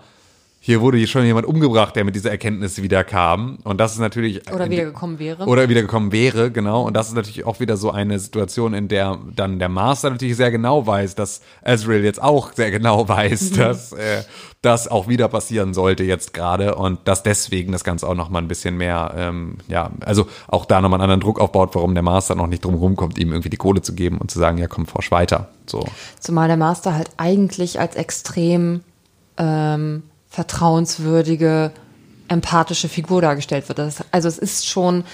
hier 0.68 0.82
wurde 0.82 1.06
schon 1.06 1.24
jemand 1.24 1.46
umgebracht, 1.46 1.96
der 1.96 2.04
mit 2.04 2.14
dieser 2.14 2.30
Erkenntnis 2.30 2.82
wieder 2.82 3.02
kam. 3.02 3.56
Und 3.64 3.80
das 3.80 3.92
ist 3.92 4.00
natürlich. 4.00 4.52
Oder 4.52 4.68
wiedergekommen 4.68 5.18
wäre. 5.18 5.46
Oder 5.46 5.66
wiedergekommen 5.70 6.12
wäre, 6.12 6.50
genau. 6.50 6.82
Und 6.82 6.94
das 6.94 7.08
ist 7.08 7.14
natürlich 7.14 7.46
auch 7.46 7.58
wieder 7.58 7.78
so 7.78 7.90
eine 7.90 8.18
Situation, 8.18 8.74
in 8.74 8.86
der 8.86 9.18
dann 9.34 9.58
der 9.58 9.70
Master 9.70 10.10
natürlich 10.10 10.36
sehr 10.36 10.50
genau 10.50 10.86
weiß, 10.86 11.14
dass 11.14 11.40
Ezreal 11.62 12.04
jetzt 12.04 12.22
auch 12.22 12.52
sehr 12.52 12.70
genau 12.70 13.08
weiß, 13.08 13.52
mhm. 13.52 13.56
dass 13.56 13.92
äh, 13.94 14.24
das 14.60 14.88
auch 14.88 15.08
wieder 15.08 15.28
passieren 15.28 15.72
sollte 15.72 16.04
jetzt 16.04 16.34
gerade 16.34 16.74
und 16.74 16.98
dass 17.08 17.22
deswegen 17.22 17.72
das 17.72 17.82
Ganze 17.82 18.06
auch 18.06 18.14
nochmal 18.14 18.42
ein 18.42 18.48
bisschen 18.48 18.76
mehr, 18.76 19.14
ähm, 19.16 19.56
ja, 19.68 19.90
also 20.04 20.28
auch 20.48 20.66
da 20.66 20.82
nochmal 20.82 20.98
einen 20.98 21.04
anderen 21.04 21.20
Druck 21.22 21.40
aufbaut, 21.40 21.70
warum 21.76 21.94
der 21.94 22.02
Master 22.02 22.34
noch 22.34 22.46
nicht 22.46 22.66
drum 22.66 22.74
rumkommt, 22.74 23.16
ihm 23.16 23.32
irgendwie 23.32 23.48
die 23.48 23.56
Kohle 23.56 23.80
zu 23.80 23.94
geben 23.94 24.18
und 24.18 24.30
zu 24.30 24.38
sagen, 24.38 24.58
ja 24.58 24.66
komm, 24.66 24.84
forsch 24.84 25.10
weiter. 25.10 25.48
So. 25.64 25.86
Zumal 26.20 26.48
der 26.48 26.58
Master 26.58 26.94
halt 26.94 27.08
eigentlich 27.16 27.80
als 27.80 27.96
extrem 27.96 28.82
ähm, 29.38 30.02
vertrauenswürdige, 30.28 31.72
empathische 32.28 32.88
Figur 32.88 33.22
dargestellt 33.22 33.68
wird. 33.68 33.78
Das, 33.78 34.04
also 34.10 34.28
es 34.28 34.38
ist 34.38 34.66
schon 34.66 35.04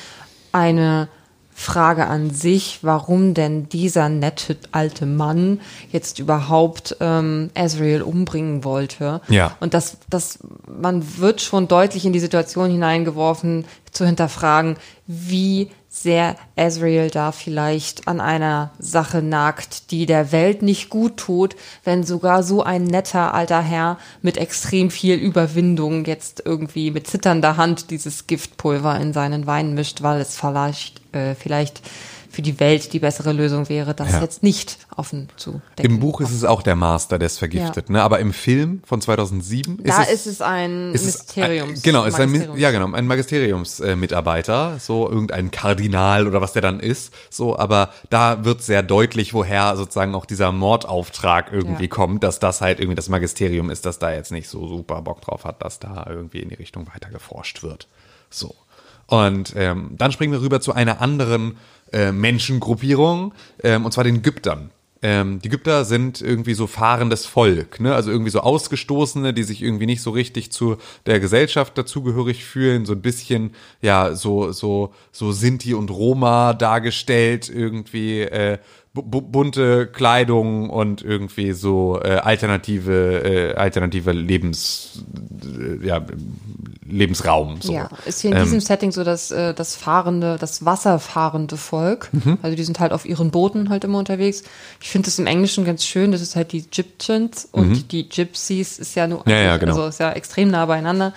eine 0.53 1.09
Frage 1.57 2.09
an 2.09 2.31
sich, 2.31 2.81
warum 2.83 3.33
denn 3.33 3.69
dieser 3.69 4.09
nette 4.09 4.57
alte 4.73 5.07
Mann 5.07 5.61
jetzt 5.93 6.19
überhaupt 6.19 6.97
ähm, 6.99 7.51
Azrael 7.55 8.03
umbringen 8.03 8.65
wollte. 8.65 9.21
Ja. 9.29 9.57
Und 9.61 9.73
das, 9.73 9.99
das, 10.11 10.41
man 10.67 11.19
wird 11.19 11.41
schon 11.41 11.69
deutlich 11.69 12.05
in 12.05 12.13
die 12.13 12.19
Situation 12.19 12.73
hineingeworfen, 12.73 13.67
zu 13.93 14.05
hinterfragen, 14.05 14.77
wie 15.07 15.71
sehr 15.95 16.35
Azrael 16.57 17.09
da 17.09 17.31
vielleicht 17.31 18.09
an 18.09 18.21
einer 18.21 18.73
Sache 18.81 19.23
nagt, 19.23 19.93
die 19.93 20.07
der 20.07 20.33
Welt 20.33 20.61
nicht 20.61 20.91
gut 20.91 21.17
tut, 21.17 21.55
wenn 21.85 22.03
sogar 22.03 22.43
so 22.43 22.65
ein 22.65 22.83
netter 22.83 23.33
alter 23.33 23.63
Herr 23.63 23.99
mit 24.21 24.37
extrem 24.37 24.91
viel 24.91 25.15
Überwindung 25.15 26.05
jetzt 26.05 26.43
irgendwie 26.45 26.91
mit 26.91 27.07
zitternder 27.07 27.57
Hand 27.57 27.91
dieses 27.91 28.27
Giftpulver 28.27 29.01
in 29.01 29.13
seinen 29.13 29.47
Wein 29.47 29.75
mischt, 29.75 30.03
weil 30.03 30.21
es 30.21 30.37
vielleicht, 30.37 31.01
äh, 31.15 31.37
vielleicht 31.37 31.81
für 32.35 32.43
die 32.43 32.59
Welt 32.59 32.93
die 32.93 32.99
bessere 32.99 33.33
Lösung 33.33 33.69
wäre, 33.69 33.95
das 33.95 34.13
ja. 34.13 34.21
jetzt 34.21 34.43
nicht 34.43 34.79
offen 34.97 35.29
zu 35.37 35.63
decken. 35.79 35.93
Im 35.93 36.01
Buch 36.01 36.21
ist 36.21 36.33
es 36.33 36.45
auch 36.45 36.63
der 36.63 36.75
Master, 36.75 37.19
der 37.19 37.27
es 37.27 37.39
vergiftet, 37.39 37.89
ja. 37.89 37.93
ne? 37.93 38.03
aber 38.03 38.19
im 38.19 38.33
Film 38.33 38.83
von 38.85 39.01
2007 39.01 39.83
da 39.85 40.03
ist 40.03 40.09
es, 40.09 40.15
ist 40.15 40.27
es 40.27 40.41
ein 40.43 40.93
ist 40.93 41.05
Mysteriums. 41.05 41.79
Es, 41.79 41.79
äh, 41.79 41.83
genau, 41.83 42.05
ist 42.05 42.19
ein, 42.19 42.57
ja 42.57 42.71
genau, 42.73 42.93
ein 42.93 43.07
Magisteriumsmitarbeiter, 43.07 44.75
äh, 44.77 44.81
so 44.81 45.09
irgendein 45.09 45.51
Kardinal 45.51 46.27
oder 46.27 46.41
was 46.41 46.53
der 46.53 46.63
dann 46.63 46.81
ist, 46.81 47.15
so, 47.31 47.57
aber 47.57 47.91
da 48.11 48.45
wird 48.45 48.63
sehr 48.63 48.83
deutlich, 48.83 49.33
woher 49.33 49.77
sozusagen 49.77 50.15
auch 50.15 50.27
dieser 50.27 50.51
Mordauftrag 50.51 51.53
irgendwie 51.53 51.85
ja. 51.85 51.89
kommt, 51.89 52.25
dass 52.25 52.41
das 52.41 52.61
halt 52.61 52.81
irgendwie 52.81 52.97
das 52.97 53.09
Magisterium 53.09 53.71
ist, 53.71 53.87
dass 53.87 53.99
da 54.01 54.13
jetzt 54.13 54.33
nicht 54.33 54.49
so 54.49 54.67
super 54.67 55.03
Bock 55.03 55.21
drauf 55.21 55.45
hat, 55.45 55.63
dass 55.63 55.79
da 55.79 56.07
irgendwie 56.09 56.41
in 56.41 56.49
die 56.49 56.57
Richtung 56.57 56.89
weiter 56.93 57.11
geforscht 57.11 57.63
wird. 57.63 57.87
So. 58.29 58.55
Und 59.07 59.55
ähm, 59.57 59.91
dann 59.93 60.13
springen 60.13 60.33
wir 60.33 60.41
rüber 60.41 60.61
zu 60.61 60.73
einer 60.73 61.01
anderen 61.01 61.59
äh, 61.95 62.13
Menschengruppierung, 62.13 63.33
ähm, 63.63 63.85
und 63.85 63.93
zwar 63.93 64.05
den 64.05 64.23
Gyptern. 64.23 64.71
Ähm, 65.01 65.39
die 65.41 65.51
Gypter 65.51 65.85
sind 65.85 66.23
irgendwie 66.23 66.55
so 66.55 66.67
fahrendes 66.67 67.27
Volk, 67.27 67.79
ne? 67.79 67.95
also 67.95 68.11
irgendwie 68.11 68.31
so 68.31 68.41
Ausgestoßene, 68.41 69.35
die 69.35 69.43
sich 69.43 69.63
irgendwie 69.63 69.85
nicht 69.85 70.01
so 70.01 70.11
richtig 70.11 70.51
zu 70.51 70.79
der 71.05 71.21
Gesellschaft 71.21 71.77
dazugehörig 71.77 72.43
fühlen, 72.43 72.87
so 72.87 72.95
ein 72.95 73.03
bisschen, 73.03 73.55
ja, 73.83 74.15
so, 74.15 74.51
so, 74.53 74.95
so 75.13 75.31
Sinti 75.31 75.75
und 75.75 75.91
Roma 75.91 76.55
dargestellt, 76.55 77.51
irgendwie, 77.51 78.23
äh, 78.23 78.59
bunte 78.95 79.89
Kleidung 79.89 80.71
und 80.71 81.03
irgendwie 81.03 81.53
so 81.53 82.01
äh, 82.01 82.17
alternative 82.17 83.25
äh, 83.25 83.55
alternative 83.55 84.13
Lebens 84.13 85.03
äh, 85.59 85.85
ja 85.85 86.01
Lebensraum 86.87 87.61
so. 87.61 87.73
Ja, 87.73 87.89
ist 88.07 88.21
hier 88.21 88.31
in 88.31 88.37
ähm, 88.37 88.45
diesem 88.45 88.61
Setting 88.61 88.93
so 88.93 89.03
dass 89.03 89.33
äh, 89.33 89.53
das 89.53 89.75
fahrende 89.75 90.37
das 90.39 90.65
wasserfahrende 90.65 91.57
Volk, 91.57 92.09
mhm. 92.13 92.39
also 92.43 92.57
die 92.57 92.63
sind 92.63 92.79
halt 92.79 92.93
auf 92.93 93.05
ihren 93.05 93.33
Booten 93.33 93.69
halt 93.69 93.83
immer 93.83 93.99
unterwegs. 93.99 94.45
Ich 94.81 94.91
finde 94.91 95.07
das 95.07 95.19
im 95.19 95.27
Englischen 95.27 95.65
ganz 95.65 95.85
schön, 95.85 96.13
das 96.13 96.21
ist 96.21 96.37
halt 96.37 96.53
die 96.53 96.63
Gyptians 96.63 97.49
und 97.51 97.71
mhm. 97.71 97.89
die 97.89 98.09
Gypsies 98.09 98.79
ist 98.79 98.95
ja 98.95 99.09
nur 99.09 99.25
ja, 99.27 99.39
ja, 99.39 99.57
genau. 99.57 99.73
also 99.73 99.89
ist 99.89 99.99
ja 99.99 100.13
extrem 100.13 100.51
nah 100.51 100.67
beieinander 100.67 101.15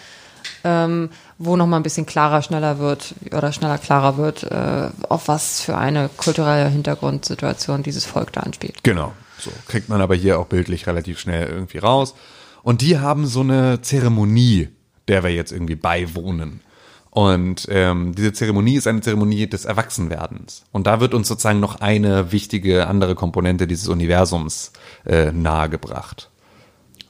ähm, 0.64 1.10
wo 1.40 1.56
noch 1.56 1.68
mal 1.68 1.78
ein 1.78 1.84
bisschen 1.84 2.06
klarer, 2.06 2.42
schneller 2.42 2.80
wird 2.80 3.14
oder 3.32 3.52
schneller 3.52 3.78
klarer 3.78 4.18
wird, 4.18 4.44
äh, 4.44 4.90
auf 5.08 5.28
was 5.28 5.62
für 5.62 5.78
eine 5.78 6.10
kulturelle 6.18 6.70
Hintergrundsituation 6.70 7.84
dieses 7.84 8.06
Volk 8.06 8.34
da 8.34 8.42
anspielt. 8.42 8.84
Genau, 8.84 9.14
so 9.38 9.52
kriegt 9.68 9.90
man 9.90 10.02
aber 10.02 10.16
hier 10.16 10.40
auch 10.40 10.48
bildlich 10.48 10.88
relativ 10.88 11.20
schnell 11.20 11.48
irgendwie 11.48 11.78
raus. 11.78 12.16
Und 12.64 12.82
die 12.82 13.00
haben 13.00 13.28
so 13.28 13.42
eine 13.42 13.82
Zeremonie, 13.82 14.70
der 15.08 15.24
wir 15.24 15.32
jetzt 15.32 15.52
irgendwie 15.52 15.76
beiwohnen. 15.76 16.62
Und 17.10 17.68
ähm, 17.72 18.14
diese 18.14 18.34
Zeremonie 18.34 18.76
ist 18.76 18.88
eine 18.88 19.02
Zeremonie 19.02 19.48
des 19.48 19.66
Erwachsenwerdens. 19.66 20.64
Und 20.72 20.86
da 20.86 21.00
wird 21.00 21.14
uns 21.14 21.28
sozusagen 21.28 21.60
noch 21.60 21.80
eine 21.80 22.32
wichtige 22.32 22.88
andere 22.88 23.16
Komponente 23.16 23.68
dieses 23.68 23.88
Universums 23.88 24.72
äh, 25.06 25.32
nahegebracht. 25.32 26.30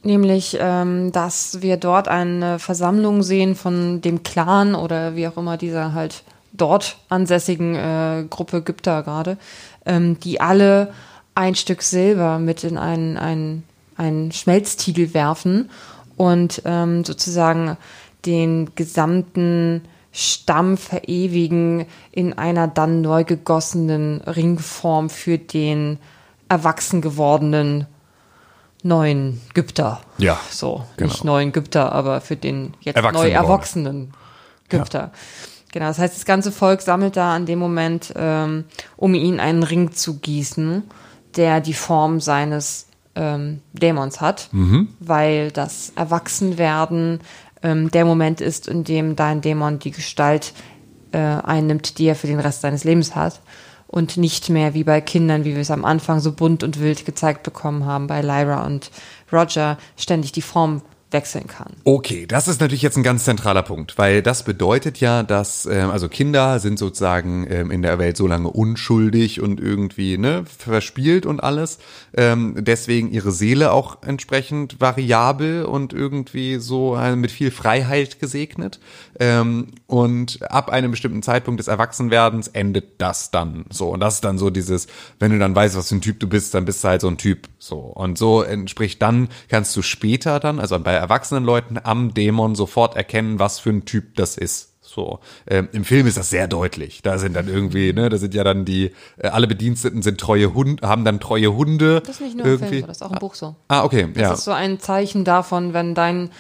Nämlich, 0.08 0.58
ähm, 0.62 1.12
dass 1.12 1.62
wir 1.62 1.76
dort 1.76 2.08
eine 2.08 2.60
Versammlung 2.60 3.24
sehen 3.24 3.56
von 3.56 4.00
dem 4.00 4.24
Clan 4.24 4.74
oder 4.74 5.18
wie 5.18 5.28
auch 5.28 5.36
immer 5.36 5.58
dieser 5.58 5.94
halt 5.94 6.24
dort 6.54 6.96
ansässigen 7.10 7.76
äh, 7.76 8.24
Gruppe 8.30 8.60
Ägypter 8.60 9.04
gerade, 9.04 9.38
ähm, 9.86 10.18
die 10.22 10.40
alle 10.40 10.94
ein 11.36 11.56
Stück 11.56 11.82
Silber 11.82 12.40
mit 12.40 12.64
in 12.64 12.78
einen, 12.78 13.18
einen, 13.18 13.64
einen 13.98 14.32
Schmelztiegel 14.32 15.14
werfen 15.14 15.70
und 16.16 16.62
ähm, 16.64 17.04
sozusagen 17.04 17.76
den 18.26 18.76
gesamten 18.76 19.82
Stamm 20.14 20.78
verewigen 20.78 21.86
in 22.14 22.32
einer 22.32 22.70
dann 22.70 23.02
neu 23.02 23.26
gegossenen 23.26 24.22
Ringform 24.22 25.10
für 25.10 25.38
den 25.38 26.00
erwachsen 26.48 27.02
gewordenen 27.02 27.88
neuen 28.88 29.42
Gypter. 29.54 30.02
Ja. 30.18 30.40
So, 30.50 30.86
genau. 30.96 31.12
nicht 31.12 31.24
neuen 31.24 31.52
Gypter, 31.52 31.92
aber 31.92 32.22
für 32.22 32.36
den 32.36 32.74
jetzt 32.82 33.02
neu 33.02 33.30
erwachsenen 33.30 34.14
Gypter. 34.70 35.00
Ja. 35.00 35.12
Genau, 35.72 35.88
das 35.88 36.00
heißt, 36.00 36.16
das 36.16 36.26
ganze 36.26 36.52
Volk 36.52 36.82
sammelt 36.82 37.18
da 37.18 37.36
an 37.36 37.46
dem 37.46 37.60
Moment, 37.60 38.14
ähm, 38.16 38.66
um 38.96 39.14
ihn 39.14 39.40
einen 39.40 39.64
Ring 39.64 39.92
zu 39.92 40.18
gießen, 40.20 40.84
der 41.36 41.60
die 41.60 41.74
Form 41.74 42.20
seines 42.20 42.88
ähm, 43.16 43.62
Dämons 43.74 44.22
hat, 44.22 44.50
mhm. 44.52 44.90
weil 45.00 45.52
das 45.52 45.92
Erwachsenwerden 45.96 47.20
ähm, 47.64 47.92
der 47.92 48.06
Moment 48.06 48.42
ist, 48.42 48.68
in 48.68 48.84
dem 48.84 49.16
dein 49.16 49.42
Dämon 49.42 49.80
die 49.80 49.92
Gestalt 49.92 50.54
äh, 51.12 51.18
einnimmt, 51.18 51.98
die 51.98 52.06
er 52.06 52.16
für 52.16 52.28
den 52.28 52.40
Rest 52.40 52.62
seines 52.62 52.84
Lebens 52.84 53.16
hat. 53.16 53.42
Und 53.88 54.18
nicht 54.18 54.50
mehr 54.50 54.74
wie 54.74 54.84
bei 54.84 55.00
Kindern, 55.02 55.46
wie 55.46 55.54
wir 55.54 55.62
es 55.62 55.72
am 55.72 55.86
Anfang 55.86 56.20
so 56.20 56.34
bunt 56.34 56.64
und 56.64 56.80
wild 56.80 57.06
gezeigt 57.06 57.44
bekommen 57.44 57.86
haben, 57.86 58.08
bei 58.08 58.22
Lyra 58.22 58.66
und 58.66 58.92
Roger, 59.32 59.78
ständig 59.96 60.34
die 60.34 60.42
Form 60.42 60.82
wechseln 61.12 61.48
kann. 61.48 61.74
Okay, 61.86 62.26
das 62.28 62.48
ist 62.48 62.60
natürlich 62.60 62.82
jetzt 62.82 62.98
ein 62.98 63.04
ganz 63.04 63.24
zentraler 63.24 63.64
Punkt, 63.64 63.98
weil 63.98 64.22
das 64.22 64.44
bedeutet 64.44 65.00
ja, 65.00 65.24
dass 65.24 65.66
ähm, 65.66 65.90
also 65.90 66.10
Kinder 66.10 66.60
sind 66.60 66.78
sozusagen 66.78 67.48
ähm, 67.50 67.72
in 67.72 67.82
der 67.82 67.98
Welt 67.98 68.18
so 68.18 68.28
lange 68.28 68.50
unschuldig 68.50 69.42
und 69.42 69.60
irgendwie 69.62 70.18
ne 70.18 70.44
verspielt 70.46 71.26
und 71.26 71.42
alles, 71.42 71.80
ähm, 72.16 72.56
deswegen 72.58 73.10
ihre 73.10 73.32
Seele 73.32 73.72
auch 73.72 74.04
entsprechend 74.04 74.82
variabel 74.82 75.64
und 75.64 75.94
irgendwie 75.94 76.58
so 76.58 76.98
äh, 76.98 77.16
mit 77.16 77.32
viel 77.32 77.52
Freiheit 77.52 78.20
gesegnet 78.20 78.80
ähm, 79.20 79.68
und 79.88 80.40
ab 80.52 80.70
einem 80.70 80.92
bestimmten 80.92 81.24
Zeitpunkt 81.24 81.60
des 81.60 81.68
Erwachsenwerdens 81.68 82.50
endet 82.50 83.02
das 83.02 83.32
dann 83.32 83.66
so 83.70 83.90
und 83.90 84.02
das 84.02 84.16
ist 84.16 84.26
dann 84.26 84.38
so 84.38 84.50
dieses, 84.50 84.88
wenn 85.20 85.32
du 85.32 85.40
dann 85.40 85.56
weißt, 85.56 85.76
was 85.78 85.90
für 85.90 85.96
ein 85.96 86.02
Typ 86.02 86.20
du 86.20 86.28
bist, 86.28 86.54
dann 86.54 86.66
bist 86.66 86.84
du 86.84 86.90
halt 86.90 87.02
so 87.02 87.08
ein 87.08 87.18
Typ 87.18 87.48
so 87.58 87.80
und 87.80 88.18
so 88.18 88.42
entspricht 88.42 89.02
dann 89.02 89.30
kannst 89.50 89.76
du 89.76 89.82
später 89.82 90.40
dann 90.40 90.60
also 90.60 90.78
bei 90.80 90.92
erwachsenen 90.92 91.44
Leuten 91.44 91.80
am 91.82 92.14
Dämon 92.14 92.56
sofort 92.56 92.96
erkennen, 92.96 93.40
was 93.40 93.60
für 93.60 93.70
ein 93.70 93.86
Typ 93.86 94.16
das 94.16 94.38
ist. 94.38 94.74
So 94.82 95.20
ähm, 95.48 95.68
im 95.74 95.84
Film 95.84 96.08
ist 96.08 96.18
das 96.18 96.30
sehr 96.30 96.48
deutlich. 96.48 97.02
Da 97.02 97.18
sind 97.18 97.36
dann 97.36 97.48
irgendwie, 97.50 97.92
ne, 97.92 98.10
da 98.10 98.18
sind 98.18 98.34
ja 98.34 98.44
dann 98.44 98.64
die 98.64 98.94
äh, 99.18 99.28
alle 99.28 99.46
Bediensteten 99.46 100.02
sind 100.02 100.20
treue 100.20 100.54
Hunde, 100.54 100.88
haben 100.88 101.04
dann 101.04 101.20
treue 101.20 101.54
Hunde. 101.54 102.02
Das 102.02 102.16
ist 102.16 102.22
nicht 102.22 102.38
nur 102.38 102.46
irgendwie. 102.46 102.66
im 102.66 102.70
Film, 102.70 102.82
so, 102.82 102.88
das 102.88 102.98
ist 102.98 103.04
auch 103.04 103.12
im 103.12 103.20
Buch 103.20 103.36
so. 103.36 103.56
Ah, 103.68 103.84
okay, 103.84 104.08
Das 104.14 104.22
ja. 104.22 104.34
ist 104.34 104.44
so 104.46 104.52
ein 104.52 104.80
Zeichen 104.80 105.26
davon, 105.26 105.74
wenn 105.74 105.94
dein 105.94 106.32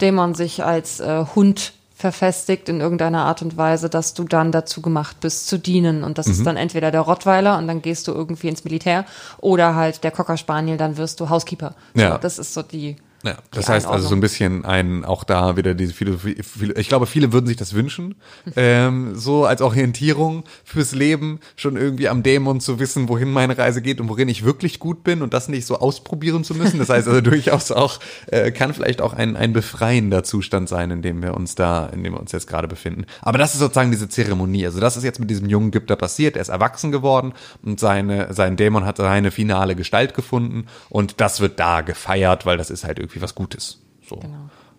Dämon 0.00 0.34
sich 0.34 0.64
als 0.64 1.00
äh, 1.00 1.24
Hund 1.34 1.72
verfestigt 1.98 2.68
in 2.68 2.80
irgendeiner 2.80 3.24
Art 3.24 3.40
und 3.40 3.56
Weise, 3.56 3.88
dass 3.88 4.12
du 4.12 4.24
dann 4.24 4.52
dazu 4.52 4.82
gemacht 4.82 5.18
bist 5.20 5.48
zu 5.48 5.58
dienen. 5.58 6.04
Und 6.04 6.18
das 6.18 6.26
Mhm. 6.26 6.32
ist 6.32 6.46
dann 6.46 6.56
entweder 6.58 6.90
der 6.90 7.00
Rottweiler 7.00 7.56
und 7.56 7.66
dann 7.66 7.80
gehst 7.80 8.06
du 8.06 8.12
irgendwie 8.12 8.48
ins 8.48 8.64
Militär 8.64 9.06
oder 9.38 9.74
halt 9.74 10.04
der 10.04 10.10
Cocker 10.10 10.36
Spaniel, 10.36 10.76
dann 10.76 10.98
wirst 10.98 11.20
du 11.20 11.30
Housekeeper. 11.30 11.74
Ja. 11.94 12.12
So, 12.12 12.18
das 12.18 12.38
ist 12.38 12.52
so 12.52 12.62
die. 12.62 12.96
Ja, 13.26 13.38
das 13.50 13.68
heißt 13.68 13.88
also 13.88 14.06
so 14.06 14.14
ein 14.14 14.20
bisschen 14.20 14.64
ein, 14.64 15.04
auch 15.04 15.24
da 15.24 15.56
wieder 15.56 15.74
diese 15.74 15.92
Philosophie, 15.92 16.36
ich 16.76 16.88
glaube, 16.88 17.06
viele 17.06 17.32
würden 17.32 17.48
sich 17.48 17.56
das 17.56 17.74
wünschen, 17.74 18.14
ähm, 18.56 19.16
so 19.16 19.46
als 19.46 19.62
Orientierung 19.62 20.44
fürs 20.62 20.94
Leben, 20.94 21.40
schon 21.56 21.76
irgendwie 21.76 22.08
am 22.08 22.22
Dämon 22.22 22.60
zu 22.60 22.78
wissen, 22.78 23.08
wohin 23.08 23.32
meine 23.32 23.58
Reise 23.58 23.82
geht 23.82 24.00
und 24.00 24.08
worin 24.08 24.28
ich 24.28 24.44
wirklich 24.44 24.78
gut 24.78 25.02
bin 25.02 25.22
und 25.22 25.34
das 25.34 25.48
nicht 25.48 25.66
so 25.66 25.80
ausprobieren 25.80 26.44
zu 26.44 26.54
müssen. 26.54 26.78
Das 26.78 26.88
heißt 26.88 27.08
also 27.08 27.20
durchaus 27.30 27.72
auch, 27.72 27.98
äh, 28.28 28.52
kann 28.52 28.72
vielleicht 28.72 29.02
auch 29.02 29.12
ein, 29.12 29.36
ein 29.36 29.52
befreiender 29.52 30.22
Zustand 30.22 30.68
sein, 30.68 30.92
in 30.92 31.02
dem 31.02 31.20
wir 31.20 31.34
uns 31.34 31.56
da, 31.56 31.86
in 31.86 32.04
dem 32.04 32.12
wir 32.12 32.20
uns 32.20 32.30
jetzt 32.30 32.46
gerade 32.46 32.68
befinden. 32.68 33.06
Aber 33.22 33.38
das 33.38 33.54
ist 33.54 33.60
sozusagen 33.60 33.90
diese 33.90 34.08
Zeremonie. 34.08 34.66
Also 34.66 34.78
das 34.78 34.96
ist 34.96 35.02
jetzt 35.02 35.18
mit 35.18 35.30
diesem 35.30 35.48
jungen 35.48 35.72
Gypter 35.72 35.96
passiert. 35.96 36.36
Er 36.36 36.42
ist 36.42 36.48
erwachsen 36.48 36.92
geworden 36.92 37.32
und 37.64 37.80
seine, 37.80 38.32
sein 38.32 38.56
Dämon 38.56 38.84
hat 38.84 38.98
seine 38.98 39.32
finale 39.32 39.74
Gestalt 39.74 40.14
gefunden 40.14 40.66
und 40.90 41.20
das 41.20 41.40
wird 41.40 41.58
da 41.58 41.80
gefeiert, 41.80 42.46
weil 42.46 42.56
das 42.56 42.70
ist 42.70 42.84
halt 42.84 43.00
irgendwie 43.00 43.15
was 43.22 43.34
Gutes. 43.34 43.80
So. 44.08 44.20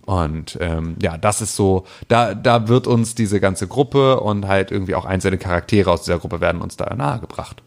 Und 0.06 0.58
ähm, 0.62 0.96
ja, 1.02 1.18
das 1.18 1.42
ist 1.42 1.56
so, 1.56 1.86
da, 2.08 2.34
da 2.34 2.70
wird 2.70 2.88
uns 2.88 3.14
diese 3.14 3.42
ganze 3.42 3.68
Gruppe 3.68 4.22
und 4.22 4.48
halt 4.48 4.72
irgendwie 4.72 4.96
auch 4.96 5.04
einzelne 5.04 5.38
Charaktere 5.38 5.92
aus 5.92 6.04
dieser 6.04 6.20
Gruppe 6.20 6.40
werden 6.40 6.62
uns 6.62 6.78
da 6.78 6.94
nahegebracht. 6.96 7.62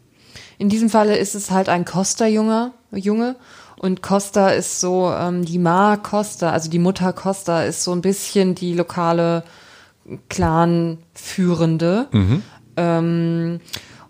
In 0.57 0.71
diesem 0.71 0.89
Falle 0.89 1.17
ist 1.17 1.35
es 1.35 1.51
halt 1.51 1.69
ein 1.69 1.85
Costa-Junge, 1.85 2.73
Junge. 2.93 3.37
Und 3.79 4.03
Costa 4.03 4.49
ist 4.49 4.81
so, 4.81 5.11
ähm, 5.11 5.45
die 5.45 5.59
Ma 5.59 5.97
Costa, 5.97 6.51
also 6.51 6.71
die 6.71 6.79
Mutter 6.79 7.13
Costa 7.13 7.63
ist 7.63 7.85
so 7.85 7.93
ein 7.93 8.03
bisschen 8.03 8.55
die 8.55 8.75
lokale 8.75 9.43
Clan-Führende. 10.29 12.09
Ähm, 12.77 13.61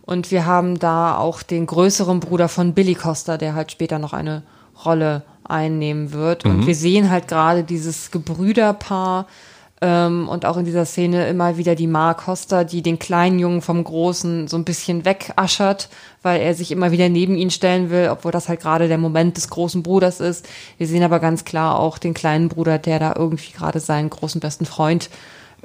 und 0.02 0.30
wir 0.30 0.46
haben 0.46 0.78
da 0.78 1.16
auch 1.16 1.42
den 1.42 1.66
größeren 1.66 2.20
Bruder 2.20 2.48
von 2.48 2.74
Billy 2.74 2.94
Costa, 2.94 3.36
der 3.36 3.54
halt 3.54 3.70
später 3.70 3.98
noch 3.98 4.12
eine 4.12 4.42
Rolle 4.84 5.22
einnehmen 5.50 6.12
wird. 6.12 6.44
Und 6.44 6.66
wir 6.66 6.74
sehen 6.74 7.10
halt 7.10 7.28
gerade 7.28 7.64
dieses 7.64 8.10
Gebrüderpaar 8.10 9.26
ähm, 9.82 10.28
und 10.28 10.44
auch 10.44 10.58
in 10.58 10.64
dieser 10.64 10.84
Szene 10.84 11.26
immer 11.28 11.56
wieder 11.56 11.74
die 11.74 11.86
Ma 11.86 12.12
Costa, 12.14 12.64
die 12.64 12.82
den 12.82 12.98
kleinen 12.98 13.38
Jungen 13.38 13.62
vom 13.62 13.82
Großen 13.82 14.46
so 14.46 14.56
ein 14.56 14.64
bisschen 14.64 15.04
wegaschert, 15.04 15.88
weil 16.22 16.40
er 16.40 16.54
sich 16.54 16.70
immer 16.70 16.90
wieder 16.90 17.08
neben 17.08 17.36
ihn 17.36 17.50
stellen 17.50 17.90
will, 17.90 18.08
obwohl 18.10 18.32
das 18.32 18.48
halt 18.48 18.60
gerade 18.60 18.88
der 18.88 18.98
Moment 18.98 19.36
des 19.36 19.48
großen 19.48 19.82
Bruders 19.82 20.20
ist. 20.20 20.46
Wir 20.76 20.86
sehen 20.86 21.02
aber 21.02 21.18
ganz 21.18 21.44
klar 21.44 21.78
auch 21.78 21.96
den 21.96 22.12
kleinen 22.12 22.48
Bruder, 22.48 22.78
der 22.78 22.98
da 22.98 23.14
irgendwie 23.16 23.52
gerade 23.52 23.80
seinen 23.80 24.10
großen 24.10 24.40
besten 24.40 24.66
Freund 24.66 25.08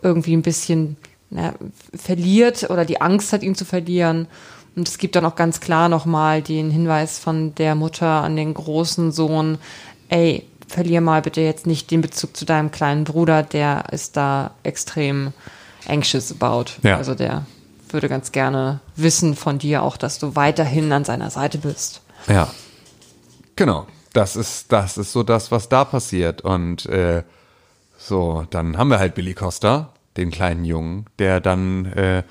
irgendwie 0.01 0.35
ein 0.35 0.41
bisschen 0.41 0.95
na, 1.29 1.53
verliert 1.93 2.69
oder 2.69 2.85
die 2.85 3.01
Angst 3.01 3.33
hat, 3.33 3.43
ihn 3.43 3.55
zu 3.55 3.65
verlieren. 3.65 4.27
Und 4.75 4.87
es 4.87 4.97
gibt 4.97 5.15
dann 5.15 5.25
auch 5.25 5.35
ganz 5.35 5.59
klar 5.59 5.89
nochmal 5.89 6.41
den 6.41 6.69
Hinweis 6.69 7.17
von 7.17 7.55
der 7.55 7.75
Mutter 7.75 8.07
an 8.07 8.35
den 8.35 8.53
großen 8.53 9.11
Sohn, 9.11 9.57
ey, 10.09 10.45
verlier 10.67 11.01
mal 11.01 11.21
bitte 11.21 11.41
jetzt 11.41 11.67
nicht 11.67 11.91
den 11.91 12.01
Bezug 12.01 12.35
zu 12.35 12.45
deinem 12.45 12.71
kleinen 12.71 13.03
Bruder, 13.03 13.43
der 13.43 13.85
ist 13.91 14.17
da 14.17 14.51
extrem 14.63 15.31
anxious 15.87 16.31
about. 16.31 16.71
Ja. 16.83 16.97
Also 16.97 17.15
der 17.15 17.45
würde 17.89 18.09
ganz 18.09 18.31
gerne 18.31 18.79
wissen 18.95 19.35
von 19.35 19.59
dir 19.59 19.83
auch, 19.83 19.97
dass 19.97 20.19
du 20.19 20.35
weiterhin 20.35 20.91
an 20.91 21.05
seiner 21.05 21.29
Seite 21.29 21.57
bist. 21.59 22.01
Ja. 22.27 22.49
Genau. 23.55 23.87
Das 24.13 24.35
ist, 24.37 24.71
das 24.71 24.97
ist 24.97 25.11
so 25.11 25.23
das, 25.23 25.51
was 25.51 25.67
da 25.67 25.83
passiert. 25.83 26.41
Und 26.41 26.85
äh, 26.85 27.23
so, 27.97 28.45
dann 28.49 28.77
haben 28.77 28.89
wir 28.89 28.99
halt 28.99 29.13
Billy 29.13 29.33
Costa, 29.33 29.89
den 30.15 30.31
kleinen 30.31 30.63
Jungen, 30.63 31.05
der 31.19 31.41
dann 31.41 31.85
äh, 31.85 32.23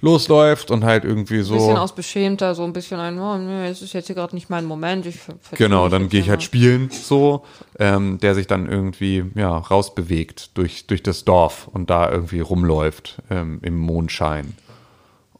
losläuft 0.00 0.70
und 0.70 0.84
halt 0.84 1.04
irgendwie 1.04 1.42
so. 1.42 1.54
Ein 1.54 1.58
bisschen 1.58 1.76
aus 1.76 1.94
beschämter, 1.94 2.54
so 2.54 2.64
ein 2.64 2.72
bisschen 2.72 3.00
ein, 3.00 3.18
oh, 3.18 3.36
nee, 3.36 3.68
es 3.68 3.82
ist 3.82 3.92
jetzt 3.92 4.06
hier 4.06 4.14
gerade 4.14 4.34
nicht 4.34 4.48
mein 4.48 4.64
Moment. 4.64 5.06
Ich 5.06 5.18
Genau, 5.52 5.88
dann 5.88 6.08
gehe 6.08 6.20
ich 6.20 6.30
halt 6.30 6.42
spielen, 6.42 6.90
so, 6.90 7.44
ähm, 7.78 8.18
der 8.18 8.34
sich 8.34 8.46
dann 8.46 8.68
irgendwie, 8.68 9.24
ja, 9.34 9.56
rausbewegt 9.56 10.56
durch, 10.56 10.86
durch 10.86 11.02
das 11.02 11.24
Dorf 11.24 11.68
und 11.72 11.90
da 11.90 12.10
irgendwie 12.10 12.40
rumläuft 12.40 13.18
ähm, 13.30 13.58
im 13.62 13.76
Mondschein. 13.76 14.54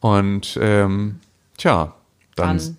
Und, 0.01 0.57
ähm, 0.61 1.19
tja, 1.57 1.93
dann, 2.35 2.57
Dann 2.57 2.77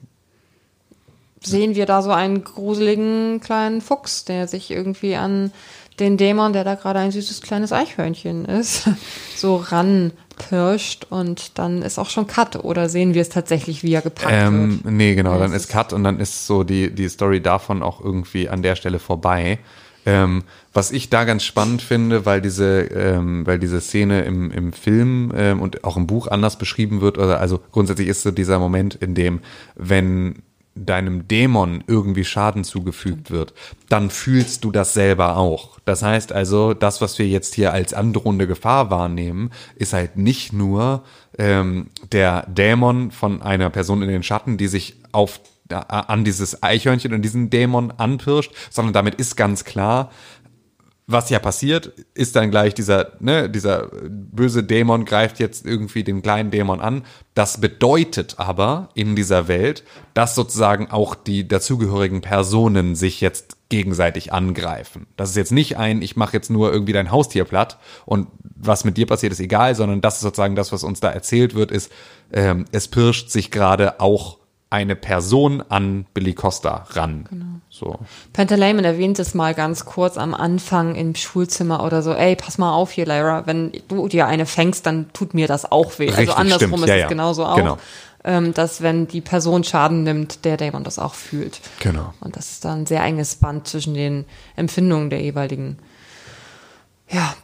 sehen 1.42 1.74
wir 1.74 1.86
da 1.86 2.02
so 2.02 2.10
einen 2.10 2.44
gruseligen 2.44 3.40
kleinen 3.40 3.80
Fuchs, 3.80 4.24
der 4.24 4.48
sich 4.48 4.70
irgendwie 4.70 5.16
an 5.16 5.52
den 5.98 6.16
Dämon, 6.16 6.52
der 6.52 6.64
da 6.64 6.74
gerade 6.74 6.98
ein 6.98 7.10
süßes 7.10 7.42
kleines 7.42 7.72
Eichhörnchen 7.72 8.46
ist, 8.46 8.88
so 9.36 9.64
ranpirscht 10.40 11.06
und 11.10 11.58
dann 11.58 11.82
ist 11.82 11.98
auch 11.98 12.10
schon 12.10 12.26
Cut 12.26 12.56
oder 12.64 12.88
sehen 12.88 13.14
wir 13.14 13.22
es 13.22 13.28
tatsächlich, 13.28 13.82
wie 13.82 13.92
er 13.92 14.02
gepackt 14.02 14.32
ähm, 14.32 14.80
wird? 14.84 14.92
nee, 14.92 15.14
genau, 15.14 15.38
dann 15.38 15.52
ist- 15.52 15.68
Cut 15.68 15.92
und 15.92 16.04
dann 16.04 16.18
ist 16.20 16.46
so 16.46 16.64
die, 16.64 16.90
die 16.94 17.08
Story 17.08 17.40
davon 17.40 17.82
auch 17.82 18.02
irgendwie 18.04 18.48
an 18.48 18.62
der 18.62 18.76
Stelle 18.76 18.98
vorbei. 18.98 19.58
Ähm, 20.06 20.44
was 20.72 20.92
ich 20.92 21.10
da 21.10 21.24
ganz 21.24 21.44
spannend 21.44 21.82
finde, 21.82 22.24
weil 22.24 22.40
diese, 22.40 22.80
ähm, 22.80 23.46
weil 23.46 23.58
diese 23.58 23.82
Szene 23.82 24.22
im, 24.22 24.50
im 24.50 24.72
Film 24.72 25.30
ähm, 25.36 25.60
und 25.60 25.84
auch 25.84 25.98
im 25.98 26.06
Buch 26.06 26.26
anders 26.26 26.56
beschrieben 26.56 27.02
wird, 27.02 27.18
oder 27.18 27.38
also 27.38 27.60
grundsätzlich 27.70 28.08
ist 28.08 28.22
so 28.22 28.30
dieser 28.30 28.58
Moment, 28.58 28.94
in 28.94 29.14
dem, 29.14 29.40
wenn 29.76 30.36
deinem 30.86 31.28
Dämon 31.28 31.84
irgendwie 31.86 32.24
Schaden 32.24 32.64
zugefügt 32.64 33.30
wird, 33.30 33.54
dann 33.88 34.10
fühlst 34.10 34.64
du 34.64 34.70
das 34.70 34.94
selber 34.94 35.36
auch. 35.36 35.78
Das 35.84 36.02
heißt 36.02 36.32
also, 36.32 36.74
das, 36.74 37.00
was 37.00 37.18
wir 37.18 37.28
jetzt 37.28 37.54
hier 37.54 37.72
als 37.72 37.94
androhende 37.94 38.46
Gefahr 38.46 38.90
wahrnehmen, 38.90 39.50
ist 39.76 39.92
halt 39.92 40.16
nicht 40.16 40.52
nur 40.52 41.04
ähm, 41.38 41.88
der 42.12 42.46
Dämon 42.48 43.10
von 43.10 43.42
einer 43.42 43.70
Person 43.70 44.02
in 44.02 44.08
den 44.08 44.22
Schatten, 44.22 44.56
die 44.56 44.68
sich 44.68 44.96
auf 45.12 45.40
äh, 45.70 45.76
an 45.88 46.24
dieses 46.24 46.62
Eichhörnchen 46.62 47.14
und 47.14 47.22
diesen 47.22 47.50
Dämon 47.50 47.92
anpirscht, 47.92 48.52
sondern 48.70 48.92
damit 48.92 49.14
ist 49.14 49.36
ganz 49.36 49.64
klar, 49.64 50.10
was 51.12 51.30
ja 51.30 51.38
passiert, 51.38 51.92
ist 52.14 52.36
dann 52.36 52.50
gleich 52.50 52.74
dieser, 52.74 53.12
ne, 53.20 53.48
dieser 53.50 53.88
böse 54.08 54.62
Dämon 54.62 55.04
greift 55.04 55.38
jetzt 55.38 55.66
irgendwie 55.66 56.04
den 56.04 56.22
kleinen 56.22 56.50
Dämon 56.50 56.80
an. 56.80 57.04
Das 57.34 57.60
bedeutet 57.60 58.34
aber 58.38 58.90
in 58.94 59.16
dieser 59.16 59.48
Welt, 59.48 59.84
dass 60.14 60.34
sozusagen 60.34 60.90
auch 60.90 61.14
die 61.14 61.46
dazugehörigen 61.46 62.20
Personen 62.20 62.94
sich 62.94 63.20
jetzt 63.20 63.56
gegenseitig 63.68 64.32
angreifen. 64.32 65.06
Das 65.16 65.30
ist 65.30 65.36
jetzt 65.36 65.52
nicht 65.52 65.76
ein, 65.76 66.02
ich 66.02 66.16
mache 66.16 66.36
jetzt 66.36 66.50
nur 66.50 66.72
irgendwie 66.72 66.92
dein 66.92 67.10
Haustier 67.10 67.44
platt 67.44 67.78
und 68.04 68.26
was 68.42 68.84
mit 68.84 68.96
dir 68.96 69.06
passiert, 69.06 69.32
ist 69.32 69.40
egal, 69.40 69.74
sondern 69.74 70.00
das 70.00 70.16
ist 70.16 70.22
sozusagen 70.22 70.56
das, 70.56 70.72
was 70.72 70.84
uns 70.84 71.00
da 71.00 71.10
erzählt 71.10 71.54
wird, 71.54 71.70
ist, 71.70 71.90
ähm, 72.32 72.64
es 72.72 72.88
pirscht 72.88 73.30
sich 73.30 73.50
gerade 73.50 74.00
auch 74.00 74.39
eine 74.72 74.94
Person 74.94 75.62
an 75.68 76.06
Billy 76.14 76.32
Costa 76.32 76.86
ran. 76.90 77.60
So. 77.70 77.98
Pentalayman 78.32 78.84
erwähnt 78.84 79.18
es 79.18 79.34
mal 79.34 79.52
ganz 79.52 79.84
kurz 79.84 80.16
am 80.16 80.32
Anfang 80.32 80.94
im 80.94 81.16
Schulzimmer 81.16 81.82
oder 81.84 82.02
so, 82.02 82.12
ey, 82.12 82.36
pass 82.36 82.56
mal 82.56 82.72
auf 82.72 82.92
hier, 82.92 83.04
Lyra, 83.04 83.46
wenn 83.46 83.72
du 83.88 84.06
dir 84.06 84.26
eine 84.26 84.46
fängst, 84.46 84.86
dann 84.86 85.12
tut 85.12 85.34
mir 85.34 85.48
das 85.48 85.70
auch 85.72 85.98
weh. 85.98 86.04
Richtig, 86.06 86.28
also 86.28 86.32
andersrum 86.34 86.68
stimmt. 86.68 86.82
ist 86.84 86.88
Ja, 86.88 86.94
es 86.94 87.00
ja. 87.02 87.08
genauso 87.08 87.44
auch, 87.46 87.56
Genau. 87.56 87.78
ähm, 88.22 88.54
dass 88.54 88.80
wenn 88.80 89.08
die 89.08 89.20
Person 89.20 89.64
Schaden 89.64 90.04
nimmt, 90.04 90.44
der 90.44 90.56
Dämon 90.56 90.84
das 90.84 91.00
auch 91.00 91.14
fühlt. 91.14 91.60
Genau. 91.80 92.14
Und 92.20 92.36
das 92.36 92.52
ist 92.52 92.64
dann 92.64 92.82
ein 92.82 92.86
sehr 92.86 93.02
enges 93.02 93.34
Band 93.36 93.66
zwischen 93.66 93.94
den 93.94 94.24
Empfindungen 94.54 95.10
der 95.10 95.20
jeweiligen 95.20 95.78
ja, 97.08 97.34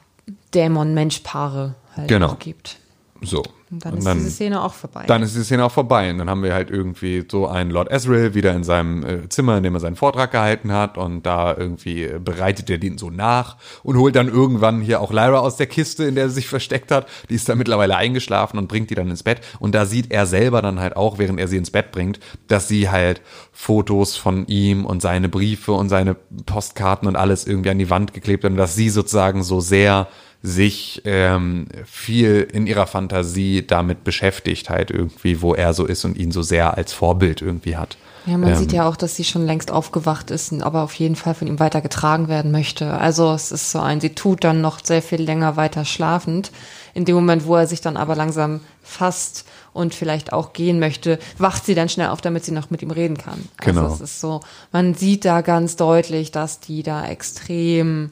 Dämon-Mensch-Paare 0.55 1.75
halt 1.97 2.07
Genau. 2.09 2.37
gibt. 2.39 2.77
So. 3.23 3.43
Und 3.69 3.85
dann 3.85 3.99
ist 3.99 4.15
diese 4.15 4.31
Szene 4.31 4.63
auch 4.63 4.73
vorbei. 4.73 5.05
Dann 5.09 5.23
ist 5.23 5.35
die 5.35 5.43
Szene 5.43 5.65
auch 5.65 5.73
vorbei. 5.73 6.11
Und 6.11 6.19
dann 6.19 6.31
haben 6.31 6.45
wir 6.45 6.55
halt 6.55 6.71
irgendwie 6.71 7.25
so 7.29 7.49
einen 7.49 7.71
Lord 7.71 7.91
Ezreal 7.91 8.35
wieder 8.35 8.55
in 8.55 8.63
seinem 8.63 9.05
äh, 9.05 9.29
Zimmer, 9.29 9.57
in 9.57 9.65
dem 9.65 9.75
er 9.75 9.81
seinen 9.81 9.97
Vortrag 9.97 10.31
gehalten 10.31 10.73
hat. 10.73 10.97
Und 10.97 11.25
da 11.25 11.57
irgendwie 11.57 12.05
äh, 12.05 12.21
bereitet 12.23 12.71
er 12.71 12.79
den 12.79 12.97
so 12.97 13.11
nach 13.11 13.57
und 13.83 13.97
holt 13.97 14.15
dann 14.15 14.29
irgendwann 14.29 14.81
hier 14.81 15.01
auch 15.01 15.13
Lyra 15.13 15.41
aus 15.41 15.57
der 15.57 15.67
Kiste, 15.67 16.05
in 16.05 16.15
der 16.15 16.29
sie 16.29 16.37
sich 16.37 16.49
versteckt 16.49 16.93
hat. 16.93 17.09
Die 17.29 17.35
ist 17.35 17.49
da 17.49 17.57
mittlerweile 17.57 17.97
eingeschlafen 17.97 18.57
und 18.59 18.69
bringt 18.69 18.91
die 18.91 18.95
dann 18.95 19.11
ins 19.11 19.25
Bett. 19.25 19.41
Und 19.59 19.75
da 19.75 19.85
sieht 19.85 20.13
er 20.13 20.27
selber 20.27 20.63
dann 20.63 20.79
halt 20.79 20.97
auch, 20.97 21.19
während 21.19 21.41
er 21.41 21.49
sie 21.49 21.57
ins 21.57 21.73
Bett 21.73 21.91
bringt, 21.91 22.21
dass 22.47 22.69
sie 22.69 22.89
halt 22.89 23.21
Fotos 23.53 24.17
von 24.17 24.47
ihm 24.47 24.87
und 24.87 25.03
seine 25.03 25.29
Briefe 25.29 25.73
und 25.73 25.89
seine 25.89 26.15
Postkarten 26.15 27.09
und 27.09 27.17
alles 27.17 27.47
irgendwie 27.47 27.71
an 27.71 27.79
die 27.79 27.91
Wand 27.91 28.15
geklebt 28.15 28.45
hat 28.45 28.53
und 28.53 28.59
dass 28.59 28.77
sie 28.77 28.91
sozusagen 28.91 29.43
so 29.43 29.61
sehr 29.61 30.07
sich 30.43 31.03
ähm, 31.05 31.67
viel 31.85 32.47
in 32.53 32.67
ihrer 32.67 32.87
Fantasie 32.87 33.67
damit 33.67 34.05
beschäftigt, 34.05 34.71
halt 34.71 34.91
irgendwie, 34.91 35.43
wo 35.43 35.55
er 35.55 35.75
so 35.75 35.87
ist 35.87 36.05
und 36.05 36.17
ihn 36.17 36.31
so 36.31 36.43
sehr 36.43 36.77
als 36.77 36.93
Vorbild 36.93 37.43
irgendwie 37.43 37.77
hat. 37.77 37.97
Ja, 38.27 38.37
man 38.39 38.51
ähm, 38.51 38.57
sieht 38.57 38.73
ja 38.73 38.89
auch, 38.89 38.97
dass 38.97 39.15
sie 39.15 39.25
schon 39.25 39.47
längst 39.47 39.71
aufgewacht 39.71 40.33
ist, 40.33 40.53
aber 40.53 40.83
auf 40.83 40.95
jeden 40.95 41.15
Fall 41.15 41.35
von 41.35 41.47
ihm 41.47 41.61
weiter 41.61 41.81
getragen 41.81 42.29
werden 42.29 42.51
möchte. 42.51 42.93
Also 42.93 43.33
es 43.33 43.53
ist 43.53 43.71
so 43.71 43.79
ein, 43.79 44.01
sie 44.01 44.15
tut 44.15 44.43
dann 44.43 44.61
noch 44.61 44.85
sehr 44.85 45.01
viel 45.01 45.23
länger 45.23 45.57
weiter 45.57 45.85
schlafend. 45.85 46.51
In 46.93 47.05
dem 47.05 47.15
Moment, 47.15 47.47
wo 47.47 47.55
er 47.55 47.69
sich 47.69 47.81
dann 47.81 47.97
aber 47.97 48.17
langsam 48.17 48.61
fasst 48.83 49.47
und 49.73 49.95
vielleicht 49.95 50.33
auch 50.33 50.53
gehen 50.53 50.81
möchte, 50.81 51.21
wacht 51.39 51.65
sie 51.65 51.75
dann 51.75 51.89
schnell 51.89 52.09
auf, 52.09 52.21
damit 52.21 52.45
sie 52.45 52.53
noch 52.53 52.71
mit 52.71 52.83
ihm 52.83 52.91
reden 52.91 53.17
kann. 53.17 53.49
Genau. 53.59 53.83
Also 53.83 53.95
es 53.95 54.01
ist 54.11 54.21
so, 54.21 54.41
man 54.73 54.95
sieht 54.95 55.25
da 55.25 55.41
ganz 55.41 55.77
deutlich, 55.77 56.33
dass 56.33 56.59
die 56.59 56.83
da 56.83 57.07
extrem 57.07 58.11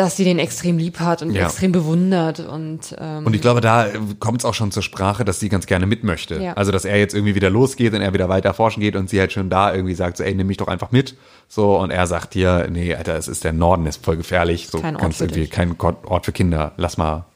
dass 0.00 0.16
sie 0.16 0.24
den 0.24 0.38
extrem 0.38 0.78
lieb 0.78 0.98
hat 0.98 1.20
und 1.20 1.32
ja. 1.32 1.44
extrem 1.44 1.72
bewundert 1.72 2.40
und 2.40 2.96
ähm, 2.98 3.26
und 3.26 3.34
ich 3.34 3.42
glaube, 3.42 3.60
da 3.60 3.86
kommt 4.18 4.40
es 4.40 4.46
auch 4.46 4.54
schon 4.54 4.72
zur 4.72 4.82
Sprache, 4.82 5.26
dass 5.26 5.40
sie 5.40 5.50
ganz 5.50 5.66
gerne 5.66 5.84
mit 5.84 6.04
möchte. 6.04 6.42
Ja. 6.42 6.54
Also 6.54 6.72
dass 6.72 6.86
er 6.86 6.98
jetzt 6.98 7.14
irgendwie 7.14 7.34
wieder 7.34 7.50
losgeht 7.50 7.92
und 7.92 8.00
er 8.00 8.14
wieder 8.14 8.30
weiter 8.30 8.54
forschen 8.54 8.80
geht 8.80 8.96
und 8.96 9.10
sie 9.10 9.20
halt 9.20 9.30
schon 9.30 9.50
da 9.50 9.74
irgendwie 9.74 9.92
sagt, 9.94 10.16
so, 10.16 10.24
ey, 10.24 10.34
nimm 10.34 10.46
mich 10.46 10.56
doch 10.56 10.68
einfach 10.68 10.90
mit. 10.90 11.18
So 11.48 11.78
und 11.78 11.90
er 11.90 12.06
sagt 12.06 12.32
hier, 12.32 12.66
nee, 12.70 12.94
Alter, 12.94 13.14
es 13.16 13.28
ist 13.28 13.44
der 13.44 13.52
Norden, 13.52 13.84
ist 13.84 14.02
voll 14.02 14.16
gefährlich. 14.16 14.68
So 14.68 14.80
kein 14.80 14.96
Ort 14.96 15.20
irgendwie 15.20 15.40
dich. 15.40 15.50
kein 15.50 15.78
Ort 15.78 16.24
für 16.24 16.32
Kinder. 16.32 16.72
Lass 16.78 16.96
mal, 16.96 17.26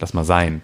lass 0.00 0.12
mal 0.12 0.24
sein. 0.24 0.62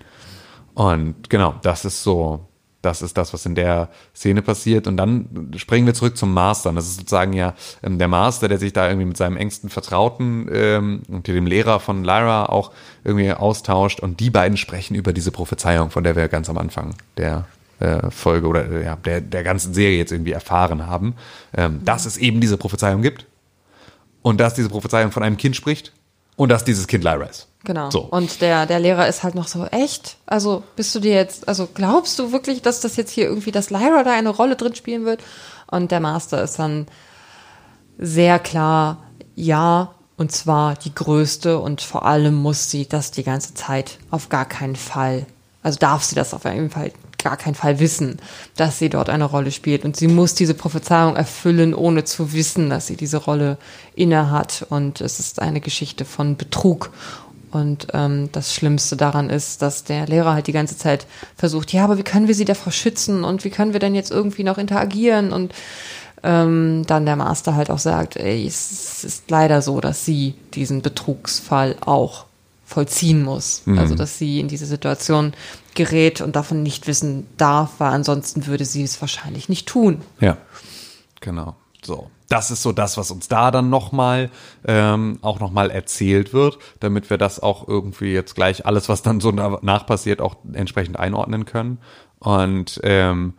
Und 0.75 1.31
genau, 1.31 1.55
das 1.63 1.85
ist 1.85 2.03
so 2.03 2.41
das 2.85 3.03
ist 3.03 3.17
das, 3.17 3.33
was 3.33 3.47
in 3.47 3.55
der 3.55 3.89
Szene 4.15 4.43
passiert. 4.43 4.87
Und 4.87 4.97
dann 4.97 5.53
springen 5.57 5.87
wir 5.87 5.95
zurück 5.95 6.17
zum 6.17 6.33
Master. 6.33 6.73
Das 6.73 6.87
ist 6.87 6.97
sozusagen 6.97 7.33
ja 7.33 7.55
ähm, 7.83 7.99
der 7.99 8.09
Master, 8.09 8.49
der 8.49 8.59
sich 8.59 8.73
da 8.73 8.89
irgendwie 8.89 9.07
mit 9.07 9.17
seinem 9.17 9.37
engsten 9.37 9.71
Vertrauten 9.71 10.49
ähm, 10.53 11.03
und 11.09 11.27
dem 11.27 11.47
Lehrer 11.47 11.81
von 11.81 12.05
Lyra 12.05 12.47
auch 12.47 12.73
irgendwie 13.05 13.33
austauscht. 13.33 14.01
Und 14.01 14.21
die 14.21 14.31
beiden 14.31 14.57
sprechen 14.57 14.95
über 14.95 15.13
diese 15.13 15.33
Prophezeiung, 15.33 15.91
von 15.91 16.05
der 16.05 16.17
wir 16.17 16.29
ganz 16.29 16.49
am 16.49 16.59
Anfang 16.59 16.95
der 17.17 17.47
äh, 17.81 18.11
Folge 18.11 18.47
oder 18.47 18.71
äh, 18.71 18.97
der, 19.05 19.21
der 19.21 19.43
ganzen 19.43 19.75
Serie 19.75 19.99
jetzt 19.99 20.13
irgendwie 20.13 20.33
erfahren 20.33 20.87
haben, 20.87 21.15
ähm, 21.57 21.81
dass 21.85 22.07
es 22.07 22.17
eben 22.17 22.41
diese 22.41 22.57
Prophezeiung 22.57 23.03
gibt 23.03 23.27
und 24.23 24.41
dass 24.41 24.55
diese 24.55 24.69
Prophezeiung 24.69 25.11
von 25.11 25.23
einem 25.23 25.37
Kind 25.37 25.57
spricht 25.57 25.93
und 26.37 26.49
dass 26.49 26.65
dieses 26.65 26.87
Kind 26.87 27.05
Lyra 27.05 27.25
ist. 27.25 27.49
Genau. 27.65 27.91
So. 27.91 28.01
Und 28.03 28.43
der, 28.43 28.67
der 28.67 28.79
Lehrer 28.79 29.09
ist 29.09 29.23
halt 29.23 29.35
noch 29.35 29.49
so, 29.49 29.65
echt? 29.67 30.17
Also 30.27 30.63
bist 30.77 30.95
du 30.95 31.01
dir 31.01 31.15
jetzt, 31.15 31.49
also 31.49 31.69
glaubst 31.73 32.19
du 32.19 32.31
wirklich, 32.31 32.61
dass 32.61 32.81
das 32.81 32.97
jetzt 32.97 33.11
hier 33.11 33.25
irgendwie, 33.25 33.53
dass 33.53 33.71
Lyra 33.71 34.03
da 34.05 34.13
eine 34.13 34.29
Rolle 34.29 34.57
drin 34.57 34.75
spielen 34.75 35.05
wird? 35.05 35.23
Und 35.71 35.91
der 35.91 36.01
Master 36.01 36.43
ist 36.43 36.59
dann 36.59 36.87
sehr 37.99 38.39
klar, 38.39 38.99
ja, 39.35 39.95
und 40.17 40.31
zwar 40.31 40.75
die 40.77 40.95
größte 40.95 41.59
und 41.59 41.81
vor 41.81 42.05
allem 42.05 42.35
muss 42.35 42.71
sie 42.71 42.87
das 42.87 43.11
die 43.11 43.25
ganze 43.25 43.55
Zeit 43.55 43.99
auf 44.11 44.29
gar 44.29 44.45
keinen 44.45 44.77
Fall, 44.77 45.27
also 45.63 45.79
darf 45.79 46.05
sie 46.05 46.15
das 46.15 46.35
auf 46.35 46.45
jeden 46.45 46.71
Fall 46.71 46.93
gar 47.25 47.37
keinen 47.37 47.57
Fall 47.57 47.81
wissen, 47.81 48.19
dass 48.57 48.79
sie 48.79 48.89
dort 48.89 49.09
eine 49.09 49.25
Rolle 49.25 49.51
spielt. 49.51 49.85
Und 49.85 49.97
sie 49.97 50.07
muss 50.07 50.35
diese 50.35 50.55
Prophezeiung 50.55 51.17
erfüllen, 51.17 51.75
ohne 51.75 52.05
zu 52.05 52.33
wissen, 52.33 52.71
dass 52.71 52.87
sie 52.87 52.97
diese 52.97 53.17
Rolle 53.17 53.59
inne 53.97 54.31
hat. 54.31 54.67
Und 54.71 55.01
es 55.01 55.19
ist 55.19 55.43
eine 55.43 55.61
Geschichte 55.61 56.05
von 56.05 56.37
Betrug. 56.37 56.91
Und 57.51 57.89
ähm, 57.93 58.31
das 58.33 58.53
Schlimmste 58.53 58.97
daran 58.97 59.31
ist, 59.31 59.63
dass 59.63 59.85
der 59.85 60.07
Lehrer 60.07 60.35
halt 60.35 60.49
die 60.49 60.53
ganze 60.53 60.77
Zeit 60.77 61.07
versucht, 61.37 61.73
ja, 61.73 61.85
aber 61.85 61.99
wie 61.99 62.03
können 62.03 62.29
wir 62.29 62.35
sie 62.35 62.45
davor 62.45 62.73
schützen 62.73 63.23
und 63.23 63.45
wie 63.45 63.51
können 63.51 63.73
wir 63.73 63.81
denn 63.81 63.95
jetzt 63.95 64.11
irgendwie 64.11 64.43
noch 64.43 64.59
interagieren? 64.59 65.33
Und 65.33 65.55
ähm, 66.25 66.85
dann 66.87 67.07
der 67.07 67.17
Master 67.17 67.55
halt 67.55 67.71
auch 67.71 67.79
sagt, 67.79 68.17
ey, 68.17 68.45
es 68.45 69.05
ist 69.05 69.31
leider 69.31 69.63
so, 69.63 69.81
dass 69.81 70.05
sie 70.05 70.35
diesen 70.55 70.83
Betrugsfall 70.83 71.77
auch 71.81 72.25
vollziehen 72.65 73.23
muss. 73.23 73.63
Mhm. 73.67 73.79
Also 73.79 73.95
dass 73.95 74.19
sie 74.19 74.41
in 74.41 74.49
diese 74.49 74.67
Situation 74.67 75.33
gerät 75.75 76.21
und 76.21 76.37
davon 76.37 76.63
nicht 76.63 76.87
wissen 76.87 77.27
darf, 77.37 77.73
weil 77.79 77.93
ansonsten 77.93 78.47
würde 78.47 78.65
sie 78.65 78.83
es 78.83 79.01
wahrscheinlich 79.01 79.49
nicht 79.49 79.67
tun. 79.67 80.01
Ja, 80.21 80.37
genau. 81.21 81.57
So, 81.83 82.11
das 82.29 82.51
ist 82.51 82.63
so 82.63 82.73
das, 82.73 82.97
was 82.97 83.11
uns 83.11 83.29
da 83.29 83.51
dann 83.51 83.69
nochmal 83.69 84.31
ähm, 84.67 85.19
auch 85.21 85.41
nochmal 85.41 85.71
erzählt 85.71 86.33
wird, 86.33 86.59
damit 86.81 87.11
wir 87.11 87.19
das 87.19 87.41
auch 87.41 87.69
irgendwie 87.69 88.13
jetzt 88.13 88.35
gleich 88.35 88.65
alles, 88.67 88.89
was 88.89 89.03
dann 89.03 89.21
so 89.21 89.31
danach 89.31 89.87
passiert, 89.87 90.21
auch 90.21 90.37
entsprechend 90.53 90.99
einordnen 90.99 91.45
können. 91.45 91.79
Und 92.19 92.81
ähm, 92.83 93.35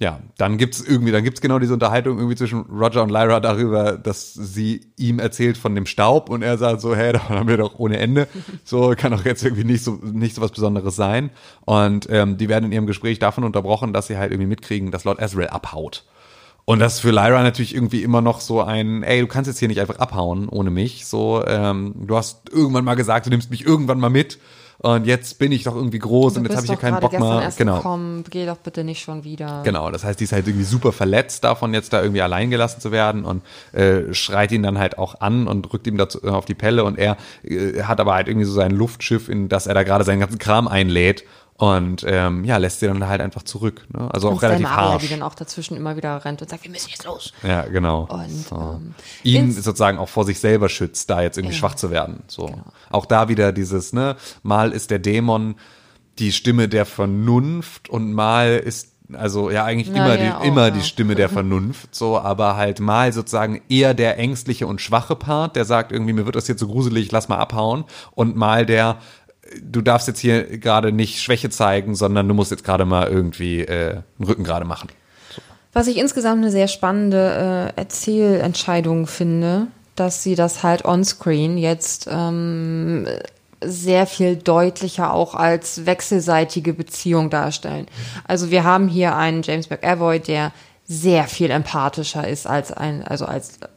ja, 0.00 0.20
dann 0.36 0.58
gibt's 0.58 0.80
irgendwie, 0.80 1.10
dann 1.10 1.24
gibt's 1.24 1.40
genau 1.40 1.58
diese 1.58 1.74
Unterhaltung 1.74 2.18
irgendwie 2.18 2.36
zwischen 2.36 2.60
Roger 2.60 3.02
und 3.02 3.10
Lyra 3.10 3.40
darüber, 3.40 3.98
dass 3.98 4.32
sie 4.32 4.92
ihm 4.96 5.18
erzählt 5.18 5.56
von 5.56 5.74
dem 5.74 5.86
Staub 5.86 6.30
und 6.30 6.42
er 6.42 6.56
sagt 6.56 6.80
so, 6.80 6.94
hey, 6.94 7.12
da 7.12 7.28
haben 7.28 7.48
wir 7.48 7.56
doch 7.56 7.78
ohne 7.78 7.98
Ende. 7.98 8.28
So 8.64 8.94
kann 8.96 9.10
doch 9.10 9.24
jetzt 9.24 9.44
irgendwie 9.44 9.64
nicht 9.64 9.82
so 9.82 9.98
nicht 10.02 10.36
so 10.36 10.42
was 10.42 10.52
Besonderes 10.52 10.94
sein. 10.94 11.30
Und 11.64 12.06
ähm, 12.10 12.38
die 12.38 12.48
werden 12.48 12.66
in 12.66 12.72
ihrem 12.72 12.86
Gespräch 12.86 13.18
davon 13.18 13.42
unterbrochen, 13.42 13.92
dass 13.92 14.06
sie 14.06 14.18
halt 14.18 14.30
irgendwie 14.30 14.48
mitkriegen, 14.48 14.92
dass 14.92 15.04
Lord 15.04 15.20
Ezreal 15.20 15.48
abhaut. 15.48 16.04
Und 16.64 16.80
das 16.80 16.96
ist 16.96 17.00
für 17.00 17.10
Lyra 17.10 17.42
natürlich 17.42 17.74
irgendwie 17.74 18.02
immer 18.02 18.20
noch 18.20 18.40
so 18.40 18.60
ein, 18.60 19.02
ey, 19.02 19.20
du 19.20 19.26
kannst 19.26 19.48
jetzt 19.48 19.58
hier 19.58 19.68
nicht 19.68 19.80
einfach 19.80 19.98
abhauen 19.98 20.48
ohne 20.48 20.70
mich. 20.70 21.06
So, 21.06 21.42
ähm, 21.46 21.94
du 22.06 22.14
hast 22.14 22.50
irgendwann 22.50 22.84
mal 22.84 22.94
gesagt, 22.94 23.26
du 23.26 23.30
nimmst 23.30 23.50
mich 23.50 23.64
irgendwann 23.64 23.98
mal 23.98 24.10
mit 24.10 24.38
und 24.80 25.06
jetzt 25.06 25.38
bin 25.38 25.50
ich 25.50 25.64
doch 25.64 25.74
irgendwie 25.74 25.98
groß 25.98 26.34
du 26.34 26.40
und 26.40 26.46
jetzt 26.46 26.56
habe 26.56 26.64
ich 26.64 26.70
hier 26.70 26.78
keinen 26.78 27.00
Bock 27.00 27.12
mehr. 27.12 27.42
Erst 27.42 27.58
genau. 27.58 27.76
Gekommen, 27.76 28.24
geh 28.30 28.46
doch 28.46 28.58
bitte 28.58 28.84
nicht 28.84 29.02
schon 29.02 29.24
wieder. 29.24 29.62
Genau, 29.64 29.90
das 29.90 30.04
heißt, 30.04 30.20
die 30.20 30.24
ist 30.24 30.32
halt 30.32 30.46
irgendwie 30.46 30.64
super 30.64 30.92
verletzt 30.92 31.42
davon, 31.42 31.74
jetzt 31.74 31.92
da 31.92 32.00
irgendwie 32.00 32.22
allein 32.22 32.50
gelassen 32.50 32.80
zu 32.80 32.92
werden 32.92 33.24
und 33.24 33.42
äh, 33.72 34.14
schreit 34.14 34.52
ihn 34.52 34.62
dann 34.62 34.78
halt 34.78 34.96
auch 34.96 35.20
an 35.20 35.48
und 35.48 35.72
rückt 35.72 35.86
ihm 35.88 35.98
dazu 35.98 36.22
auf 36.22 36.44
die 36.44 36.54
Pelle 36.54 36.84
und 36.84 36.96
er 36.96 37.16
äh, 37.42 37.82
hat 37.82 37.98
aber 37.98 38.14
halt 38.14 38.28
irgendwie 38.28 38.46
so 38.46 38.52
sein 38.52 38.70
Luftschiff, 38.70 39.28
in 39.28 39.48
das 39.48 39.66
er 39.66 39.74
da 39.74 39.82
gerade 39.82 40.04
seinen 40.04 40.20
ganzen 40.20 40.38
Kram 40.38 40.68
einlädt 40.68 41.24
und 41.58 42.04
ähm, 42.06 42.44
ja, 42.44 42.56
lässt 42.56 42.78
sie 42.78 42.86
dann 42.86 43.08
halt 43.08 43.20
einfach 43.20 43.42
zurück. 43.42 43.84
Ne? 43.92 44.08
Also 44.14 44.28
und 44.28 44.36
auch 44.36 44.42
relativ 44.42 44.62
Maria, 44.62 44.92
harsh. 44.92 45.02
die 45.02 45.08
dann 45.08 45.22
auch 45.22 45.34
dazwischen 45.34 45.76
immer 45.76 45.96
wieder 45.96 46.24
rennt 46.24 46.40
und 46.40 46.48
sagt, 46.48 46.62
wir 46.62 46.70
müssen 46.70 46.90
jetzt 46.90 47.04
los. 47.04 47.32
Ja, 47.42 47.62
genau. 47.62 48.06
Und 48.08 48.30
so. 48.30 48.54
ähm, 48.54 48.94
ihn 49.24 49.50
sozusagen 49.50 49.98
auch 49.98 50.08
vor 50.08 50.24
sich 50.24 50.38
selber 50.38 50.68
schützt, 50.68 51.10
da 51.10 51.20
jetzt 51.20 51.36
irgendwie 51.36 51.54
ja. 51.54 51.58
schwach 51.58 51.74
zu 51.74 51.90
werden. 51.90 52.22
So. 52.28 52.46
Genau. 52.46 52.62
Auch 52.90 53.06
da 53.06 53.28
wieder 53.28 53.50
dieses, 53.50 53.92
ne, 53.92 54.14
mal 54.44 54.70
ist 54.70 54.92
der 54.92 55.00
Dämon 55.00 55.56
die 56.20 56.30
Stimme 56.30 56.68
der 56.68 56.86
Vernunft 56.86 57.88
und 57.88 58.12
mal 58.12 58.58
ist 58.58 58.92
also 59.14 59.50
ja 59.50 59.64
eigentlich 59.64 59.90
Na, 59.90 60.04
immer 60.04 60.22
ja, 60.22 60.40
die 60.40 60.46
immer 60.46 60.64
ja. 60.66 60.70
die 60.70 60.82
Stimme 60.82 61.14
der 61.14 61.30
Vernunft 61.30 61.94
so 61.94 62.18
aber 62.18 62.56
halt 62.56 62.78
mal 62.78 63.10
sozusagen 63.10 63.62
eher 63.70 63.94
der 63.94 64.18
ängstliche 64.18 64.66
und 64.66 64.82
schwache 64.82 65.16
Part 65.16 65.56
der 65.56 65.64
sagt 65.64 65.92
irgendwie 65.92 66.12
mir 66.12 66.26
wird 66.26 66.36
das 66.36 66.46
jetzt 66.46 66.60
so 66.60 66.68
gruselig 66.68 67.10
lass 67.10 67.28
mal 67.28 67.38
abhauen 67.38 67.84
und 68.14 68.36
mal 68.36 68.66
der 68.66 68.98
du 69.62 69.82
darfst 69.82 70.08
jetzt 70.08 70.20
hier 70.20 70.58
gerade 70.58 70.92
nicht 70.92 71.20
Schwäche 71.20 71.50
zeigen, 71.50 71.94
sondern 71.94 72.28
du 72.28 72.34
musst 72.34 72.50
jetzt 72.50 72.64
gerade 72.64 72.84
mal 72.84 73.08
irgendwie 73.08 73.60
äh, 73.60 73.92
einen 73.92 74.26
Rücken 74.26 74.44
gerade 74.44 74.64
machen. 74.64 74.88
Was 75.72 75.86
ich 75.86 75.98
insgesamt 75.98 76.42
eine 76.42 76.50
sehr 76.50 76.68
spannende 76.68 77.72
äh, 77.76 77.80
Erzählentscheidung 77.80 79.06
finde, 79.06 79.68
dass 79.94 80.22
sie 80.22 80.34
das 80.34 80.62
halt 80.62 80.84
onscreen 80.84 81.58
jetzt 81.58 82.08
ähm, 82.10 83.06
sehr 83.62 84.06
viel 84.06 84.36
deutlicher 84.36 85.12
auch 85.12 85.34
als 85.34 85.84
wechselseitige 85.84 86.72
Beziehung 86.72 87.30
darstellen. 87.30 87.86
Also 88.24 88.50
wir 88.50 88.64
haben 88.64 88.88
hier 88.88 89.16
einen 89.16 89.42
James 89.42 89.70
McAvoy, 89.70 90.20
der 90.20 90.52
sehr 90.84 91.24
viel 91.24 91.50
empathischer 91.50 92.26
ist 92.26 92.46
als 92.46 92.72
ein, 92.72 93.02
also 93.02 93.26
als 93.26 93.58
als 93.60 93.68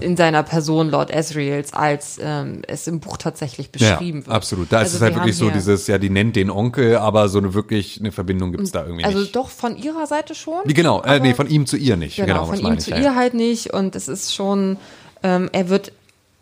in 0.00 0.16
seiner 0.16 0.42
Person 0.42 0.90
Lord 0.90 1.10
Ezreals, 1.10 1.72
als 1.72 2.18
ähm, 2.22 2.62
es 2.66 2.86
im 2.86 3.00
Buch 3.00 3.16
tatsächlich 3.16 3.70
beschrieben 3.70 4.20
ja, 4.20 4.26
wird. 4.26 4.36
Absolut. 4.36 4.72
Da 4.72 4.78
also 4.78 4.88
ist 4.88 4.94
es 4.94 5.02
halt 5.02 5.14
wirklich 5.14 5.36
so 5.36 5.50
dieses, 5.50 5.86
ja, 5.86 5.98
die 5.98 6.10
nennt 6.10 6.36
den 6.36 6.50
Onkel, 6.50 6.96
aber 6.96 7.28
so 7.28 7.38
eine 7.38 7.54
wirklich 7.54 7.98
eine 8.00 8.12
Verbindung 8.12 8.52
gibt 8.52 8.64
es 8.64 8.72
da 8.72 8.84
irgendwie 8.84 9.04
also 9.04 9.18
nicht. 9.18 9.28
Also 9.28 9.42
doch 9.42 9.50
von 9.50 9.76
ihrer 9.76 10.06
Seite 10.06 10.34
schon. 10.34 10.60
Wie 10.64 10.74
genau, 10.74 11.02
äh, 11.02 11.20
nee, 11.20 11.34
von 11.34 11.48
ihm 11.48 11.66
zu 11.66 11.76
ihr 11.76 11.96
nicht. 11.96 12.16
Genau, 12.16 12.26
genau 12.26 12.46
von 12.46 12.58
ihm 12.58 12.78
zu 12.78 12.90
ich, 12.90 12.96
ihr 12.96 13.02
ja. 13.02 13.14
halt 13.14 13.34
nicht. 13.34 13.72
Und 13.72 13.96
es 13.96 14.08
ist 14.08 14.34
schon, 14.34 14.78
ähm, 15.22 15.50
er 15.52 15.68
wird 15.68 15.92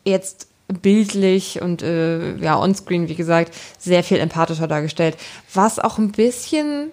jetzt 0.04 0.48
bildlich 0.68 1.60
und 1.60 1.82
äh, 1.82 2.36
ja, 2.36 2.58
onscreen, 2.58 3.08
wie 3.08 3.14
gesagt, 3.14 3.54
sehr 3.78 4.02
viel 4.02 4.18
empathischer 4.18 4.66
dargestellt. 4.66 5.16
Was 5.52 5.78
auch 5.78 5.98
ein 5.98 6.12
bisschen 6.12 6.90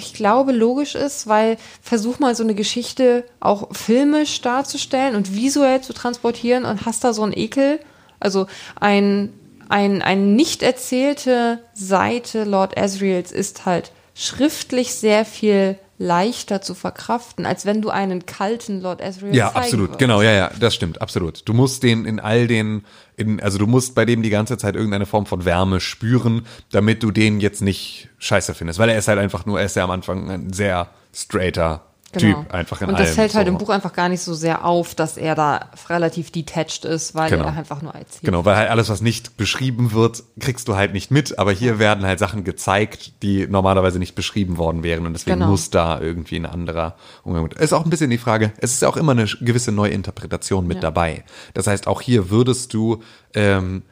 ich 0.00 0.14
glaube, 0.14 0.52
logisch 0.52 0.94
ist, 0.94 1.26
weil 1.26 1.56
versuch 1.82 2.18
mal 2.18 2.34
so 2.34 2.42
eine 2.42 2.54
Geschichte 2.54 3.24
auch 3.38 3.68
filmisch 3.72 4.40
darzustellen 4.40 5.14
und 5.14 5.34
visuell 5.34 5.80
zu 5.80 5.92
transportieren 5.92 6.64
und 6.64 6.86
hast 6.86 7.04
da 7.04 7.12
so 7.12 7.22
einen 7.22 7.36
Ekel, 7.36 7.80
also 8.18 8.46
ein, 8.78 9.32
ein, 9.68 10.02
ein 10.02 10.34
nicht 10.34 10.62
erzählte 10.62 11.60
Seite 11.74 12.44
Lord 12.44 12.78
Asriels 12.78 13.32
ist 13.32 13.66
halt 13.66 13.92
schriftlich 14.14 14.94
sehr 14.94 15.24
viel 15.24 15.78
leichter 16.00 16.62
zu 16.62 16.74
verkraften, 16.74 17.44
als 17.44 17.66
wenn 17.66 17.82
du 17.82 17.90
einen 17.90 18.24
kalten 18.24 18.80
Lord 18.80 19.02
Asriel 19.02 19.34
Ja, 19.36 19.50
absolut, 19.52 19.90
würdest. 19.90 19.98
genau, 19.98 20.22
ja, 20.22 20.32
ja, 20.32 20.50
das 20.58 20.74
stimmt, 20.74 21.02
absolut. 21.02 21.46
Du 21.46 21.52
musst 21.52 21.82
den 21.82 22.06
in 22.06 22.18
all 22.18 22.46
den, 22.46 22.86
in, 23.18 23.38
also 23.42 23.58
du 23.58 23.66
musst 23.66 23.94
bei 23.94 24.06
dem 24.06 24.22
die 24.22 24.30
ganze 24.30 24.56
Zeit 24.56 24.76
irgendeine 24.76 25.04
Form 25.04 25.26
von 25.26 25.44
Wärme 25.44 25.78
spüren, 25.78 26.46
damit 26.72 27.02
du 27.02 27.10
den 27.10 27.38
jetzt 27.40 27.60
nicht 27.60 28.08
scheiße 28.16 28.54
findest, 28.54 28.78
weil 28.78 28.88
er 28.88 28.96
ist 28.96 29.08
halt 29.08 29.18
einfach 29.18 29.44
nur, 29.44 29.60
er 29.60 29.66
ist 29.66 29.76
ja 29.76 29.84
am 29.84 29.90
Anfang 29.90 30.30
ein 30.30 30.52
sehr 30.54 30.88
straighter 31.14 31.82
Genau. 32.12 32.42
Typ, 32.42 32.52
einfach 32.52 32.80
in 32.82 32.88
Und 32.88 32.98
das 32.98 33.10
fällt 33.14 33.34
halt 33.34 33.46
so. 33.46 33.52
im 33.52 33.58
Buch 33.58 33.68
einfach 33.68 33.92
gar 33.92 34.08
nicht 34.08 34.20
so 34.20 34.34
sehr 34.34 34.64
auf, 34.64 34.96
dass 34.96 35.16
er 35.16 35.36
da 35.36 35.70
relativ 35.88 36.32
detached 36.32 36.84
ist, 36.84 37.14
weil 37.14 37.30
Genau. 37.30 37.44
er 37.44 37.56
einfach 37.56 37.82
nur 37.82 37.94
erzählt. 37.94 38.24
Genau, 38.24 38.44
weil 38.44 38.56
halt 38.56 38.68
alles, 38.70 38.88
was 38.88 39.00
nicht 39.00 39.36
beschrieben 39.36 39.92
wird, 39.92 40.24
kriegst 40.40 40.66
du 40.66 40.74
halt 40.74 40.92
nicht 40.92 41.10
mit, 41.12 41.38
aber 41.38 41.52
hier 41.52 41.78
werden 41.78 42.04
halt 42.04 42.18
Sachen 42.18 42.42
gezeigt, 42.42 43.22
die 43.22 43.46
normalerweise 43.46 44.00
nicht 44.00 44.16
beschrieben 44.16 44.56
worden 44.58 44.82
wären 44.82 45.06
und 45.06 45.12
deswegen 45.12 45.38
Genau. 45.38 45.50
muss 45.50 45.70
da 45.70 46.00
irgendwie 46.00 46.36
ein 46.36 46.46
anderer 46.46 46.96
Umgang 47.22 47.44
mit. 47.44 47.54
Ist 47.54 47.72
auch 47.72 47.84
ein 47.84 47.90
bisschen 47.90 48.10
die 48.10 48.18
Frage, 48.18 48.52
es 48.58 48.72
ist 48.72 48.82
ja 48.82 48.88
auch 48.88 48.96
immer 48.96 49.12
eine 49.12 49.26
gewisse 49.26 49.70
Neuinterpretation 49.70 50.66
mit 50.66 50.76
Ja. 50.78 50.80
dabei. 50.82 51.22
Das 51.54 51.68
heißt, 51.68 51.86
auch 51.86 52.00
hier 52.00 52.28
würdest 52.30 52.74
du 52.74 53.02
ähm, 53.34 53.82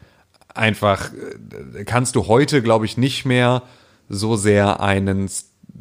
einfach, 0.53 1.11
äh, 1.77 1.85
kannst 1.85 2.16
du 2.16 2.27
heute, 2.27 2.62
glaube 2.62 2.85
ich, 2.85 2.97
nicht 2.97 3.24
mehr 3.24 3.62
so 4.09 4.35
sehr 4.36 4.81
einen, 4.81 5.28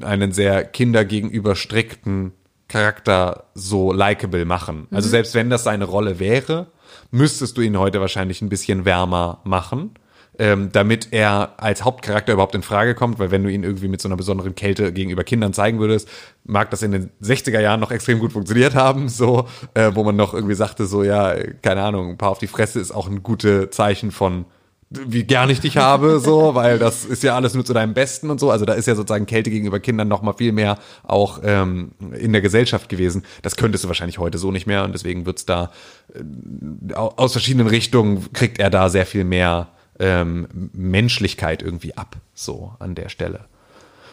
einen 0.02 0.32
sehr 0.32 0.64
Kinder 0.64 1.06
gegenüber 1.06 1.56
strikten 1.56 2.34
Charakter 2.68 3.45
so 3.53 3.94
likable 3.94 4.45
machen. 4.45 4.88
Also 4.91 5.10
selbst 5.10 5.34
wenn 5.36 5.49
das 5.49 5.64
seine 5.64 5.86
Rolle 5.86 6.19
wäre, 6.19 6.68
müsstest 7.11 7.57
du 7.57 7.61
ihn 7.61 7.78
heute 7.78 8.02
wahrscheinlich 8.02 8.41
ein 8.41 8.49
bisschen 8.49 8.86
wärmer 8.86 9.40
machen, 9.44 9.91
ähm, 10.40 10.69
damit 10.72 11.10
er 11.11 11.53
als 11.57 11.84
Hauptcharakter 11.84 12.34
überhaupt 12.34 12.56
in 12.56 12.61
Frage 12.61 12.94
kommt, 12.94 13.19
weil 13.19 13.32
wenn 13.32 13.44
du 13.44 13.52
ihn 13.52 13.64
irgendwie 13.64 13.88
mit 13.88 14.02
so 14.02 14.10
einer 14.10 14.18
besonderen 14.18 14.53
Kälte 14.53 14.91
gegenüber 14.91 15.24
Kindern 15.24 15.53
zeigen 15.53 15.80
würdest, 15.80 16.10
mag 16.44 16.69
das 16.69 16.84
in 16.84 16.91
den 16.91 17.10
60er 17.22 17.60
Jahren 17.60 17.80
noch 17.80 17.91
extrem 17.91 18.19
gut 18.19 18.34
funktioniert 18.34 18.76
haben, 18.76 19.10
so, 19.10 19.48
äh, 19.74 19.91
wo 19.94 20.03
man 20.03 20.15
noch 20.15 20.34
irgendwie 20.34 20.56
sagte, 20.56 20.86
so, 20.86 21.03
ja, 21.03 21.36
keine 21.61 21.82
Ahnung, 21.82 22.10
ein 22.11 22.18
paar 22.18 22.32
auf 22.32 22.40
die 22.40 22.48
Fresse 22.48 22.80
ist 22.80 22.91
auch 22.91 23.07
ein 23.07 23.24
gutes 23.24 23.72
Zeichen 23.72 24.11
von 24.11 24.45
wie 24.89 25.23
gern 25.23 25.49
ich 25.49 25.59
dich 25.59 25.76
habe, 25.77 26.19
so, 26.22 26.55
weil 26.55 26.80
das 26.80 27.03
ist 27.03 27.22
ja 27.22 27.35
alles 27.35 27.53
nur 27.53 27.65
zu 27.65 27.73
deinem 27.73 27.93
Besten 27.93 28.30
und 28.30 28.39
so. 28.39 28.51
Also 28.51 28.64
da 28.64 28.73
ist 28.73 28.85
ja 28.88 28.95
sozusagen 28.95 29.26
Kälte 29.26 29.49
gegenüber 29.49 29.80
Kindern 29.81 30.07
noch 30.07 30.22
mal 30.22 30.34
viel 30.34 30.53
mehr 30.53 30.77
auch 31.03 31.41
ähm, 31.43 31.91
in 32.18 32.31
der 32.31 32.41
Gesellschaft 32.41 32.88
gewesen. 32.88 33.23
Das 33.41 33.57
könntest 33.57 33.84
du 33.84 33.89
wahrscheinlich 33.89 34.18
heute 34.18 34.38
so 34.38 34.51
nicht 34.51 34.65
mehr 34.65 34.85
und 34.85 34.93
deswegen 34.93 35.26
wird's 35.26 35.45
da 35.45 35.72
äh, 36.14 36.93
au- 36.93 37.14
aus 37.18 37.34
verschiedenen 37.34 37.68
Richtungen 37.68 38.31
kriegt 38.31 38.59
er 38.59 38.69
da 38.69 38.88
sehr 38.88 39.05
viel 39.05 39.26
mehr 39.26 39.68
ähm, 39.99 40.47
Menschlichkeit 40.73 41.61
irgendwie 41.61 41.97
ab, 41.97 42.15
so 42.34 42.72
an 42.80 42.95
der 42.95 43.09
Stelle. 43.09 43.41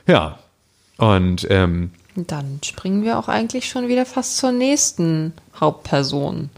Ja. 0.09 0.38
Und 0.96 1.46
ähm, 1.51 1.90
Dann 2.16 2.60
springen 2.64 3.05
wir 3.05 3.18
auch 3.18 3.28
eigentlich 3.28 3.68
schon 3.68 3.88
wieder 3.88 4.06
fast 4.06 4.38
zur 4.38 4.52
nächsten 4.52 5.32
Hauptperson. 5.60 6.51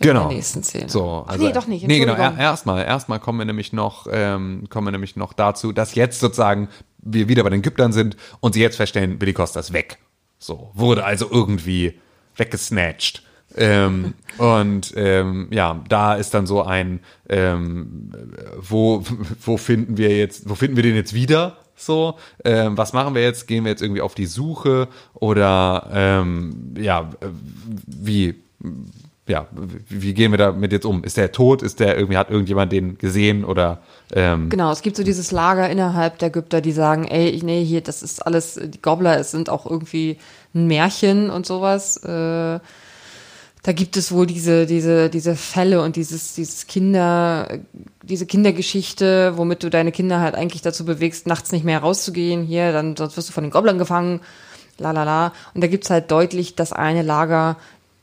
In 0.00 0.08
Genau. 0.08 0.28
der 0.28 0.36
nächsten 0.36 0.62
Szene. 0.62 0.88
So, 0.88 1.24
Ach 1.26 1.32
also, 1.32 1.46
nee, 1.46 1.52
doch 1.52 1.66
nicht. 1.66 1.86
Nee, 1.86 1.98
genau. 1.98 2.14
Er, 2.14 2.36
erstmal, 2.38 2.84
erstmal 2.84 3.18
kommen 3.18 3.38
wir 3.38 3.46
nämlich 3.46 3.72
noch, 3.72 4.06
ähm, 4.10 4.64
kommen 4.68 4.86
wir 4.86 4.92
nämlich 4.92 5.16
noch 5.16 5.32
dazu, 5.32 5.72
dass 5.72 5.94
jetzt 5.94 6.20
sozusagen 6.20 6.68
wir 6.98 7.28
wieder 7.28 7.42
bei 7.44 7.50
den 7.50 7.60
Ägyptern 7.60 7.92
sind 7.92 8.16
und 8.40 8.52
sie 8.54 8.60
jetzt 8.60 8.76
feststellen, 8.76 9.18
Billy 9.18 9.32
Costa 9.32 9.60
ist 9.60 9.72
weg. 9.72 9.98
So, 10.38 10.70
wurde 10.74 11.04
also 11.04 11.28
irgendwie 11.30 11.98
weggesnatcht. 12.36 13.22
Ähm, 13.56 14.12
und 14.38 14.92
ähm, 14.96 15.48
ja, 15.50 15.80
da 15.88 16.14
ist 16.14 16.34
dann 16.34 16.46
so 16.46 16.62
ein, 16.62 17.00
ähm, 17.28 18.12
wo, 18.58 19.02
wo 19.40 19.56
finden 19.56 19.96
wir 19.96 20.14
jetzt, 20.16 20.48
wo 20.48 20.54
finden 20.54 20.76
wir 20.76 20.82
den 20.82 20.94
jetzt 20.96 21.14
wieder? 21.14 21.56
So, 21.74 22.16
ähm, 22.44 22.76
was 22.76 22.92
machen 22.92 23.14
wir 23.14 23.22
jetzt? 23.22 23.46
Gehen 23.46 23.64
wir 23.64 23.70
jetzt 23.70 23.82
irgendwie 23.82 24.00
auf 24.00 24.14
die 24.14 24.26
Suche 24.26 24.88
oder 25.14 25.88
ähm, 25.92 26.74
ja, 26.78 27.10
wie, 27.86 28.34
ja, 29.28 29.46
wie, 29.88 30.14
gehen 30.14 30.30
wir 30.30 30.38
damit 30.38 30.70
jetzt 30.72 30.86
um? 30.86 31.02
Ist 31.02 31.16
der 31.16 31.32
tot? 31.32 31.62
Ist 31.62 31.80
der 31.80 31.96
irgendwie, 31.96 32.16
hat 32.16 32.30
irgendjemand 32.30 32.70
den 32.72 32.96
gesehen 32.98 33.44
oder 33.44 33.80
ähm, 34.12 34.50
Genau, 34.50 34.70
es 34.70 34.82
gibt 34.82 34.96
so 34.96 35.02
dieses 35.02 35.32
Lager 35.32 35.68
innerhalb 35.68 36.18
der 36.18 36.28
Ägypter, 36.28 36.60
die 36.60 36.72
sagen, 36.72 37.04
ey, 37.06 37.28
ich- 37.28 37.42
nee, 37.42 37.64
hier, 37.64 37.80
das 37.80 38.02
ist 38.02 38.24
alles, 38.24 38.60
die 38.62 38.80
Gobbler, 38.80 39.18
es 39.18 39.32
sind 39.32 39.50
auch 39.50 39.66
irgendwie 39.68 40.18
ein 40.54 40.66
Märchen 40.68 41.30
und 41.30 41.44
sowas. 41.44 41.96
Äh, 42.04 42.60
da 43.62 43.72
gibt 43.72 43.96
es 43.96 44.12
wohl 44.12 44.26
diese, 44.26 44.64
diese, 44.64 45.10
diese 45.10 45.34
Fälle 45.34 45.82
und 45.82 45.96
dieses, 45.96 46.34
dieses 46.34 46.68
Kinder, 46.68 47.58
diese 48.04 48.24
Kindergeschichte, 48.26 49.32
womit 49.36 49.64
du 49.64 49.70
deine 49.70 49.90
Kinder 49.90 50.20
halt 50.20 50.36
eigentlich 50.36 50.62
dazu 50.62 50.84
bewegst, 50.84 51.26
nachts 51.26 51.50
nicht 51.50 51.64
mehr 51.64 51.80
rauszugehen. 51.80 52.44
Hier, 52.44 52.70
dann 52.70 52.94
sonst 52.96 53.16
wirst 53.16 53.28
du 53.28 53.32
von 53.32 53.42
den 53.42 53.50
Gobblern 53.50 53.78
gefangen. 53.78 54.20
La 54.78 54.92
la 54.92 55.02
la. 55.04 55.32
Und 55.54 55.64
da 55.64 55.68
gibt's 55.68 55.90
halt 55.90 56.10
deutlich 56.10 56.54
das 56.54 56.72
eine 56.72 57.02
Lager, 57.02 57.56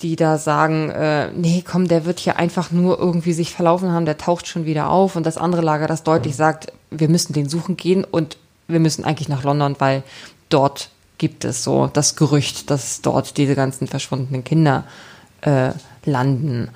die 0.03 0.15
da 0.17 0.37
sagen, 0.37 0.89
äh, 0.89 1.31
nee, 1.31 1.63
komm, 1.65 1.87
der 1.87 2.05
wird 2.05 2.19
hier 2.19 2.37
einfach 2.37 2.71
nur 2.71 2.99
irgendwie 2.99 3.33
sich 3.33 3.53
verlaufen 3.53 3.91
haben, 3.91 4.05
der 4.05 4.17
taucht 4.17 4.47
schon 4.47 4.65
wieder 4.65 4.89
auf. 4.89 5.15
Und 5.15 5.25
das 5.25 5.37
andere 5.37 5.61
Lager, 5.61 5.87
das 5.87 6.03
deutlich 6.03 6.35
sagt, 6.35 6.71
wir 6.91 7.07
müssen 7.07 7.33
den 7.33 7.49
suchen 7.49 7.77
gehen 7.77 8.03
und 8.03 8.37
wir 8.67 8.79
müssen 8.79 9.05
eigentlich 9.05 9.29
nach 9.29 9.43
London, 9.43 9.75
weil 9.79 10.03
dort 10.49 10.89
gibt 11.17 11.45
es 11.45 11.63
so 11.63 11.89
das 11.91 12.15
Gerücht, 12.15 12.69
dass 12.69 13.01
dort 13.01 13.37
diese 13.37 13.55
ganzen 13.55 13.87
verschwundenen 13.87 14.43
Kinder 14.43 14.83
äh, 15.41 15.71
landen. 16.05 16.69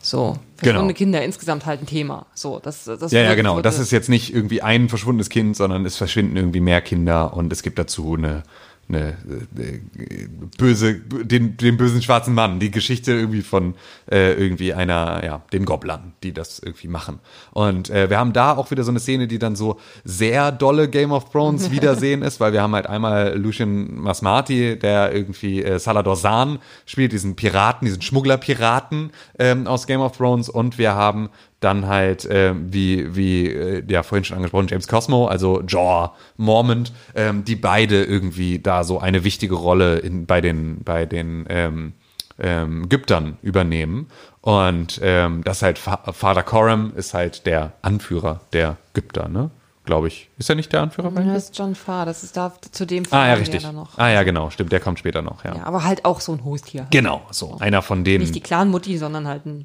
So, 0.00 0.36
verschwundene 0.56 0.92
Genau. 0.92 0.98
Kinder 0.98 1.24
insgesamt 1.24 1.66
halt 1.66 1.80
ein 1.80 1.86
Thema. 1.86 2.26
So, 2.34 2.60
das, 2.62 2.84
das 2.84 3.10
Ja, 3.10 3.22
ja, 3.22 3.34
genau. 3.34 3.60
Das 3.62 3.78
ist 3.78 3.90
jetzt 3.90 4.08
nicht 4.08 4.34
irgendwie 4.34 4.62
ein 4.62 4.88
verschwundenes 4.88 5.30
Kind, 5.30 5.56
sondern 5.56 5.84
es 5.86 5.96
verschwinden 5.96 6.36
irgendwie 6.36 6.60
mehr 6.60 6.82
Kinder 6.82 7.34
und 7.34 7.52
es 7.52 7.62
gibt 7.62 7.78
dazu 7.78 8.14
eine, 8.14 8.42
eine 8.88 9.10
äh, 9.56 10.28
böse, 10.58 10.94
den, 10.94 11.56
den 11.56 11.76
bösen 11.76 12.02
schwarzen 12.02 12.34
Mann. 12.34 12.60
Die 12.60 12.70
Geschichte 12.70 13.12
irgendwie 13.12 13.42
von 13.42 13.74
äh, 14.10 14.32
irgendwie 14.34 14.74
einer, 14.74 15.24
ja, 15.24 15.42
den 15.52 15.64
Gobblern, 15.64 16.12
die 16.22 16.32
das 16.32 16.58
irgendwie 16.58 16.88
machen. 16.88 17.18
Und 17.52 17.90
äh, 17.90 18.08
wir 18.10 18.18
haben 18.18 18.32
da 18.32 18.56
auch 18.56 18.70
wieder 18.70 18.84
so 18.84 18.90
eine 18.90 19.00
Szene, 19.00 19.26
die 19.26 19.38
dann 19.38 19.56
so 19.56 19.78
sehr 20.04 20.52
dolle 20.52 20.88
Game 20.88 21.12
of 21.12 21.30
Thrones 21.30 21.70
Wiedersehen 21.72 22.22
ist, 22.22 22.38
weil 22.38 22.52
wir 22.52 22.62
haben 22.62 22.74
halt 22.74 22.86
einmal 22.86 23.36
Lucian 23.36 24.00
Masmati, 24.00 24.78
der 24.78 25.12
irgendwie 25.12 25.62
äh, 25.62 25.78
Salador 25.78 26.16
Sahn 26.16 26.58
spielt, 26.84 27.12
diesen 27.12 27.34
Piraten, 27.34 27.86
diesen 27.86 28.02
Schmugglerpiraten 28.02 29.10
ähm, 29.38 29.66
aus 29.66 29.86
Game 29.86 30.00
of 30.00 30.16
Thrones 30.16 30.48
und 30.48 30.78
wir 30.78 30.94
haben 30.94 31.30
dann 31.60 31.86
halt, 31.86 32.28
ähm, 32.30 32.72
wie, 32.72 33.16
wie 33.16 33.46
äh, 33.48 33.82
ja 33.88 34.02
vorhin 34.02 34.24
schon 34.24 34.36
angesprochen, 34.36 34.68
James 34.68 34.88
Cosmo, 34.88 35.26
also 35.26 35.62
Jaw 35.66 36.10
Mormont, 36.36 36.92
ähm, 37.14 37.44
die 37.44 37.56
beide 37.56 38.04
irgendwie 38.04 38.58
da 38.58 38.84
so 38.84 38.98
eine 39.00 39.24
wichtige 39.24 39.54
Rolle 39.54 39.98
in, 39.98 40.26
bei 40.26 40.40
den, 40.40 40.82
bei 40.84 41.06
den 41.06 41.46
ähm, 41.48 41.92
ähm, 42.38 42.84
Ägyptern 42.84 43.38
übernehmen. 43.42 44.08
Und 44.42 45.00
ähm, 45.02 45.42
das 45.44 45.62
halt 45.62 45.78
Fa 45.78 46.12
Father 46.12 46.42
Coram 46.42 46.92
ist 46.94 47.14
halt 47.14 47.46
der 47.46 47.72
Anführer 47.82 48.40
der 48.52 48.76
Ägypter, 48.94 49.28
ne? 49.28 49.50
Glaube 49.84 50.08
ich. 50.08 50.28
Ist 50.36 50.50
er 50.50 50.56
nicht 50.56 50.72
der 50.72 50.82
Anführer? 50.82 51.10
bei 51.12 51.20
Ja, 51.20 51.26
ihnen? 51.26 51.34
das 51.34 51.44
ist 51.44 51.58
John 51.58 51.74
Farr, 51.76 52.06
das 52.06 52.24
ist 52.24 52.36
da 52.36 52.52
zu 52.72 52.86
dem 52.86 53.04
Ah 53.12 53.28
ja, 53.28 53.34
richtig. 53.34 53.62
dann 53.62 53.76
noch. 53.76 53.96
Ah 53.98 54.08
ja, 54.08 54.24
genau, 54.24 54.50
stimmt, 54.50 54.72
der 54.72 54.80
kommt 54.80 54.98
später 54.98 55.22
noch, 55.22 55.44
ja. 55.44 55.54
Ja, 55.54 55.64
aber 55.64 55.84
halt 55.84 56.04
auch 56.04 56.20
so 56.20 56.32
ein 56.32 56.44
Haustier. 56.44 56.86
Genau, 56.90 57.22
so 57.30 57.56
einer 57.60 57.82
von 57.82 58.02
denen. 58.02 58.22
Nicht 58.22 58.34
die 58.34 58.40
Clan-Mutti, 58.40 58.98
sondern 58.98 59.28
halt 59.28 59.46
ein 59.46 59.64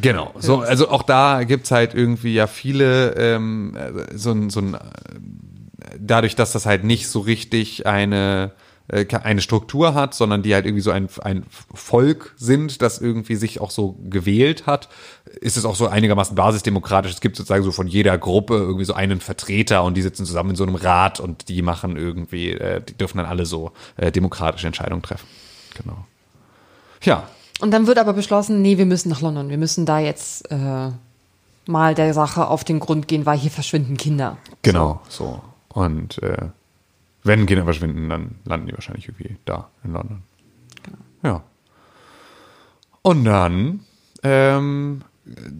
Genau, 0.00 0.34
so, 0.38 0.60
also 0.60 0.90
auch 0.90 1.02
da 1.02 1.44
gibt's 1.44 1.70
halt 1.70 1.94
irgendwie 1.94 2.34
ja 2.34 2.46
viele, 2.46 3.14
ähm, 3.16 3.76
äh, 3.76 4.16
so 4.16 4.32
ein, 4.32 4.50
so 4.50 4.60
ein, 4.60 4.76
dadurch, 5.98 6.36
dass 6.36 6.52
das 6.52 6.66
halt 6.66 6.84
nicht 6.84 7.08
so 7.08 7.20
richtig 7.20 7.86
eine, 7.86 8.52
äh, 8.88 9.06
eine 9.22 9.40
Struktur 9.40 9.94
hat, 9.94 10.14
sondern 10.14 10.42
die 10.42 10.54
halt 10.54 10.66
irgendwie 10.66 10.82
so 10.82 10.90
ein, 10.90 11.08
ein 11.22 11.44
Volk 11.74 12.34
sind, 12.36 12.82
das 12.82 12.98
irgendwie 13.00 13.36
sich 13.36 13.60
auch 13.60 13.70
so 13.70 13.96
gewählt 14.08 14.66
hat, 14.66 14.88
ist 15.40 15.56
es 15.56 15.64
auch 15.64 15.76
so 15.76 15.88
einigermaßen 15.88 16.34
basisdemokratisch. 16.34 17.12
Es 17.12 17.20
gibt 17.20 17.36
sozusagen 17.36 17.64
so 17.64 17.72
von 17.72 17.86
jeder 17.86 18.16
Gruppe 18.18 18.54
irgendwie 18.54 18.84
so 18.84 18.94
einen 18.94 19.20
Vertreter 19.20 19.84
und 19.84 19.96
die 19.96 20.02
sitzen 20.02 20.26
zusammen 20.26 20.50
in 20.50 20.56
so 20.56 20.64
einem 20.64 20.74
Rat 20.74 21.20
und 21.20 21.48
die 21.48 21.62
machen 21.62 21.96
irgendwie, 21.96 22.52
äh, 22.52 22.80
die 22.80 22.96
dürfen 22.96 23.18
dann 23.18 23.26
alle 23.26 23.46
so 23.46 23.72
äh, 23.96 24.10
demokratische 24.10 24.66
Entscheidungen 24.66 25.02
treffen. 25.02 25.26
Genau. 25.80 26.06
Ja, 27.02 27.28
Und 27.60 27.72
dann 27.72 27.86
wird 27.86 27.98
aber 27.98 28.12
beschlossen, 28.12 28.62
nee, 28.62 28.78
wir 28.78 28.86
müssen 28.86 29.08
nach 29.08 29.20
London. 29.20 29.48
Wir 29.48 29.58
müssen 29.58 29.84
da 29.84 29.98
jetzt 29.98 30.50
äh, 30.50 30.90
mal 31.66 31.94
der 31.94 32.14
Sache 32.14 32.48
auf 32.48 32.64
den 32.64 32.80
Grund 32.80 33.08
gehen, 33.08 33.26
weil 33.26 33.38
hier 33.38 33.50
verschwinden 33.50 33.96
Kinder. 33.96 34.38
Genau, 34.62 35.00
so. 35.08 35.42
Und 35.68 36.22
äh, 36.22 36.48
wenn 37.24 37.46
Kinder 37.46 37.64
verschwinden, 37.64 38.08
dann 38.08 38.36
landen 38.44 38.68
die 38.68 38.72
wahrscheinlich 38.72 39.08
irgendwie 39.08 39.36
da 39.44 39.68
in 39.84 39.92
London. 39.92 40.22
Ja. 41.22 41.42
Und 43.02 43.24
dann 43.24 43.80
ähm, 44.22 45.02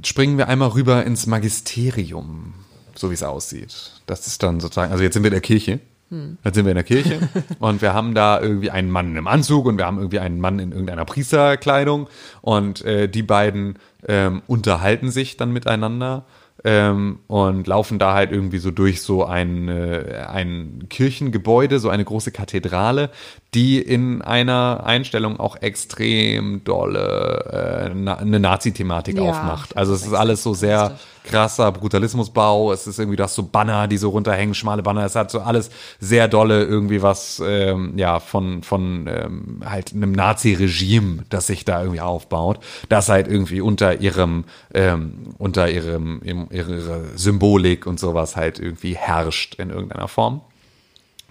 springen 0.04 0.38
wir 0.38 0.48
einmal 0.48 0.70
rüber 0.70 1.04
ins 1.04 1.26
Magisterium, 1.26 2.54
so 2.94 3.10
wie 3.10 3.14
es 3.14 3.22
aussieht. 3.22 3.92
Das 4.06 4.26
ist 4.26 4.42
dann 4.42 4.60
sozusagen, 4.60 4.92
also 4.92 5.04
jetzt 5.04 5.14
sind 5.14 5.22
wir 5.22 5.28
in 5.28 5.34
der 5.34 5.40
Kirche. 5.40 5.80
Jetzt 6.10 6.55
sind 6.55 6.64
wir 6.64 6.72
in 6.72 6.76
der 6.76 6.85
Kirche 6.85 7.28
und 7.59 7.82
wir 7.82 7.93
haben 7.93 8.14
da 8.14 8.40
irgendwie 8.40 8.70
einen 8.70 8.90
Mann 8.90 9.14
im 9.16 9.26
Anzug 9.26 9.66
und 9.66 9.76
wir 9.76 9.86
haben 9.86 9.98
irgendwie 9.98 10.20
einen 10.20 10.40
Mann 10.40 10.59
in 10.59 10.72
irgendeiner 10.72 11.05
Priesterkleidung. 11.05 12.09
Und 12.40 12.82
äh, 12.85 13.09
die 13.09 13.22
beiden 13.22 13.78
ähm, 14.06 14.43
unterhalten 14.47 15.10
sich 15.10 15.36
dann 15.36 15.52
miteinander 15.52 16.24
ähm, 16.64 17.20
und 17.26 17.66
laufen 17.66 17.98
da 17.98 18.14
halt 18.14 18.32
irgendwie 18.32 18.59
so 18.59 18.70
durch 18.70 19.02
so 19.02 19.24
ein, 19.24 19.68
äh, 19.68 20.24
ein 20.28 20.86
Kirchengebäude, 20.89 21.78
so 21.78 21.89
eine 21.89 22.05
große 22.05 22.32
Kathedrale, 22.32 23.10
die 23.54 23.80
in 23.80 24.20
einer 24.20 24.82
Einstellung 24.84 25.40
auch 25.40 25.56
extrem 25.62 26.62
dolle 26.64 27.88
äh, 27.90 27.94
na, 27.94 28.16
eine 28.16 28.40
Nazi-Thematik 28.40 29.16
Ja, 29.16 29.22
aufmacht. 29.22 29.74
Also 29.74 29.94
es 29.94 30.06
ist 30.06 30.12
alles 30.12 30.42
so 30.42 30.52
sehr 30.52 30.98
krasser 31.24 31.72
Brutalismusbau. 31.72 32.72
Es 32.72 32.86
ist 32.86 32.98
irgendwie, 32.98 33.16
du 33.16 33.22
hast 33.22 33.36
so 33.36 33.42
Banner, 33.44 33.88
die 33.88 33.96
so 33.96 34.10
runterhängen, 34.10 34.54
schmale 34.54 34.82
Banner. 34.82 35.04
Es 35.06 35.14
hat 35.14 35.30
so 35.30 35.40
alles 35.40 35.70
sehr 35.98 36.28
dolle 36.28 36.62
irgendwie 36.64 37.00
was, 37.00 37.42
ähm, 37.44 37.96
ja, 37.96 38.20
von, 38.20 38.62
von 38.62 39.06
ähm, 39.08 39.62
halt 39.64 39.94
einem 39.94 40.12
Nazi-Regime, 40.12 41.24
das 41.30 41.46
sich 41.46 41.64
da 41.64 41.80
irgendwie 41.80 42.02
aufbaut, 42.02 42.58
das 42.90 43.08
halt 43.08 43.28
irgendwie 43.28 43.62
unter 43.62 44.00
ihrem, 44.00 44.44
ähm, 44.74 45.34
unter 45.38 45.70
ihrem, 45.70 46.20
ihrem, 46.22 46.48
ihrer 46.50 47.00
Symbolik 47.16 47.86
und 47.86 47.98
sowas 47.98 48.36
halt 48.36 48.58
irgendwie 48.58 48.94
herrscht 48.94 49.54
in 49.54 49.70
irgendeiner 49.70 50.08
Form. 50.08 50.42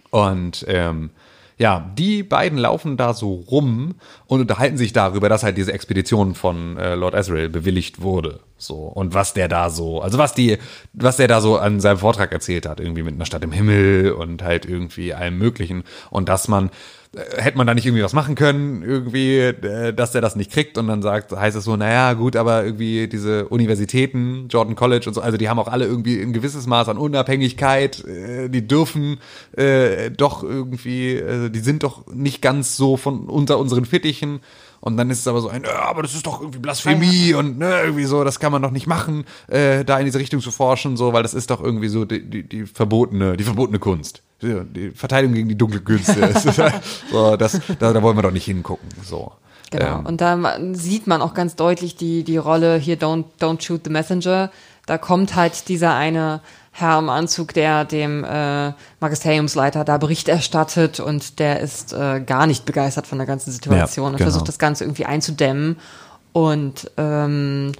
Und 0.09 0.65
ähm, 0.67 1.11
ja, 1.57 1.91
die 1.97 2.21
beiden 2.23 2.57
laufen 2.57 2.97
da 2.97 3.13
so 3.13 3.33
rum 3.33 3.95
und 4.27 4.41
unterhalten 4.41 4.77
sich 4.77 4.93
darüber, 4.93 5.27
dass 5.27 5.43
halt 5.43 5.57
diese 5.57 5.73
Expedition 5.73 6.35
von 6.35 6.77
äh, 6.77 6.95
Lord 6.95 7.15
Ezreal 7.15 7.49
bewilligt 7.49 8.01
wurde. 8.01 8.41
So. 8.57 8.75
Und 8.75 9.13
was 9.13 9.33
der 9.33 9.47
da 9.47 9.69
so, 9.69 10.01
also 10.01 10.17
was 10.17 10.33
die, 10.33 10.57
was 10.93 11.17
der 11.17 11.27
da 11.27 11.41
so 11.41 11.57
an 11.57 11.79
seinem 11.79 11.99
Vortrag 11.99 12.31
erzählt 12.31 12.65
hat, 12.65 12.79
irgendwie 12.79 13.03
mit 13.03 13.15
einer 13.15 13.25
Stadt 13.25 13.43
im 13.43 13.51
Himmel 13.51 14.11
und 14.11 14.41
halt 14.41 14.65
irgendwie 14.65 15.13
allem 15.13 15.37
möglichen. 15.37 15.83
Und 16.09 16.27
dass 16.27 16.47
man, 16.47 16.71
äh, 17.15 17.41
hätte 17.41 17.57
man 17.57 17.67
da 17.67 17.75
nicht 17.75 17.85
irgendwie 17.85 18.03
was 18.03 18.13
machen 18.13 18.33
können, 18.33 18.81
irgendwie, 18.81 19.37
äh, 19.37 19.93
dass 19.93 20.11
der 20.11 20.21
das 20.21 20.35
nicht 20.35 20.51
kriegt 20.51 20.79
und 20.79 20.87
dann 20.87 21.03
sagt, 21.03 21.31
heißt 21.31 21.55
es 21.55 21.65
so, 21.65 21.75
naja, 21.75 22.13
gut, 22.13 22.35
aber 22.35 22.63
irgendwie 22.63 23.07
diese 23.07 23.47
Universitäten, 23.47 24.47
Jordan 24.49 24.75
College 24.75 25.05
und 25.07 25.13
so, 25.13 25.21
also 25.21 25.37
die 25.37 25.49
haben 25.49 25.59
auch 25.59 25.67
alle 25.67 25.85
irgendwie 25.85 26.19
ein 26.19 26.33
gewisses 26.33 26.65
Maß 26.65 26.89
an 26.89 26.97
Unabhängigkeit, 26.97 28.03
äh, 28.05 28.49
die 28.49 28.67
dürfen 28.67 29.19
äh, 29.55 30.09
doch 30.09 30.43
irgendwie, 30.43 31.21
die 31.49 31.59
sind 31.59 31.83
doch 31.83 32.07
nicht 32.07 32.41
ganz 32.41 32.75
so 32.75 32.97
von 32.97 33.29
unter 33.29 33.59
unseren 33.59 33.85
Fittichen. 33.85 34.39
Und 34.79 34.97
dann 34.97 35.09
ist 35.09 35.19
es 35.19 35.27
aber 35.27 35.41
so 35.41 35.49
ein, 35.49 35.63
ja, 35.63 35.83
aber 35.83 36.01
das 36.01 36.13
ist 36.13 36.25
doch 36.25 36.39
irgendwie 36.39 36.59
Blasphemie 36.59 37.33
und 37.33 37.57
ne, 37.57 37.81
irgendwie 37.81 38.05
so, 38.05 38.23
das 38.23 38.39
kann 38.39 38.51
man 38.51 38.61
doch 38.61 38.71
nicht 38.71 38.87
machen, 38.87 39.25
äh, 39.47 39.83
da 39.83 39.99
in 39.99 40.05
diese 40.05 40.19
Richtung 40.19 40.39
zu 40.39 40.51
forschen, 40.51 40.97
so, 40.97 41.13
weil 41.13 41.23
das 41.23 41.33
ist 41.33 41.49
doch 41.49 41.61
irgendwie 41.61 41.87
so 41.87 42.05
die, 42.05 42.29
die, 42.29 42.43
die 42.43 42.65
verbotene, 42.65 43.37
die 43.37 43.43
verbotene 43.43 43.79
Kunst. 43.79 44.23
Die, 44.41 44.91
Verteidigung 44.91 45.33
gegen 45.33 45.49
die 45.49 45.57
dunkle 45.57 45.81
Künste. 45.81 46.33
So, 47.11 47.35
das, 47.37 47.59
da, 47.79 47.93
da 47.93 48.01
wollen 48.01 48.17
wir 48.17 48.21
doch 48.21 48.31
nicht 48.31 48.45
hingucken. 48.45 48.87
So. 49.03 49.31
Genau. 49.71 49.99
Ähm, 49.99 50.05
und 50.05 50.21
da 50.21 50.57
sieht 50.73 51.07
man 51.07 51.21
auch 51.21 51.33
ganz 51.33 51.55
deutlich 51.55 51.95
die, 51.95 52.23
die 52.23 52.37
Rolle 52.37 52.77
hier 52.77 52.97
Don't, 52.97 53.25
Don't 53.39 53.61
Shoot 53.61 53.81
the 53.83 53.89
Messenger. 53.89 54.51
Da 54.85 54.97
kommt 54.97 55.35
halt 55.35 55.67
dieser 55.67 55.95
eine 55.95 56.41
Herr 56.79 56.99
im 56.99 57.09
Anzug, 57.09 57.55
der 57.55 57.85
dem 57.85 58.23
äh, 58.23 58.71
Magisteriumsleiter 58.99 59.83
da 59.83 59.97
Bericht 59.97 60.29
erstattet 60.29 60.99
und 60.99 61.39
der 61.39 61.59
ist 61.59 61.91
äh, 61.91 62.21
gar 62.21 62.45
nicht 62.45 62.65
begeistert 62.65 63.07
von 63.07 63.17
der 63.17 63.25
ganzen 63.25 63.51
Situation 63.51 64.03
Ja, 64.03 64.09
und 64.11 64.17
genau. 64.17 64.29
versucht 64.29 64.47
das 64.47 64.59
Ganze 64.59 64.83
irgendwie 64.83 65.05
einzudämmen. 65.05 65.77
Und 66.33 66.91
ähm, 66.97 67.71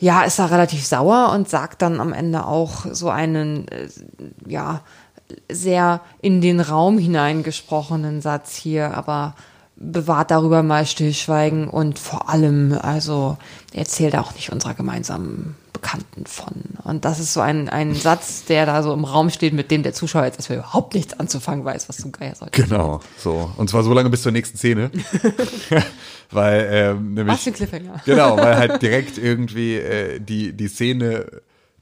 ja, 0.00 0.24
ist 0.24 0.40
da 0.40 0.46
relativ 0.46 0.84
sauer 0.84 1.30
und 1.32 1.48
sagt 1.48 1.80
dann 1.80 2.00
am 2.00 2.12
Ende 2.12 2.44
auch 2.44 2.86
so 2.90 3.08
einen, 3.08 3.68
äh, 3.68 3.88
ja, 4.48 4.80
sehr 5.48 6.00
in 6.20 6.40
den 6.40 6.58
Raum 6.58 6.98
hineingesprochenen 6.98 8.20
Satz 8.20 8.56
hier, 8.56 8.96
aber 8.96 9.34
bewahrt 9.76 10.32
darüber 10.32 10.64
mal 10.64 10.86
Stillschweigen 10.86 11.68
und 11.68 12.00
vor 12.00 12.28
allem, 12.28 12.76
also 12.82 13.36
erzählt 13.72 14.16
auch 14.16 14.34
nicht 14.34 14.50
unserer 14.50 14.74
gemeinsamen 14.74 15.54
Bekannten 15.80 16.26
von. 16.26 16.54
Und 16.82 17.04
das 17.04 17.20
ist 17.20 17.32
so 17.32 17.40
ein, 17.40 17.68
ein 17.68 17.94
Satz, 17.94 18.44
der 18.44 18.66
da 18.66 18.82
so 18.82 18.92
im 18.92 19.04
Raum 19.04 19.30
steht, 19.30 19.52
mit 19.52 19.70
dem 19.70 19.82
der 19.82 19.92
Zuschauer 19.92 20.24
jetzt 20.24 20.38
erstmal 20.38 20.58
überhaupt 20.58 20.94
nichts 20.94 21.18
anzufangen 21.18 21.64
weiß, 21.64 21.88
was 21.88 21.98
zum 21.98 22.12
Geier 22.12 22.34
soll. 22.34 22.48
Genau, 22.52 23.00
so. 23.16 23.50
Und 23.56 23.70
zwar 23.70 23.84
so 23.84 23.92
lange 23.92 24.10
bis 24.10 24.22
zur 24.22 24.32
nächsten 24.32 24.58
Szene. 24.58 24.90
weil, 26.30 26.68
ähm, 26.70 27.14
nämlich. 27.14 27.34
Was 27.34 27.44
für 27.44 27.52
Cliffhanger. 27.52 28.02
Genau, 28.04 28.36
weil 28.36 28.56
halt 28.56 28.82
direkt 28.82 29.18
irgendwie 29.18 29.76
äh, 29.76 30.18
die, 30.18 30.52
die 30.52 30.68
Szene, 30.68 31.26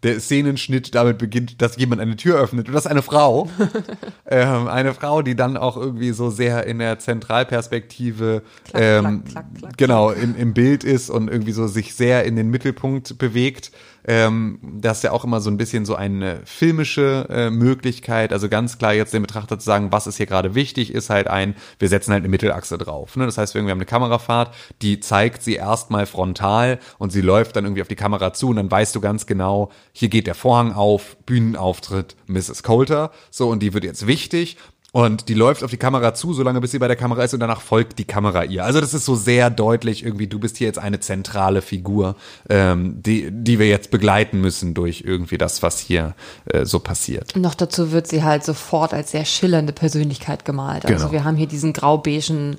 der 0.06 0.20
Szenenschnitt 0.20 0.94
damit 0.94 1.18
beginnt, 1.18 1.60
dass 1.60 1.76
jemand 1.76 2.00
eine 2.00 2.16
Tür 2.16 2.38
öffnet 2.38 2.68
und 2.68 2.74
das 2.74 2.86
ist 2.86 2.90
eine 2.90 3.02
Frau. 3.02 3.50
ähm, 4.26 4.68
eine 4.68 4.94
Frau, 4.94 5.22
die 5.22 5.34
dann 5.36 5.56
auch 5.56 5.76
irgendwie 5.76 6.12
so 6.12 6.30
sehr 6.30 6.66
in 6.66 6.78
der 6.78 6.98
Zentralperspektive 6.98 8.42
Klack, 8.70 8.82
ähm, 8.82 9.24
klack, 9.24 9.46
klack, 9.58 9.76
genau 9.76 10.10
im, 10.10 10.36
im 10.36 10.54
Bild 10.54 10.84
ist 10.84 11.10
und 11.10 11.28
irgendwie 11.28 11.52
so 11.52 11.66
sich 11.66 11.94
sehr 11.94 12.24
in 12.24 12.36
den 12.36 12.48
Mittelpunkt 12.48 13.18
bewegt. 13.18 13.72
Ähm, 14.06 14.58
das 14.62 14.98
ist 14.98 15.02
ja 15.02 15.12
auch 15.12 15.24
immer 15.24 15.40
so 15.40 15.50
ein 15.50 15.56
bisschen 15.56 15.84
so 15.84 15.96
eine 15.96 16.40
filmische 16.44 17.26
äh, 17.28 17.50
Möglichkeit. 17.50 18.32
Also 18.32 18.48
ganz 18.48 18.78
klar 18.78 18.94
jetzt 18.94 19.12
den 19.12 19.22
Betrachter 19.22 19.58
zu 19.58 19.64
sagen, 19.64 19.90
was 19.90 20.06
ist 20.06 20.16
hier 20.16 20.26
gerade 20.26 20.54
wichtig, 20.54 20.94
ist 20.94 21.10
halt 21.10 21.26
ein, 21.26 21.56
wir 21.78 21.88
setzen 21.88 22.12
halt 22.12 22.22
eine 22.22 22.28
Mittelachse 22.28 22.78
drauf. 22.78 23.16
Ne? 23.16 23.26
Das 23.26 23.36
heißt, 23.36 23.54
wir 23.54 23.62
haben 23.62 23.70
eine 23.70 23.84
Kamerafahrt, 23.84 24.54
die 24.80 25.00
zeigt 25.00 25.42
sie 25.42 25.54
erstmal 25.54 26.06
frontal 26.06 26.78
und 26.98 27.10
sie 27.10 27.20
läuft 27.20 27.56
dann 27.56 27.64
irgendwie 27.64 27.82
auf 27.82 27.88
die 27.88 27.96
Kamera 27.96 28.32
zu 28.32 28.50
und 28.50 28.56
dann 28.56 28.70
weißt 28.70 28.94
du 28.94 29.00
ganz 29.00 29.26
genau, 29.26 29.70
hier 29.92 30.08
geht 30.08 30.28
der 30.28 30.34
Vorhang 30.34 30.72
auf, 30.72 31.16
Bühnenauftritt 31.26 32.16
Mrs. 32.26 32.62
Coulter. 32.62 33.10
So, 33.30 33.48
und 33.48 33.60
die 33.60 33.74
wird 33.74 33.84
jetzt 33.84 34.06
wichtig. 34.06 34.56
Und 34.96 35.28
die 35.28 35.34
läuft 35.34 35.62
auf 35.62 35.70
die 35.70 35.76
Kamera 35.76 36.14
zu, 36.14 36.32
solange 36.32 36.58
bis 36.62 36.70
sie 36.70 36.78
bei 36.78 36.88
der 36.88 36.96
Kamera 36.96 37.22
ist 37.22 37.34
und 37.34 37.40
danach 37.40 37.60
folgt 37.60 37.98
die 37.98 38.06
Kamera 38.06 38.44
ihr. 38.44 38.64
Also 38.64 38.80
das 38.80 38.94
ist 38.94 39.04
so 39.04 39.14
sehr 39.14 39.50
deutlich 39.50 40.02
irgendwie, 40.02 40.26
du 40.26 40.38
bist 40.38 40.56
hier 40.56 40.66
jetzt 40.68 40.78
eine 40.78 41.00
zentrale 41.00 41.60
Figur, 41.60 42.16
ähm, 42.48 43.02
die, 43.02 43.30
die 43.30 43.58
wir 43.58 43.68
jetzt 43.68 43.90
begleiten 43.90 44.40
müssen 44.40 44.72
durch 44.72 45.02
irgendwie 45.04 45.36
das, 45.36 45.62
was 45.62 45.80
hier 45.80 46.14
äh, 46.46 46.64
so 46.64 46.78
passiert. 46.78 47.36
Noch 47.36 47.54
dazu 47.54 47.92
wird 47.92 48.06
sie 48.06 48.24
halt 48.24 48.42
sofort 48.42 48.94
als 48.94 49.10
sehr 49.10 49.26
schillernde 49.26 49.74
Persönlichkeit 49.74 50.46
gemalt. 50.46 50.86
Also 50.86 50.96
Genau. 50.96 51.12
wir 51.12 51.24
haben 51.24 51.36
hier 51.36 51.46
diesen 51.46 51.74
grau-beigen 51.74 52.56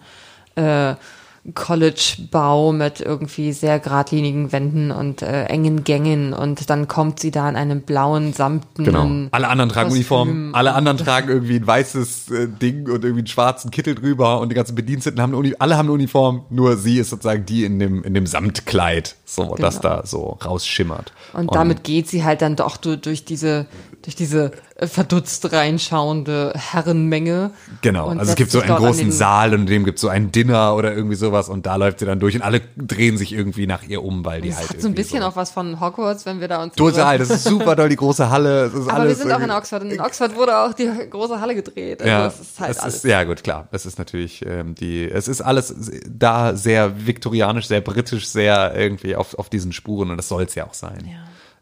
äh, 0.53 0.93
College-Bau 1.55 2.71
mit 2.71 2.99
irgendwie 3.01 3.51
sehr 3.53 3.79
geradlinigen 3.79 4.51
Wänden 4.51 4.91
und 4.91 5.21
äh, 5.21 5.45
engen 5.45 5.83
Gängen 5.83 6.33
und 6.33 6.69
dann 6.69 6.87
kommt 6.87 7.19
sie 7.19 7.31
da 7.31 7.47
in 7.49 7.55
einem 7.55 7.81
blauen, 7.81 8.33
samtenen 8.33 8.85
Genau. 8.85 9.29
Alle 9.31 9.47
anderen 9.47 9.69
tragen 9.69 9.87
Kostüm. 9.89 9.97
Uniformen, 9.97 10.55
alle 10.55 10.73
anderen 10.73 10.97
tragen 10.97 11.29
irgendwie 11.29 11.55
ein 11.57 11.67
weißes 11.67 12.31
äh, 12.31 12.47
Ding 12.47 12.85
und 12.87 13.03
irgendwie 13.03 13.19
einen 13.19 13.27
schwarzen 13.27 13.71
Kittel 13.71 13.95
drüber 13.95 14.39
und 14.39 14.49
die 14.49 14.55
ganzen 14.55 14.75
Bediensteten 14.75 15.21
haben 15.21 15.29
eine 15.31 15.37
Uni 15.37 15.53
alle 15.59 15.77
haben 15.77 15.85
eine 15.87 15.93
Uniform, 15.93 16.43
nur 16.49 16.77
sie 16.77 16.97
ist 16.99 17.09
sozusagen 17.09 17.45
die 17.45 17.63
in 17.65 17.79
dem, 17.79 18.03
in 18.03 18.13
dem 18.13 18.25
Samtkleid, 18.27 19.15
so, 19.25 19.55
das 19.57 19.81
Genau. 19.81 19.95
da 19.97 20.05
so 20.05 20.37
rausschimmert. 20.43 21.13
Und 21.33 21.53
damit 21.53 21.83
geht 21.83 22.07
sie 22.07 22.23
halt 22.23 22.41
dann 22.41 22.55
doch 22.55 22.77
du- 22.77 22.97
durch 22.97 23.25
diese, 23.25 23.67
durch 24.07 24.15
diese 24.15 24.51
äh, 24.75 24.87
verdutzt 24.87 25.51
reinschauende 25.51 26.53
Herrenmenge. 26.55 27.51
Genau, 27.81 28.07
also 28.07 28.21
es 28.21 28.35
gibt 28.35 28.51
so 28.51 28.61
einen 28.61 28.77
großen 28.77 29.11
Saal 29.11 29.53
und 29.53 29.61
in 29.61 29.65
dem 29.65 29.83
gibt 29.83 29.97
es 29.97 30.01
so 30.01 30.07
ein 30.07 30.31
Dinner 30.31 30.75
oder 30.75 30.95
irgendwie 30.95 31.17
sowas 31.17 31.49
und 31.49 31.65
da 31.65 31.75
läuft 31.75 31.99
sie 31.99 32.05
dann 32.05 32.17
durch 32.17 32.33
und 32.33 32.41
alle 32.41 32.61
drehen 32.77 33.17
sich 33.17 33.33
irgendwie 33.33 33.67
nach 33.67 33.83
ihr 33.83 34.01
um, 34.01 34.23
weil 34.23 34.39
die 34.39 34.47
Das 34.47 34.59
halt 34.59 34.69
hat 34.69 34.81
so 34.81 34.87
ein 34.87 34.95
bisschen 34.95 35.23
so 35.23 35.27
auch 35.27 35.35
was 35.35 35.51
von 35.51 35.81
Hogwarts, 35.81 36.25
wenn 36.25 36.39
wir 36.39 36.47
da 36.47 36.63
uns. 36.63 36.75
Total, 36.75 37.17
das 37.17 37.29
ist 37.29 37.43
super 37.43 37.75
doll, 37.75 37.89
die 37.89 37.97
große 37.97 38.29
Halle. 38.29 38.71
Aber 38.73 38.93
alles 38.93 39.17
wir 39.17 39.25
sind 39.25 39.33
auch 39.33 39.41
in 39.41 39.51
Oxford 39.51 39.81
und 39.81 39.91
in 39.91 39.99
Oxford 39.99 40.37
wurde 40.37 40.57
auch 40.57 40.73
die 40.73 40.89
große 41.09 41.41
Halle 41.41 41.55
gedreht. 41.55 42.01
Also 42.01 42.09
Ja, 42.09 42.27
es 42.27 42.39
ist 42.39 42.59
halt 42.61 42.71
es 42.71 42.79
alles. 42.79 42.95
ist, 42.95 43.03
ja 43.03 43.25
gut, 43.25 43.43
klar. 43.43 43.67
Es 43.73 43.85
ist 43.85 43.99
natürlich 43.99 44.45
ähm, 44.45 44.73
die, 44.73 45.03
es 45.03 45.27
ist 45.27 45.41
alles 45.41 45.75
da 46.09 46.55
sehr 46.55 47.05
viktorianisch, 47.05 47.67
sehr 47.67 47.81
britisch, 47.81 48.25
sehr 48.29 48.73
irgendwie 48.73 49.17
auf, 49.17 49.37
auf 49.37 49.49
diesen 49.49 49.73
Spuren 49.73 50.11
und 50.11 50.15
das 50.15 50.29
soll 50.29 50.43
es 50.43 50.55
ja 50.55 50.65
auch 50.65 50.73
sein. 50.73 51.09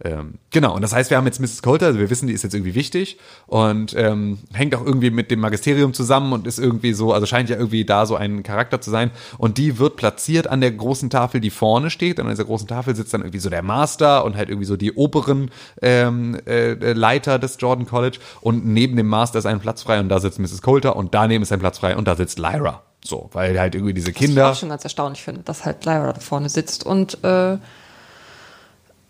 Ähm, 0.04 0.40
genau, 0.52 0.76
und 0.76 0.82
das 0.82 0.94
heißt, 0.94 1.10
wir 1.10 1.18
haben 1.18 1.26
jetzt 1.26 1.40
Mrs. 1.40 1.62
Coulter, 1.62 1.86
also 1.86 2.00
wir 2.00 2.10
wissen, 2.10 2.28
die 2.28 2.34
ist 2.34 2.44
jetzt 2.44 2.54
irgendwie 2.54 2.76
wichtig 2.76 3.18
und 3.48 3.96
ähm, 3.98 4.40
hängt 4.52 4.76
auch 4.76 4.86
irgendwie 4.86 5.10
mit 5.10 5.32
dem 5.32 5.40
Magisterium 5.40 5.94
zusammen 5.94 6.34
und 6.34 6.48
ist 6.48 6.60
irgendwie 6.60 6.92
so, 6.92 7.14
also 7.14 7.26
scheint 7.26 7.50
ja 7.50 7.56
irgendwie 7.56 7.86
da 7.86 8.06
so 8.06 8.16
ein 8.18 8.44
Charakter 8.44 8.82
zu 8.82 8.92
sein. 8.92 9.12
Und 9.38 9.58
die 9.58 9.80
wird 9.80 9.96
platziert 9.96 10.48
an 10.48 10.60
der 10.60 10.72
großen 10.72 11.10
Tafel, 11.10 11.40
die 11.40 11.50
vorne 11.50 11.90
steht. 11.90 12.20
Und 12.20 12.26
an 12.26 12.32
dieser 12.32 12.44
großen 12.44 12.68
Tafel 12.68 12.96
sitzt 12.96 13.14
dann 13.14 13.22
irgendwie 13.22 13.40
so 13.40 13.50
der 13.50 13.62
Master 13.62 14.26
und 14.26 14.36
halt 14.36 14.50
irgendwie 14.50 14.66
so 14.66 14.76
die 14.76 14.92
oberen 14.92 15.50
ähm, 15.82 16.38
äh, 16.46 16.74
Leiter 16.92 17.40
des 17.40 17.58
Jordan 17.60 17.86
College. 17.86 18.20
Und 18.42 18.66
neben 18.66 18.98
dem 18.98 19.08
Master 19.08 19.40
ist 19.40 19.46
ein 19.46 19.62
Platz 19.62 19.84
frei 19.84 20.00
und 20.02 20.10
da 20.10 20.20
sitzt 20.20 20.40
Mrs. 20.40 20.62
Coulter 20.62 20.96
und 20.98 21.14
daneben 21.14 21.42
ist 21.42 21.54
ein 21.54 21.60
Platz 21.60 21.80
frei 21.80 21.96
und 21.96 22.06
da 22.08 22.16
sitzt 22.16 22.38
Lyra. 22.38 22.84
So, 23.04 23.30
weil 23.34 23.58
halt 23.60 23.76
irgendwie 23.76 23.94
diese 23.94 24.08
Was 24.08 24.16
ich 24.16 24.18
Kinder. 24.18 24.52
auch 24.52 24.56
schon 24.56 24.70
ganz 24.70 24.84
erstaunlich 24.84 25.24
finde, 25.24 25.42
dass 25.44 25.64
halt 25.64 25.86
Lyra 25.86 26.12
da 26.12 26.20
vorne 26.20 26.50
sitzt 26.50 26.86
und 26.86 27.24
äh, 27.24 27.58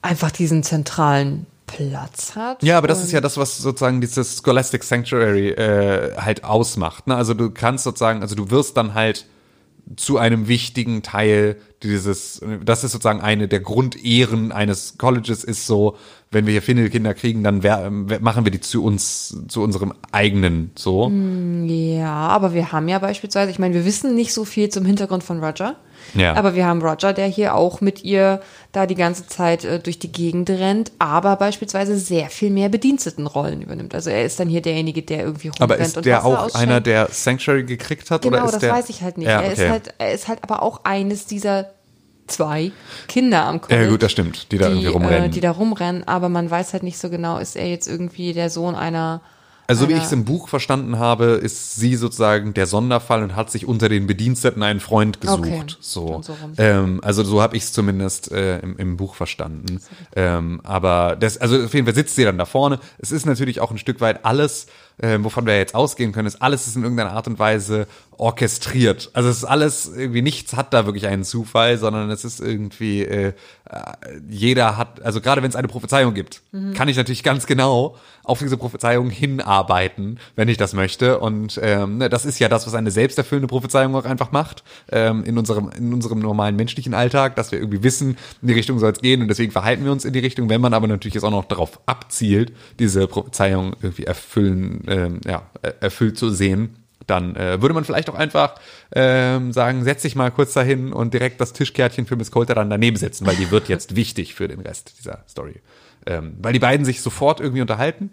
einfach 0.06 0.32
diesen 0.32 0.64
zentralen 0.64 1.46
Platz 1.68 2.36
hat. 2.36 2.62
Ja, 2.64 2.78
aber 2.78 2.88
das 2.88 3.04
ist 3.04 3.12
ja 3.12 3.22
das, 3.22 3.38
was 3.38 3.58
sozusagen 3.58 4.00
dieses 4.00 4.38
Scholastic 4.38 4.84
Sanctuary 4.84 5.50
äh, 5.50 6.16
halt 6.18 6.44
ausmacht. 6.44 7.08
Ne? 7.08 7.16
Also 7.16 7.34
du 7.34 7.50
kannst 7.50 7.84
sozusagen, 7.84 8.22
also 8.22 8.36
du 8.36 8.52
wirst 8.52 8.78
dann 8.78 8.94
halt 8.94 9.26
zu 9.98 10.18
einem 10.18 10.48
wichtigen 10.48 11.04
Teil 11.04 11.58
dieses, 11.84 12.42
das 12.64 12.84
ist 12.84 12.92
sozusagen 12.94 13.22
eine 13.22 13.48
der 13.48 13.60
Grundehren 13.60 14.52
eines 14.52 14.98
Colleges 14.98 15.44
ist 15.44 15.68
so, 15.68 15.96
wenn 16.32 16.48
wir 16.48 16.54
hier 16.54 16.64
Findelkinder 16.64 17.14
kriegen, 17.14 17.44
dann 17.44 17.62
wer, 17.62 17.90
wer- 17.92 18.20
machen 18.20 18.46
wir 18.46 18.52
die 18.52 18.60
zu 18.62 18.84
uns, 18.84 19.38
zu 19.48 19.62
unserem 19.62 19.94
eigenen, 20.12 20.72
so. 20.76 21.12
Ja, 21.66 22.14
aber 22.30 22.54
wir 22.56 22.72
haben 22.72 22.88
ja 22.88 22.98
beispielsweise, 22.98 23.52
ich 23.52 23.60
meine, 23.60 23.76
wir 23.76 23.86
wissen 23.86 24.16
nicht 24.16 24.34
so 24.34 24.44
viel 24.44 24.70
zum 24.70 24.86
Hintergrund 24.86 25.24
von 25.24 25.44
Roger. 25.44 25.76
Ja. 26.14 26.36
Aber 26.36 26.56
wir 26.56 26.66
haben 26.66 26.82
Roger, 26.82 27.14
der 27.14 27.28
hier 27.28 27.56
auch 27.56 27.82
mit 27.82 28.04
ihr 28.04 28.42
da 28.72 28.86
die 28.86 28.96
ganze 28.96 29.28
Zeit 29.28 29.64
äh, 29.64 29.80
durch 29.80 30.00
die 30.00 30.12
Gegend 30.12 30.50
rennt, 30.50 30.92
aber 31.00 31.36
beispielsweise 31.36 31.98
sehr 31.98 32.30
viel 32.30 32.50
mehr 32.50 32.70
Bedienstetenrollen 32.70 33.62
übernimmt. 33.62 33.96
Also 33.96 34.10
er 34.10 34.26
ist 34.26 34.40
dann 34.40 34.50
hier 34.50 34.62
derjenige, 34.62 35.02
der 35.02 35.24
irgendwie 35.24 35.48
rumrennt 35.50 35.72
Aber 35.72 35.78
ist 35.78 35.98
und 35.98 36.06
der 36.06 36.18
Wasser 36.18 36.26
auch 36.26 36.38
ausschenkt. 36.46 36.56
einer, 36.68 36.82
der 36.82 37.08
Sanctuary 37.12 37.64
gekriegt 37.64 38.12
hat? 38.12 38.22
Genau, 38.22 38.38
oder 38.38 38.46
ist 38.46 38.54
das 38.54 38.62
der, 38.62 38.74
weiß 38.74 38.90
ich 38.90 39.02
halt 39.02 39.18
nicht. 39.18 39.28
Ja, 39.28 39.42
er, 39.42 39.52
okay. 39.52 39.64
ist 39.64 39.70
halt, 39.70 39.94
er 39.98 40.12
ist 40.14 40.28
halt 40.28 40.40
aber 40.44 40.62
auch 40.62 40.82
eines 40.84 41.26
dieser 41.26 41.72
zwei 42.28 42.72
Kinder 43.08 43.46
am 43.46 43.62
College. 43.62 43.84
Ja, 43.84 43.90
gut, 43.90 44.04
das 44.04 44.12
stimmt, 44.12 44.52
die 44.52 44.58
da 44.58 44.70
irgendwie 44.70 44.88
rumrennen. 44.88 45.26
Äh, 45.26 45.30
die 45.30 45.42
da 45.42 45.52
rumrennen, 45.52 46.08
aber 46.08 46.30
man 46.30 46.50
weiß 46.50 46.74
halt 46.74 46.84
nicht 46.84 46.98
so 46.98 47.10
genau, 47.10 47.38
ist 47.38 47.56
er 47.56 47.68
jetzt 47.70 47.88
irgendwie 47.88 48.34
der 48.34 48.50
Sohn 48.50 48.76
einer. 48.76 49.22
Also 49.68 49.90
wie 49.90 49.94
ich 49.94 50.04
es 50.04 50.12
im 50.12 50.26
Buch 50.26 50.48
verstanden 50.48 51.00
habe, 51.00 51.26
ist 51.26 51.76
sie 51.76 51.96
sozusagen 51.96 52.54
der 52.54 52.68
Sonderfall 52.68 53.24
und 53.24 53.36
hat 53.36 53.50
sich 53.50 53.66
unter 53.68 53.90
den 53.90 54.08
Bediensteten 54.08 54.62
einen 54.64 54.80
Freund 54.80 55.22
gesucht. 55.22 55.40
Okay. 55.40 55.64
So. 55.80 56.22
Ähm, 56.58 57.00
also 57.04 57.24
so 57.24 57.42
habe 57.42 57.58
ich 57.58 57.64
es 57.64 57.74
zumindest 57.74 58.32
äh, 58.32 58.60
im, 58.60 58.78
im 58.78 58.98
Buch 58.98 59.16
verstanden. 59.16 59.82
Ähm, 60.16 60.62
aber 60.64 61.16
das, 61.20 61.38
also 61.38 61.64
auf 61.64 61.74
jeden 61.74 61.86
Fall 61.86 61.96
sitzt 61.96 62.16
sie 62.16 62.24
dann 62.24 62.38
da 62.38 62.46
vorne. 62.46 62.80
Es 63.00 63.12
ist 63.12 63.26
natürlich 63.26 63.60
auch 63.62 63.72
ein 63.72 63.78
Stück 63.78 64.02
weit 64.02 64.26
alles, 64.26 64.68
äh, 64.98 65.18
wovon 65.22 65.46
wir 65.46 65.58
jetzt 65.58 65.76
ausgehen 65.76 66.12
können, 66.12 66.28
ist 66.28 66.42
alles 66.42 66.68
ist 66.68 66.76
in 66.76 66.84
irgendeiner 66.84 67.12
Art 67.12 67.28
und 67.28 67.40
Weise 67.40 67.88
orchestriert. 68.18 69.10
Also 69.14 69.30
es 69.30 69.38
ist 69.38 69.44
alles 69.44 69.92
irgendwie 69.94 70.22
nichts 70.22 70.56
hat 70.56 70.74
da 70.74 70.86
wirklich 70.86 71.08
einen 71.08 71.24
Zufall, 71.24 71.78
sondern 71.78 72.10
es 72.10 72.24
ist 72.24 72.40
irgendwie 72.40 73.04
äh, 73.04 73.34
jeder 74.30 74.78
hat, 74.78 75.02
also 75.02 75.22
gerade 75.22 75.42
wenn 75.42 75.50
es 75.50 75.56
eine 75.56 75.68
Prophezeiung 75.68 76.14
gibt, 76.14 76.44
kann 76.76 76.88
ich 76.88 76.98
natürlich 76.98 77.24
ganz 77.24 77.48
genau 77.48 77.98
auf 78.24 78.40
diese 78.40 78.58
Prophezeiung 78.58 79.10
hinarbeiten, 79.10 80.20
wenn 80.36 80.48
ich 80.50 80.58
das 80.58 80.74
möchte. 80.74 81.20
Und 81.20 81.60
ähm, 81.62 81.98
ne, 81.98 82.10
das 82.10 82.26
ist 82.26 82.40
ja 82.40 82.48
das, 82.48 82.66
was 82.68 82.74
eine 82.74 82.92
selbsterfüllende 82.92 83.48
Prophezeiung 83.48 83.96
auch 83.96 84.06
einfach 84.06 84.32
macht 84.32 84.64
ähm, 84.92 85.24
in 85.24 85.38
unserem 85.38 85.70
in 85.78 85.94
unserem 85.94 86.20
normalen 86.20 86.56
menschlichen 86.56 86.94
Alltag, 86.94 87.36
dass 87.36 87.52
wir 87.52 87.60
irgendwie 87.60 87.84
wissen, 87.84 88.18
in 88.42 88.48
die 88.48 88.54
Richtung 88.54 88.80
soll 88.80 88.92
es 88.92 89.00
gehen 89.00 89.22
und 89.22 89.28
deswegen 89.28 89.52
verhalten 89.52 89.84
wir 89.84 89.92
uns 89.92 90.06
in 90.06 90.14
die 90.14 90.20
Richtung. 90.20 90.50
Wenn 90.50 90.62
man 90.62 90.74
aber 90.74 90.88
natürlich 90.88 91.16
jetzt 91.16 91.24
auch 91.24 91.32
noch 91.32 91.46
darauf 91.46 91.80
abzielt, 91.86 92.54
diese 92.80 93.08
Prophezeiung 93.08 93.76
irgendwie 93.82 94.06
erfüllen, 94.06 94.84
ähm, 94.88 95.22
ja, 95.26 95.44
er- 95.62 95.82
erfüllt 95.82 96.18
zu 96.18 96.30
sehen, 96.30 96.78
dann 97.08 97.36
äh, 97.36 97.62
würde 97.62 97.76
man 97.76 97.84
vielleicht 97.84 98.10
auch 98.10 98.16
einfach 98.16 98.56
ähm, 98.94 99.52
sagen, 99.54 99.84
setz 99.84 100.02
dich 100.02 100.16
mal 100.16 100.32
kurz 100.32 100.54
dahin 100.54 100.92
und 100.94 101.14
direkt 101.14 101.40
das 101.40 101.54
Tischkärtchen 101.54 102.06
für 102.08 102.16
Miss 102.16 102.32
Coulter 102.32 102.56
dann 102.56 102.70
daneben 102.70 102.98
setzen, 102.98 103.28
weil 103.28 103.36
die 103.36 103.52
wird 103.52 103.70
jetzt 103.70 103.96
wichtig 103.96 104.34
für 104.34 104.48
den 104.48 104.60
Rest 104.62 104.96
dieser 105.00 105.24
Story. 105.30 105.62
Ähm, 106.08 106.38
weil 106.42 106.54
die 106.54 106.60
beiden 106.60 106.86
sich 106.86 107.02
sofort 107.02 107.40
irgendwie 107.40 107.62
unterhalten 107.62 108.12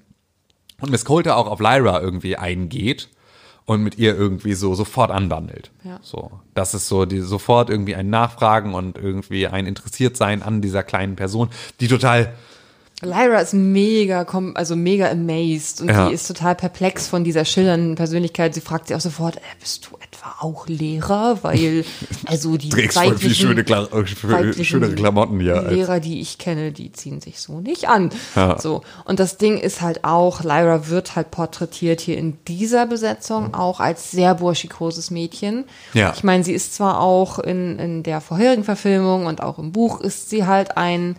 und 0.80 0.90
Miss 0.90 1.04
Coulter 1.04 1.36
auch 1.36 1.46
auf 1.46 1.60
Lyra 1.60 2.00
irgendwie 2.00 2.36
eingeht 2.36 3.08
und 3.64 3.82
mit 3.82 3.96
ihr 3.98 4.16
irgendwie 4.16 4.54
so 4.54 4.74
sofort 4.74 5.10
anwandelt. 5.10 5.70
Ja. 5.84 5.98
So, 6.02 6.40
das 6.54 6.74
ist 6.74 6.88
so 6.88 7.06
die 7.06 7.20
sofort 7.20 7.70
irgendwie 7.70 7.94
ein 7.94 8.10
Nachfragen 8.10 8.74
und 8.74 8.98
irgendwie 8.98 9.46
ein 9.46 9.66
Interessiertsein 9.66 10.42
an 10.42 10.60
dieser 10.60 10.82
kleinen 10.82 11.16
Person, 11.16 11.48
die 11.80 11.88
total 11.88 12.34
Lyra 13.02 13.40
ist 13.40 13.52
mega, 13.52 14.24
also 14.54 14.76
mega 14.76 15.10
amazed 15.10 15.80
und 15.80 15.88
Ja. 15.88 16.08
die 16.08 16.14
ist 16.14 16.26
total 16.28 16.54
perplex 16.54 17.08
von 17.08 17.24
dieser 17.24 17.44
schillernden 17.44 17.96
Persönlichkeit. 17.96 18.54
Sie 18.54 18.60
fragt 18.60 18.86
sich 18.88 18.96
auch 18.96 19.00
sofort, 19.00 19.36
äh, 19.36 19.40
bist 19.58 19.88
du 19.90 19.96
etwa 19.96 20.36
auch 20.40 20.68
Lehrer? 20.68 21.38
Weil, 21.42 21.84
also 22.26 22.56
die 22.56 22.68
trägst 22.68 22.96
voll 22.96 23.06
viel 23.06 23.14
weiblichen- 23.30 23.34
schöne, 23.34 23.64
Kla 23.64 23.84
äh, 23.86 23.92
weiblichen 24.22 24.64
schönere 24.64 24.94
Klamotten. 24.94 25.40
Als, 25.50 25.70
Lehrer, 25.72 25.98
die 26.00 26.20
ich 26.20 26.38
kenne, 26.38 26.70
die 26.70 26.92
ziehen 26.92 27.20
sich 27.20 27.40
so 27.40 27.60
nicht 27.60 27.88
an. 27.88 28.10
Ja. 28.36 28.58
So. 28.58 28.82
Und 29.04 29.18
das 29.18 29.36
Ding 29.36 29.58
ist 29.58 29.80
halt 29.80 30.04
auch, 30.04 30.44
Lyra 30.44 30.88
wird 30.88 31.16
halt 31.16 31.30
porträtiert 31.32 32.00
hier 32.00 32.16
in 32.18 32.38
dieser 32.46 32.86
Besetzung 32.86 33.52
auch 33.54 33.80
als 33.80 34.12
sehr 34.12 34.34
burschikoses 34.36 35.10
Mädchen. 35.10 35.64
Ja. 35.92 36.12
Ich 36.14 36.22
meine, 36.22 36.44
sie 36.44 36.52
ist 36.52 36.74
zwar 36.74 37.00
auch 37.00 37.38
in, 37.40 37.78
in 37.80 38.02
der 38.04 38.20
vorherigen 38.20 38.62
Verfilmung 38.64 39.26
und 39.26 39.42
auch 39.42 39.58
im 39.58 39.72
Buch 39.72 40.00
ist 40.00 40.30
sie 40.30 40.46
halt 40.46 40.76
ein, 40.76 41.16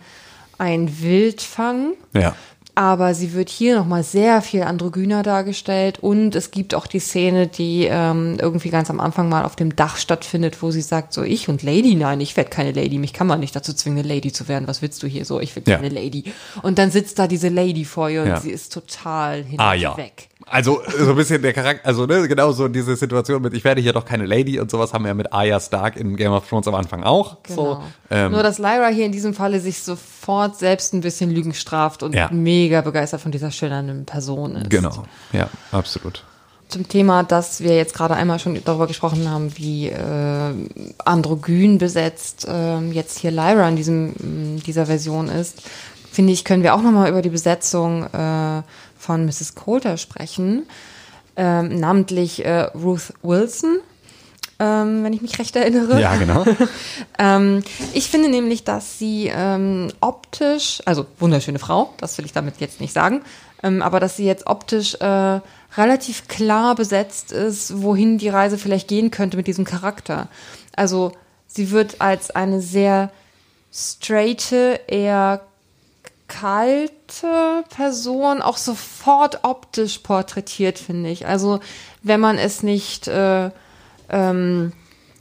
ein 0.58 1.00
Wildfang. 1.02 1.92
ja. 2.14 2.34
Aber 2.76 3.14
sie 3.14 3.34
wird 3.34 3.50
hier 3.50 3.76
nochmal 3.76 4.02
sehr 4.02 4.42
viel 4.42 4.64
androgyner 4.64 5.22
dargestellt 5.22 6.00
und 6.00 6.34
es 6.34 6.50
gibt 6.50 6.74
auch 6.74 6.88
die 6.88 6.98
Szene, 6.98 7.46
die 7.46 7.86
ähm, 7.88 8.36
irgendwie 8.40 8.70
ganz 8.70 8.90
am 8.90 8.98
Anfang 8.98 9.28
mal 9.28 9.44
auf 9.44 9.54
dem 9.54 9.76
Dach 9.76 9.96
stattfindet, 9.96 10.60
wo 10.60 10.72
sie 10.72 10.80
sagt, 10.82 11.12
so 11.12 11.22
ich 11.22 11.48
und 11.48 11.62
Lady, 11.62 11.94
nein, 11.94 12.20
ich 12.20 12.36
werde 12.36 12.50
keine 12.50 12.72
Lady, 12.72 12.98
mich 12.98 13.12
kann 13.12 13.28
man 13.28 13.38
nicht 13.38 13.54
dazu 13.54 13.74
zwingen, 13.74 14.00
eine 14.00 14.08
Lady 14.08 14.32
zu 14.32 14.48
werden, 14.48 14.66
was 14.66 14.82
willst 14.82 15.00
du 15.04 15.06
hier 15.06 15.24
so, 15.24 15.38
ich 15.38 15.54
will 15.54 15.62
Ja. 15.68 15.76
keine 15.76 15.88
Lady. 15.88 16.24
Und 16.62 16.80
dann 16.80 16.90
sitzt 16.90 17.20
da 17.20 17.28
diese 17.28 17.48
Lady 17.48 17.84
vor 17.84 18.10
ihr 18.10 18.22
und 18.22 18.28
Ja. 18.28 18.40
sie 18.40 18.50
ist 18.50 18.72
total 18.72 19.44
hin 19.44 19.60
Ah 19.60 19.74
ja. 19.74 19.96
weg. 19.96 20.30
Also 20.46 20.82
so 20.98 21.10
ein 21.10 21.16
bisschen 21.16 21.40
der 21.40 21.52
Charakter, 21.54 21.86
also 21.88 22.04
ne, 22.06 22.28
genau 22.28 22.52
so 22.52 22.68
diese 22.68 22.94
Situation 22.96 23.40
mit, 23.42 23.54
ich 23.54 23.64
werde 23.64 23.80
hier 23.80 23.92
doch 23.94 24.04
keine 24.04 24.26
Lady 24.26 24.60
und 24.60 24.70
sowas 24.70 24.92
haben 24.92 25.04
wir 25.04 25.08
ja 25.08 25.14
mit 25.14 25.32
Arya 25.32 25.58
Stark 25.58 25.96
in 25.96 26.16
Game 26.16 26.32
of 26.32 26.46
Thrones 26.48 26.68
am 26.68 26.74
Anfang 26.74 27.02
auch. 27.02 27.38
So, 27.48 27.54
Genau. 27.54 27.82
ähm, 28.10 28.32
Nur, 28.32 28.42
dass 28.42 28.58
Lyra 28.58 28.88
hier 28.88 29.06
in 29.06 29.12
diesem 29.12 29.32
Falle 29.32 29.58
sich 29.60 29.82
sofort 29.82 30.56
selbst 30.58 30.92
ein 30.92 31.00
bisschen 31.00 31.30
Lügen 31.30 31.54
straft 31.54 32.02
und 32.02 32.14
Ja. 32.14 32.28
mega 32.30 32.82
begeistert 32.82 33.22
von 33.22 33.32
dieser 33.32 33.50
schillernden 33.50 34.04
Person 34.04 34.56
ist. 34.56 34.70
genau, 34.70 35.04
ja, 35.32 35.48
absolut. 35.72 36.22
zum 36.68 36.88
Thema, 36.88 37.22
dass 37.22 37.60
wir 37.62 37.76
jetzt 37.76 37.94
gerade 37.94 38.14
einmal 38.14 38.38
schon 38.38 38.58
darüber 38.64 38.86
gesprochen 38.86 39.30
haben, 39.30 39.56
wie 39.56 39.88
äh, 39.88 40.52
androgyn 41.04 41.78
besetzt 41.78 42.46
ähm, 42.50 42.92
jetzt 42.92 43.18
hier 43.18 43.30
Lyra 43.30 43.68
in 43.68 43.76
diesem, 43.76 44.60
dieser 44.66 44.86
Version 44.86 45.28
ist, 45.28 45.62
finde 46.10 46.32
ich, 46.32 46.44
können 46.44 46.62
wir 46.62 46.74
auch 46.74 46.82
nochmal 46.82 47.08
über 47.10 47.22
die 47.22 47.28
Besetzung 47.30 48.04
äh, 48.04 48.62
von 49.04 49.26
Mrs. 49.26 49.54
Coulter 49.54 49.96
sprechen. 49.96 50.66
Ähm, 51.36 51.80
namentlich 51.80 52.44
äh, 52.44 52.62
Ruth 52.74 53.12
Wilson, 53.22 53.78
ähm, 54.60 55.02
wenn 55.02 55.12
ich 55.12 55.20
mich 55.20 55.38
recht 55.38 55.56
erinnere. 55.56 56.00
Ja, 56.00 56.16
genau. 56.16 56.44
Ähm, 57.16 57.62
ich 57.92 58.08
finde 58.08 58.28
nämlich, 58.28 58.64
dass 58.64 58.98
sie 58.98 59.30
ähm, 59.32 59.92
optisch, 60.00 60.82
also 60.84 61.06
wunderschöne 61.20 61.60
Frau, 61.60 61.94
das 61.98 62.18
will 62.18 62.24
ich 62.24 62.32
damit 62.32 62.56
jetzt 62.58 62.80
nicht 62.80 62.92
sagen, 62.92 63.22
ähm, 63.62 63.82
aber 63.82 64.00
dass 64.00 64.16
sie 64.16 64.24
jetzt 64.24 64.48
optisch 64.48 64.96
äh, 64.96 65.40
relativ 65.76 66.26
klar 66.26 66.74
besetzt 66.74 67.30
ist, 67.30 67.82
wohin 67.82 68.18
die 68.18 68.28
Reise 68.28 68.58
vielleicht 68.58 68.88
gehen 68.88 69.12
könnte 69.12 69.36
mit 69.36 69.46
diesem 69.46 69.64
Charakter. 69.64 70.26
Also 70.74 71.12
sie 71.46 71.70
wird 71.70 72.00
als 72.00 72.32
eine 72.32 72.60
sehr 72.60 73.12
straighte, 73.72 74.80
eher 74.88 75.40
kalte 76.26 77.64
Person 77.74 78.40
auch 78.40 78.56
sofort 78.56 79.40
optisch 79.42 79.98
porträtiert, 79.98 80.78
finde 80.78 81.10
ich. 81.10 81.26
Also 81.26 81.60
wenn 82.02 82.20
man 82.20 82.38
es 82.38 82.62
nicht 82.62 83.08
äh, 83.08 83.50
ähm, 84.08 84.72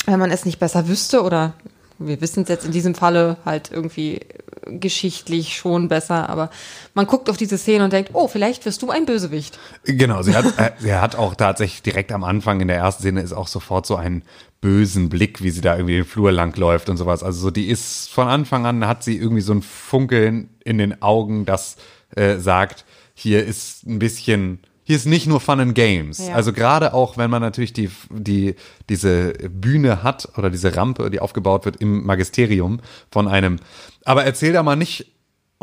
wenn 0.05 0.19
man 0.19 0.31
es 0.31 0.45
nicht 0.45 0.59
besser 0.59 0.87
wüsste 0.87 1.23
oder 1.23 1.53
wir 1.99 2.19
wissen 2.21 2.43
es 2.43 2.49
jetzt 2.49 2.65
in 2.65 2.71
diesem 2.71 2.95
Falle 2.95 3.37
halt 3.45 3.71
irgendwie 3.71 4.19
geschichtlich 4.65 5.55
schon 5.55 5.87
besser, 5.87 6.29
aber 6.29 6.49
man 6.93 7.05
guckt 7.05 7.29
auf 7.29 7.37
diese 7.37 7.57
Szene 7.57 7.83
und 7.83 7.93
denkt, 7.93 8.11
oh, 8.13 8.27
vielleicht 8.27 8.65
wirst 8.65 8.81
du 8.81 8.89
ein 8.89 9.05
Bösewicht. 9.05 9.59
Genau, 9.83 10.21
sie 10.21 10.35
hat, 10.35 10.45
äh, 10.57 10.71
sie 10.79 10.93
hat 10.93 11.15
auch 11.15 11.35
tatsächlich 11.35 11.81
direkt 11.81 12.11
am 12.11 12.23
Anfang 12.23 12.61
in 12.61 12.67
der 12.67 12.77
ersten 12.77 13.03
Szene 13.03 13.21
ist 13.21 13.33
auch 13.33 13.47
sofort 13.47 13.85
so 13.85 13.95
einen 13.95 14.23
bösen 14.63 15.09
Blick, 15.09 15.43
wie 15.43 15.49
sie 15.49 15.59
da 15.59 15.75
irgendwie 15.75 15.95
den 15.95 16.05
Flur 16.05 16.31
lang 16.31 16.57
läuft 16.57 16.89
und 16.89 16.95
sowas. 16.95 17.21
Also 17.21 17.41
so, 17.41 17.51
die 17.51 17.67
ist 17.67 18.09
von 18.09 18.29
Anfang 18.29 18.65
an 18.65 18.87
hat 18.87 19.03
sie 19.03 19.17
irgendwie 19.17 19.41
so 19.41 19.53
ein 19.53 19.61
Funkeln 19.61 20.51
in 20.63 20.77
den 20.77 21.01
Augen, 21.01 21.45
das 21.45 21.75
äh, 22.15 22.37
sagt, 22.37 22.85
hier 23.13 23.45
ist 23.45 23.85
ein 23.85 23.99
bisschen, 23.99 24.59
hier 24.83 24.95
ist 24.95 25.05
nicht 25.05 25.27
nur 25.27 25.41
Fun 25.41 25.59
and 25.59 25.75
Games. 25.75 26.29
Ja. 26.29 26.35
Also 26.35 26.53
gerade 26.53 26.93
auch, 26.93 27.17
wenn 27.17 27.29
man 27.29 27.41
natürlich 27.41 27.73
die, 27.73 27.89
die, 28.09 28.55
diese 28.87 29.33
Bühne 29.49 30.01
hat 30.01 30.29
oder 30.37 30.49
diese 30.49 30.73
Rampe, 30.77 31.09
die 31.09 31.19
aufgebaut 31.19 31.65
wird 31.65 31.75
im 31.81 32.05
Magisterium 32.05 32.79
von 33.11 33.27
einem, 33.27 33.57
aber 34.05 34.23
erzähl 34.23 34.53
da 34.53 34.63
mal 34.63 34.77
nicht 34.77 35.12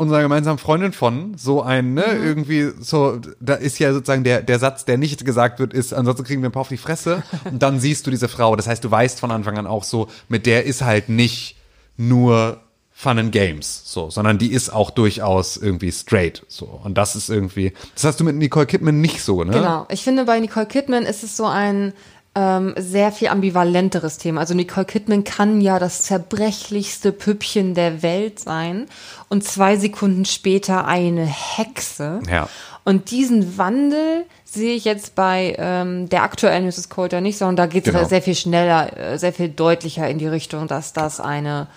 unserer 0.01 0.21
gemeinsamen 0.21 0.57
Freundin 0.57 0.91
von, 0.91 1.33
so 1.37 1.61
ein, 1.61 1.93
ne, 1.93 2.03
Mhm. 2.17 2.23
irgendwie, 2.25 2.71
so, 2.81 3.19
da 3.39 3.53
ist 3.53 3.79
ja 3.79 3.93
sozusagen 3.93 4.23
der, 4.23 4.41
der 4.41 4.59
Satz, 4.59 4.83
der 4.83 4.97
nicht 4.97 5.23
gesagt 5.23 5.59
wird, 5.59 5.73
ist, 5.73 5.93
ansonsten 5.93 6.23
kriegen 6.23 6.41
wir 6.41 6.49
ein 6.49 6.51
paar 6.51 6.61
auf 6.61 6.69
die 6.69 6.77
Fresse. 6.77 7.23
Und 7.45 7.61
dann 7.61 7.79
siehst 7.79 8.05
du 8.07 8.11
diese 8.11 8.27
Frau. 8.27 8.55
Das 8.55 8.67
heißt, 8.67 8.83
du 8.83 8.89
weißt 8.91 9.19
von 9.19 9.31
Anfang 9.31 9.57
an 9.57 9.67
auch 9.67 9.83
so, 9.83 10.07
mit 10.27 10.45
der 10.45 10.65
ist 10.65 10.81
halt 10.81 11.07
nicht 11.09 11.55
nur 11.97 12.59
Fun 12.91 13.17
and 13.17 13.31
Games, 13.31 13.81
so, 13.85 14.09
sondern 14.09 14.37
die 14.37 14.51
ist 14.51 14.71
auch 14.71 14.91
durchaus 14.91 15.57
irgendwie 15.57 15.91
straight, 15.91 16.43
so. 16.47 16.65
Und 16.83 16.97
das 16.97 17.15
ist 17.15 17.29
irgendwie, 17.29 17.73
das 17.95 18.03
hast 18.03 18.19
du 18.19 18.23
mit 18.23 18.35
Nicole 18.35 18.65
Kidman 18.67 19.01
nicht 19.01 19.23
so, 19.23 19.43
ne? 19.43 19.53
Genau. 19.53 19.87
Ich 19.89 20.03
finde, 20.03 20.25
bei 20.25 20.39
Nicole 20.39 20.67
Kidman 20.67 21.03
ist 21.03 21.23
es 21.23 21.35
so 21.37 21.45
ein 21.45 21.93
ähm, 22.33 22.73
sehr 22.77 23.11
viel 23.11 23.27
ambivalenteres 23.27 24.17
Thema. 24.17 24.41
Also 24.41 24.53
Nicole 24.53 24.85
Kidman 24.85 25.23
kann 25.23 25.59
ja 25.59 25.79
das 25.79 26.03
zerbrechlichste 26.03 27.11
Püppchen 27.11 27.73
der 27.73 28.01
Welt 28.03 28.39
sein 28.39 28.87
und 29.29 29.43
zwei 29.43 29.75
Sekunden 29.75 30.25
später 30.25 30.87
eine 30.87 31.25
Hexe. 31.25 32.21
Ja. 32.29 32.47
Und 32.83 33.11
diesen 33.11 33.57
Wandel 33.57 34.25
sehe 34.43 34.75
ich 34.75 34.85
jetzt 34.85 35.13
bei 35.15 35.55
ähm, 35.59 36.09
der 36.09 36.23
aktuellen 36.23 36.65
Mrs. 36.65 36.89
Coulter 36.89 37.21
nicht, 37.21 37.37
sondern 37.37 37.57
da 37.57 37.65
geht 37.67 37.85
es 37.85 37.93
Genau. 37.93 38.07
sehr 38.07 38.21
viel 38.21 38.35
schneller, 38.35 38.97
äh, 38.97 39.17
sehr 39.19 39.33
viel 39.33 39.49
deutlicher 39.49 40.09
in 40.09 40.17
die 40.17 40.27
Richtung, 40.27 40.67
dass 40.67 40.93
das 40.93 41.19
eine 41.19 41.67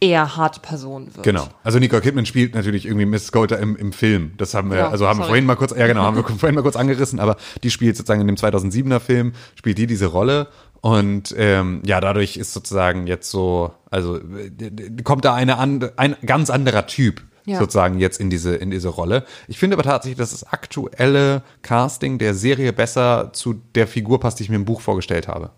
eher 0.00 0.36
harte 0.36 0.60
Person 0.60 1.08
wird. 1.14 1.24
Genau. 1.24 1.48
Also 1.64 1.78
Nicole 1.78 2.02
Kidman 2.02 2.26
spielt 2.26 2.54
natürlich 2.54 2.84
irgendwie 2.86 3.06
Miss 3.06 3.32
Coulter 3.32 3.58
im, 3.58 3.76
im 3.76 3.92
Film. 3.92 4.32
Das 4.36 4.52
haben 4.54 4.70
wir, 4.70 4.78
Ja, 4.78 4.88
also 4.90 5.06
haben 5.06 5.16
wir 5.18 5.22
sorry. 5.24 5.28
vorhin 5.28 5.46
mal 5.46 5.56
kurz, 5.56 5.74
ja 5.76 5.86
genau, 5.86 6.02
haben 6.02 6.16
wir 6.16 6.24
vorhin 6.38 6.54
mal 6.54 6.62
kurz 6.62 6.76
angerissen, 6.76 7.18
aber 7.18 7.36
die 7.62 7.70
spielt 7.70 7.96
sozusagen 7.96 8.20
in 8.20 8.26
dem 8.26 8.36
2007er 8.36 9.00
Film, 9.00 9.32
spielt 9.54 9.78
die 9.78 9.86
diese 9.86 10.06
Rolle 10.06 10.48
Und 10.82 11.34
ähm, 11.38 11.80
ja, 11.84 12.00
dadurch 12.00 12.36
ist 12.36 12.52
sozusagen 12.52 13.06
jetzt 13.06 13.30
so, 13.30 13.72
also 13.90 14.18
äh, 14.18 15.02
kommt 15.02 15.24
da 15.24 15.34
eine 15.34 15.58
and, 15.58 15.98
ein 15.98 16.16
ganz 16.26 16.50
anderer 16.50 16.86
Typ 16.86 17.22
Ja. 17.46 17.58
sozusagen 17.58 17.98
jetzt 17.98 18.20
in 18.20 18.28
diese 18.28 18.54
in 18.54 18.70
diese 18.70 18.88
Rolle. 18.88 19.24
Ich 19.48 19.58
finde 19.58 19.76
aber 19.76 19.82
tatsächlich, 19.84 20.18
dass 20.18 20.32
das 20.32 20.44
aktuelle 20.44 21.42
Casting 21.62 22.18
der 22.18 22.34
Serie 22.34 22.72
besser 22.74 23.30
zu 23.32 23.54
der 23.74 23.86
Figur 23.86 24.20
passt, 24.20 24.38
die 24.38 24.42
ich 24.44 24.50
mir 24.50 24.56
im 24.56 24.64
Buch 24.66 24.80
vorgestellt 24.82 25.26
habe. 25.26 25.50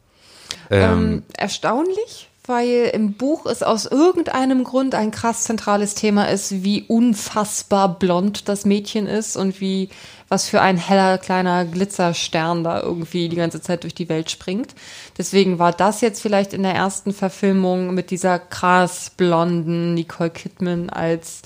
Ähm, 0.70 1.22
erstaunlich, 1.36 2.28
weil 2.48 2.90
im 2.92 3.12
Buch 3.12 3.46
es 3.46 3.62
aus 3.62 3.86
irgendeinem 3.86 4.64
Grund 4.64 4.94
ein 4.94 5.10
krass 5.10 5.44
zentrales 5.44 5.94
Thema 5.94 6.28
ist, 6.28 6.64
wie 6.64 6.82
unfassbar 6.88 7.98
blond 7.98 8.48
das 8.48 8.64
Mädchen 8.64 9.06
ist 9.06 9.36
und 9.36 9.60
wie 9.60 9.90
was 10.28 10.48
für 10.48 10.60
ein 10.60 10.76
heller 10.76 11.18
kleiner 11.18 11.64
Glitzerstern 11.64 12.62
da 12.62 12.80
irgendwie 12.80 13.28
die 13.28 13.36
ganze 13.36 13.60
Zeit 13.60 13.84
durch 13.84 13.94
die 13.94 14.08
Welt 14.08 14.30
springt. 14.30 14.74
Deswegen 15.16 15.58
war 15.58 15.72
das 15.72 16.00
jetzt 16.00 16.20
vielleicht 16.20 16.52
in 16.52 16.62
der 16.62 16.74
ersten 16.74 17.12
Verfilmung 17.12 17.94
mit 17.94 18.10
dieser 18.10 18.38
krass 18.38 19.10
blonden 19.16 19.94
Nicole 19.94 20.30
Kidman 20.30 20.90
als 20.90 21.42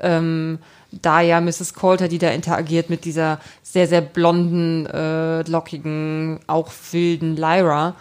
ähm, 0.00 0.58
da 0.90 1.20
ja 1.20 1.40
Mrs. 1.40 1.74
Coulter, 1.74 2.08
die 2.08 2.18
da 2.18 2.30
interagiert 2.30 2.90
mit 2.90 3.04
dieser 3.04 3.40
sehr, 3.62 3.88
sehr 3.88 4.00
blonden, 4.00 4.86
äh, 4.86 5.42
lockigen, 5.42 6.40
auch 6.46 6.70
wilden 6.92 7.36
Lyra, 7.36 7.94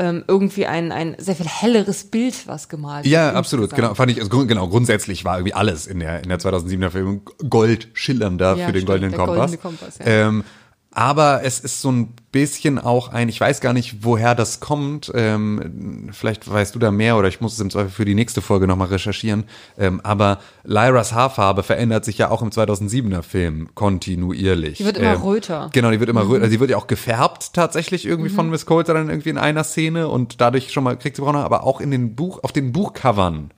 ähm, 0.00 0.24
irgendwie 0.26 0.64
ein, 0.66 0.90
ein 0.92 1.14
sehr 1.18 1.36
viel 1.36 1.46
helleres 1.46 2.04
Bild, 2.04 2.46
was 2.48 2.68
gemalt 2.68 3.04
Ja, 3.06 3.26
wird 3.26 3.36
absolut, 3.36 3.64
insgesamt. 3.66 3.88
genau. 3.88 3.94
Fand 3.94 4.10
ich, 4.10 4.18
also, 4.18 4.30
grund- 4.30 4.48
genau, 4.48 4.66
grundsätzlich 4.68 5.24
war 5.24 5.36
irgendwie 5.36 5.52
alles 5.54 5.86
in 5.86 6.00
der, 6.00 6.22
in 6.22 6.28
der 6.30 6.38
2007er 6.40 6.90
Film 6.90 7.20
Gold 7.50 7.88
schillernder 7.92 8.56
Ja, 8.56 8.66
für 8.66 8.72
den 8.72 8.80
stimmt, 8.82 8.86
goldenen 8.86 9.12
Kompass. 9.14 9.36
goldene 9.36 9.58
Kompass, 9.58 9.98
ja. 9.98 10.06
ähm, 10.06 10.44
aber 10.92 11.42
es 11.44 11.60
ist 11.60 11.80
so 11.80 11.92
ein 11.92 12.14
bisschen 12.32 12.78
auch 12.78 13.12
ein, 13.12 13.28
ich 13.28 13.40
weiß 13.40 13.60
gar 13.60 13.72
nicht, 13.72 14.04
woher 14.04 14.34
das 14.34 14.58
kommt. 14.58 15.10
Ähm, 15.14 16.10
vielleicht 16.12 16.50
weißt 16.50 16.74
du 16.74 16.80
da 16.80 16.90
mehr 16.90 17.16
oder 17.16 17.28
ich 17.28 17.40
muss 17.40 17.52
es 17.52 17.60
im 17.60 17.70
Zweifel 17.70 17.90
für 17.90 18.04
die 18.04 18.16
nächste 18.16 18.40
Folge 18.42 18.66
nochmal 18.66 18.88
recherchieren. 18.88 19.44
Ähm, 19.78 20.00
aber 20.02 20.38
Lyras 20.64 21.12
Haarfarbe 21.12 21.62
verändert 21.62 22.04
sich 22.04 22.18
ja 22.18 22.30
auch 22.30 22.42
im 22.42 22.50
2007er 22.50 23.22
Film 23.22 23.68
kontinuierlich. 23.74 24.78
Die 24.78 24.84
wird 24.84 24.98
immer 24.98 25.14
Ähm, 25.14 25.22
röter. 25.22 25.70
Genau, 25.72 25.92
die 25.92 26.00
wird 26.00 26.10
immer 26.10 26.28
röter. 26.28 26.42
Also 26.42 26.54
die 26.54 26.60
wird 26.60 26.70
ja 26.70 26.76
auch 26.76 26.88
gefärbt 26.88 27.54
tatsächlich 27.54 28.04
irgendwie 28.04 28.30
von 28.30 28.50
Miss 28.50 28.66
Coulter 28.66 28.94
dann 28.94 29.10
irgendwie 29.10 29.30
in 29.30 29.38
einer 29.38 29.62
Szene 29.62 30.08
und 30.08 30.40
dadurch 30.40 30.72
schon 30.72 30.82
mal 30.82 30.98
kriegt 30.98 31.14
sie 31.16 31.22
braune, 31.22 31.38
aber 31.38 31.62
auch 31.62 31.80
in 31.80 31.92
den 31.92 32.16
Buch, 32.16 32.42
auf 32.42 32.50
den 32.50 32.72
Buchcovern 32.72 33.52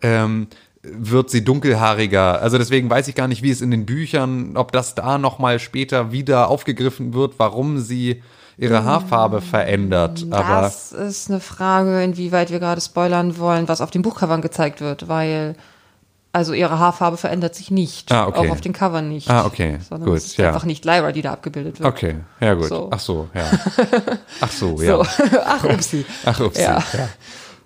ähm, 0.00 0.46
wird 0.82 1.30
sie 1.30 1.44
dunkelhaariger. 1.44 2.40
Also 2.40 2.58
deswegen 2.58 2.88
weiß 2.88 3.08
ich 3.08 3.14
gar 3.14 3.28
nicht, 3.28 3.42
wie 3.42 3.50
es 3.50 3.60
in 3.60 3.70
den 3.70 3.86
Büchern, 3.86 4.56
ob 4.56 4.72
das 4.72 4.94
da 4.94 5.18
noch 5.18 5.38
mal 5.38 5.58
später 5.58 6.12
wieder 6.12 6.48
aufgegriffen 6.48 7.14
wird, 7.14 7.34
warum 7.38 7.78
sie 7.78 8.22
ihre 8.56 8.84
Haarfarbe 8.84 9.40
verändert. 9.40 10.26
Aber 10.30 10.62
Das 10.62 10.92
ist 10.92 11.30
eine 11.30 11.40
Frage, 11.40 12.02
inwieweit 12.02 12.50
wir 12.50 12.58
gerade 12.58 12.80
spoilern 12.80 13.38
wollen, 13.38 13.68
was 13.68 13.80
auf 13.80 13.90
den 13.90 14.02
Buchcovern 14.02 14.42
gezeigt 14.42 14.80
wird, 14.80 15.08
weil 15.08 15.54
also 16.32 16.52
ihre 16.52 16.78
Haarfarbe 16.78 17.16
verändert 17.16 17.54
sich 17.54 17.70
nicht. 17.70 18.12
Ah, 18.12 18.26
okay. 18.26 18.38
Auch 18.38 18.52
auf 18.52 18.60
den 18.60 18.72
Covern 18.72 19.08
nicht. 19.08 19.30
Ah, 19.30 19.46
okay. 19.46 19.78
Sondern 19.88 20.10
Gut, 20.10 20.18
es 20.18 20.26
ist 20.26 20.36
ja. 20.36 20.48
einfach 20.48 20.64
nicht 20.64 20.84
Lyra, 20.84 21.12
die 21.12 21.22
da 21.22 21.32
abgebildet 21.32 21.80
wird. 21.80 21.88
okay, 21.88 22.16
ja 22.40 22.54
gut. 22.54 22.68
So. 22.68 22.88
Ach 22.90 23.00
so, 23.00 23.28
ja. 23.34 23.50
Ach 24.40 24.52
so, 24.52 24.80
ja. 24.80 25.04
So. 25.04 25.06
Ach, 25.44 25.64
upsi. 25.64 26.04
Ach, 26.26 26.40
upsi. 26.40 26.62
Ja. 26.62 26.84
ja. 26.92 27.08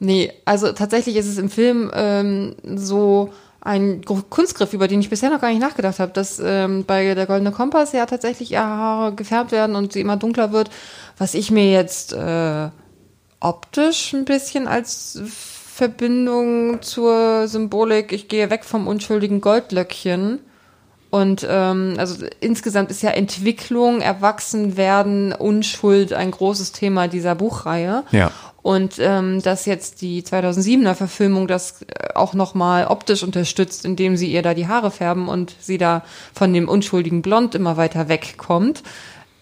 Nee, 0.05 0.33
also 0.45 0.73
tatsächlich 0.73 1.15
ist 1.15 1.29
es 1.29 1.39
im 1.39 1.49
Film 1.49 1.89
ähm, 1.95 2.57
so 2.75 3.33
ein 3.61 4.03
Gr- 4.03 4.25
Kunstgriff, 4.29 4.73
über 4.73 4.89
den 4.89 4.99
ich 4.99 5.09
bisher 5.09 5.31
noch 5.31 5.41
gar 5.41 5.51
nicht 5.51 5.61
nachgedacht 5.61 6.01
habe, 6.01 6.11
dass 6.11 6.43
ähm, 6.45 6.85
bei 6.85 7.15
der 7.15 7.27
Goldene 7.27 7.53
Kompass 7.53 7.93
ja 7.93 8.05
tatsächlich 8.05 8.51
ihre 8.51 8.65
Haare 8.65 9.15
gefärbt 9.15 9.53
werden 9.53 9.77
und 9.77 9.93
sie 9.93 10.01
immer 10.01 10.17
dunkler 10.17 10.51
wird, 10.51 10.71
was 11.19 11.35
ich 11.35 11.53
mir 11.53 11.71
jetzt 11.71 12.13
äh, 12.15 12.71
optisch 13.39 14.13
ein 14.13 14.25
bisschen 14.25 14.67
als 14.67 15.23
Verbindung 15.25 16.83
zur 16.83 17.47
Symbolik, 17.47 18.11
ich 18.11 18.27
gehe 18.27 18.51
weg 18.51 18.65
vom 18.65 18.89
unschuldigen 18.89 19.41
Goldlöckchen. 19.41 20.41
Und 21.11 21.47
ähm, 21.49 21.95
also 21.99 22.27
insgesamt 22.41 22.91
ist 22.91 23.03
ja 23.03 23.11
Entwicklung, 23.11 24.01
Erwachsenwerden, 24.01 25.33
Unschuld 25.33 26.13
ein 26.13 26.31
großes 26.33 26.73
Thema 26.73 27.07
dieser 27.07 27.35
Buchreihe. 27.35 28.03
Ja. 28.11 28.33
Und 28.63 28.95
ähm, 29.01 29.43
dass 29.43 29.67
jetzt 29.67 30.03
die 30.03 30.23
2007er 30.23 30.95
Verfilmung 30.95 31.49
das 31.49 31.83
äh, 31.83 32.15
auch 32.15 32.33
nochmal 32.33 32.87
optisch 32.87 33.25
unterstützt, 33.25 33.85
indem 33.85 34.17
sie 34.17 34.31
ihr 34.33 34.43
da 34.43 34.55
die 34.55 34.69
Haare 34.69 34.93
färben 34.93 35.29
und 35.29 35.57
sie 35.59 35.79
da 35.79 36.03
von 36.33 36.53
dem 36.55 36.69
unschuldigen 36.69 37.23
Blond 37.23 37.57
immer 37.57 37.77
weiter 37.77 38.09
wegkommt, 38.09 38.85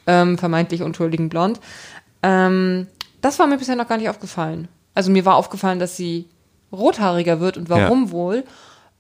ähm, 0.07 0.39
vermeintlich 0.39 0.83
unschuldigen 0.83 1.29
Blond. 1.29 1.61
Ähm, 2.23 2.87
das 3.21 3.39
war 3.39 3.47
mir 3.47 3.59
bisher 3.59 3.77
noch 3.77 3.89
gar 3.89 3.99
nicht 3.99 4.09
aufgefallen. 4.09 4.69
Also 4.95 5.11
mir 5.11 5.27
war 5.27 5.37
aufgefallen, 5.37 5.79
dass 5.79 5.97
sie 5.99 6.27
rothaariger 6.73 7.41
wird 7.41 7.59
und 7.59 7.69
warum 7.69 8.11
wohl. 8.13 8.45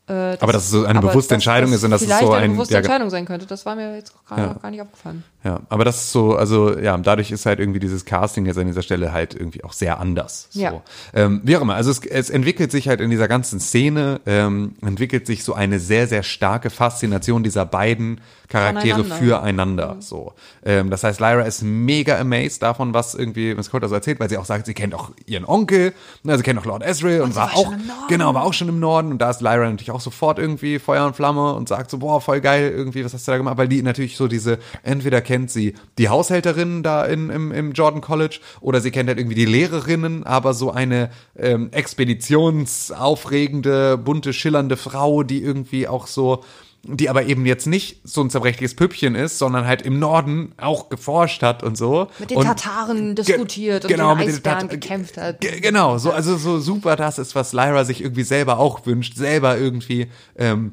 Äh, 0.06 0.36
Aber 0.40 0.52
dass 0.52 0.64
es 0.64 0.70
so 0.70 0.84
eine 0.84 1.00
bewusste 1.00 1.34
Entscheidung 1.34 1.72
ist 1.72 1.82
und 1.84 1.92
dass 1.92 2.02
es 2.02 2.08
so 2.08 2.32
eine 2.32 2.44
ein- 2.44 2.52
bewusste 2.52 2.74
ja, 2.74 2.80
Entscheidung 2.80 3.08
sein 3.10 3.24
könnte, 3.24 3.46
das 3.46 3.64
war 3.64 3.74
mir 3.76 3.94
jetzt 3.96 4.12
gerade 4.26 4.42
Ja. 4.42 4.46
noch 4.48 4.60
gar 4.60 4.70
nicht 4.70 4.82
aufgefallen. 4.82 5.24
Ja, 5.42 5.60
aber 5.70 5.84
das 5.84 5.96
ist 5.96 6.12
so, 6.12 6.36
also 6.36 6.78
ja, 6.78 6.96
dadurch 6.98 7.30
ist 7.30 7.46
halt 7.46 7.60
irgendwie 7.60 7.80
dieses 7.80 8.04
Casting 8.04 8.44
jetzt 8.44 8.58
an 8.58 8.66
dieser 8.66 8.82
Stelle 8.82 9.12
halt 9.12 9.34
irgendwie 9.34 9.64
auch 9.64 9.72
sehr 9.72 9.98
anders. 9.98 10.48
So. 10.50 10.60
Ja. 10.60 10.82
Ähm, 11.14 11.40
wie 11.44 11.56
auch 11.56 11.62
immer, 11.62 11.76
also 11.76 11.90
es, 11.90 12.04
es 12.04 12.28
entwickelt 12.28 12.70
sich 12.70 12.88
halt 12.88 13.00
in 13.00 13.08
dieser 13.08 13.26
ganzen 13.26 13.58
Szene, 13.58 14.20
ähm, 14.26 14.74
entwickelt 14.82 15.26
sich 15.26 15.42
so 15.42 15.54
eine 15.54 15.78
sehr, 15.78 16.06
sehr 16.06 16.22
starke 16.22 16.68
Faszination 16.68 17.42
dieser 17.42 17.64
beiden 17.64 18.20
Charaktere 18.50 19.04
füreinander. 19.04 19.96
So. 20.00 20.34
Ähm, 20.64 20.90
das 20.90 21.04
heißt, 21.04 21.20
Lyra 21.20 21.42
ist 21.42 21.62
mega 21.62 22.18
amazed 22.18 22.62
davon, 22.62 22.92
was 22.92 23.14
irgendwie 23.14 23.54
Miss 23.54 23.70
Coulter 23.70 23.88
so 23.88 23.94
erzählt, 23.94 24.20
weil 24.20 24.28
sie 24.28 24.36
auch 24.36 24.44
sagt, 24.44 24.66
sie 24.66 24.74
kennt 24.74 24.94
auch 24.94 25.12
ihren 25.24 25.44
Onkel, 25.46 25.94
ne, 26.24 26.36
sie 26.36 26.42
kennt 26.42 26.58
auch 26.58 26.64
Lord 26.64 26.82
Ezreal 26.82 27.22
und, 27.22 27.30
sie 27.30 27.36
war 27.36 27.50
war 27.52 27.56
auch, 27.56 27.64
schon 27.64 27.80
im 27.80 27.86
Norden. 27.86 28.06
genau, 28.08 28.34
war 28.34 28.42
auch 28.42 28.52
schon 28.52 28.68
im 28.68 28.80
Norden 28.80 29.12
und 29.12 29.18
da 29.18 29.30
ist 29.30 29.40
Lyra 29.40 29.70
natürlich 29.70 29.92
auch 29.92 30.00
sofort 30.00 30.38
irgendwie 30.38 30.80
Feuer 30.80 31.06
und 31.06 31.14
Flamme 31.14 31.54
und 31.54 31.68
sagt 31.68 31.90
so, 31.90 31.98
boah, 31.98 32.20
voll 32.20 32.40
geil 32.40 32.72
irgendwie, 32.74 33.04
was 33.04 33.14
hast 33.14 33.26
du 33.26 33.30
da 33.30 33.38
gemacht? 33.38 33.56
Weil 33.56 33.68
die 33.68 33.82
natürlich 33.82 34.16
so 34.16 34.26
diese, 34.26 34.58
entweder 34.82 35.22
kennt 35.30 35.50
sie 35.50 35.74
die 35.98 36.08
Haushälterinnen 36.08 36.82
da 36.82 37.04
in, 37.04 37.30
im, 37.30 37.52
im 37.52 37.72
Jordan 37.72 38.00
College 38.00 38.40
oder 38.60 38.80
sie 38.80 38.90
kennt 38.90 39.08
halt 39.08 39.18
irgendwie 39.18 39.36
die 39.36 39.44
Lehrerinnen, 39.46 40.24
aber 40.24 40.54
so 40.54 40.70
eine 40.72 41.10
ähm, 41.36 41.68
expeditionsaufregende, 41.72 43.98
bunte, 43.98 44.32
schillernde 44.32 44.76
Frau, 44.76 45.22
die 45.22 45.42
irgendwie 45.42 45.88
auch 45.88 46.06
so 46.06 46.44
die 46.82 47.10
aber 47.10 47.24
eben 47.26 47.44
jetzt 47.44 47.66
nicht 47.66 48.00
so 48.04 48.22
ein 48.22 48.30
zerbrechliches 48.30 48.74
Püppchen 48.74 49.14
ist, 49.14 49.36
sondern 49.36 49.66
halt 49.66 49.82
im 49.82 49.98
Norden 49.98 50.54
auch 50.56 50.88
geforscht 50.88 51.42
hat 51.42 51.62
und 51.62 51.76
so. 51.76 52.06
Mit 52.18 52.30
den 52.30 52.38
und 52.38 52.46
Tataren 52.46 53.14
diskutiert 53.14 53.84
und 53.84 53.90
genau, 53.90 54.14
den 54.14 54.18
mit 54.20 54.28
den 54.28 54.34
Eisbären 54.36 54.68
gekämpft 54.68 55.18
hat. 55.18 55.42
Ge- 55.42 55.60
Genau, 55.60 55.98
so, 55.98 56.10
also 56.10 56.38
so 56.38 56.58
super 56.58 56.96
das 56.96 57.18
ist, 57.18 57.34
was 57.34 57.52
Lyra 57.52 57.84
sich 57.84 58.00
irgendwie 58.02 58.22
selber 58.22 58.58
auch 58.58 58.86
wünscht, 58.86 59.14
selber 59.16 59.58
irgendwie 59.58 60.06
ähm, 60.38 60.72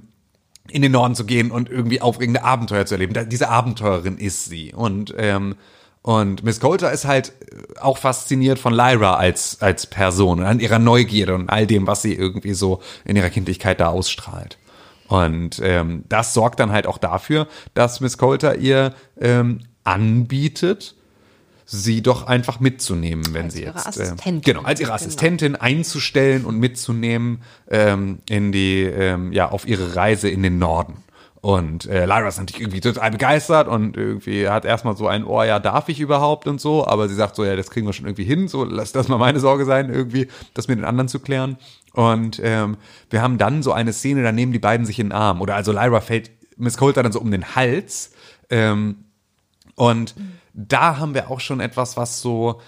in 0.71 0.81
den 0.81 0.91
Norden 0.91 1.15
zu 1.15 1.25
gehen 1.25 1.51
und 1.51 1.69
irgendwie 1.69 2.01
aufregende 2.01 2.43
Abenteuer 2.43 2.85
zu 2.85 2.95
erleben. 2.95 3.13
Da, 3.13 3.23
diese 3.23 3.49
Abenteurerin 3.49 4.17
ist 4.17 4.45
sie. 4.45 4.73
Und, 4.73 5.13
ähm, 5.17 5.55
und 6.01 6.43
Miss 6.43 6.59
Coulter 6.59 6.91
ist 6.91 7.05
halt 7.05 7.33
auch 7.79 7.97
fasziniert 7.97 8.59
von 8.59 8.73
Lyra 8.73 9.15
als, 9.15 9.61
als 9.61 9.85
Person 9.87 10.39
und 10.39 10.45
an 10.45 10.59
ihrer 10.59 10.79
Neugierde 10.79 11.35
und 11.35 11.49
all 11.49 11.67
dem, 11.67 11.87
was 11.87 12.01
sie 12.01 12.13
irgendwie 12.13 12.53
so 12.53 12.81
in 13.05 13.15
ihrer 13.15 13.29
Kindlichkeit 13.29 13.79
da 13.79 13.87
ausstrahlt. 13.89 14.57
Und 15.07 15.61
ähm, 15.63 16.03
das 16.09 16.33
sorgt 16.33 16.59
dann 16.59 16.71
halt 16.71 16.85
auch 16.85 16.97
dafür, 16.97 17.47
dass 17.73 18.01
Miss 18.01 18.17
Coulter 18.17 18.55
ihr 18.57 18.93
ähm, 19.19 19.61
anbietet, 19.83 20.95
sie 21.69 22.01
doch 22.01 22.27
einfach 22.27 22.61
mitzunehmen, 22.61 23.25
wenn 23.33 23.45
Als 23.45 23.53
sie 23.53 23.63
ihre 23.63 23.73
jetzt 23.73 23.87
Assistentin. 23.87 24.35
Ähm, 24.35 24.41
genau 24.41 24.61
als 24.61 24.79
ihre 24.79 24.87
Genau. 24.87 24.95
Assistentin 24.95 25.55
einzustellen 25.57 26.45
und 26.45 26.57
mitzunehmen 26.59 27.41
ähm, 27.69 28.19
in 28.29 28.53
die 28.53 28.83
ähm, 28.83 29.33
ja 29.33 29.49
auf 29.49 29.67
ihre 29.67 29.95
Reise 29.95 30.29
in 30.29 30.43
den 30.43 30.59
Norden. 30.59 31.03
Und 31.41 31.85
äh, 31.85 32.05
Lyra 32.05 32.29
ist 32.29 32.39
natürlich 32.39 32.61
irgendwie 32.61 32.79
total 32.81 33.11
begeistert 33.11 33.67
und 33.67 33.95
irgendwie 33.95 34.49
hat 34.49 34.65
erstmal 34.65 34.97
so 34.97 35.07
ein 35.07 35.23
Ohr, 35.25 35.45
ja, 35.45 35.59
darf 35.59 35.87
ich 35.89 35.99
überhaupt 35.99 36.47
und 36.47 36.59
so, 36.59 36.87
aber 36.87 37.07
sie 37.09 37.15
sagt 37.15 37.35
so, 37.35 37.45
ja, 37.45 37.55
das 37.55 37.69
kriegen 37.69 37.85
wir 37.85 37.93
schon 37.93 38.05
irgendwie 38.05 38.23
hin, 38.23 38.47
so 38.47 38.63
lass 38.63 38.91
das 38.91 39.07
mal 39.07 39.17
meine 39.17 39.39
Sorge 39.39 39.65
sein, 39.65 39.93
irgendwie 39.93 40.27
das 40.53 40.67
mit 40.67 40.77
den 40.79 40.85
anderen 40.85 41.07
zu 41.09 41.19
klären. 41.19 41.57
Und 41.93 42.39
ähm, 42.43 42.77
wir 43.09 43.21
haben 43.21 43.37
dann 43.37 43.61
so 43.61 43.71
eine 43.73 43.91
Szene, 43.91 44.23
da 44.23 44.31
nehmen 44.31 44.51
die 44.53 44.59
beiden 44.59 44.85
sich 44.85 44.99
in 44.99 45.07
den 45.07 45.13
Arm. 45.13 45.41
Oder 45.41 45.55
also 45.55 45.71
Lyra 45.73 45.99
fällt 46.01 46.31
Miss 46.57 46.77
Coulter 46.77 47.03
dann 47.03 47.11
so 47.11 47.19
um 47.19 47.29
den 47.31 47.55
Hals. 47.55 48.11
Ähm, 48.49 49.05
und 49.75 50.15
da 50.57 50.97
haben 50.97 51.13
wir 51.13 51.29
auch 51.29 51.39
schon 51.39 51.59
etwas, 51.59 51.95
was 51.95 52.19
so, 52.19 52.59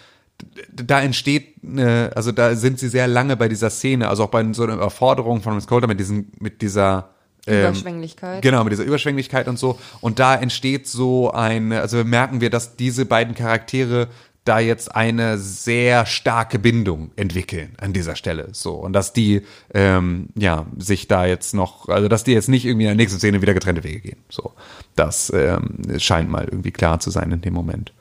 da 0.71 1.01
entsteht, 1.01 1.55
eine, 1.63 2.11
also 2.15 2.31
da 2.31 2.55
sind 2.55 2.79
sie 2.79 2.87
sehr 2.87 3.07
lange 3.07 3.35
bei 3.35 3.49
dieser 3.49 3.69
Szene, 3.71 4.07
also 4.07 4.23
auch 4.23 4.29
bei 4.29 4.45
so 4.53 4.63
einer 4.63 4.75
Überforderung 4.75 5.41
von 5.41 5.55
Miss 5.55 5.67
Coulter 5.67 5.87
mit 5.87 5.99
diesen, 5.99 6.31
mit 6.39 6.61
dieser 6.61 7.09
ähm, 7.47 7.61
Überschwänglichkeit. 7.61 8.41
Genau, 8.43 8.63
mit 8.63 8.71
dieser 8.71 8.83
Überschwänglichkeit 8.83 9.47
und 9.47 9.57
so. 9.57 9.79
Und 10.01 10.19
da 10.19 10.35
entsteht 10.35 10.87
so 10.87 11.31
eine, 11.31 11.81
also 11.81 12.03
merken 12.03 12.41
wir, 12.41 12.51
dass 12.51 12.75
diese 12.75 13.05
beiden 13.05 13.33
Charaktere 13.33 14.07
da 14.49 14.59
jetzt 14.59 14.95
eine 14.95 15.37
sehr 15.37 16.07
starke 16.07 16.57
Bindung 16.57 17.11
entwickeln 17.15 17.75
an 17.79 17.93
dieser 17.93 18.15
Stelle. 18.15 18.49
So. 18.51 18.73
Und 18.73 18.93
dass 18.93 19.13
die, 19.13 19.43
ähm, 19.73 20.29
ja, 20.35 20.65
sich 20.77 21.07
da 21.07 21.25
jetzt 21.25 21.53
noch, 21.53 21.87
also 21.87 22.07
dass 22.07 22.23
die 22.23 22.33
jetzt 22.33 22.49
nicht 22.49 22.65
irgendwie 22.65 22.85
in 22.85 22.89
der 22.89 22.95
nächsten 22.95 23.19
Szene 23.19 23.41
wieder 23.41 23.53
getrennte 23.53 23.83
Wege 23.83 23.99
gehen. 23.99 24.17
So. 24.29 24.53
Das 24.95 25.31
ähm, 25.35 25.77
scheint 25.99 26.29
mal 26.29 26.45
irgendwie 26.45 26.71
klar 26.71 26.99
zu 26.99 27.11
sein 27.11 27.31
in 27.31 27.41
dem 27.41 27.53
Moment. 27.53 27.93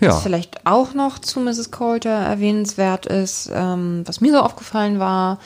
Ja. 0.00 0.08
Was 0.08 0.22
vielleicht 0.22 0.66
auch 0.66 0.94
noch 0.94 1.18
zu 1.18 1.38
Mrs. 1.38 1.70
Coulter 1.70 2.10
erwähnenswert 2.10 3.06
ist, 3.06 3.50
ähm, 3.54 4.02
was 4.06 4.20
mir 4.22 4.32
so 4.32 4.40
aufgefallen 4.40 4.98
war, 4.98 5.38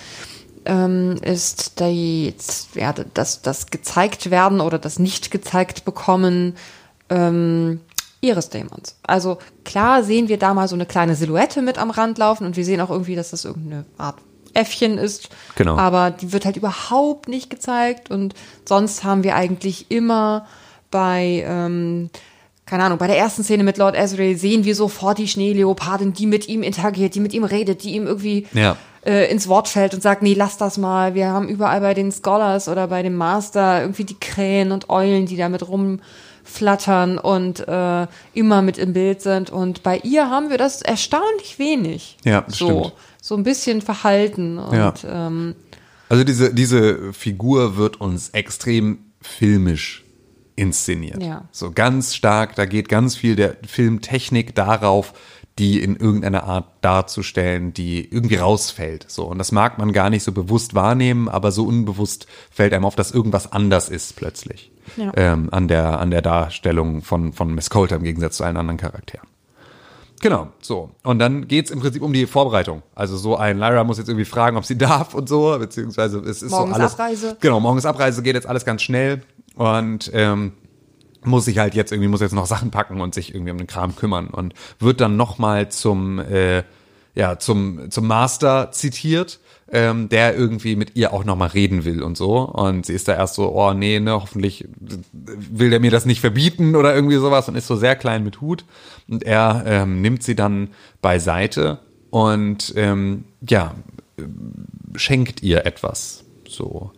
ähm, 0.66 1.16
ist 1.20 1.81
die, 1.81 2.33
ja, 2.74 2.93
das, 2.93 3.43
das 3.43 3.66
gezeigt 3.66 4.31
werden 4.31 4.61
oder 4.61 4.78
das 4.78 4.99
nicht 5.01 5.31
gezeigt 5.31 5.85
bekommen 5.85 6.55
ähm, 7.11 7.81
ihres 8.20 8.48
Dämons. 8.48 8.97
Also 9.02 9.38
klar 9.64 10.02
sehen 10.02 10.28
wir 10.28 10.38
da 10.38 10.55
mal 10.55 10.68
so 10.68 10.74
eine 10.74 10.86
kleine 10.86 11.14
Silhouette 11.14 11.62
mit 11.62 11.78
am 11.78 11.90
Rand 11.90 12.18
laufen 12.18 12.47
und 12.47 12.56
wir 12.56 12.64
sehen 12.64 12.80
auch 12.80 12.90
irgendwie, 12.90 13.16
dass 13.16 13.30
das 13.30 13.44
irgendeine 13.44 13.84
Art 13.98 14.16
Äffchen 14.55 14.98
ist. 14.98 15.28
Genau. 15.55 15.76
Aber 15.76 16.10
die 16.10 16.32
wird 16.32 16.44
halt 16.44 16.56
überhaupt 16.56 17.28
nicht 17.28 17.51
gezeigt 17.51 18.10
und 18.10 18.34
sonst 18.64 19.05
haben 19.05 19.22
wir 19.22 19.36
eigentlich 19.36 19.90
immer 19.90 20.47
bei, 20.90 21.44
ähm, 21.47 22.10
keine 22.64 22.84
Ahnung, 22.84 22.98
bei 22.98 23.06
der 23.06 23.18
ersten 23.18 23.44
Szene 23.44 23.64
mit 23.64 23.76
Lord 23.76 23.94
Ezreal 23.94 24.36
sehen 24.36 24.64
wir 24.64 24.74
sofort 24.74 25.18
die 25.18 25.28
Schneeleopardin, 25.28 26.14
die 26.14 26.26
mit 26.26 26.48
ihm 26.48 26.62
interagiert, 26.62 27.14
die 27.14 27.20
mit 27.20 27.34
ihm 27.34 27.44
redet, 27.44 27.84
die 27.84 27.90
ihm 27.94 28.06
irgendwie 28.06 28.47
Ja. 28.52 28.76
Äh, 29.07 29.31
ins 29.31 29.47
Wort 29.49 29.69
fällt 29.69 29.95
und 29.95 30.03
sagt, 30.03 30.23
nee, 30.23 30.35
lass 30.35 30.57
das 30.59 30.78
mal. 30.78 31.15
Wir 31.15 31.28
haben 31.28 31.49
überall 31.49 31.81
bei 31.81 31.95
den 31.95 32.11
Scholars 32.12 32.69
oder 32.69 32.89
bei 32.89 33.03
dem 33.03 33.15
Master 33.15 33.81
irgendwie 33.83 34.05
die 34.05 34.19
Krähen 34.19 34.73
und 34.73 34.91
Eulen, 34.91 35.27
die 35.27 35.37
damit 35.37 35.62
rumflattern 36.45 37.19
und 37.19 37.66
äh, 37.69 38.07
immer 38.35 38.62
mit 38.62 38.78
im 38.78 38.93
Bild 38.93 39.20
sind. 39.23 39.51
Und 39.51 39.83
bei 39.83 39.99
ihr 39.99 40.31
haben 40.31 40.51
wir 40.51 40.59
das 40.59 40.83
erstaunlich 40.83 41.59
wenig. 41.59 42.19
Ja, 42.24 42.43
das 42.43 42.59
so, 42.59 42.66
stimmt. 42.69 42.93
so 43.23 43.37
ein 43.37 43.43
bisschen 43.43 43.83
verhalten. 43.83 44.59
Und 44.59 44.77
Ja. 44.77 44.95
ähm, 45.09 45.55
Also 46.09 46.24
diese, 46.24 46.55
diese 46.55 47.12
Figur 47.12 47.77
wird 47.77 48.01
uns 48.01 48.31
extrem 48.31 48.99
filmisch 49.20 50.05
inszeniert. 50.55 51.23
Ja. 51.23 51.45
So 51.53 51.70
ganz 51.70 52.15
stark, 52.15 52.55
da 52.55 52.65
geht 52.65 52.89
ganz 52.89 53.16
viel 53.16 53.37
der 53.37 53.57
Filmtechnik 53.66 54.55
darauf, 54.55 55.12
die 55.59 55.83
in 55.83 55.97
irgendeiner 55.97 56.45
Art 56.45 56.66
darzustellen, 56.83 57.73
die 57.73 58.05
irgendwie 58.12 58.37
rausfällt. 58.37 59.07
So. 59.09 59.24
Und 59.24 59.39
das 59.39 59.53
mag 59.53 59.78
man 59.78 59.93
gar 59.93 60.11
nicht 60.11 60.23
so 60.23 60.33
bewusst 60.33 60.74
wahrnehmen, 60.74 61.28
aber 61.28 61.51
so 61.51 61.65
unbewusst 61.65 62.27
fällt 62.51 62.74
einem 62.74 62.85
auf, 62.85 62.95
dass 62.95 63.11
irgendwas 63.11 63.53
anders 63.53 63.89
ist 63.89 64.16
plötzlich. 64.16 64.70
Ja. 64.97 65.12
Ähm, 65.16 65.49
an 65.51 65.66
der, 65.66 65.99
an 65.99 66.11
der 66.11 66.23
Darstellung 66.23 67.03
von, 67.03 67.33
von 67.33 67.55
Miss 67.55 67.70
Coulter 67.70 67.97
im 67.97 68.03
Gegensatz 68.03 68.37
zu 68.37 68.45
allen 68.45 68.57
anderen 68.57 68.77
Charakteren. 68.77 69.27
Genau, 70.20 70.49
so. 70.61 70.91
Und 71.03 71.19
dann 71.19 71.49
geht's 71.49 71.70
im 71.70 71.81
Prinzip 71.81 72.03
um 72.03 72.12
die 72.12 72.27
Vorbereitung. 72.27 72.83
Also 72.95 73.16
so 73.16 73.37
ein 73.37 73.59
Lyra 73.59 73.85
muss 73.85 73.99
jetzt 73.99 74.09
irgendwie 74.09 74.24
fragen, 74.24 74.57
ob 74.57 74.65
sie 74.65 74.78
darf 74.78 75.15
und 75.15 75.28
so, 75.28 75.59
beziehungsweise 75.59 76.19
es 76.20 76.43
ist 76.43 76.51
Morgens 76.51 76.77
so 76.77 76.83
alles. 76.83 76.93
Abreise. 76.93 77.37
Genau, 77.41 77.61
morgens 77.61 77.87
Abreise 77.87 78.23
geht 78.23 78.35
jetzt 78.35 78.47
alles 78.47 78.65
ganz 78.65 78.83
schnell 78.83 79.23
und 79.55 80.11
ähm, 80.15 80.53
muss 81.27 81.44
sich 81.44 81.59
halt 81.59 81.74
jetzt 81.74 81.93
irgendwie, 81.93 82.09
muss 82.09 82.20
jetzt 82.20 82.35
noch 82.35 82.47
Sachen 82.47 82.70
packen 82.70 83.01
und 83.01 83.15
sich 83.15 83.35
irgendwie 83.35 83.53
um 83.53 83.59
den 83.59 83.66
Kram 83.66 83.97
kümmern 83.97 84.28
und 84.28 84.55
wird 84.78 85.01
dann 85.01 85.16
nochmal 85.16 85.70
zum, 85.70 86.19
äh, 86.19 86.62
ja, 87.15 87.39
zum, 87.39 87.90
zum 87.90 88.07
Master 88.07 88.70
zitiert, 88.73 89.40
ähm, 89.73 90.09
der 90.09 90.36
irgendwie 90.36 90.77
mit 90.77 90.97
ihr 90.97 91.12
auch 91.12 91.24
nochmal 91.24 91.48
reden 91.48 91.85
will 91.85 92.03
und 92.03 92.16
so. 92.16 92.39
Und 92.40 92.86
sie 92.86 92.93
ist 92.93 93.09
da 93.09 93.15
erst 93.15 93.35
so, 93.35 93.53
oh 93.53 93.73
nee, 93.73 93.98
ne, 93.98 94.12
hoffentlich 94.12 94.69
will 94.81 95.70
der 95.70 95.81
mir 95.81 95.90
das 95.90 96.07
nicht 96.07 96.20
verbieten 96.20 96.77
oder 96.77 96.94
irgendwie 96.94 97.16
sowas 97.16 97.48
und 97.48 97.57
ist 97.57 97.66
so 97.66 97.77
sehr 97.77 97.97
klein 97.97 98.23
mit 98.23 98.40
Hut. 98.40 98.65
Und 99.09 99.24
er 99.24 99.65
ähm, 99.66 100.01
nimmt 100.01 100.23
sie 100.23 100.36
dann 100.36 100.69
beiseite 101.03 101.78
und 102.11 102.73
ähm, 102.77 103.24
ja, 103.48 103.74
schenkt 104.94 105.43
ihr 105.43 105.66
etwas. 105.66 106.24
So. 106.48 106.93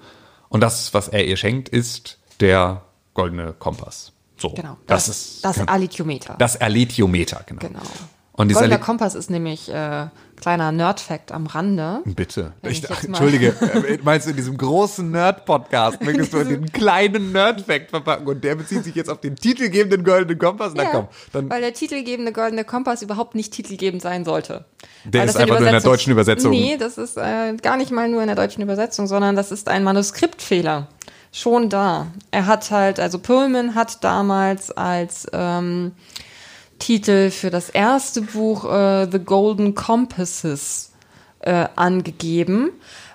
Und 0.49 0.61
das, 0.63 0.95
was 0.95 1.09
er 1.09 1.27
ihr 1.27 1.37
schenkt, 1.37 1.69
ist 1.69 2.19
der 2.41 2.83
goldene 3.15 3.55
Kompass. 3.59 4.13
So. 4.39 4.51
genau. 4.51 4.77
Das, 4.87 5.09
ist 5.09 5.45
das 5.45 5.67
Alithiometer. 5.67 6.37
das 6.39 6.57
Erletiometer, 6.57 7.43
genau. 7.47 7.61
genau. 7.61 7.81
Und 8.39 8.49
dieser 8.49 8.61
Goldener 8.61 8.79
Kompass 8.79 9.17
ist 9.17 9.31
nämlich 9.31 9.69
äh, 9.69 10.07
kleiner 10.41 10.71
Nerd-Fact 10.71 11.33
am 11.33 11.47
Rande. 11.47 12.03
Bitte. 12.05 12.53
Ich, 12.63 12.85
ich 12.85 13.05
Entschuldige, 13.05 13.49
äh, 13.89 13.99
meinst 14.05 14.27
du 14.27 14.31
in 14.31 14.37
diesem 14.37 14.57
großen 14.57 15.11
Nerd-Podcast 15.11 16.01
möchtest 16.05 16.33
du 16.33 16.45
den 16.45 16.71
kleinen 16.73 17.33
Nerd-Fact 17.33 17.91
verpacken 17.91 18.29
und 18.29 18.45
der 18.45 18.55
bezieht 18.55 18.85
sich 18.85 18.95
jetzt 18.95 19.11
auf 19.11 19.21
den 19.21 19.35
titelgebenden 19.35 20.05
goldenen 20.05 20.39
Kompass? 20.39 20.73
Na 20.77 20.85
Ja, 20.85 20.91
komm, 20.91 21.09
dann 21.33 21.51
weil 21.51 21.63
der 21.63 21.75
titelgebende 21.75 22.31
Goldene 22.31 22.63
Kompass 22.63 23.03
überhaupt 23.03 23.35
nicht 23.35 23.53
titelgebend 23.53 24.03
sein 24.03 24.25
sollte. 24.25 24.67
Der 25.05 25.23
Weil 25.23 25.29
ist 25.29 25.35
das 25.35 25.43
einfach 25.43 25.59
nur 25.59 25.67
in 25.67 25.73
der 25.73 25.83
deutschen 25.83 26.13
Übersetzung. 26.13 26.53
Nee, 26.53 26.77
das 26.79 26.97
ist 26.97 27.17
äh, 27.17 27.57
gar 27.61 27.77
nicht 27.77 27.91
mal 27.91 28.09
nur 28.09 28.21
in 28.21 28.29
der 28.29 28.37
deutschen 28.37 28.63
Übersetzung, 28.63 29.09
sondern 29.09 29.35
das 29.35 29.51
ist 29.51 29.69
ein 29.69 29.83
Manuskriptfehler. 29.83 30.87
Schon 31.39 31.69
da. 31.69 32.09
Er 32.33 32.47
hat 32.47 32.73
halt, 32.73 32.99
also 32.99 33.21
Pullman 33.21 33.77
hat 33.77 34.03
damals 34.03 34.73
als 34.73 35.29
ähm, 35.33 35.93
Titel 36.81 37.31
für 37.31 37.51
das 37.51 37.71
erste 37.71 38.23
Buch 38.23 38.65
äh, 38.65 39.07
The 39.09 39.21
Golden 39.21 39.77
Compasses 39.77 40.91
äh, 41.41 41.67
angegeben, 41.77 42.71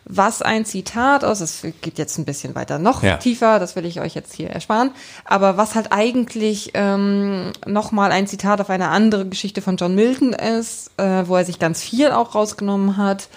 was 0.05 0.41
ein 0.41 0.63
Zitat 0.63 1.25
aus, 1.25 1.41
es 1.41 1.63
geht 1.81 1.97
jetzt 1.97 2.17
ein 2.17 2.23
bisschen 2.23 2.55
weiter 2.55 2.79
noch 2.79 3.03
Ja. 3.03 3.17
tiefer, 3.17 3.59
das 3.59 3.75
will 3.75 3.85
ich 3.85 3.99
euch 3.99 4.15
jetzt 4.15 4.33
hier 4.33 4.49
ersparen, 4.49 4.91
aber 5.25 5.57
was 5.57 5.75
halt 5.75 5.91
eigentlich 5.91 6.71
ähm, 6.75 7.51
nochmal 7.65 8.13
ein 8.13 8.27
Zitat 8.27 8.61
auf 8.61 8.69
eine 8.69 8.87
andere 8.87 9.25
Geschichte 9.27 9.61
von 9.61 9.75
John 9.75 9.95
Milton 9.95 10.31
ist, 10.31 10.91
äh, 10.97 11.27
wo 11.27 11.35
er 11.35 11.43
sich 11.43 11.59
ganz 11.59 11.81
viel 11.81 12.11
auch 12.11 12.35
rausgenommen 12.35 12.95
hat. 12.95 13.27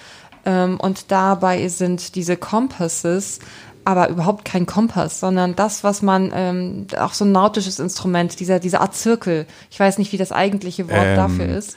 Ähm, 0.44 0.78
und 0.78 1.10
dabei 1.10 1.66
sind 1.66 2.14
diese 2.14 2.36
Compasses 2.36 3.40
aber 3.86 4.08
überhaupt 4.08 4.44
kein 4.44 4.66
Kompass, 4.66 5.20
sondern 5.20 5.54
das, 5.54 5.84
was 5.84 6.02
man, 6.02 6.32
ähm, 6.34 6.86
auch 6.98 7.12
so 7.12 7.24
ein 7.24 7.30
nautisches 7.30 7.78
Instrument, 7.78 8.40
dieser, 8.40 8.58
diese 8.58 8.80
Art 8.80 8.96
Zirkel. 8.96 9.46
Ich 9.70 9.78
weiß 9.78 9.98
nicht, 9.98 10.12
wie 10.12 10.16
das 10.16 10.32
eigentliche 10.32 10.90
Wort 10.90 11.06
Ähm, 11.06 11.16
dafür 11.16 11.46
ist. 11.46 11.76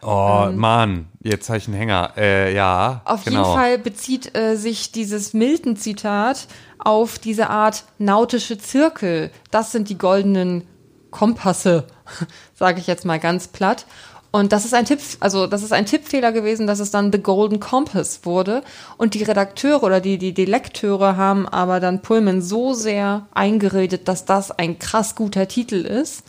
Oh, 0.00 0.48
Mann, 0.54 1.08
jetzt 1.22 1.50
habe 1.50 1.58
ich 1.58 1.68
einen 1.68 1.76
Hänger. 1.76 2.12
Äh, 2.16 2.54
ja, 2.54 3.02
Auf 3.04 3.24
genau. 3.24 3.42
jeden 3.42 3.54
Fall 3.54 3.78
bezieht 3.78 4.34
äh, 4.34 4.56
sich 4.56 4.90
dieses 4.90 5.34
Milton-Zitat 5.34 6.46
auf 6.78 7.18
diese 7.18 7.50
Art 7.50 7.84
nautische 7.98 8.56
Zirkel. 8.56 9.30
Das 9.50 9.70
sind 9.70 9.90
die 9.90 9.98
goldenen 9.98 10.64
Kompasse, 11.10 11.84
sage 12.54 12.80
ich 12.80 12.86
jetzt 12.86 13.04
mal 13.04 13.18
ganz 13.20 13.48
platt. 13.48 13.84
Und 14.32 14.52
das 14.52 14.64
ist 14.64 14.74
ein 14.74 14.84
Tipp, 14.84 15.00
also 15.18 15.46
das 15.48 15.62
ist 15.62 15.72
ein 15.72 15.86
Tippfehler 15.86 16.30
gewesen, 16.30 16.66
dass 16.66 16.78
es 16.78 16.92
dann 16.92 17.10
The 17.10 17.20
Golden 17.20 17.58
Compass 17.58 18.20
wurde. 18.22 18.62
Und 18.96 19.14
die 19.14 19.24
Redakteure 19.24 19.82
oder 19.82 20.00
die, 20.00 20.18
die, 20.18 20.32
die 20.32 20.44
Lekteure 20.44 21.16
haben 21.16 21.48
aber 21.48 21.80
dann 21.80 22.00
Pullman 22.00 22.40
so 22.40 22.72
sehr 22.72 23.26
eingeredet, 23.34 24.06
dass 24.06 24.24
das 24.24 24.52
ein 24.52 24.78
krass 24.78 25.16
guter 25.16 25.48
Titel 25.48 25.84
ist, 25.84 26.22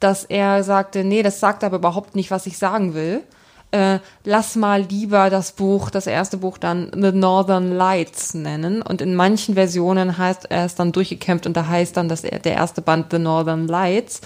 dass 0.00 0.24
er 0.24 0.64
sagte, 0.64 1.04
nee, 1.04 1.22
das 1.22 1.38
sagt 1.38 1.62
aber 1.62 1.76
überhaupt 1.76 2.16
nicht, 2.16 2.30
was 2.30 2.46
ich 2.46 2.58
sagen 2.58 2.94
will. 2.94 3.22
Äh, 3.70 3.98
lass 4.24 4.56
mal 4.56 4.80
lieber 4.80 5.28
das 5.28 5.52
Buch, 5.52 5.90
das 5.90 6.06
erste 6.06 6.38
Buch 6.38 6.56
dann 6.56 6.90
The 6.94 7.12
Northern 7.12 7.70
Lights 7.70 8.32
nennen. 8.32 8.80
Und 8.80 9.02
in 9.02 9.14
manchen 9.14 9.56
Versionen 9.56 10.16
heißt 10.16 10.50
er 10.50 10.64
es 10.64 10.74
dann 10.74 10.90
durchgekämpft 10.90 11.46
und 11.46 11.54
da 11.54 11.66
heißt 11.66 11.96
dann 11.96 12.08
dass 12.08 12.24
er, 12.24 12.38
der 12.38 12.54
erste 12.54 12.80
Band 12.80 13.08
The 13.10 13.18
Northern 13.18 13.68
Lights. 13.68 14.22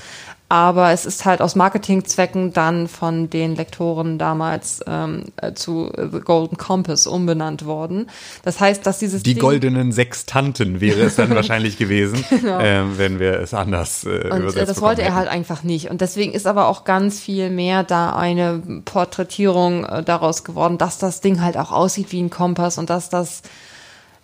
Aber 0.52 0.90
es 0.90 1.06
ist 1.06 1.24
halt 1.24 1.40
aus 1.40 1.54
Marketingzwecken 1.56 2.52
dann 2.52 2.86
von 2.86 3.30
den 3.30 3.56
Lektoren 3.56 4.18
damals 4.18 4.82
ähm, 4.86 5.24
äh, 5.38 5.54
zu 5.54 5.90
The 5.96 6.20
Golden 6.20 6.58
Compass 6.58 7.06
umbenannt 7.06 7.64
worden. 7.64 8.10
Das 8.42 8.60
heißt, 8.60 8.84
dass 8.86 8.98
dieses 8.98 9.22
Die 9.22 9.32
Ding- 9.32 9.40
goldenen 9.42 9.92
Sextanten 9.92 10.82
wäre 10.82 11.00
es 11.00 11.16
dann 11.16 11.30
wahrscheinlich 11.34 11.78
gewesen, 11.78 12.22
ähm, 12.46 12.98
wenn 12.98 13.18
wir 13.18 13.40
es 13.40 13.54
anders 13.54 14.04
äh, 14.04 14.10
Genau. 14.10 14.34
Und 14.34 14.40
äh, 14.40 14.42
übersetzt 14.44 14.68
das 14.72 14.82
wollte 14.82 15.00
er 15.00 15.06
bekommen 15.06 15.20
halt 15.20 15.28
einfach 15.30 15.62
nicht. 15.62 15.88
Und 15.88 16.02
deswegen 16.02 16.32
ist 16.32 16.46
aber 16.46 16.68
auch 16.68 16.84
ganz 16.84 17.18
viel 17.18 17.48
mehr 17.48 17.82
da 17.82 18.14
eine 18.14 18.60
Porträtierung 18.84 19.86
äh, 19.86 20.02
daraus 20.02 20.44
geworden, 20.44 20.76
dass 20.76 20.98
das 20.98 21.22
Ding 21.22 21.40
halt 21.40 21.56
auch 21.56 21.72
aussieht 21.72 22.12
wie 22.12 22.20
ein 22.22 22.28
Kompass 22.28 22.76
und 22.76 22.90
dass 22.90 23.08
das, 23.08 23.40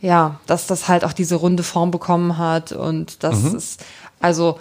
ja, 0.02 0.38
dass 0.46 0.66
das 0.66 0.88
halt 0.88 1.05
auch 1.06 1.14
diese 1.14 1.36
runde 1.36 1.62
Form 1.62 1.90
bekommen 1.90 2.36
hat 2.36 2.72
und 2.72 3.24
das 3.24 3.44
Mhm. 3.44 3.56
ist, 3.56 3.82
also 4.20 4.59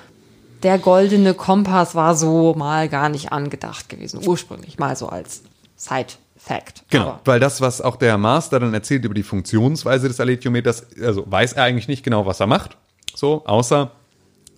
der 0.63 0.77
goldene 0.79 1.33
Kompass 1.33 1.95
war 1.95 2.15
so 2.15 2.53
mal 2.55 2.89
gar 2.89 3.09
nicht 3.09 3.31
angedacht 3.31 3.89
gewesen, 3.89 4.21
ursprünglich 4.25 4.79
mal 4.79 4.95
so 4.95 5.09
als 5.09 5.43
Side-Fact. 5.75 6.83
Genau, 6.89 7.07
Aber- 7.09 7.21
weil 7.25 7.39
das, 7.39 7.61
was 7.61 7.81
auch 7.81 7.95
der 7.95 8.17
Master 8.17 8.59
dann 8.59 8.73
erzählt 8.73 9.05
über 9.05 9.13
die 9.13 9.23
Funktionsweise 9.23 10.07
des 10.07 10.19
Alethiometers, 10.19 10.85
also 11.01 11.23
weiß 11.29 11.53
er 11.53 11.63
eigentlich 11.63 11.87
nicht 11.87 12.03
genau, 12.03 12.25
was 12.25 12.39
er 12.39 12.47
macht, 12.47 12.77
so, 13.15 13.43
außer, 13.45 13.91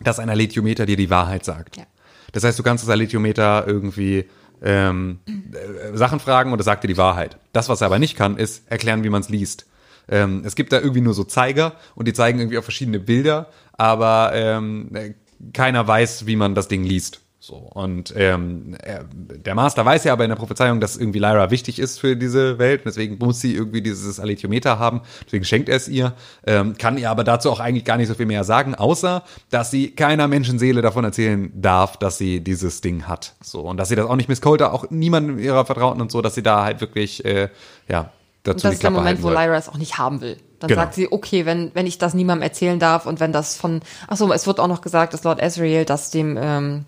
dass 0.01 0.19
ein 0.19 0.29
Alethiometer 0.29 0.85
dir 0.85 0.97
die 0.97 1.09
Wahrheit 1.09 1.43
sagt. 1.45 1.77
Ja. 1.77 1.83
Das 2.31 2.43
heißt, 2.43 2.57
du 2.59 2.63
kannst 2.63 2.83
das 2.83 2.89
Alethiometer 2.89 3.65
irgendwie 3.67 4.25
ähm, 4.61 5.19
äh, 5.27 5.97
Sachen 5.97 6.19
fragen 6.19 6.51
und 6.51 6.59
es 6.59 6.65
sagt 6.65 6.83
dir 6.83 6.87
die 6.89 6.97
Wahrheit. 6.97 7.37
Das, 7.53 7.69
was 7.69 7.81
er 7.81 7.87
aber 7.87 7.99
nicht 7.99 8.15
kann, 8.15 8.37
ist 8.37 8.69
erklären, 8.69 9.03
wie 9.03 9.09
man 9.09 9.21
es 9.21 9.29
liest. 9.29 9.65
Ähm, 10.09 10.41
es 10.45 10.55
gibt 10.55 10.71
da 10.73 10.79
irgendwie 10.79 11.01
nur 11.01 11.13
so 11.13 11.23
Zeiger 11.23 11.73
und 11.95 12.07
die 12.07 12.13
zeigen 12.13 12.39
irgendwie 12.39 12.57
auf 12.57 12.65
verschiedene 12.65 12.99
Bilder, 12.99 13.47
aber 13.73 14.31
ähm, 14.33 14.89
äh, 14.93 15.13
keiner 15.53 15.87
weiß, 15.87 16.25
wie 16.25 16.35
man 16.35 16.55
das 16.55 16.67
Ding 16.67 16.83
liest. 16.83 17.21
So, 17.41 17.55
und 17.55 18.13
ähm, 18.17 18.75
er, 18.83 19.05
der 19.11 19.55
Master 19.55 19.85
weiß 19.85 20.03
ja 20.03 20.11
aber 20.11 20.25
in 20.25 20.29
der 20.29 20.35
Prophezeiung, 20.35 20.81
dass 20.81 20.97
irgendwie 20.97 21.19
Lyra 21.19 21.49
wichtig 21.51 21.79
ist 21.79 21.97
für 21.97 22.17
diese 22.17 22.59
Welt. 22.59 22.81
Deswegen 22.85 23.17
muss 23.17 23.39
sie 23.39 23.55
irgendwie 23.55 23.81
dieses 23.81 24.19
Alethiometer 24.19 24.77
haben. 24.77 25.01
Deswegen 25.25 25.45
schenkt 25.45 25.69
er 25.69 25.77
es 25.77 25.87
ihr. 25.87 26.13
Ähm, 26.45 26.77
kann 26.77 26.97
ihr 26.97 27.09
aber 27.09 27.23
dazu 27.23 27.49
auch 27.49 27.61
eigentlich 27.61 27.85
gar 27.85 27.95
nicht 27.95 28.09
so 28.09 28.13
viel 28.13 28.25
mehr 28.25 28.43
sagen, 28.43 28.75
außer, 28.75 29.23
dass 29.49 29.71
sie 29.71 29.91
keiner 29.91 30.27
Menschenseele 30.27 30.81
davon 30.81 31.05
erzählen 31.05 31.49
darf, 31.55 31.95
dass 31.95 32.17
sie 32.17 32.41
dieses 32.41 32.81
Ding 32.81 33.07
hat. 33.07 33.35
So, 33.41 33.61
und 33.61 33.77
dass 33.77 33.87
sie 33.87 33.95
das 33.95 34.05
auch 34.05 34.17
nicht 34.17 34.27
Miss 34.27 34.41
Coulter, 34.41 34.73
auch 34.73 34.89
niemandem 34.89 35.39
ihrer 35.39 35.65
Vertrauten 35.65 36.01
und 36.01 36.11
so, 36.11 36.21
dass 36.21 36.35
sie 36.35 36.43
da 36.43 36.65
halt 36.65 36.81
wirklich, 36.81 37.23
äh, 37.23 37.47
ja, 37.87 38.11
dazu 38.43 38.55
Und 38.55 38.63
das 38.65 38.71
die 38.71 38.73
ist 38.73 38.83
der 38.83 38.91
Moment, 38.91 39.23
wo. 39.23 39.29
Lyra 39.29 39.55
es 39.55 39.69
auch 39.69 39.77
nicht 39.77 39.97
haben 39.97 40.19
will. 40.19 40.37
Dann 40.59 40.67
Genau. 40.67 40.81
sagt 40.81 40.93
sie, 40.95 41.11
okay, 41.11 41.45
wenn, 41.45 41.71
wenn 41.73 41.87
ich 41.87 41.97
das 41.97 42.13
niemandem 42.13 42.43
erzählen 42.43 42.79
darf 42.79 43.05
und 43.05 43.19
wenn 43.19 43.31
das 43.31 43.55
von, 43.55 43.81
ach 44.07 44.17
so, 44.17 44.31
es 44.33 44.45
wird 44.45 44.59
auch 44.59 44.67
noch 44.67 44.81
gesagt, 44.81 45.13
dass 45.13 45.23
Lord 45.23 45.41
Asriel 45.41 45.85
das 45.85 46.09
dem, 46.11 46.37
ähm, 46.41 46.85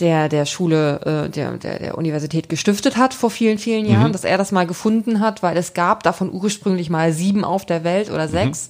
der, 0.00 0.28
der 0.28 0.44
Schule, 0.44 1.26
äh, 1.26 1.30
der, 1.30 1.52
der, 1.52 1.78
der 1.78 1.96
Universität 1.98 2.48
gestiftet 2.48 2.96
hat 2.96 3.14
vor 3.14 3.30
vielen, 3.30 3.58
vielen 3.58 3.84
Mhm. 3.86 3.90
Jahren, 3.92 4.12
dass 4.12 4.24
er 4.24 4.36
das 4.38 4.52
mal 4.52 4.66
gefunden 4.66 5.20
hat, 5.20 5.42
weil 5.42 5.56
es 5.56 5.72
gab 5.72 6.02
davon 6.02 6.32
ursprünglich 6.32 6.90
mal 6.90 7.12
sieben 7.12 7.44
auf 7.44 7.64
der 7.64 7.84
Welt 7.84 8.10
oder 8.10 8.28
sechs. 8.28 8.68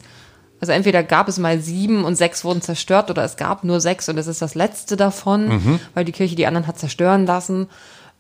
Also 0.61 0.73
entweder 0.73 1.03
gab 1.03 1.29
es 1.29 1.39
mal 1.39 1.59
sieben 1.61 2.05
und 2.05 2.17
sechs 2.17 2.45
wurden 2.45 2.63
zerstört 2.63 3.11
oder 3.11 3.25
es 3.25 3.37
gab 3.37 3.65
nur 3.65 3.81
sechs 3.81 4.09
und 4.09 4.17
es 4.17 4.27
ist 4.27 4.41
das 4.41 4.55
letzte 4.55 4.97
davon, 4.97 5.81
weil 5.95 6.05
die 6.05 6.13
Kirche 6.13 6.37
die 6.37 6.47
anderen 6.47 6.67
hat 6.67 6.79
zerstören 6.79 7.27
lassen. 7.27 7.69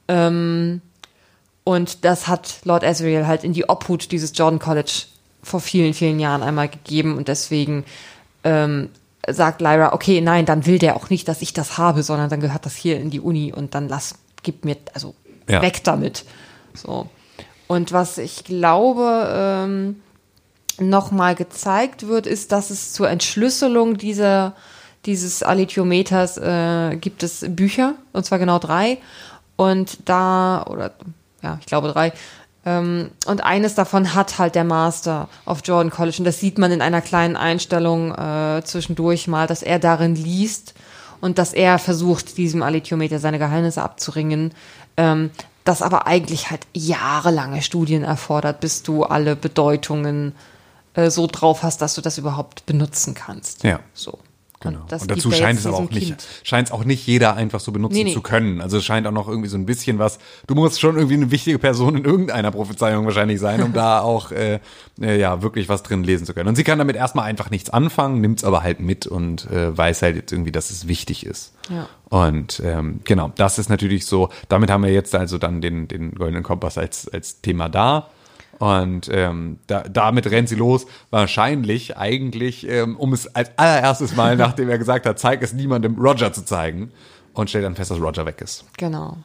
Ähm, 0.08 0.82
und 1.62 2.04
das 2.04 2.26
hat 2.26 2.56
Lord 2.64 2.84
Asriel 2.84 3.26
halt 3.26 3.44
in 3.44 3.52
die 3.54 3.68
Obhut 3.68 4.10
dieses 4.12 4.32
Jordan 4.34 4.58
College 4.58 5.04
vor 5.44 5.60
vielen, 5.60 5.94
vielen 5.94 6.18
Jahren 6.18 6.42
einmal 6.42 6.68
gegeben 6.68 7.16
und 7.16 7.28
deswegen 7.28 7.84
ähm, 8.42 8.90
sagt 9.28 9.60
Lyra, 9.60 9.92
okay, 9.92 10.20
nein, 10.20 10.46
dann 10.46 10.66
will 10.66 10.78
der 10.78 10.96
auch 10.96 11.10
nicht, 11.10 11.28
dass 11.28 11.42
ich 11.42 11.52
das 11.52 11.78
habe, 11.78 12.02
sondern 12.02 12.30
dann 12.30 12.40
gehört 12.40 12.66
das 12.66 12.74
hier 12.74 12.98
in 12.98 13.10
die 13.10 13.20
Uni 13.20 13.52
und 13.52 13.74
dann 13.74 13.88
lass, 13.88 14.16
gib 14.42 14.64
mir, 14.64 14.76
also 14.92 15.14
Ja. 15.48 15.62
weg 15.62 15.84
damit. 15.84 16.24
So. 16.74 17.08
Und 17.66 17.92
was 17.92 18.18
ich 18.18 18.44
glaube, 18.44 19.28
ähm, 19.32 20.00
nochmal 20.78 21.34
gezeigt 21.34 22.08
wird, 22.08 22.26
ist, 22.26 22.52
dass 22.52 22.70
es 22.70 22.92
zur 22.92 23.08
Entschlüsselung 23.08 23.96
dieser, 23.96 24.54
dieses 25.06 25.42
Alethiometers 25.42 26.36
äh, 26.36 26.96
gibt 26.96 27.22
es 27.22 27.44
Bücher, 27.48 27.94
und 28.12 28.24
zwar 28.26 28.38
genau 28.38 28.58
drei. 28.58 28.98
Und 29.56 29.98
da, 30.08 30.64
oder 30.68 30.92
ja, 31.42 31.58
ich 31.60 31.66
glaube 31.66 31.88
drei. 31.88 32.12
Ähm, 32.66 33.10
und 33.26 33.44
eines 33.44 33.74
davon 33.74 34.14
hat 34.14 34.38
halt 34.38 34.54
der 34.54 34.64
Master 34.64 35.28
of 35.46 35.60
Jordan 35.64 35.90
College. 35.90 36.16
Und 36.18 36.24
das 36.24 36.40
sieht 36.40 36.58
man 36.58 36.72
in 36.72 36.82
einer 36.82 37.00
kleinen 37.00 37.36
Einstellung 37.36 38.14
äh, 38.14 38.62
zwischendurch 38.64 39.28
mal, 39.28 39.46
dass 39.46 39.62
er 39.62 39.78
darin 39.78 40.14
liest 40.14 40.74
und 41.20 41.38
dass 41.38 41.52
er 41.52 41.78
versucht, 41.78 42.36
diesem 42.36 42.62
Alethiometer 42.62 43.18
seine 43.18 43.38
Geheimnisse 43.38 43.82
abzuringen. 43.82 44.52
Ähm, 44.96 45.30
das 45.64 45.80
aber 45.80 46.06
eigentlich 46.06 46.50
halt 46.50 46.66
jahrelange 46.74 47.62
Studien 47.62 48.02
erfordert, 48.02 48.60
bis 48.60 48.82
du 48.82 49.04
alle 49.04 49.34
Bedeutungen 49.34 50.34
äh, 50.94 51.10
so 51.10 51.26
drauf 51.26 51.62
hast, 51.62 51.80
dass 51.80 51.94
du 51.94 52.00
das 52.00 52.18
überhaupt 52.18 52.66
benutzen 52.66 53.14
kannst. 53.14 53.64
Ja. 53.64 53.80
So. 53.94 54.18
Genau. 54.64 54.84
das 54.88 55.02
Und, 55.02 55.08
gibt 55.08 55.18
dazu 55.18 55.30
scheint 55.30 55.58
es 55.58 55.66
aber 55.66 55.76
auch 55.76 55.90
nicht, 55.90 56.26
scheint 56.42 56.68
es 56.68 56.72
auch 56.72 56.84
nicht 56.84 57.06
jeder 57.06 57.36
einfach 57.36 57.60
so 57.60 57.70
benutzen 57.70 57.94
Nee, 57.94 58.04
nee. 58.04 58.14
zu 58.14 58.22
können. 58.22 58.60
Also 58.60 58.78
es 58.78 58.84
scheint 58.84 59.06
auch 59.06 59.12
noch 59.12 59.28
irgendwie 59.28 59.48
so 59.48 59.58
ein 59.58 59.66
bisschen 59.66 59.98
was. 59.98 60.18
Du 60.46 60.54
musst 60.54 60.80
schon 60.80 60.96
irgendwie 60.96 61.14
eine 61.14 61.30
wichtige 61.30 61.58
Person 61.58 61.96
in 61.96 62.04
irgendeiner 62.04 62.50
Prophezeiung 62.50 63.04
wahrscheinlich 63.04 63.40
sein, 63.40 63.62
um 63.62 63.72
da 63.74 64.00
auch 64.00 64.32
äh, 64.32 64.60
äh, 65.00 65.20
ja 65.20 65.42
wirklich 65.42 65.68
was 65.68 65.82
drin 65.82 66.02
lesen 66.02 66.26
zu 66.26 66.34
können. 66.34 66.48
Und 66.48 66.56
sie 66.56 66.64
kann 66.64 66.78
damit 66.78 66.96
erstmal 66.96 67.26
einfach 67.26 67.50
nichts 67.50 67.70
anfangen, 67.70 68.20
nimmt 68.20 68.38
es 68.38 68.44
aber 68.44 68.62
halt 68.62 68.80
mit 68.80 69.06
und 69.06 69.50
äh, 69.50 69.76
weiß 69.76 70.02
halt 70.02 70.16
jetzt 70.16 70.32
irgendwie, 70.32 70.52
dass 70.52 70.70
es 70.70 70.88
wichtig 70.88 71.26
ist. 71.26 71.52
Ja. 71.70 71.88
Und 72.08 72.60
ähm, 72.64 73.00
genau, 73.04 73.32
das 73.36 73.58
ist 73.58 73.68
natürlich 73.68 74.06
so. 74.06 74.30
Damit 74.48 74.70
haben 74.70 74.82
wir 74.82 74.92
jetzt 74.92 75.14
also 75.14 75.38
dann 75.38 75.60
den 75.60 75.88
den 75.88 76.14
goldenen 76.14 76.42
Kompass 76.42 76.78
als 76.78 77.08
als 77.08 77.40
Thema 77.40 77.68
da. 77.68 78.08
Und 78.58 79.08
ähm, 79.12 79.58
da, 79.66 79.82
damit 79.82 80.30
rennt 80.30 80.48
sie 80.48 80.54
los, 80.54 80.86
wahrscheinlich 81.10 81.96
eigentlich, 81.96 82.68
ähm, 82.68 82.96
um 82.96 83.12
es 83.12 83.34
als 83.34 83.50
allererstes 83.56 84.16
Mal, 84.16 84.36
nachdem 84.36 84.68
er 84.68 84.78
gesagt 84.78 85.06
hat, 85.06 85.18
zeig 85.18 85.42
es 85.42 85.52
niemandem, 85.52 85.98
Roger 85.98 86.32
zu 86.32 86.44
zeigen. 86.44 86.92
Und 87.34 87.50
stellt 87.50 87.64
dann 87.64 87.74
fest, 87.74 87.90
dass 87.90 88.00
Roger 88.00 88.26
weg 88.26 88.40
ist. 88.40 88.64
Genau. 88.76 89.16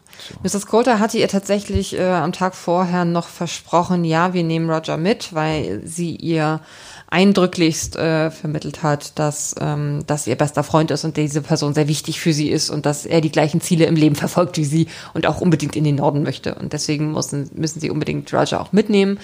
Mrs. 0.42 0.66
Coulter 0.66 0.98
hatte 0.98 1.20
ihr 1.20 1.28
tatsächlich 1.28 1.96
äh, 1.96 2.10
am 2.10 2.32
Tag 2.32 2.56
vorher 2.56 3.06
noch 3.06 3.28
versprochen, 3.28 4.04
ja, 4.04 4.34
wir 4.34 4.44
nehmen 4.44 4.68
Roger 4.68 4.98
mit, 4.98 5.36
weil 5.36 5.86
sie 5.86 6.16
ihr 6.16 6.60
eindrücklichst 7.12 7.96
äh, 7.96 8.30
vermittelt 8.30 8.84
hat, 8.84 9.18
dass, 9.18 9.56
ähm, 9.60 10.04
dass 10.06 10.28
ihr 10.28 10.36
bester 10.36 10.64
Freund 10.64 10.92
ist 10.92 11.04
und 11.06 11.18
diese 11.18 11.42
Person 11.42 11.74
sehr 11.74 11.88
wichtig 11.88 12.20
für 12.20 12.34
sie 12.34 12.50
ist 12.50 12.70
und 12.70 12.86
dass 12.86 13.06
er 13.06 13.22
die 13.22 13.32
gleichen 13.32 13.62
Ziele 13.62 13.86
im 13.86 13.96
Leben 13.96 14.16
verfolgt 14.16 14.58
wie 14.58 14.66
sie 14.66 14.88
und 15.14 15.26
auch 15.26 15.42
unbedingt 15.42 15.76
in 15.76 15.84
den 15.84 15.96
Norden 15.96 16.22
möchte. 16.22 16.56
Und 16.56 16.74
deswegen 16.74 17.12
müssen, 17.14 17.50
müssen 17.56 17.80
sie 17.80 17.90
unbedingt 17.90 18.32
Roger 18.32 18.62
auch 18.62 18.74
mitnehmen. 18.74 19.20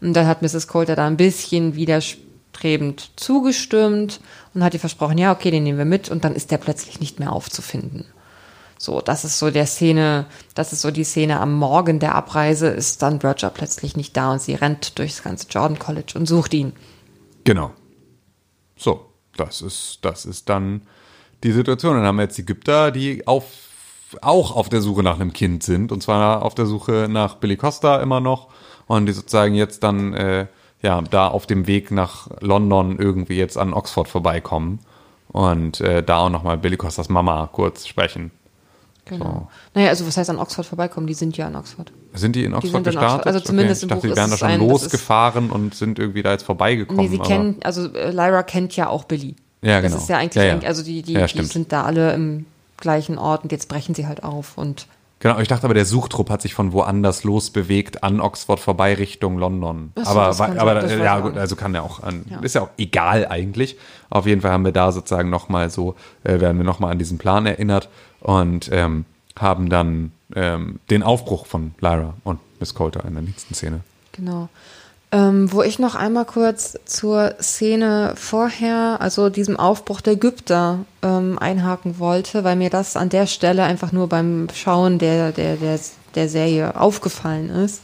Und 0.00 0.12
dann 0.14 0.26
hat 0.26 0.42
Mrs. 0.42 0.68
Coulter 0.68 0.96
da 0.96 1.06
ein 1.06 1.16
bisschen 1.16 1.74
widerstrebend 1.76 3.10
zugestimmt 3.16 4.20
und 4.52 4.62
hat 4.62 4.74
ihr 4.74 4.80
versprochen, 4.80 5.16
ja, 5.16 5.32
okay, 5.32 5.50
den 5.50 5.62
nehmen 5.62 5.78
wir 5.78 5.86
mit 5.86 6.10
und 6.10 6.24
dann 6.24 6.34
ist 6.34 6.50
der 6.50 6.58
plötzlich 6.58 7.00
nicht 7.00 7.20
mehr 7.20 7.32
aufzufinden. 7.32 8.04
So, 8.76 9.00
das 9.00 9.24
ist 9.24 9.38
so 9.38 9.50
der 9.50 9.66
Szene, 9.66 10.26
das 10.54 10.72
ist 10.72 10.80
so 10.80 10.90
die 10.90 11.04
Szene 11.04 11.38
am 11.40 11.54
Morgen 11.54 12.00
der 12.00 12.14
Abreise, 12.14 12.68
ist 12.68 13.02
dann 13.02 13.18
Roger 13.18 13.50
plötzlich 13.50 13.96
nicht 13.96 14.16
da 14.16 14.32
und 14.32 14.40
sie 14.42 14.54
rennt 14.54 14.98
durchs 14.98 15.22
ganze 15.22 15.46
Jordan 15.50 15.78
College 15.78 16.12
und 16.16 16.26
sucht 16.26 16.54
ihn. 16.54 16.72
Genau. 17.44 17.72
So, 18.76 19.06
das 19.36 19.62
ist, 19.62 19.98
das 20.02 20.24
ist 20.24 20.48
dann 20.48 20.82
die 21.42 21.52
Situation. 21.52 21.96
Dann 21.96 22.04
haben 22.04 22.16
wir 22.16 22.22
jetzt 22.22 22.38
Ägypter, 22.38 22.90
die 22.90 23.26
auf, 23.26 23.44
auch 24.22 24.54
auf 24.56 24.68
der 24.68 24.80
Suche 24.80 25.02
nach 25.02 25.18
einem 25.18 25.32
Kind 25.32 25.62
sind. 25.62 25.92
Und 25.92 26.02
zwar 26.02 26.42
auf 26.42 26.54
der 26.54 26.66
Suche 26.66 27.06
nach 27.08 27.36
Billy 27.36 27.56
Costa 27.56 28.00
immer 28.00 28.20
noch. 28.20 28.48
Und 28.86 29.06
die 29.06 29.12
sozusagen 29.12 29.54
jetzt 29.54 29.82
dann, 29.82 30.14
äh, 30.14 30.46
ja, 30.82 31.00
da 31.02 31.28
auf 31.28 31.46
dem 31.46 31.66
Weg 31.66 31.90
nach 31.90 32.28
London 32.40 32.98
irgendwie 32.98 33.36
jetzt 33.36 33.56
an 33.56 33.72
Oxford 33.72 34.08
vorbeikommen. 34.08 34.80
Und 35.28 35.80
äh, 35.80 36.02
da 36.02 36.18
auch 36.18 36.30
nochmal 36.30 36.58
Billy 36.58 36.76
Costas 36.76 37.08
Mama 37.08 37.48
kurz 37.52 37.86
sprechen. 37.86 38.32
Genau. 39.04 39.48
Naja, 39.74 39.88
also 39.88 40.06
was 40.06 40.16
heißt 40.16 40.30
an 40.30 40.38
Oxford 40.38 40.66
vorbeikommen? 40.66 41.06
Die 41.06 41.14
sind 41.14 41.36
ja 41.36 41.48
in 41.48 41.56
Oxford. 41.56 41.92
Sind 42.14 42.36
die 42.36 42.44
in 42.44 42.54
Oxford 42.54 42.70
sind 42.70 42.78
in 42.78 42.84
gestartet? 42.84 43.14
Oxford. 43.18 43.26
Also 43.34 43.40
zumindest 43.40 43.84
okay. 43.84 43.92
Ich 43.94 43.96
dachte, 44.00 44.08
die 44.08 44.16
wären 44.16 44.30
da 44.30 44.36
schon 44.36 44.48
ein- 44.48 44.60
losgefahren 44.60 45.50
und 45.50 45.74
sind 45.74 45.98
irgendwie 45.98 46.22
da 46.22 46.32
jetzt 46.32 46.44
vorbeigekommen. 46.44 47.02
Nee, 47.02 47.08
sie 47.08 47.18
aber- 47.18 47.28
kennen, 47.28 47.56
also 47.62 47.92
äh, 47.94 48.10
Lyra 48.10 48.42
kennt 48.42 48.76
ja 48.76 48.88
auch 48.88 49.04
Billy. 49.04 49.36
Ja, 49.62 49.80
genau. 49.80 49.94
Das 49.94 50.04
ist 50.04 50.08
ja 50.08 50.18
eigentlich, 50.18 50.42
Ja, 50.42 50.56
ja. 50.56 50.66
also 50.66 50.82
die, 50.82 51.02
die, 51.02 51.12
Ja, 51.14 51.26
die 51.26 51.44
sind 51.44 51.72
da 51.72 51.84
alle 51.84 52.12
im 52.14 52.46
gleichen 52.78 53.18
Ort 53.18 53.42
und 53.42 53.52
jetzt 53.52 53.68
brechen 53.68 53.94
sie 53.94 54.06
halt 54.06 54.22
auf 54.24 54.56
und 54.56 54.86
Genau, 55.22 55.38
ich 55.38 55.48
dachte 55.48 55.64
aber, 55.64 55.74
der 55.74 55.84
Suchtrupp 55.84 56.30
hat 56.30 56.40
sich 56.40 56.54
von 56.54 56.72
woanders 56.72 57.24
losbewegt 57.24 58.02
an 58.02 58.22
Oxford 58.22 58.58
vorbei 58.58 58.94
Richtung 58.94 59.36
London. 59.36 59.92
So, 59.94 60.02
aber 60.06 60.28
aber 60.58 60.74
das 60.76 60.92
äh, 60.92 60.98
ja 61.04 61.20
gut, 61.20 61.36
also 61.36 61.56
kann 61.56 61.74
ja 61.74 61.82
auch 61.82 62.02
an, 62.02 62.24
ist 62.40 62.54
ja 62.54 62.62
auch 62.62 62.70
egal 62.78 63.26
eigentlich. 63.28 63.76
Auf 64.08 64.24
jeden 64.24 64.40
Fall 64.40 64.50
haben 64.50 64.64
wir 64.64 64.72
da 64.72 64.92
sozusagen 64.92 65.28
nochmal 65.28 65.68
so, 65.68 65.94
äh, 66.24 66.40
werden 66.40 66.56
wir 66.56 66.64
nochmal 66.64 66.92
an 66.92 66.98
diesen 66.98 67.18
Plan 67.18 67.44
erinnert 67.44 67.90
und 68.20 68.68
ähm, 68.72 69.04
haben 69.38 69.68
dann 69.68 70.12
ähm, 70.34 70.80
den 70.90 71.02
Aufbruch 71.02 71.46
von 71.46 71.74
Lyra 71.80 72.14
und 72.24 72.40
Miss 72.58 72.74
Coulter 72.74 73.04
in 73.04 73.14
der 73.14 73.22
nächsten 73.22 73.54
Szene. 73.54 73.80
Genau. 74.12 74.48
Ähm, 75.12 75.52
wo 75.52 75.62
ich 75.62 75.80
noch 75.80 75.96
einmal 75.96 76.24
kurz 76.24 76.78
zur 76.84 77.34
Szene 77.40 78.12
vorher, 78.16 78.98
also 79.00 79.28
diesem 79.28 79.56
Aufbruch 79.56 80.00
der 80.00 80.12
Ägypter, 80.12 80.84
ähm, 81.02 81.36
einhaken 81.36 81.98
wollte, 81.98 82.44
weil 82.44 82.54
mir 82.54 82.70
das 82.70 82.96
an 82.96 83.08
der 83.08 83.26
Stelle 83.26 83.64
einfach 83.64 83.90
nur 83.90 84.08
beim 84.08 84.46
Schauen 84.54 84.98
der, 85.00 85.32
der, 85.32 85.56
der, 85.56 85.80
der 86.14 86.28
Serie 86.28 86.80
aufgefallen 86.80 87.50
ist, 87.50 87.82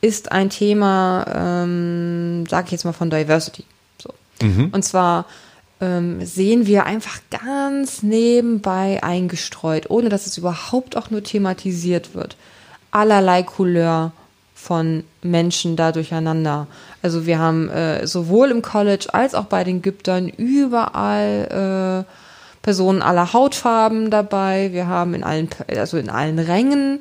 ist 0.00 0.32
ein 0.32 0.50
Thema, 0.50 1.24
ähm, 1.64 2.44
sag 2.48 2.66
ich 2.66 2.72
jetzt 2.72 2.84
mal 2.84 2.92
von 2.92 3.10
Diversity. 3.10 3.64
So. 4.02 4.10
Und 4.72 4.84
zwar 4.84 5.26
ähm, 5.80 6.24
sehen 6.24 6.66
wir 6.66 6.86
einfach 6.86 7.20
ganz 7.30 8.02
nebenbei 8.02 9.02
eingestreut, 9.02 9.90
ohne 9.90 10.08
dass 10.08 10.26
es 10.26 10.38
überhaupt 10.38 10.96
auch 10.96 11.10
nur 11.10 11.22
thematisiert 11.22 12.14
wird, 12.14 12.36
allerlei 12.90 13.42
Couleur 13.42 14.12
von 14.54 15.04
Menschen 15.22 15.76
da 15.76 15.92
durcheinander. 15.92 16.66
Also 17.02 17.26
wir 17.26 17.38
haben 17.38 17.68
äh, 17.68 18.06
sowohl 18.06 18.50
im 18.50 18.62
College 18.62 19.06
als 19.12 19.34
auch 19.34 19.44
bei 19.44 19.64
den 19.64 19.78
Ägyptern 19.78 20.28
überall 20.28 22.04
äh, 22.06 22.12
Personen 22.62 23.02
aller 23.02 23.32
Hautfarben 23.32 24.10
dabei. 24.10 24.72
Wir 24.72 24.88
haben 24.88 25.14
in 25.14 25.22
allen, 25.22 25.48
also 25.68 25.98
in 25.98 26.10
allen 26.10 26.38
Rängen 26.38 27.00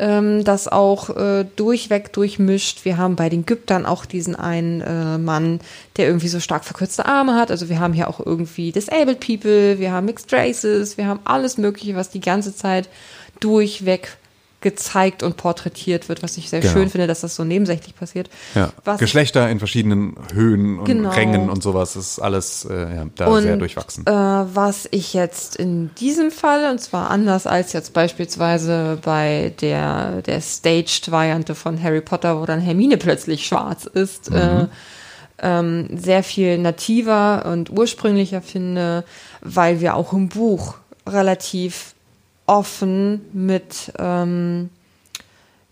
ähm, 0.00 0.42
das 0.44 0.66
auch 0.66 1.10
äh, 1.10 1.44
durchweg 1.56 2.12
durchmischt. 2.12 2.84
Wir 2.84 2.96
haben 2.96 3.16
bei 3.16 3.28
den 3.28 3.42
Ägyptern 3.42 3.86
auch 3.86 4.06
diesen 4.06 4.34
einen 4.34 4.80
äh, 4.80 5.18
Mann, 5.18 5.60
der 5.96 6.06
irgendwie 6.06 6.28
so 6.28 6.40
stark 6.40 6.64
verkürzte 6.64 7.04
Arme 7.04 7.34
hat. 7.34 7.50
Also 7.50 7.68
wir 7.68 7.78
haben 7.78 7.92
hier 7.92 8.08
auch 8.08 8.18
irgendwie 8.18 8.72
Disabled 8.72 9.20
People, 9.20 9.78
wir 9.78 9.92
haben 9.92 10.06
Mixed 10.06 10.32
Races, 10.32 10.96
wir 10.96 11.06
haben 11.06 11.20
alles 11.24 11.58
Mögliche, 11.58 11.94
was 11.94 12.10
die 12.10 12.20
ganze 12.20 12.56
Zeit 12.56 12.88
durchweg 13.40 14.16
gezeigt 14.60 15.22
und 15.22 15.36
porträtiert 15.36 16.08
wird, 16.08 16.22
was 16.22 16.36
ich 16.36 16.50
sehr 16.50 16.60
Genau. 16.60 16.72
schön 16.74 16.90
finde, 16.90 17.06
dass 17.06 17.20
das 17.20 17.34
so 17.34 17.44
nebensächlich 17.44 17.94
passiert. 17.94 18.28
Ja. 18.54 18.70
Was 18.84 18.98
Geschlechter 18.98 19.48
in 19.48 19.58
verschiedenen 19.58 20.16
Höhen 20.34 20.78
und 20.78 20.84
Genau. 20.84 21.10
Rängen 21.10 21.48
und 21.48 21.62
sowas 21.62 21.96
ist 21.96 22.18
alles 22.18 22.66
äh, 22.66 22.94
ja, 22.94 23.06
da 23.16 23.26
Und, 23.26 23.42
sehr 23.42 23.56
durchwachsen. 23.56 24.06
Äh, 24.06 24.10
was 24.12 24.86
ich 24.90 25.14
jetzt 25.14 25.56
in 25.56 25.94
diesem 25.94 26.30
Fall, 26.30 26.70
und 26.70 26.78
zwar 26.80 27.10
anders 27.10 27.46
als 27.46 27.72
jetzt 27.72 27.94
beispielsweise 27.94 28.98
bei 29.02 29.54
der, 29.60 30.22
der 30.22 30.40
Staged-Variante 30.40 31.54
von 31.54 31.82
Harry 31.82 32.02
Potter, 32.02 32.40
wo 32.40 32.44
dann 32.44 32.60
Hermine 32.60 32.98
plötzlich 32.98 33.46
schwarz 33.46 33.86
ist, 33.86 34.30
äh, 34.30 34.66
ähm, 35.42 35.88
sehr 35.96 36.22
viel 36.22 36.58
nativer 36.58 37.46
und 37.50 37.70
ursprünglicher 37.70 38.42
finde, 38.42 39.04
weil 39.40 39.80
wir 39.80 39.94
auch 39.94 40.12
im 40.12 40.28
Buch 40.28 40.74
relativ 41.06 41.94
offen 42.50 43.20
mit 43.32 43.92
ähm, 43.96 44.70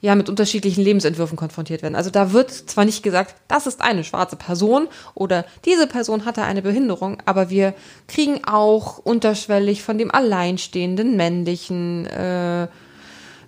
ja, 0.01 0.15
mit 0.15 0.29
unterschiedlichen 0.29 0.85
Lebensentwürfen 0.85 1.37
konfrontiert 1.37 1.83
werden. 1.83 1.97
Also 1.97 2.11
da 2.11 2.33
wird 2.33 2.53
zwar 2.53 2.85
nicht 2.85 3.03
gesagt, 3.03 3.35
das 3.49 3.67
ist 3.67 3.81
eine 3.81 4.05
schwarze 4.05 4.37
Person 4.37 4.87
oder 5.15 5.45
diese 5.65 5.89
Person 5.89 6.25
hatte 6.25 6.43
eine 6.43 6.63
Behinderung, 6.63 7.19
aber 7.25 7.51
wir 7.51 7.75
kriegen 8.07 8.45
auch 8.45 8.99
unterschwellig 8.99 9.83
von 9.83 9.99
dem 9.99 10.13
alleinstehenden 10.13 11.17
männlichen 11.17 12.07
äh, 12.07 12.69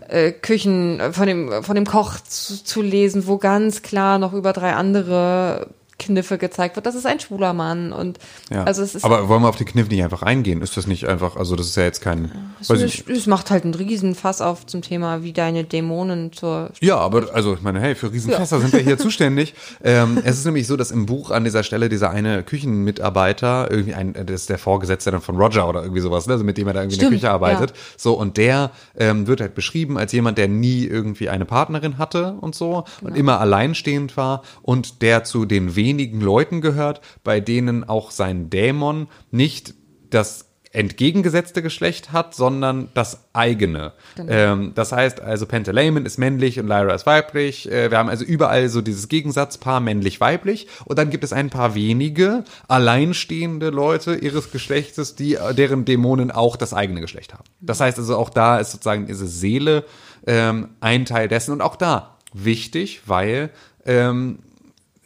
äh, 0.08 0.32
Küchen, 0.32 0.98
äh, 0.98 1.12
von 1.12 1.28
dem, 1.28 1.62
von 1.62 1.76
dem 1.76 1.86
Koch 1.86 2.18
zu, 2.18 2.64
zu 2.64 2.82
lesen, 2.82 3.28
wo 3.28 3.38
ganz 3.38 3.82
klar 3.82 4.18
noch 4.18 4.32
über 4.32 4.52
drei 4.52 4.72
andere 4.72 5.68
Kniffe 6.00 6.38
gezeigt 6.38 6.76
wird. 6.76 6.86
Das 6.86 6.94
ist 6.94 7.06
ein 7.06 7.20
schwuler 7.20 7.52
Mann 7.52 7.92
und 7.92 8.18
ja. 8.50 8.64
also 8.64 8.82
es 8.82 8.94
ist 8.94 9.04
Aber 9.04 9.28
wollen 9.28 9.42
wir 9.42 9.48
auf 9.48 9.56
den 9.56 9.66
Kniff 9.66 9.88
nicht 9.88 10.02
einfach 10.02 10.22
eingehen? 10.22 10.62
Ist 10.62 10.76
das 10.76 10.86
nicht 10.86 11.06
einfach, 11.06 11.36
also 11.36 11.54
das 11.54 11.66
ist 11.66 11.76
ja 11.76 11.84
jetzt 11.84 12.00
kein. 12.00 12.32
es, 12.60 12.70
es, 12.70 13.04
es 13.06 13.26
macht 13.26 13.50
halt 13.50 13.64
einen 13.64 13.74
riesen 13.74 14.14
Fass 14.14 14.40
auf 14.40 14.66
zum 14.66 14.82
Thema, 14.82 15.22
wie 15.22 15.32
deine 15.32 15.64
Dämonen 15.64 16.32
zur 16.32 16.70
Ja, 16.80 16.96
aber 16.96 17.32
also 17.34 17.54
ich 17.54 17.62
meine, 17.62 17.80
hey, 17.80 17.94
für 17.94 18.12
Riesenfässer 18.12 18.60
sind 18.60 18.72
wir 18.72 18.80
hier 18.80 18.98
zuständig. 18.98 19.54
Ähm, 19.84 20.18
es 20.24 20.38
ist 20.38 20.44
nämlich 20.44 20.66
so, 20.66 20.76
dass 20.76 20.90
im 20.90 21.06
Buch 21.06 21.30
an 21.30 21.44
dieser 21.44 21.62
Stelle 21.62 21.88
dieser 21.88 22.10
eine 22.10 22.42
Küchenmitarbeiter, 22.42 23.70
irgendwie 23.70 23.94
ein, 23.94 24.14
das 24.14 24.42
ist 24.42 24.50
der 24.50 24.58
Vorgesetzte 24.58 25.10
dann 25.10 25.20
von 25.20 25.36
Roger 25.36 25.68
oder 25.68 25.82
irgendwie 25.82 26.00
sowas, 26.00 26.26
ne? 26.26 26.32
also 26.32 26.44
mit 26.44 26.56
dem 26.58 26.66
er 26.66 26.74
da 26.74 26.80
irgendwie 26.80 26.96
in 26.96 27.00
Stimmt, 27.00 27.12
der 27.12 27.18
Küche 27.18 27.30
arbeitet. 27.30 27.70
ja. 27.70 27.76
So, 27.96 28.14
und 28.14 28.36
der 28.36 28.70
ähm, 28.96 29.26
wird 29.26 29.40
halt 29.40 29.54
beschrieben 29.54 29.98
als 29.98 30.12
jemand, 30.12 30.38
der 30.38 30.48
nie 30.48 30.84
irgendwie 30.84 31.28
eine 31.28 31.44
Partnerin 31.44 31.98
hatte 31.98 32.34
und 32.40 32.54
so 32.54 32.84
und 33.02 33.16
immer 33.16 33.40
alleinstehend 33.40 34.16
war 34.16 34.42
und 34.62 35.02
der 35.02 35.24
zu 35.24 35.44
den 35.44 35.76
wenigen 35.76 35.89
Leuten 35.98 36.60
gehört, 36.60 37.00
bei 37.24 37.40
denen 37.40 37.88
auch 37.88 38.10
sein 38.10 38.50
Dämon 38.50 39.08
nicht 39.30 39.74
das 40.10 40.50
entgegengesetzte 40.72 41.62
Geschlecht 41.62 42.12
hat, 42.12 42.34
sondern 42.34 42.90
das 42.94 43.24
eigene. 43.32 43.92
Ähm, 44.28 44.70
das 44.74 44.92
heißt 44.92 45.20
also, 45.20 45.46
Pantaleimon 45.46 46.06
ist 46.06 46.16
männlich 46.16 46.60
und 46.60 46.68
Lyra 46.68 46.94
ist 46.94 47.06
weiblich. 47.06 47.70
Äh, 47.70 47.90
wir 47.90 47.98
haben 47.98 48.08
also 48.08 48.24
überall 48.24 48.68
so 48.68 48.80
dieses 48.80 49.08
Gegensatzpaar 49.08 49.80
männlich-weiblich. 49.80 50.68
Und 50.84 50.98
dann 50.98 51.10
gibt 51.10 51.24
es 51.24 51.32
ein 51.32 51.50
paar 51.50 51.74
wenige 51.74 52.44
alleinstehende 52.68 53.70
Leute 53.70 54.14
ihres 54.14 54.52
Geschlechtes, 54.52 55.16
die 55.16 55.36
deren 55.56 55.84
Dämonen 55.84 56.30
auch 56.30 56.54
das 56.54 56.72
eigene 56.72 57.00
Geschlecht 57.00 57.34
haben. 57.34 57.44
Das 57.60 57.80
heißt 57.80 57.98
also, 57.98 58.16
auch 58.16 58.30
da 58.30 58.58
ist 58.58 58.70
sozusagen 58.70 59.06
diese 59.06 59.26
Seele 59.26 59.84
ähm, 60.24 60.68
ein 60.80 61.04
Teil 61.04 61.26
dessen. 61.26 61.50
Und 61.50 61.62
auch 61.62 61.74
da 61.74 62.16
wichtig, 62.32 63.02
weil 63.06 63.50
ähm, 63.84 64.38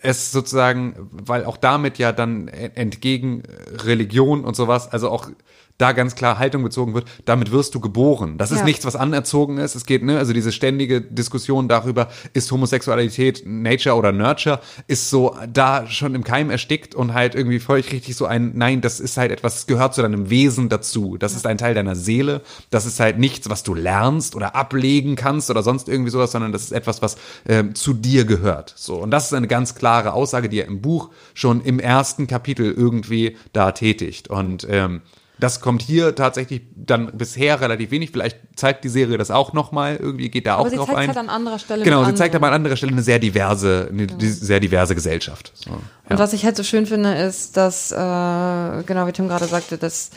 es 0.04 0.30
sozusagen, 0.32 1.08
weil 1.10 1.44
auch 1.46 1.56
damit 1.56 1.98
ja 1.98 2.12
dann 2.12 2.48
entgegen 2.48 3.42
Religion 3.84 4.44
und 4.44 4.54
sowas, 4.54 4.92
also 4.92 5.08
auch 5.08 5.30
da 5.78 5.92
ganz 5.92 6.14
klar 6.14 6.38
Haltung 6.38 6.62
bezogen 6.62 6.94
wird, 6.94 7.06
damit 7.24 7.50
wirst 7.50 7.74
du 7.74 7.80
geboren. 7.80 8.38
Das 8.38 8.52
ist 8.52 8.58
Ja. 8.58 8.64
nichts, 8.64 8.84
was 8.84 8.94
anerzogen 8.94 9.58
ist. 9.58 9.74
Es 9.74 9.86
geht, 9.86 10.04
ne, 10.04 10.18
also 10.18 10.32
diese 10.32 10.52
ständige 10.52 11.00
Diskussion 11.00 11.66
darüber, 11.66 12.08
ist 12.32 12.50
Homosexualität 12.52 13.42
Nature 13.44 13.96
oder 13.96 14.12
Nurture, 14.12 14.60
ist 14.86 15.10
so 15.10 15.36
da 15.52 15.86
schon 15.88 16.14
im 16.14 16.22
Keim 16.22 16.50
erstickt 16.50 16.94
und 16.94 17.12
halt 17.12 17.34
irgendwie 17.34 17.58
völlig 17.58 17.90
richtig 17.92 18.14
so 18.16 18.26
ein, 18.26 18.52
nein, 18.54 18.82
das 18.82 19.00
ist 19.00 19.16
halt 19.16 19.32
etwas, 19.32 19.54
das 19.54 19.66
gehört 19.66 19.94
zu 19.94 20.02
deinem 20.02 20.30
Wesen 20.30 20.68
dazu. 20.68 21.16
Das 21.18 21.34
ist 21.34 21.46
ein 21.46 21.58
Teil 21.58 21.74
deiner 21.74 21.96
Seele. 21.96 22.42
Das 22.70 22.86
ist 22.86 23.00
halt 23.00 23.18
nichts, 23.18 23.50
was 23.50 23.64
du 23.64 23.74
lernst 23.74 24.36
oder 24.36 24.54
ablegen 24.54 25.16
kannst 25.16 25.50
oder 25.50 25.62
sonst 25.64 25.88
irgendwie 25.88 26.10
sowas, 26.10 26.30
sondern 26.32 26.52
das 26.52 26.62
ist 26.62 26.72
etwas, 26.72 27.02
was 27.02 27.16
ähm, 27.48 27.74
zu 27.74 27.94
dir 27.94 28.24
gehört. 28.24 28.72
So. 28.76 28.96
Und 28.96 29.10
das 29.10 29.26
ist 29.26 29.32
eine 29.34 29.48
ganz 29.48 29.74
klare 29.74 30.12
Aussage, 30.12 30.48
die 30.48 30.60
er 30.60 30.66
im 30.66 30.80
Buch 30.80 31.10
schon 31.34 31.60
im 31.62 31.80
ersten 31.80 32.28
Kapitel 32.28 32.70
irgendwie 32.72 33.36
da 33.52 33.72
tätigt. 33.72 34.28
Und 34.28 34.66
ähm, 34.70 35.02
das 35.38 35.60
kommt 35.60 35.82
hier 35.82 36.14
tatsächlich 36.14 36.62
dann 36.76 37.10
bisher 37.18 37.60
relativ 37.60 37.90
wenig. 37.90 38.10
Vielleicht 38.12 38.38
zeigt 38.54 38.84
die 38.84 38.88
Serie 38.88 39.18
das 39.18 39.30
auch 39.32 39.52
nochmal 39.52 39.96
irgendwie, 39.96 40.28
geht 40.30 40.46
da 40.46 40.54
Aber 40.56 40.66
auch 40.66 40.70
sie 40.70 40.76
drauf 40.76 40.86
zeigt 40.86 40.98
ein. 41.00 41.08
halt 41.08 41.18
an 41.18 41.28
anderer 41.28 41.58
Stelle. 41.58 41.84
genau, 41.84 42.04
sie 42.04 42.14
zeigt 42.14 42.34
aber 42.36 42.46
an 42.48 42.54
anderer 42.54 42.76
Stelle 42.76 42.92
eine 42.92 43.02
sehr 43.02 43.18
diverse, 43.18 43.88
eine 43.90 44.06
di- 44.06 44.30
sehr 44.30 44.60
diverse 44.60 44.94
Gesellschaft. 44.94 45.52
So, 45.54 45.70
Und 45.72 45.80
ja. 46.10 46.18
was 46.18 46.32
ich 46.34 46.44
halt 46.44 46.56
so 46.56 46.62
schön 46.62 46.86
finde, 46.86 47.14
ist, 47.14 47.56
dass, 47.56 47.90
äh, 47.90 47.96
genau 47.96 49.06
wie 49.06 49.12
Tim 49.12 49.26
gerade 49.28 49.46
sagte, 49.46 49.76
das 49.76 50.10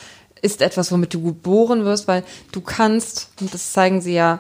ist 0.44 0.62
etwas, 0.62 0.92
womit 0.92 1.14
du 1.16 1.24
geboren 1.24 1.84
wirst, 1.84 2.08
weil 2.08 2.24
du 2.52 2.62
kannst, 2.62 3.30
und 3.42 3.52
das 3.54 3.72
zeigen 3.74 4.02
sie 4.02 4.14
ja, 4.14 4.40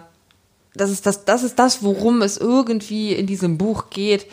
das 0.76 0.92
ist 0.92 1.08
das, 1.08 1.26
das 1.26 1.42
ist 1.42 1.58
das, 1.58 1.82
worum 1.82 2.22
es 2.22 2.38
irgendwie 2.38 3.14
in 3.14 3.26
diesem 3.26 3.58
Buch 3.58 3.90
geht. 3.90 4.28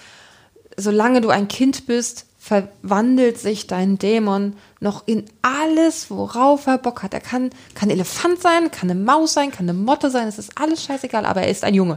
Solange 0.76 1.22
du 1.22 1.30
ein 1.30 1.48
Kind 1.48 1.86
bist, 1.86 2.26
verwandelt 2.38 3.38
sich 3.38 3.66
dein 3.66 3.98
Dämon 3.98 4.54
noch 4.84 5.02
in 5.06 5.24
alles, 5.42 6.10
worauf 6.10 6.68
er 6.68 6.78
Bock 6.78 7.02
hat. 7.02 7.12
Er 7.14 7.20
kann, 7.20 7.50
kann 7.74 7.90
Elefant 7.90 8.40
sein, 8.40 8.70
kann 8.70 8.90
eine 8.90 9.00
Maus 9.00 9.32
sein, 9.32 9.50
kann 9.50 9.68
eine 9.68 9.76
Motte 9.76 10.10
sein, 10.10 10.28
es 10.28 10.38
ist 10.38 10.52
alles 10.60 10.84
scheißegal, 10.84 11.26
aber 11.26 11.42
er 11.42 11.48
ist 11.48 11.64
ein 11.64 11.74
Junge. 11.74 11.96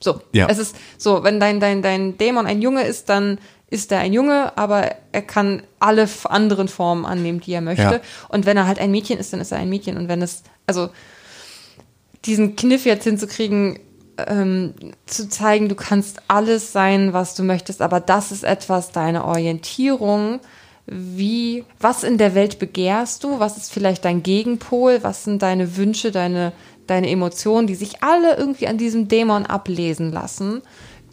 So. 0.00 0.20
Ja. 0.32 0.48
Es 0.50 0.58
ist 0.58 0.76
so, 0.98 1.24
wenn 1.24 1.40
dein, 1.40 1.60
dein, 1.60 1.80
dein 1.80 2.18
Dämon 2.18 2.46
ein 2.46 2.60
Junge 2.60 2.82
ist, 2.82 3.08
dann 3.08 3.38
ist 3.70 3.92
er 3.92 4.00
ein 4.00 4.12
Junge, 4.12 4.56
aber 4.56 4.94
er 5.12 5.22
kann 5.22 5.62
alle 5.78 6.08
anderen 6.24 6.68
Formen 6.68 7.06
annehmen, 7.06 7.40
die 7.40 7.52
er 7.52 7.60
möchte. 7.60 7.82
Ja. 7.82 8.00
Und 8.28 8.46
wenn 8.46 8.56
er 8.56 8.66
halt 8.66 8.78
ein 8.78 8.90
Mädchen 8.90 9.18
ist, 9.18 9.32
dann 9.32 9.40
ist 9.40 9.52
er 9.52 9.58
ein 9.58 9.68
Mädchen. 9.68 9.96
Und 9.96 10.08
wenn 10.08 10.22
es, 10.22 10.42
also 10.66 10.90
diesen 12.24 12.56
Kniff 12.56 12.84
jetzt 12.84 13.04
hinzukriegen, 13.04 13.78
ähm, 14.26 14.74
zu 15.06 15.28
zeigen, 15.28 15.68
du 15.68 15.74
kannst 15.74 16.22
alles 16.26 16.72
sein, 16.72 17.12
was 17.12 17.34
du 17.34 17.44
möchtest, 17.44 17.82
aber 17.82 18.00
das 18.00 18.32
ist 18.32 18.42
etwas, 18.42 18.90
deine 18.90 19.24
Orientierung, 19.24 20.40
wie, 20.90 21.64
was 21.80 22.02
in 22.02 22.18
der 22.18 22.34
Welt 22.34 22.58
begehrst 22.58 23.24
du, 23.24 23.38
was 23.40 23.56
ist 23.56 23.72
vielleicht 23.72 24.04
dein 24.04 24.22
Gegenpol, 24.22 25.00
was 25.02 25.24
sind 25.24 25.42
deine 25.42 25.76
Wünsche, 25.76 26.10
deine, 26.10 26.52
deine 26.86 27.10
Emotionen, 27.10 27.66
die 27.66 27.74
sich 27.74 28.02
alle 28.02 28.36
irgendwie 28.36 28.68
an 28.68 28.78
diesem 28.78 29.08
Dämon 29.08 29.46
ablesen 29.46 30.10
lassen, 30.12 30.62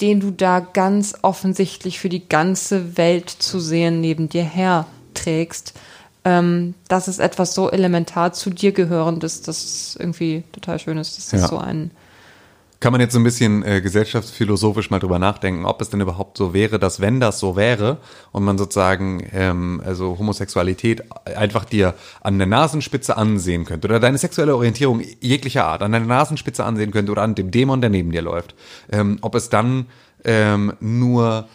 den 0.01 0.19
du 0.19 0.31
da 0.31 0.59
ganz 0.59 1.15
offensichtlich 1.21 1.99
für 1.99 2.09
die 2.09 2.27
ganze 2.27 2.97
Welt 2.97 3.29
zu 3.29 3.59
sehen 3.59 4.01
neben 4.01 4.29
dir 4.29 4.43
her 4.43 4.87
trägst. 5.13 5.73
Ähm, 6.23 6.73
das 6.87 7.07
ist 7.07 7.19
etwas 7.19 7.53
so 7.53 7.69
elementar 7.69 8.33
zu 8.33 8.49
dir 8.49 8.71
gehörendes, 8.71 9.41
das 9.41 9.95
irgendwie 9.99 10.43
total 10.51 10.79
schön 10.79 10.97
ist. 10.97 11.17
Das 11.17 11.31
Ja. 11.31 11.37
ist 11.39 11.49
so 11.49 11.57
ein, 11.57 11.91
Kann 12.79 12.91
man 12.91 13.01
jetzt 13.01 13.13
so 13.13 13.19
ein 13.19 13.23
bisschen 13.23 13.63
äh, 13.63 13.81
gesellschaftsphilosophisch 13.81 14.89
mal 14.89 14.99
drüber 14.99 15.17
nachdenken, 15.17 15.65
ob 15.65 15.81
es 15.81 15.89
denn 15.89 16.01
überhaupt 16.01 16.37
so 16.37 16.53
wäre, 16.53 16.77
dass 16.77 16.99
wenn 16.99 17.19
das 17.19 17.39
so 17.39 17.55
wäre 17.55 17.97
und 18.31 18.43
man 18.43 18.57
sozusagen 18.57 19.25
ähm, 19.33 19.81
also 19.85 20.17
Homosexualität 20.19 21.03
einfach 21.25 21.65
dir 21.65 21.93
an 22.21 22.37
der 22.37 22.47
Nasenspitze 22.47 23.15
ansehen 23.17 23.65
könnte 23.65 23.87
oder 23.87 23.99
deine 23.99 24.17
sexuelle 24.17 24.55
Orientierung 24.55 25.01
jeglicher 25.21 25.65
Art 25.65 25.81
an 25.81 25.91
der 25.91 26.01
Nasenspitze 26.01 26.63
ansehen 26.63 26.91
könnte 26.91 27.11
oder 27.11 27.21
an 27.21 27.35
dem 27.35 27.49
Dämon, 27.49 27.81
der 27.81 27.89
neben 27.89 28.11
dir 28.11 28.21
läuft, 28.21 28.55
ähm, 28.91 29.19
ob 29.21 29.35
es 29.35 29.49
dann 29.49 29.85
ähm, 30.25 30.73
nur 30.79 31.47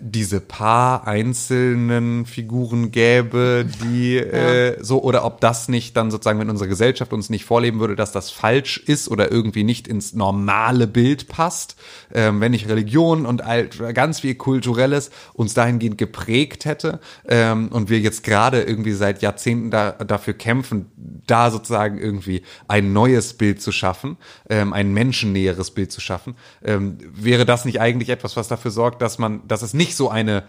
diese 0.00 0.40
paar 0.40 1.06
einzelnen 1.06 2.26
Figuren 2.26 2.90
gäbe, 2.90 3.66
die 3.82 4.16
äh, 4.16 4.76
so 4.82 5.02
oder 5.02 5.24
ob 5.24 5.40
das 5.40 5.68
nicht 5.68 5.96
dann 5.96 6.10
sozusagen, 6.10 6.38
wenn 6.38 6.50
unsere 6.50 6.68
Gesellschaft 6.68 7.12
uns 7.12 7.30
nicht 7.30 7.44
vorleben 7.44 7.80
würde, 7.80 7.96
dass 7.96 8.12
das 8.12 8.30
falsch 8.30 8.78
ist 8.78 9.08
oder 9.08 9.30
irgendwie 9.30 9.64
nicht 9.64 9.88
ins 9.88 10.12
normale 10.12 10.86
Bild 10.86 11.28
passt, 11.28 11.76
ähm, 12.12 12.40
wenn 12.40 12.52
nicht 12.52 12.68
Religion 12.68 13.26
und 13.26 13.42
all, 13.42 13.68
ganz 13.68 14.20
viel 14.20 14.34
Kulturelles 14.34 15.10
uns 15.32 15.54
dahingehend 15.54 15.98
geprägt 15.98 16.64
hätte 16.64 17.00
ähm, 17.26 17.68
und 17.68 17.88
wir 17.88 18.00
jetzt 18.00 18.24
gerade 18.24 18.62
irgendwie 18.62 18.92
seit 18.92 19.22
Jahrzehnten 19.22 19.70
da, 19.70 19.92
dafür 19.92 20.34
kämpfen, 20.34 20.86
da 21.26 21.50
sozusagen 21.50 21.98
irgendwie 21.98 22.42
ein 22.68 22.92
neues 22.92 23.34
Bild 23.34 23.62
zu 23.62 23.72
schaffen, 23.72 24.16
ähm, 24.50 24.72
ein 24.72 24.92
menschennäheres 24.92 25.70
Bild 25.70 25.90
zu 25.90 26.00
schaffen, 26.00 26.36
ähm, 26.62 26.98
wäre 27.12 27.46
das 27.46 27.64
nicht 27.64 27.80
eigentlich 27.80 28.10
etwas, 28.10 28.36
was 28.36 28.48
dafür 28.48 28.70
sorgt, 28.70 29.02
dass 29.02 29.18
man, 29.18 29.37
dass 29.46 29.62
es 29.62 29.74
nicht 29.74 29.94
so 29.96 30.08
eine 30.10 30.44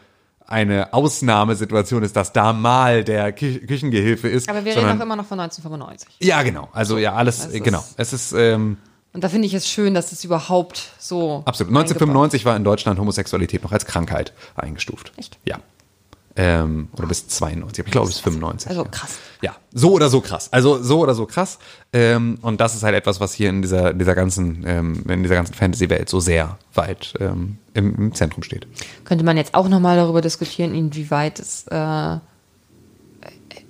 eine 0.47 0.93
Ausnahmesituation 0.93 2.01
ist, 2.01 2.15
dass 2.15 2.33
da 2.33 2.53
mal 2.53 3.03
der 3.03 3.31
Kü 3.33 3.59
Küchengehilfe 3.67 4.27
ist. 4.27 4.49
aber 4.49 4.65
wir 4.65 4.75
reden 4.75 4.97
auch 4.99 5.03
immer 5.03 5.15
noch 5.15 5.25
von 5.27 5.39
1995. 5.39 6.09
ja, 6.27 6.41
genau. 6.41 6.69
Also 6.73 6.97
ja, 6.97 7.13
alles, 7.13 7.45
es 7.45 7.53
ist- 7.53 7.63
genau. 7.63 7.83
Es 7.97 8.13
ist 8.13 8.31
ähm, 8.33 8.77
Und 9.13 9.23
da 9.23 9.29
finde 9.29 9.45
ich 9.45 9.53
es 9.53 9.67
schön, 9.67 9.93
dass 9.93 10.11
es 10.11 10.23
überhaupt 10.23 10.89
so. 10.97 11.43
absolut. 11.45 11.69
1995 11.71 12.45
war 12.45 12.55
in 12.55 12.63
Deutschland 12.63 12.97
Homosexualität 12.99 13.61
noch 13.63 13.71
als 13.71 13.85
Krankheit 13.85 14.33
eingestuft. 14.55 15.11
Echt? 15.17 15.37
Ja. 15.45 15.59
Ähm, 16.35 16.89
oder 16.95 17.07
bis 17.07 17.27
92, 17.27 17.81
aber 17.81 17.87
ich 17.87 17.91
glaube 17.91 18.07
bis 18.07 18.19
95. 18.19 18.69
Also 18.69 18.83
ja. 18.83 18.89
krass. 18.89 19.17
Ja, 19.41 19.55
so 19.73 19.93
oder 19.93 20.09
so 20.09 20.21
krass. 20.21 20.49
Also 20.51 20.81
so 20.81 20.99
oder 20.99 21.15
so 21.15 21.25
krass. 21.25 21.59
Ähm, 21.91 22.37
und 22.41 22.61
das 22.61 22.75
ist 22.75 22.83
halt 22.83 22.95
etwas, 22.95 23.19
was 23.19 23.33
hier 23.33 23.49
in 23.49 23.61
dieser, 23.61 23.93
dieser 23.93 24.15
ganzen, 24.15 24.63
ähm, 24.67 25.03
in 25.07 25.23
dieser 25.23 25.35
ganzen 25.35 25.53
Fantasy-Welt 25.53 26.09
so 26.09 26.19
sehr 26.19 26.57
weit 26.73 27.13
ähm, 27.19 27.57
im, 27.73 27.95
im 27.95 28.13
Zentrum 28.13 28.43
steht. 28.43 28.67
Könnte 29.05 29.25
man 29.25 29.37
jetzt 29.37 29.53
auch 29.53 29.69
nochmal 29.69 29.95
darüber 29.95 30.21
diskutieren, 30.21 30.75
inwieweit 30.75 31.39
es, 31.39 31.65
äh, 31.67 32.17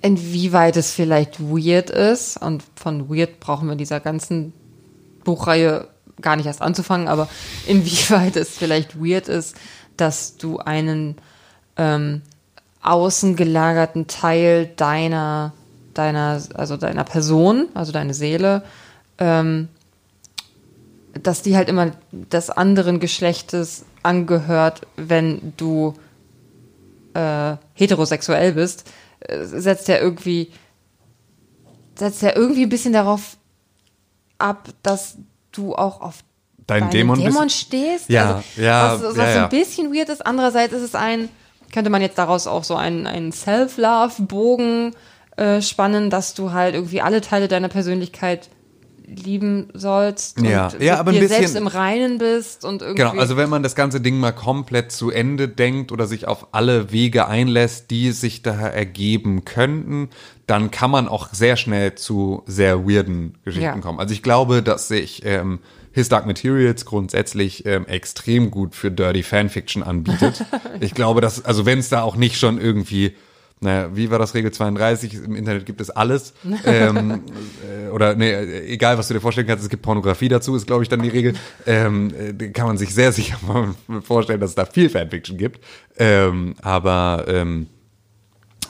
inwieweit 0.02 0.76
es 0.76 0.90
vielleicht 0.90 1.40
weird 1.40 1.90
ist. 1.90 2.36
Und 2.36 2.62
von 2.74 3.08
weird 3.08 3.40
brauchen 3.40 3.68
wir 3.68 3.72
in 3.72 3.78
dieser 3.78 4.00
ganzen 4.00 4.52
Buchreihe 5.24 5.88
gar 6.20 6.36
nicht 6.36 6.46
erst 6.46 6.62
anzufangen, 6.62 7.08
aber 7.08 7.28
inwieweit 7.66 8.36
es 8.36 8.50
vielleicht 8.50 9.00
weird 9.00 9.28
ist, 9.28 9.56
dass 9.96 10.36
du 10.36 10.58
einen 10.58 11.16
ähm, 11.76 12.22
außen 12.82 13.36
gelagerten 13.36 14.06
Teil 14.06 14.66
deiner, 14.76 15.52
deiner, 15.94 16.40
also 16.54 16.76
deiner 16.76 17.04
Person, 17.04 17.68
also 17.74 17.92
deine 17.92 18.14
Seele, 18.14 18.62
ähm, 19.18 19.68
dass 21.22 21.42
die 21.42 21.56
halt 21.56 21.68
immer 21.68 21.92
des 22.10 22.50
anderen 22.50 23.00
Geschlechtes 23.00 23.84
angehört, 24.02 24.82
wenn 24.96 25.52
du 25.56 25.94
äh, 27.14 27.56
heterosexuell 27.74 28.52
bist, 28.52 28.90
äh, 29.20 29.44
setzt 29.44 29.88
ja 29.88 29.98
irgendwie 29.98 30.50
setzt 32.00 32.22
ja 32.22 32.34
irgendwie 32.34 32.62
ein 32.64 32.68
bisschen 32.68 32.92
darauf 32.92 33.36
ab, 34.38 34.68
dass 34.82 35.16
du 35.52 35.74
auch 35.74 36.00
auf 36.00 36.24
Dein 36.66 36.82
deinen 36.82 36.90
Dämon 36.90 37.18
Dämon 37.18 37.50
stehst. 37.50 38.08
Ja, 38.08 38.36
also, 38.36 38.62
ja, 38.62 38.94
Was, 38.94 39.02
was 39.02 39.16
ja, 39.16 39.32
so 39.32 39.38
ein 39.40 39.48
bisschen 39.48 39.94
weird 39.94 40.08
ist. 40.08 40.24
Andererseits 40.24 40.72
ist 40.72 40.82
es 40.82 40.94
ein, 40.94 41.28
könnte 41.72 41.90
man 41.90 42.02
jetzt 42.02 42.18
daraus 42.18 42.46
auch 42.46 42.64
so 42.64 42.74
einen, 42.76 43.06
einen 43.06 43.32
Self-Love-Bogen 43.32 44.92
äh, 45.36 45.62
spannen, 45.62 46.10
dass 46.10 46.34
du 46.34 46.52
halt 46.52 46.74
irgendwie 46.74 47.00
alle 47.00 47.20
Teile 47.20 47.48
deiner 47.48 47.68
Persönlichkeit 47.68 48.48
lieben 49.06 49.70
sollst 49.74 50.40
Ja. 50.40 50.68
und 50.68 50.80
Ja, 50.80 51.00
aber 51.00 51.10
ein 51.10 51.14
dir 51.14 51.20
bisschen- 51.22 51.38
selbst 51.38 51.56
im 51.56 51.66
Reinen 51.66 52.18
bist 52.18 52.64
und 52.64 52.80
irgendwie 52.82 53.02
Genau, 53.02 53.20
also 53.20 53.36
wenn 53.36 53.48
man 53.50 53.64
das 53.64 53.74
ganze 53.74 54.00
Ding 54.00 54.18
mal 54.20 54.30
komplett 54.30 54.92
zu 54.92 55.10
Ende 55.10 55.48
denkt 55.48 55.90
oder 55.90 56.06
sich 56.06 56.28
auf 56.28 56.48
alle 56.52 56.92
Wege 56.92 57.26
einlässt, 57.26 57.90
die 57.90 58.12
sich 58.12 58.42
da 58.42 58.52
ergeben 58.68 59.44
könnten, 59.44 60.10
dann 60.46 60.70
kann 60.70 60.92
man 60.92 61.08
auch 61.08 61.28
sehr 61.32 61.56
schnell 61.56 61.96
zu 61.96 62.44
sehr 62.46 62.86
weirden 62.88 63.36
Geschichten 63.44 63.64
Ja. 63.64 63.78
kommen. 63.78 63.98
Also 63.98 64.12
ich 64.14 64.22
glaube, 64.22 64.62
dass 64.62 64.86
sich 64.86 65.22
ähm, 65.24 65.58
His 65.92 66.08
Dark 66.08 66.26
Materials 66.26 66.84
grundsätzlich 66.84 67.66
ähm, 67.66 67.86
extrem 67.86 68.50
gut 68.50 68.74
für 68.74 68.90
Dirty 68.90 69.22
Fanfiction 69.22 69.82
anbietet. 69.82 70.44
ich 70.80 70.94
glaube, 70.94 71.20
dass, 71.20 71.44
also 71.44 71.66
wenn 71.66 71.78
es 71.78 71.88
da 71.88 72.02
auch 72.02 72.16
nicht 72.16 72.38
schon 72.38 72.60
irgendwie 72.60 73.14
naja, 73.62 73.94
wie 73.94 74.10
war 74.10 74.18
das 74.18 74.34
Regel 74.34 74.50
32? 74.50 75.14
Im 75.14 75.36
Internet 75.36 75.66
gibt 75.66 75.82
es 75.82 75.90
alles. 75.90 76.32
ähm, 76.64 77.22
äh, 77.62 77.90
oder 77.90 78.14
nee, 78.14 78.32
egal, 78.32 78.96
was 78.96 79.08
du 79.08 79.14
dir 79.14 79.20
vorstellen 79.20 79.46
kannst, 79.46 79.62
es 79.62 79.68
gibt 79.68 79.82
Pornografie 79.82 80.28
dazu, 80.28 80.56
ist, 80.56 80.66
glaube 80.66 80.82
ich, 80.82 80.88
dann 80.88 81.02
die 81.02 81.10
Regel. 81.10 81.34
Ähm, 81.66 82.10
äh, 82.18 82.48
kann 82.48 82.66
man 82.66 82.78
sich 82.78 82.94
sehr 82.94 83.12
sicher 83.12 83.38
vorstellen, 84.02 84.40
dass 84.40 84.50
es 84.50 84.56
da 84.56 84.64
viel 84.64 84.88
Fanfiction 84.88 85.36
gibt. 85.36 85.60
Ähm, 85.98 86.54
aber 86.62 87.26
ähm, 87.28 87.66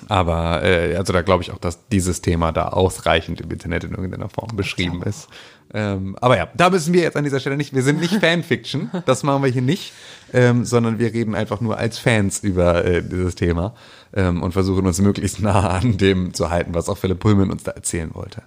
aber 0.08 0.64
äh, 0.64 0.96
also 0.96 1.12
da 1.12 1.22
glaube 1.22 1.44
ich 1.44 1.52
auch, 1.52 1.58
dass 1.58 1.86
dieses 1.88 2.20
Thema 2.20 2.50
da 2.50 2.68
ausreichend 2.68 3.40
im 3.40 3.50
Internet 3.50 3.84
in 3.84 3.90
irgendeiner 3.90 4.28
Form 4.28 4.56
beschrieben 4.56 5.02
ist. 5.04 5.28
Ähm, 5.72 6.16
aber 6.20 6.36
ja, 6.36 6.48
da 6.54 6.70
müssen 6.70 6.92
wir 6.92 7.02
jetzt 7.02 7.16
an 7.16 7.24
dieser 7.24 7.38
Stelle 7.38 7.56
nicht, 7.56 7.74
wir 7.74 7.82
sind 7.82 8.00
nicht 8.00 8.14
Fanfiction, 8.20 8.90
das 9.06 9.22
machen 9.22 9.42
wir 9.42 9.50
hier 9.50 9.62
nicht, 9.62 9.92
ähm, 10.32 10.64
sondern 10.64 10.98
wir 10.98 11.12
reden 11.12 11.34
einfach 11.34 11.60
nur 11.60 11.78
als 11.78 11.98
Fans 11.98 12.40
über 12.40 12.84
äh, 12.84 13.02
dieses 13.02 13.36
Thema 13.36 13.74
ähm, 14.14 14.42
und 14.42 14.52
versuchen 14.52 14.86
uns 14.86 15.00
möglichst 15.00 15.40
nah 15.40 15.70
an 15.70 15.96
dem 15.96 16.34
zu 16.34 16.50
halten, 16.50 16.74
was 16.74 16.88
auch 16.88 16.98
Philipp 16.98 17.20
Pullman 17.20 17.50
uns 17.50 17.62
da 17.62 17.70
erzählen 17.72 18.10
wollte. 18.14 18.42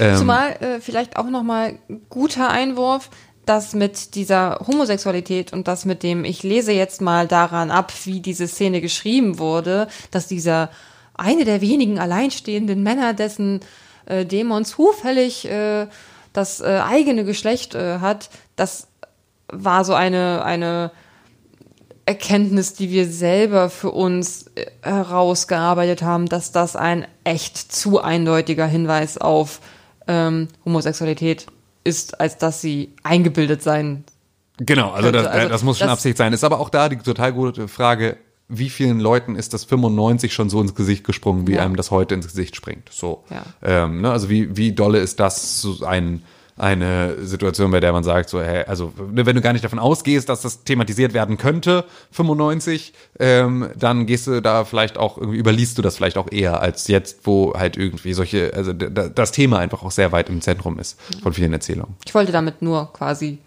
Ähm, 0.00 0.16
Zumal 0.16 0.52
äh, 0.60 0.80
vielleicht 0.80 1.16
auch 1.16 1.30
nochmal 1.30 1.78
guter 2.08 2.50
Einwurf, 2.50 3.10
dass 3.44 3.74
mit 3.74 4.16
dieser 4.16 4.58
Homosexualität 4.66 5.52
und 5.52 5.68
das 5.68 5.84
mit 5.84 6.02
dem, 6.02 6.24
ich 6.24 6.42
lese 6.42 6.72
jetzt 6.72 7.00
mal 7.00 7.28
daran 7.28 7.70
ab, 7.70 7.92
wie 8.04 8.20
diese 8.20 8.48
Szene 8.48 8.80
geschrieben 8.80 9.38
wurde, 9.38 9.86
dass 10.10 10.26
dieser 10.26 10.70
eine 11.14 11.44
der 11.44 11.60
wenigen 11.60 12.00
alleinstehenden 12.00 12.82
Männer, 12.82 13.14
dessen 13.14 13.60
äh, 14.06 14.26
Dämon 14.26 14.64
zufällig 14.64 15.48
äh, 15.48 15.86
das 16.36 16.60
äh, 16.60 16.80
eigene 16.84 17.24
Geschlecht 17.24 17.74
äh, 17.74 17.98
hat, 18.00 18.30
das 18.56 18.88
war 19.48 19.84
so 19.84 19.94
eine, 19.94 20.44
eine 20.44 20.90
Erkenntnis, 22.04 22.74
die 22.74 22.90
wir 22.90 23.06
selber 23.08 23.68
für 23.70 23.90
uns 23.90 24.46
äh, 24.54 24.66
herausgearbeitet 24.82 26.02
haben, 26.02 26.26
dass 26.28 26.52
das 26.52 26.76
ein 26.76 27.06
echt 27.24 27.56
zu 27.72 28.00
eindeutiger 28.00 28.66
Hinweis 28.66 29.18
auf 29.18 29.60
ähm, 30.06 30.48
Homosexualität 30.64 31.46
ist, 31.82 32.20
als 32.20 32.38
dass 32.38 32.60
sie 32.60 32.94
eingebildet 33.02 33.62
sein. 33.62 34.04
Genau, 34.58 34.90
also 34.92 35.10
das, 35.10 35.26
Also 35.26 35.48
das 35.48 35.62
muss 35.64 35.78
schon 35.78 35.88
das- 35.88 35.98
Absicht 35.98 36.16
sein. 36.16 36.32
Ist 36.32 36.44
aber 36.44 36.60
auch 36.60 36.70
da 36.70 36.88
die 36.88 36.96
total 36.96 37.32
gute 37.32 37.66
Frage, 37.68 38.16
wie 38.48 38.70
vielen 38.70 39.00
Leuten 39.00 39.34
ist 39.34 39.54
das 39.54 39.64
95 39.64 40.32
schon 40.32 40.48
so 40.50 40.60
ins 40.60 40.74
Gesicht 40.74 41.04
gesprungen, 41.04 41.46
wie 41.48 41.54
Ja. 41.54 41.62
einem 41.64 41.76
das 41.76 41.90
heute 41.90 42.14
ins 42.14 42.26
Gesicht 42.28 42.54
springt? 42.56 42.88
So. 42.92 43.24
Ja. 43.30 43.42
Ähm, 43.62 44.00
ne, 44.02 44.10
also 44.12 44.28
wie, 44.30 44.56
wie 44.56 44.72
dolle 44.72 44.98
ist 45.00 45.18
das 45.18 45.60
so 45.60 45.84
ein, 45.84 46.22
eine 46.58 47.26
Situation, 47.26 47.70
bei 47.70 47.80
der 47.80 47.92
man 47.92 48.02
sagt, 48.04 48.30
so, 48.30 48.40
hey, 48.40 48.64
also 48.64 48.92
ne, 49.12 49.26
wenn 49.26 49.34
du 49.36 49.42
gar 49.42 49.52
nicht 49.52 49.64
davon 49.64 49.78
ausgehst, 49.78 50.28
dass 50.28 50.42
das 50.42 50.64
thematisiert 50.64 51.12
werden 51.12 51.36
könnte, 51.38 51.84
95, 52.12 52.94
ähm, 53.18 53.68
dann 53.76 54.06
gehst 54.06 54.26
du 54.26 54.40
da 54.40 54.64
vielleicht 54.64 54.96
auch, 54.96 55.18
irgendwie 55.18 55.38
überliest 55.38 55.76
du 55.76 55.82
das 55.82 55.96
vielleicht 55.96 56.16
auch 56.16 56.30
eher 56.30 56.60
als 56.62 56.86
jetzt, 56.88 57.26
wo 57.26 57.52
halt 57.54 57.76
irgendwie 57.76 58.14
solche, 58.14 58.54
also 58.54 58.72
das 58.72 59.32
Thema 59.32 59.58
einfach 59.58 59.82
auch 59.82 59.90
sehr 59.90 60.12
weit 60.12 60.28
im 60.30 60.40
Zentrum 60.40 60.78
ist 60.78 60.98
von 61.22 61.32
vielen 61.32 61.52
Erzählungen. 61.52 61.94
Ich 62.06 62.14
wollte 62.14 62.32
damit 62.32 62.62
nur 62.62 62.92
quasi 62.92 63.38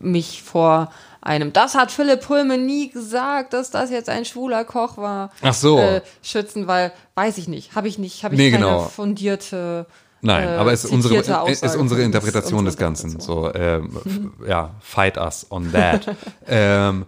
mich 0.00 0.42
vor 0.42 0.90
einem, 1.28 1.52
das 1.52 1.74
hat 1.74 1.92
Philipp 1.92 2.22
Pullman 2.22 2.66
nie 2.66 2.90
gesagt, 2.90 3.52
dass 3.52 3.70
das 3.70 3.90
jetzt 3.90 4.08
ein 4.08 4.24
schwuler 4.24 4.64
Koch 4.64 4.96
war, 4.96 5.30
Ach 5.42 5.54
so. 5.54 5.78
äh, 5.78 6.00
schützen, 6.22 6.66
weil, 6.66 6.92
weiß 7.14 7.38
ich 7.38 7.46
nicht, 7.48 7.74
habe 7.76 7.86
ich 7.86 7.98
nicht, 7.98 8.24
habe 8.24 8.34
ich 8.34 8.40
Nee, 8.40 8.50
keine 8.50 8.64
genau. 8.64 8.80
fundierte 8.80 9.86
Nein, 10.20 10.48
äh, 10.48 10.52
aber 10.52 10.72
es 10.72 10.84
ist 10.84 10.90
unsere, 10.90 11.22
zitierte 11.22 11.50
ist 11.50 11.76
unsere 11.76 12.02
Interpretation 12.02 12.64
des 12.64 12.74
unsere 12.74 12.88
Ganzen. 12.88 13.10
Interpretation. 13.12 13.52
So, 13.52 14.00
ähm, 14.04 14.32
ja, 14.46 14.74
fight 14.80 15.16
us 15.16 15.46
on 15.50 15.70
that. 15.72 16.08
ähm, 16.48 17.06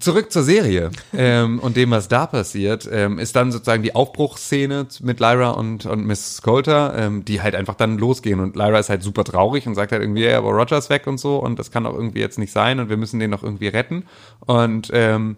zurück 0.00 0.32
zur 0.32 0.42
Serie 0.42 0.90
ähm, 1.12 1.58
und 1.60 1.76
dem, 1.76 1.90
was 1.90 2.08
da 2.08 2.26
passiert, 2.26 2.88
ähm, 2.90 3.18
ist 3.18 3.36
dann 3.36 3.52
sozusagen 3.52 3.82
die 3.82 3.94
Aufbruchsszene 3.94 4.86
mit 5.02 5.20
Lyra 5.20 5.50
und, 5.50 5.86
und 5.86 6.06
Miss 6.06 6.42
Coulter, 6.42 6.94
ähm, 6.96 7.24
die 7.24 7.40
halt 7.42 7.54
einfach 7.54 7.74
dann 7.74 7.98
losgehen. 7.98 8.40
Und 8.40 8.56
Lyra 8.56 8.78
ist 8.78 8.88
halt 8.88 9.02
super 9.02 9.24
traurig 9.24 9.66
und 9.66 9.74
sagt 9.74 9.92
halt 9.92 10.02
irgendwie, 10.02 10.24
ja, 10.24 10.38
aber 10.38 10.50
Roger 10.50 10.78
ist 10.78 10.90
weg 10.90 11.06
und 11.06 11.18
so 11.18 11.38
und 11.38 11.58
das 11.58 11.70
kann 11.70 11.84
doch 11.84 11.94
irgendwie 11.94 12.20
jetzt 12.20 12.38
nicht 12.38 12.52
sein 12.52 12.80
und 12.80 12.88
wir 12.88 12.96
müssen 12.96 13.20
den 13.20 13.30
noch 13.30 13.42
irgendwie 13.42 13.68
retten. 13.68 14.04
Und 14.40 14.90
ähm, 14.92 15.36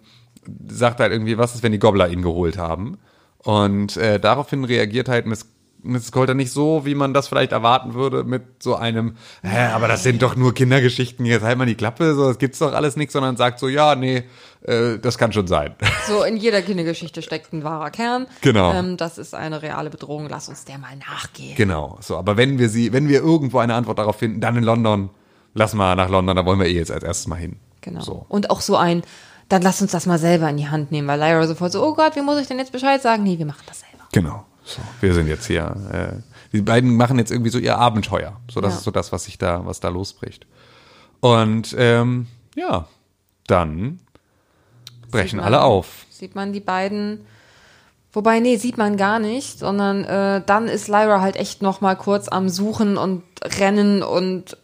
sagt 0.69 1.01
halt 1.01 1.13
irgendwie, 1.13 1.39
was 1.39 1.55
ist, 1.55 1.63
wenn 1.63 1.73
die 1.73 1.79
Gobbler 1.79 2.09
ihn 2.09 2.23
geholt 2.23 2.57
haben? 2.57 2.99
Und 3.39 3.97
äh, 3.97 4.19
daraufhin 4.19 4.65
reagiert 4.65 5.09
halt 5.09 5.27
Miss 5.27 5.47
Mrs. 5.87 6.13
Coulter 6.13 6.35
nicht 6.35 6.53
so, 6.53 6.85
wie 6.85 6.95
man 6.95 7.15
das 7.15 7.29
vielleicht 7.29 7.53
erwarten 7.53 7.95
würde, 7.95 8.25
mit 8.25 8.63
so 8.63 8.77
einem, 8.77 9.17
hä, 9.43 9.67
aber 9.73 9.89
das 9.89 10.03
sind 10.03 10.23
doch 10.23 10.37
nur 10.37 10.55
Kindergeschichten, 10.55 11.25
jetzt 11.25 11.43
halt 11.43 11.59
mal 11.59 11.67
die 11.67 11.75
Klappe, 11.75 12.15
so, 12.15 12.29
das 12.29 12.39
gibt's 12.39 12.59
doch 12.59 12.73
alles 12.73 12.97
nicht, 12.97 13.13
sondern 13.13 13.37
sagt 13.37 13.59
so, 13.59 13.69
ja, 13.69 13.95
nee, 13.95 14.25
äh, 14.63 14.99
das 14.99 15.19
kann 15.19 15.33
schon 15.33 15.47
sein. 15.47 15.75
So, 16.07 16.23
in 16.23 16.37
jeder 16.37 16.63
Kindergeschichte 16.63 17.23
steckt 17.23 17.53
ein 17.53 17.65
wahrer 17.65 17.91
Kern. 17.91 18.27
Genau. 18.43 18.73
Ähm, 18.73 18.97
das 18.97 19.19
ist 19.19 19.35
eine 19.35 19.63
reale 19.63 19.91
Bedrohung. 19.91 20.29
Lass 20.29 20.49
uns 20.49 20.65
der 20.65 20.79
mal 20.79 20.97
nachgehen. 20.97 21.57
genau, 21.57 21.99
so, 22.01 22.17
aber 22.17 22.37
wenn 22.37 22.59
wir 22.59 22.69
sie, 22.69 22.93
wenn 22.93 23.09
wir 23.09 23.21
irgendwo 23.21 23.59
eine 23.59 23.75
Antwort 23.75 23.99
darauf 23.99 24.17
finden, 24.17 24.41
dann 24.41 24.57
in 24.57 24.63
London, 24.65 25.11
lass 25.55 25.75
mal 25.75 25.97
nach 25.97 26.09
London, 26.09 26.37
da 26.37 26.45
wollen 26.45 26.59
wir 26.59 26.67
eh 26.67 26.75
jetzt 26.75 26.91
als 26.91 27.03
erstes 27.03 27.27
mal 27.27 27.37
hin. 27.37 27.57
Genau. 27.81 28.01
So. 28.01 28.27
Und 28.29 28.51
auch 28.51 28.61
so 28.61 28.77
ein, 28.77 29.03
dann 29.49 29.63
lass 29.63 29.81
uns 29.81 29.93
das 29.93 30.07
mal 30.07 30.19
selber 30.19 30.49
in 30.49 30.57
die 30.57 30.69
Hand 30.69 30.91
nehmen, 30.91 31.07
weil 31.09 31.19
Lyra 31.21 31.47
sofort 31.47 31.73
so, 31.73 31.85
oh 31.85 31.95
Gott, 31.95 32.17
wie 32.17 32.23
muss 32.23 32.39
ich 32.39 32.49
denn 32.49 32.59
jetzt 32.59 32.73
Bescheid 32.73 33.01
sagen? 33.01 33.23
Nee, 33.23 33.39
wir 33.39 33.47
machen 33.47 33.63
das 33.67 33.81
selber. 33.81 34.05
Genau. 34.13 34.45
So, 34.69 34.83
wir 35.01 35.15
sind 35.15 35.29
jetzt 35.29 35.47
hier. 35.47 36.21
Äh, 36.21 36.23
die 36.53 36.61
beiden 36.61 36.97
machen 36.97 37.19
jetzt 37.19 37.31
irgendwie 37.31 37.51
so 37.51 37.59
ihr 37.59 37.79
Abenteuer. 37.79 38.41
So, 38.51 38.61
das 38.61 38.73
Ja. 38.73 38.79
ist 38.79 38.85
so 38.85 38.91
das, 38.91 39.13
was 39.13 39.25
sich 39.25 39.39
da, 39.39 39.65
was 39.65 39.79
da 39.81 39.89
losbricht. 39.89 40.47
Und 41.21 41.75
ähm, 41.79 42.27
ja, 42.57 42.87
dann 43.47 44.01
brechen 45.11 45.37
man- 45.37 45.47
alle 45.47 45.63
auf. 45.63 46.07
Sieht 46.11 46.35
man 46.35 46.53
die 46.53 46.61
beiden. 46.61 47.21
Wobei, 48.13 48.41
nee, 48.41 48.57
sieht 48.57 48.77
man 48.79 48.97
gar 48.97 49.19
nicht, 49.19 49.59
sondern 49.59 50.03
äh, 50.05 50.43
dann 50.45 50.67
ist 50.69 50.89
Lyra 50.89 51.21
halt 51.21 51.37
echt 51.37 51.63
noch 51.63 51.81
mal 51.81 51.95
kurz 51.95 52.29
am 52.29 52.49
Suchen 52.49 52.97
und 52.97 53.23
Rennen 53.61 54.03
und 54.03 54.57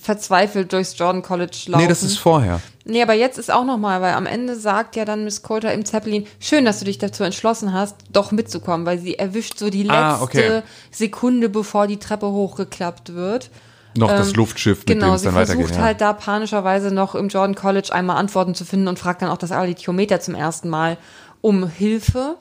verzweifelt 0.00 0.72
durchs 0.72 0.98
Jordan 0.98 1.22
College 1.22 1.56
laufen. 1.68 1.82
Nee, 1.84 1.88
das 1.88 2.02
ist 2.02 2.18
vorher. 2.18 2.60
Nee, 2.84 3.02
aber 3.02 3.14
jetzt 3.14 3.38
ist 3.38 3.50
auch 3.50 3.64
noch 3.64 3.78
mal, 3.78 4.00
weil 4.00 4.14
am 4.14 4.26
Ende 4.26 4.56
sagt 4.56 4.96
ja 4.96 5.04
dann 5.04 5.24
Miss 5.24 5.42
Coulter 5.42 5.72
im 5.72 5.84
Zeppelin, 5.84 6.26
schön, 6.40 6.64
dass 6.64 6.80
du 6.80 6.84
dich 6.84 6.98
dazu 6.98 7.22
entschlossen 7.22 7.72
hast, 7.72 7.96
doch 8.12 8.32
mitzukommen, 8.32 8.86
weil 8.86 8.98
sie 8.98 9.18
erwischt 9.18 9.58
so 9.58 9.70
die 9.70 9.84
letzte 9.84 9.98
Ah, 9.98 10.22
okay. 10.22 10.62
Sekunde, 10.90 11.48
bevor 11.48 11.86
die 11.86 11.98
Treppe 11.98 12.26
hochgeklappt 12.26 13.14
wird. 13.14 13.50
Noch 13.96 14.08
das 14.08 14.34
Luftschiff, 14.34 14.78
mit 14.80 14.86
genau, 14.86 15.08
dem 15.08 15.14
es 15.14 15.20
sie 15.20 15.26
dann 15.26 15.34
versucht 15.34 15.58
weitergeht. 15.58 15.76
Ja. 15.76 15.82
halt 15.82 16.00
da 16.00 16.12
panischerweise 16.14 16.92
noch 16.92 17.14
im 17.14 17.28
Jordan 17.28 17.54
College 17.54 17.90
einmal 17.92 18.16
Antworten 18.16 18.54
zu 18.54 18.64
finden 18.64 18.88
und 18.88 18.98
fragt 18.98 19.22
dann 19.22 19.28
auch 19.28 19.36
das 19.36 19.52
Alithiometer 19.52 20.18
zum 20.20 20.34
ersten 20.34 20.68
Mal 20.70 20.96
um 21.42 21.68
Hilfe. 21.68 22.36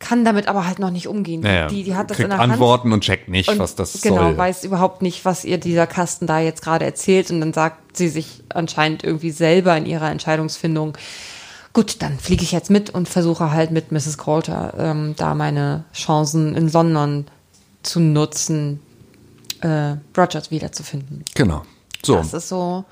Kann 0.00 0.24
damit 0.24 0.48
aber 0.48 0.66
halt 0.66 0.78
noch 0.78 0.90
nicht 0.90 1.06
umgehen. 1.08 1.42
Ja, 1.44 1.52
ja. 1.52 1.66
Die, 1.68 1.84
die 1.84 1.94
hat 1.94 2.10
das 2.10 2.18
in 2.18 2.30
der 2.30 2.38
Hand. 2.38 2.52
Antworten 2.54 2.92
und 2.92 3.02
checkt 3.02 3.28
nicht, 3.28 3.48
Und 3.50 3.58
was 3.58 3.74
das 3.76 4.00
genau, 4.00 4.22
soll. 4.22 4.36
weiß 4.38 4.64
überhaupt 4.64 5.02
nicht, 5.02 5.24
was 5.26 5.44
ihr 5.44 5.58
dieser 5.58 5.86
Kasten 5.86 6.26
da 6.26 6.40
jetzt 6.40 6.62
gerade 6.62 6.84
erzählt. 6.86 7.30
Und 7.30 7.40
dann 7.40 7.52
sagt 7.52 7.96
sie 7.98 8.08
sich 8.08 8.42
anscheinend 8.48 9.04
irgendwie 9.04 9.30
selber 9.30 9.76
in 9.76 9.84
ihrer 9.84 10.10
Entscheidungsfindung, 10.10 10.96
gut, 11.74 12.00
dann 12.02 12.18
fliege 12.18 12.42
ich 12.42 12.50
jetzt 12.50 12.70
mit 12.70 12.88
und 12.90 13.08
versuche 13.10 13.52
halt 13.52 13.70
mit 13.72 13.92
Mrs. 13.92 14.16
Coulter 14.16 14.72
ähm, 14.78 15.14
da 15.18 15.34
meine 15.34 15.84
Chancen 15.94 16.56
in 16.56 16.72
London 16.72 17.26
zu 17.82 18.00
nutzen, 18.00 18.80
äh, 19.60 19.96
Rogers 20.16 20.50
wiederzufinden. 20.50 21.24
Genau. 21.34 21.62
So, 22.02 22.16
Das 22.16 22.32
ist 22.32 22.48
so, 22.48 22.84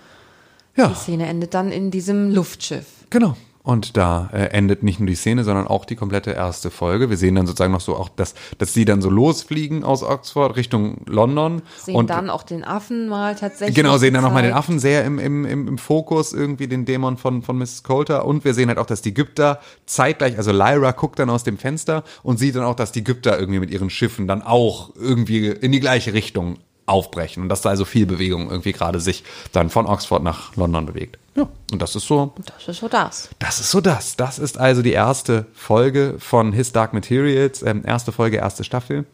ja, 0.76 0.88
die 0.88 0.94
Szene 0.94 1.26
endet 1.26 1.54
dann 1.54 1.72
in 1.72 1.90
diesem 1.90 2.30
Luftschiff. 2.34 2.84
genau. 3.08 3.34
Und 3.68 3.98
da 3.98 4.30
äh, 4.32 4.44
endet 4.44 4.82
nicht 4.82 4.98
nur 4.98 5.08
die 5.08 5.14
Szene, 5.14 5.44
sondern 5.44 5.66
auch 5.66 5.84
die 5.84 5.94
komplette 5.94 6.30
erste 6.30 6.70
Folge. 6.70 7.10
Wir 7.10 7.18
sehen 7.18 7.34
dann 7.34 7.46
sozusagen 7.46 7.74
noch 7.74 7.82
so 7.82 7.96
auch, 7.96 8.08
dass, 8.08 8.32
dass 8.56 8.72
sie 8.72 8.86
dann 8.86 9.02
so 9.02 9.10
losfliegen 9.10 9.84
aus 9.84 10.02
Oxford 10.02 10.56
Richtung 10.56 11.02
London. 11.04 11.60
Sehen 11.76 11.94
und 11.94 12.08
dann 12.08 12.30
auch 12.30 12.44
den 12.44 12.64
Affen 12.64 13.08
mal 13.08 13.34
tatsächlich. 13.34 13.76
Genau, 13.76 13.98
sehen 13.98 14.14
dann 14.14 14.22
nochmal 14.22 14.42
den. 14.42 14.54
Affen 14.54 14.78
sehr 14.78 15.04
im, 15.04 15.18
im, 15.18 15.44
im, 15.44 15.68
im 15.68 15.76
Fokus, 15.76 16.32
irgendwie 16.32 16.66
den 16.66 16.86
Dämon 16.86 17.18
von, 17.18 17.42
von 17.42 17.58
Mrs. 17.58 17.82
Coulter. 17.82 18.24
Und 18.24 18.46
wir 18.46 18.54
sehen 18.54 18.68
halt 18.68 18.78
auch, 18.78 18.86
dass 18.86 19.02
die 19.02 19.10
Ägypter 19.10 19.60
zeitgleich, 19.84 20.38
also 20.38 20.50
Lyra 20.50 20.92
guckt 20.92 21.18
dann 21.18 21.28
aus 21.28 21.44
dem 21.44 21.58
Fenster 21.58 22.04
und 22.22 22.38
sieht 22.38 22.56
dann 22.56 22.64
auch, 22.64 22.74
dass 22.74 22.90
die 22.92 23.00
Ägypter 23.00 23.38
irgendwie 23.38 23.60
mit 23.60 23.70
ihren 23.70 23.90
Schiffen 23.90 24.26
dann 24.26 24.40
auch 24.40 24.94
irgendwie 24.96 25.48
in 25.48 25.72
die 25.72 25.80
gleiche 25.80 26.14
Richtung 26.14 26.56
aufbrechen. 26.88 27.42
Und 27.42 27.48
dass 27.48 27.60
da 27.62 27.70
also 27.70 27.84
viel 27.84 28.06
Bewegung 28.06 28.50
irgendwie 28.50 28.72
gerade 28.72 29.00
sich 29.00 29.24
dann 29.52 29.70
von 29.70 29.86
Oxford 29.86 30.22
nach 30.22 30.56
London 30.56 30.86
bewegt. 30.86 31.18
Ja, 31.34 31.48
und 31.72 31.80
das 31.82 31.94
ist 31.94 32.06
so, 32.06 32.32
Das 32.46 32.66
ist 32.68 32.80
so 32.80 32.88
das. 32.88 33.28
das 33.38 33.60
ist 33.60 33.70
so 33.70 33.80
das. 33.80 34.16
Das 34.16 34.38
ist 34.38 34.58
also 34.58 34.82
die 34.82 34.92
erste 34.92 35.46
Folge 35.54 36.16
von 36.18 36.52
His 36.52 36.72
Dark 36.72 36.92
Materials, 36.92 37.62
ähm, 37.62 37.82
erste 37.86 38.10
Folge, 38.12 38.38
erste 38.38 38.64
Staffel. 38.64 39.04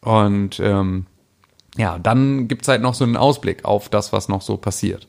Und 0.00 0.58
ähm, 0.60 1.06
ja, 1.76 1.98
dann 1.98 2.48
gibt's 2.48 2.66
halt 2.68 2.82
noch 2.82 2.94
so 2.94 3.04
einen 3.04 3.16
Ausblick 3.16 3.64
auf 3.64 3.88
das, 3.88 4.12
was 4.12 4.28
noch 4.28 4.42
so 4.42 4.56
passiert. 4.56 5.06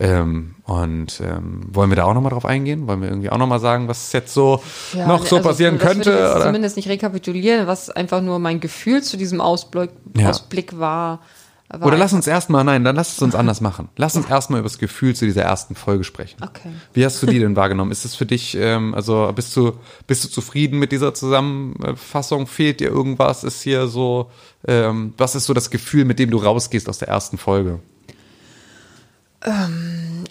Ähm, 0.00 0.54
und 0.64 1.20
ähm, 1.20 1.62
wollen 1.72 1.90
wir 1.90 1.96
da 1.96 2.04
auch 2.04 2.14
nochmal 2.14 2.30
drauf 2.30 2.44
eingehen? 2.44 2.86
Wollen 2.86 3.00
wir 3.00 3.08
irgendwie 3.08 3.30
auch 3.30 3.38
nochmal 3.38 3.58
sagen, 3.58 3.88
was 3.88 4.12
jetzt 4.12 4.32
so 4.32 4.62
Ja, 4.92 5.06
noch 5.08 5.26
so 5.26 5.36
also 5.36 5.48
passieren 5.48 5.78
das 5.78 5.88
würde 5.96 6.10
könnte? 6.10 6.34
Ich 6.38 6.44
zumindest 6.44 6.76
nicht 6.76 6.88
rekapitulieren, 6.88 7.66
was 7.66 7.90
einfach 7.90 8.20
nur 8.20 8.38
mein 8.38 8.60
Gefühl 8.60 9.02
zu 9.02 9.16
diesem 9.16 9.40
Ausblick, 9.40 9.90
Ja. 10.16 10.30
Ausblick 10.30 10.78
war. 10.78 11.20
War 11.68 11.86
Oder 11.86 11.98
lass 11.98 12.14
uns 12.14 12.26
erstmal, 12.26 12.64
nein, 12.64 12.82
dann 12.82 12.96
lass 12.96 13.12
es 13.12 13.22
uns 13.22 13.34
anders 13.34 13.60
machen. 13.60 13.90
Lass 13.96 14.16
uns 14.16 14.28
erstmal 14.28 14.60
über 14.60 14.68
das 14.68 14.78
Gefühl 14.78 15.14
zu 15.14 15.26
dieser 15.26 15.42
ersten 15.42 15.74
Folge 15.74 16.02
sprechen. 16.02 16.42
Okay. 16.42 16.70
Wie 16.94 17.04
hast 17.04 17.22
du 17.22 17.26
die 17.26 17.38
denn 17.38 17.56
wahrgenommen? 17.56 17.90
Ist 17.90 18.06
es 18.06 18.14
für 18.14 18.24
dich, 18.24 18.56
ähm, 18.58 18.94
also 18.94 19.30
bist 19.34 19.54
du, 19.54 19.72
bist 20.06 20.24
du 20.24 20.28
zufrieden 20.28 20.78
mit 20.78 20.92
dieser 20.92 21.12
Zusammenfassung? 21.12 22.46
Fehlt 22.46 22.80
dir 22.80 22.88
irgendwas? 22.88 23.44
Ist 23.44 23.60
hier 23.60 23.86
so, 23.86 24.30
ähm, 24.66 25.12
was 25.18 25.34
ist 25.34 25.44
so 25.44 25.52
das 25.52 25.70
Gefühl, 25.70 26.06
mit 26.06 26.18
dem 26.18 26.30
du 26.30 26.38
rausgehst 26.38 26.88
aus 26.88 26.98
der 26.98 27.08
ersten 27.08 27.36
Folge? 27.36 27.80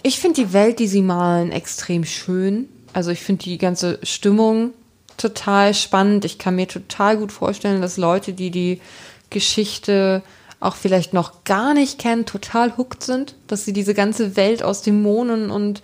Ich 0.02 0.18
finde 0.18 0.42
die 0.42 0.52
Welt, 0.52 0.80
die 0.80 0.88
sie 0.88 1.02
malen, 1.02 1.52
extrem 1.52 2.04
schön. 2.04 2.68
Also 2.92 3.10
ich 3.10 3.20
finde 3.20 3.44
die 3.44 3.58
ganze 3.58 4.00
Stimmung 4.02 4.72
total 5.16 5.72
spannend. 5.72 6.24
Ich 6.24 6.38
kann 6.38 6.56
mir 6.56 6.68
total 6.68 7.16
gut 7.16 7.32
vorstellen, 7.32 7.80
dass 7.80 7.96
Leute, 7.96 8.32
die 8.32 8.50
die 8.50 8.80
Geschichte 9.30 10.22
auch 10.60 10.76
vielleicht 10.76 11.12
noch 11.12 11.44
gar 11.44 11.74
nicht 11.74 11.98
kennen, 11.98 12.26
total 12.26 12.76
hooked 12.76 13.02
sind, 13.02 13.36
dass 13.46 13.64
sie 13.64 13.72
diese 13.72 13.94
ganze 13.94 14.36
Welt 14.36 14.62
aus 14.62 14.82
Dämonen 14.82 15.50
und 15.50 15.82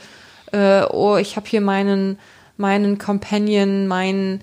äh, 0.52 0.82
oh, 0.84 1.16
ich 1.16 1.36
habe 1.36 1.46
hier 1.48 1.60
meinen 1.60 2.18
meinen 2.56 2.98
Companion, 2.98 3.88
mein 3.88 4.40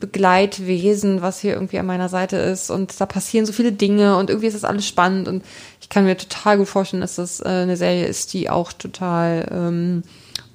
Begleitwesen, 0.00 1.22
was 1.22 1.38
hier 1.38 1.54
irgendwie 1.54 1.78
an 1.78 1.86
meiner 1.86 2.08
Seite 2.08 2.36
ist 2.36 2.70
und 2.70 3.00
da 3.00 3.06
passieren 3.06 3.46
so 3.46 3.52
viele 3.52 3.70
Dinge 3.70 4.16
und 4.16 4.30
irgendwie 4.30 4.48
ist 4.48 4.54
das 4.54 4.64
alles 4.64 4.86
spannend 4.86 5.28
und 5.28 5.44
ich 5.80 5.88
kann 5.88 6.04
mir 6.04 6.16
total 6.16 6.58
gut 6.58 6.68
vorstellen, 6.68 7.02
dass 7.02 7.16
das 7.16 7.40
äh, 7.40 7.44
eine 7.44 7.76
Serie 7.76 8.06
ist, 8.06 8.32
die 8.32 8.50
auch 8.50 8.72
total 8.72 9.48
ähm, 9.52 10.02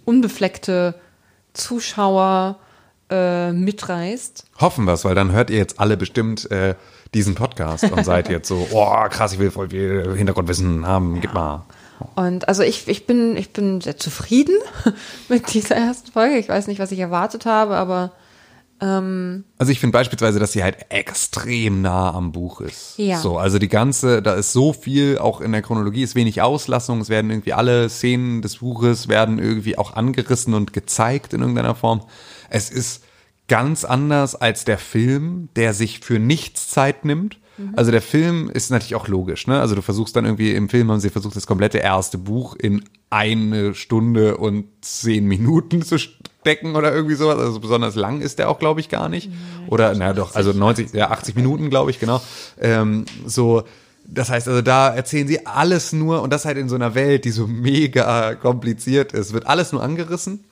unbefleckte 0.03 0.95
Zuschauer 1.53 2.59
äh, 3.09 3.53
mitreißt. 3.53 4.45
Hoffen 4.59 4.83
wir 4.83 4.93
es, 4.93 5.05
weil 5.05 5.15
dann 5.15 5.31
hört 5.31 5.49
ihr 5.49 5.57
jetzt 5.57 5.79
alle 5.79 5.95
bestimmt 5.95 6.51
äh, 6.51 6.75
diesen 7.13 7.35
Podcast 7.35 7.91
und 7.91 8.03
seid 8.03 8.29
jetzt 8.29 8.47
so, 8.47 8.67
oh 8.71 9.07
krass, 9.09 9.34
ich 9.34 9.39
will 9.39 9.51
voll 9.51 9.69
viel 9.69 10.15
Hintergrundwissen 10.15 10.85
haben, 10.85 11.19
gib 11.21 11.34
mal. 11.34 11.65
Und 12.15 12.47
also 12.47 12.63
ich, 12.63 12.88
ich 12.88 13.07
bin, 13.07 13.35
ich 13.38 13.53
bin 13.53 13.81
sehr 13.81 13.97
zufrieden 13.97 14.55
mit 15.29 15.53
dieser 15.53 15.75
ersten 15.75 16.11
Folge. 16.11 16.38
Ich 16.38 16.49
weiß 16.49 16.67
nicht, 16.67 16.79
was 16.79 16.91
ich 16.91 16.99
erwartet 16.99 17.45
habe, 17.45 17.75
aber 17.75 18.11
Also 19.57 19.71
ich 19.71 19.79
finde 19.79 19.93
beispielsweise, 19.93 20.38
dass 20.38 20.51
sie 20.51 20.63
halt 20.63 20.77
extrem 20.89 21.81
nah 21.81 22.13
am 22.13 22.31
Buch 22.31 22.61
ist. 22.61 22.93
Ja. 22.97 23.17
So, 23.17 23.39
also 23.39 23.57
die 23.57 23.69
ganze, 23.69 24.21
da 24.21 24.35
ist 24.35 24.53
so 24.53 24.71
viel, 24.71 25.17
auch 25.17 25.41
in 25.41 25.51
der 25.51 25.63
Chronologie 25.63 26.03
ist 26.03 26.13
wenig 26.13 26.43
Auslassung, 26.43 27.01
es 27.01 27.09
werden 27.09 27.31
irgendwie 27.31 27.53
alle 27.53 27.89
Szenen 27.89 28.43
des 28.43 28.57
Buches 28.57 29.07
werden 29.07 29.39
irgendwie 29.39 29.79
auch 29.79 29.95
angerissen 29.95 30.53
und 30.53 30.73
gezeigt 30.73 31.34
in 31.34 31.41
irgendeiner 31.41 31.73
Form. 31.73 32.03
Es 32.51 32.69
ist 32.69 33.03
ganz 33.48 33.86
anders 33.86 34.36
als 34.36 34.65
der 34.65 34.78
Film, 34.78 35.49
der 35.56 35.74
sich 35.74 35.99
für 35.99 36.19
nichts 36.19 36.69
Zeit 36.69 37.06
nimmt. 37.06 37.40
Also 37.76 37.90
der 37.90 38.03
Film 38.03 38.52
ist 38.52 38.69
natürlich 38.69 38.94
auch 38.94 39.07
logisch, 39.07 39.48
ne? 39.48 39.60
Also 39.60 39.74
du 39.74 39.82
versuchst 39.82 40.15
dann 40.15 40.26
irgendwie 40.26 40.52
im 40.52 40.69
Film 40.69 40.91
haben 40.91 40.99
sie 40.99 41.10
versucht, 41.10 41.36
das 41.36 41.48
komplette 41.48 41.80
erste 41.80 42.19
Buch 42.19 42.56
in 42.56 42.84
eine 43.10 43.74
Stunde 43.74 44.38
und 44.38 44.65
zehn 44.82 45.26
Minuten 45.26 45.82
zu 45.82 45.98
stecken 45.98 46.76
oder 46.76 46.94
irgendwie 46.94 47.15
sowas. 47.15 47.40
Also 47.40 47.60
besonders 47.60 47.95
lang 47.95 48.22
ist 48.22 48.38
der 48.38 48.49
auch, 48.49 48.60
glaube 48.60 48.80
ich, 48.80 48.90
gar 48.90 49.10
nicht. 49.10 49.32
Oder, 49.69 49.95
na 49.95 50.14
doch, 50.14 50.36
also 50.36 50.53
90, 50.53 50.94
ja, 50.94 51.10
80 51.10 51.36
Minuten, 51.36 51.72
glaube 51.72 51.90
ich, 51.90 51.99
genau. 51.99 52.22
Ähm, 52.61 53.06
so, 53.26 53.64
das 54.06 54.30
heißt, 54.30 54.48
also 54.48 54.61
da 54.61 54.94
erzählen 54.94 55.28
sie 55.28 55.48
alles 55.48 55.94
nur, 55.94 56.22
und 56.22 56.32
das 56.32 56.45
halt 56.45 56.57
in 56.57 56.69
so 56.69 56.76
einer 56.76 56.94
Welt, 56.94 57.26
die 57.26 57.32
so 57.32 57.48
mega 57.48 58.36
kompliziert 58.36 59.14
ist, 59.14 59.34
wird 59.34 59.48
alles 59.48 59.72
nur 59.72 59.82
angerissen 59.82 60.44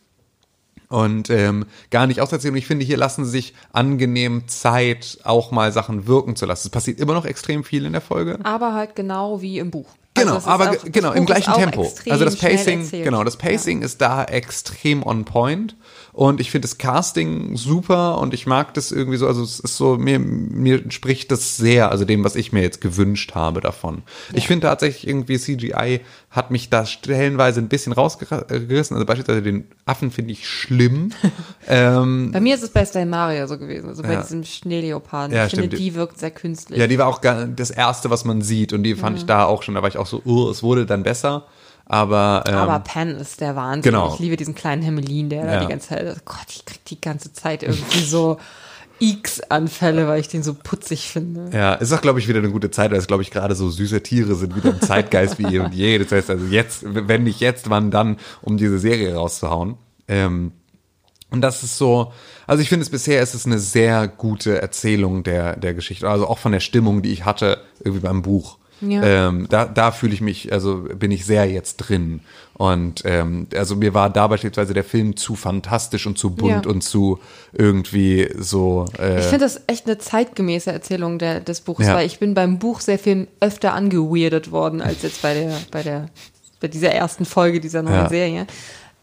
und 0.96 1.30
ähm, 1.30 1.66
gar 1.92 2.08
nicht 2.08 2.22
auserzählen. 2.22 2.54
Und 2.54 2.58
ich 2.58 2.68
finde, 2.68 2.86
hier 2.86 2.98
lassen 2.98 3.26
sie 3.26 3.32
sich 3.32 3.54
angenehm 3.74 4.48
Zeit, 4.48 5.20
auch 5.24 5.52
mal 5.52 5.72
Sachen 5.72 6.08
wirken 6.08 6.36
zu 6.36 6.46
lassen. 6.46 6.68
Es 6.68 6.72
passiert 6.72 7.00
immer 7.00 7.14
noch 7.14 7.26
extrem 7.26 7.64
viel 7.64 7.86
in 7.86 7.92
der 7.92 8.02
Folge. 8.02 8.40
aber 8.44 8.74
halt 8.74 8.96
genau 8.96 9.42
wie 9.42 9.60
im 9.60 9.72
Buch. 9.72 9.88
Genau, 10.18 10.36
Also 10.36 10.38
es 10.38 10.44
ist 10.46 10.50
aber 10.50 10.70
auch- 10.72 10.92
genau 10.92 11.12
im 11.12 11.26
gleichen 11.26 11.54
Tempo. 11.54 11.92
Also 12.10 12.24
das 12.24 12.38
Pacing, 12.38 12.90
genau, 12.90 13.26
das 13.26 13.36
Pacing 13.36 13.82
ist 13.82 14.00
da 14.00 14.24
extrem 14.24 15.04
on 15.06 15.26
point 15.26 15.76
und 16.16 16.40
ich 16.40 16.50
finde 16.50 16.66
das 16.66 16.78
Casting 16.78 17.58
super 17.58 18.20
und 18.20 18.34
ich 18.34 18.48
mag 18.48 18.74
das 18.74 18.94
irgendwie 18.94 19.18
so, 19.18 19.28
also 19.28 19.44
es 19.44 19.60
ist 19.60 19.76
so 19.76 19.98
mir 19.98 20.18
mir 20.18 20.82
entspricht 20.82 21.30
das 21.30 21.58
sehr, 21.58 21.92
also 21.92 22.06
dem, 22.06 22.24
was 22.24 22.38
ich 22.38 22.54
mir 22.54 22.62
jetzt 22.62 22.80
gewünscht 22.80 23.36
habe 23.36 23.60
davon. 23.60 24.02
Ich 24.34 24.48
finde 24.48 24.68
tatsächlich 24.68 25.06
irgendwie 25.10 25.38
CGI 25.38 26.00
hat 26.32 26.52
mich 26.52 26.70
da 26.70 26.86
stellenweise 26.86 27.60
ein 27.60 27.68
bisschen 27.68 27.92
rausgerissen, 27.92 28.96
also 28.96 29.06
beispielsweise 29.06 29.42
den 29.42 29.68
Affen 29.86 30.10
finde 30.10 30.32
ich 30.32 30.48
schlimm. 30.48 31.12
ähm, 31.68 32.32
Bei 32.32 32.40
mir 32.40 32.56
ist 32.56 32.64
es 32.64 32.70
bei 32.70 32.86
Stella 32.86 33.06
Maria 33.06 33.46
so 33.48 33.58
gewesen, 33.58 33.90
also 33.90 34.02
bei 34.02 34.14
Ja. 34.14 34.22
diesem 34.22 34.46
Schneeleoparden. 34.46 35.36
Ja, 35.36 35.48
ich 35.48 35.52
finde, 35.52 35.66
stimmt. 35.68 35.82
die 35.82 35.96
wirkt 35.96 36.18
sehr 36.18 36.32
künstlich. 36.32 36.80
Ja, 36.80 36.88
die 36.88 36.98
war 36.98 37.08
auch 37.08 37.20
das 37.20 37.72
erste, 37.72 38.10
was 38.10 38.24
man 38.24 38.42
sieht 38.42 38.72
und 38.72 38.84
die 38.84 38.96
fand 38.96 39.18
ich 39.18 39.26
da 39.26 39.44
auch 39.44 39.64
schon, 39.64 39.76
da 39.76 39.82
war 39.82 39.90
ich 39.90 39.98
auch 39.98 40.08
so, 40.08 40.22
oh, 40.24 40.50
es 40.50 40.64
wurde 40.64 40.86
dann 40.86 41.04
besser, 41.04 41.46
aber, 41.86 42.44
ähm, 42.48 42.56
Aber 42.56 42.80
Pan 42.80 43.10
ist 43.16 43.42
der 43.42 43.56
Wahnsinn. 43.56 43.92
Genau. 43.92 44.14
Ich 44.14 44.20
liebe 44.20 44.38
diesen 44.38 44.56
kleinen 44.56 44.82
Hermelin, 44.82 45.30
der 45.30 45.46
Ja. 45.46 45.54
da 45.54 45.60
die 45.62 45.68
ganze 45.68 45.90
Zeit, 45.90 46.06
oh 46.08 46.20
Gott, 46.26 46.48
ich 46.50 46.66
krieg 46.66 46.84
die 46.86 47.00
ganze 47.00 47.32
Zeit 47.34 47.64
irgendwie 47.64 48.04
so 48.04 48.38
X-Anfälle, 49.00 50.08
weil 50.08 50.20
ich 50.20 50.28
den 50.30 50.42
so 50.44 50.54
putzig 50.54 51.10
finde. 51.10 51.56
Ja, 51.56 51.74
ist 51.76 51.92
auch, 51.94 52.02
glaube 52.02 52.20
ich, 52.20 52.28
wieder 52.28 52.40
eine 52.40 52.50
gute 52.52 52.72
Zeit, 52.72 52.92
weil 52.92 52.98
es, 52.98 53.08
glaube 53.08 53.24
ich, 53.24 53.32
gerade 53.32 53.56
so 53.56 53.70
süße 53.70 54.02
Tiere 54.04 54.36
sind 54.36 54.56
wieder 54.56 54.70
im 54.70 54.82
Zeitgeist 54.82 55.38
wie 55.38 55.56
eh 55.56 55.60
und 55.60 55.74
je. 55.74 55.98
Das 56.00 56.12
heißt 56.12 56.30
also 56.30 56.46
jetzt, 56.46 56.84
wenn 56.86 57.24
nicht 57.24 57.40
jetzt, 57.40 57.70
wann 57.70 57.92
dann, 57.92 58.18
um 58.42 58.58
diese 58.58 58.80
Serie 58.80 59.14
rauszuhauen. 59.16 59.78
Ähm, 60.08 60.54
und 61.32 61.42
das 61.42 61.64
ist 61.64 61.78
so, 61.78 62.14
also 62.48 62.62
ich 62.62 62.70
finde 62.70 62.84
es 62.84 62.90
bisher 62.90 63.22
ist 63.22 63.34
es 63.34 63.46
eine 63.46 63.60
sehr 63.60 64.08
gute 64.08 64.62
Erzählung 64.62 65.24
der, 65.24 65.58
der 65.58 65.74
Geschichte, 65.74 66.08
also 66.10 66.28
auch 66.28 66.38
von 66.38 66.52
der 66.52 66.60
Stimmung, 66.62 67.02
die 67.02 67.12
ich 67.12 67.26
hatte, 67.26 67.62
irgendwie 67.84 68.02
beim 68.02 68.22
Buch. 68.22 68.58
Ja. 68.82 69.04
Ähm, 69.30 69.48
da 69.50 69.66
da 69.66 69.92
fühle 69.92 70.14
ich 70.14 70.22
mich, 70.22 70.52
also 70.52 70.86
bin 70.98 71.12
ich 71.12 71.26
sehr 71.26 71.46
jetzt 71.50 71.78
drin. 71.78 72.20
Und 72.54 73.02
ähm, 73.06 73.48
also 73.56 73.76
mir 73.76 73.94
war 73.94 74.10
da 74.10 74.28
beispielsweise 74.28 74.74
der 74.74 74.84
Film 74.84 75.18
zu 75.18 75.36
fantastisch 75.36 76.06
und 76.08 76.18
zu 76.18 76.30
bunt 76.32 76.66
Ja. 76.66 76.72
und 76.72 76.82
zu 76.84 77.20
irgendwie 77.52 78.30
so. 78.38 78.86
Äh, 79.00 79.20
Ich 79.20 79.26
finde 79.26 79.46
das 79.46 79.62
echt 79.68 79.86
eine 79.88 79.98
zeitgemäße 79.98 80.72
Erzählung 80.72 81.20
der, 81.20 81.40
des 81.42 81.62
Buches, 81.62 81.88
Ja. 81.88 81.96
weil 81.96 82.06
ich 82.06 82.20
bin 82.20 82.34
beim 82.34 82.60
Buch 82.60 82.80
sehr 82.82 83.00
viel 83.00 83.28
öfter 83.40 83.74
angeweirdet 83.74 84.52
worden 84.52 84.82
als 84.82 85.02
jetzt 85.04 85.22
bei 85.22 85.34
der, 85.34 85.54
bei 85.72 85.84
der, 85.84 86.10
bei 86.62 86.68
dieser 86.70 86.92
ersten 86.92 87.26
Folge 87.26 87.60
dieser 87.60 87.82
neuen. 87.82 88.08
Serie. 88.10 88.48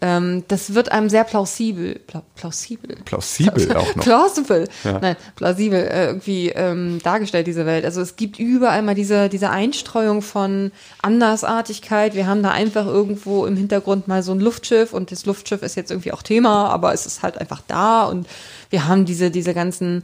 Ähm, 0.04 0.42
das 0.48 0.74
wird 0.74 0.90
einem 0.90 1.08
sehr 1.08 1.22
plausibel, 1.22 2.00
pla 2.08 2.24
plausibel, 2.34 2.96
Plausibel 3.04 3.70
auch 3.76 3.94
noch. 3.94 4.02
plausible, 4.02 4.68
nein, 4.82 5.14
plausibel 5.36 5.78
äh, 5.78 6.06
irgendwie 6.06 6.48
ähm, 6.48 6.98
dargestellt 7.04 7.46
diese 7.46 7.66
Welt. 7.66 7.84
Also 7.84 8.00
es 8.00 8.16
gibt 8.16 8.40
überall 8.40 8.82
mal 8.82 8.96
diese 8.96 9.28
diese 9.28 9.50
Einstreuung 9.50 10.20
von 10.20 10.72
Andersartigkeit. 11.02 12.16
Wir 12.16 12.26
haben 12.26 12.42
da 12.42 12.50
einfach 12.50 12.84
irgendwo 12.84 13.46
im 13.46 13.56
Hintergrund 13.56 14.08
mal 14.08 14.24
so 14.24 14.32
ein 14.32 14.40
Luftschiff 14.40 14.92
und 14.92 15.12
das 15.12 15.24
Luftschiff 15.24 15.62
ist 15.62 15.76
jetzt 15.76 15.92
irgendwie 15.92 16.10
auch 16.10 16.22
Thema, 16.22 16.68
aber 16.70 16.92
es 16.92 17.06
ist 17.06 17.22
halt 17.22 17.38
einfach 17.38 17.62
da 17.68 18.02
und 18.02 18.26
wir 18.70 18.88
haben 18.88 19.04
diese 19.04 19.30
diese 19.30 19.54
ganzen 19.54 20.02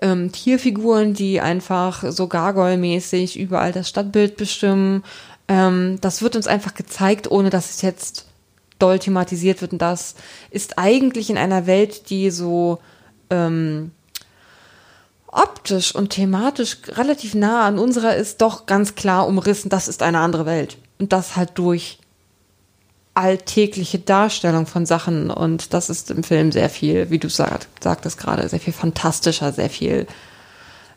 ähm, 0.00 0.30
Tierfiguren, 0.30 1.12
die 1.12 1.40
einfach 1.40 2.04
so 2.12 2.28
Gargoyle-mäßig 2.28 3.36
überall 3.36 3.72
das 3.72 3.88
Stadtbild 3.88 4.36
bestimmen. 4.36 5.02
Ähm, 5.48 5.98
das 6.00 6.22
wird 6.22 6.36
uns 6.36 6.46
einfach 6.46 6.74
gezeigt, 6.74 7.28
ohne 7.28 7.50
dass 7.50 7.70
es 7.70 7.82
jetzt 7.82 8.29
doll 8.82 8.98
thematisiert 8.98 9.60
wird. 9.60 9.72
Und 9.72 9.82
das 9.82 10.14
ist 10.50 10.78
eigentlich 10.78 11.30
in 11.30 11.38
einer 11.38 11.66
Welt, 11.66 12.10
die 12.10 12.30
so 12.30 12.80
ähm, 13.30 13.92
optisch 15.26 15.94
und 15.94 16.10
thematisch 16.10 16.78
relativ 16.88 17.34
nah 17.34 17.66
an 17.66 17.78
unserer 17.78 18.16
ist, 18.16 18.40
doch 18.40 18.66
ganz 18.66 18.94
klar 18.94 19.26
umrissen, 19.26 19.68
das 19.68 19.88
ist 19.88 20.02
eine 20.02 20.18
andere 20.18 20.46
Welt. 20.46 20.76
Und 20.98 21.12
das 21.12 21.36
halt 21.36 21.52
durch 21.54 21.98
alltägliche 23.14 23.98
Darstellung 23.98 24.66
von 24.66 24.86
Sachen. 24.86 25.30
Und 25.30 25.74
das 25.74 25.90
ist 25.90 26.10
im 26.10 26.22
Film 26.22 26.52
sehr 26.52 26.70
viel, 26.70 27.10
wie 27.10 27.18
du 27.18 27.28
sagt, 27.28 27.68
sagtest 27.82 28.18
gerade, 28.18 28.48
sehr 28.48 28.60
viel 28.60 28.72
fantastischer, 28.72 29.52
sehr 29.52 29.70
viel 29.70 30.06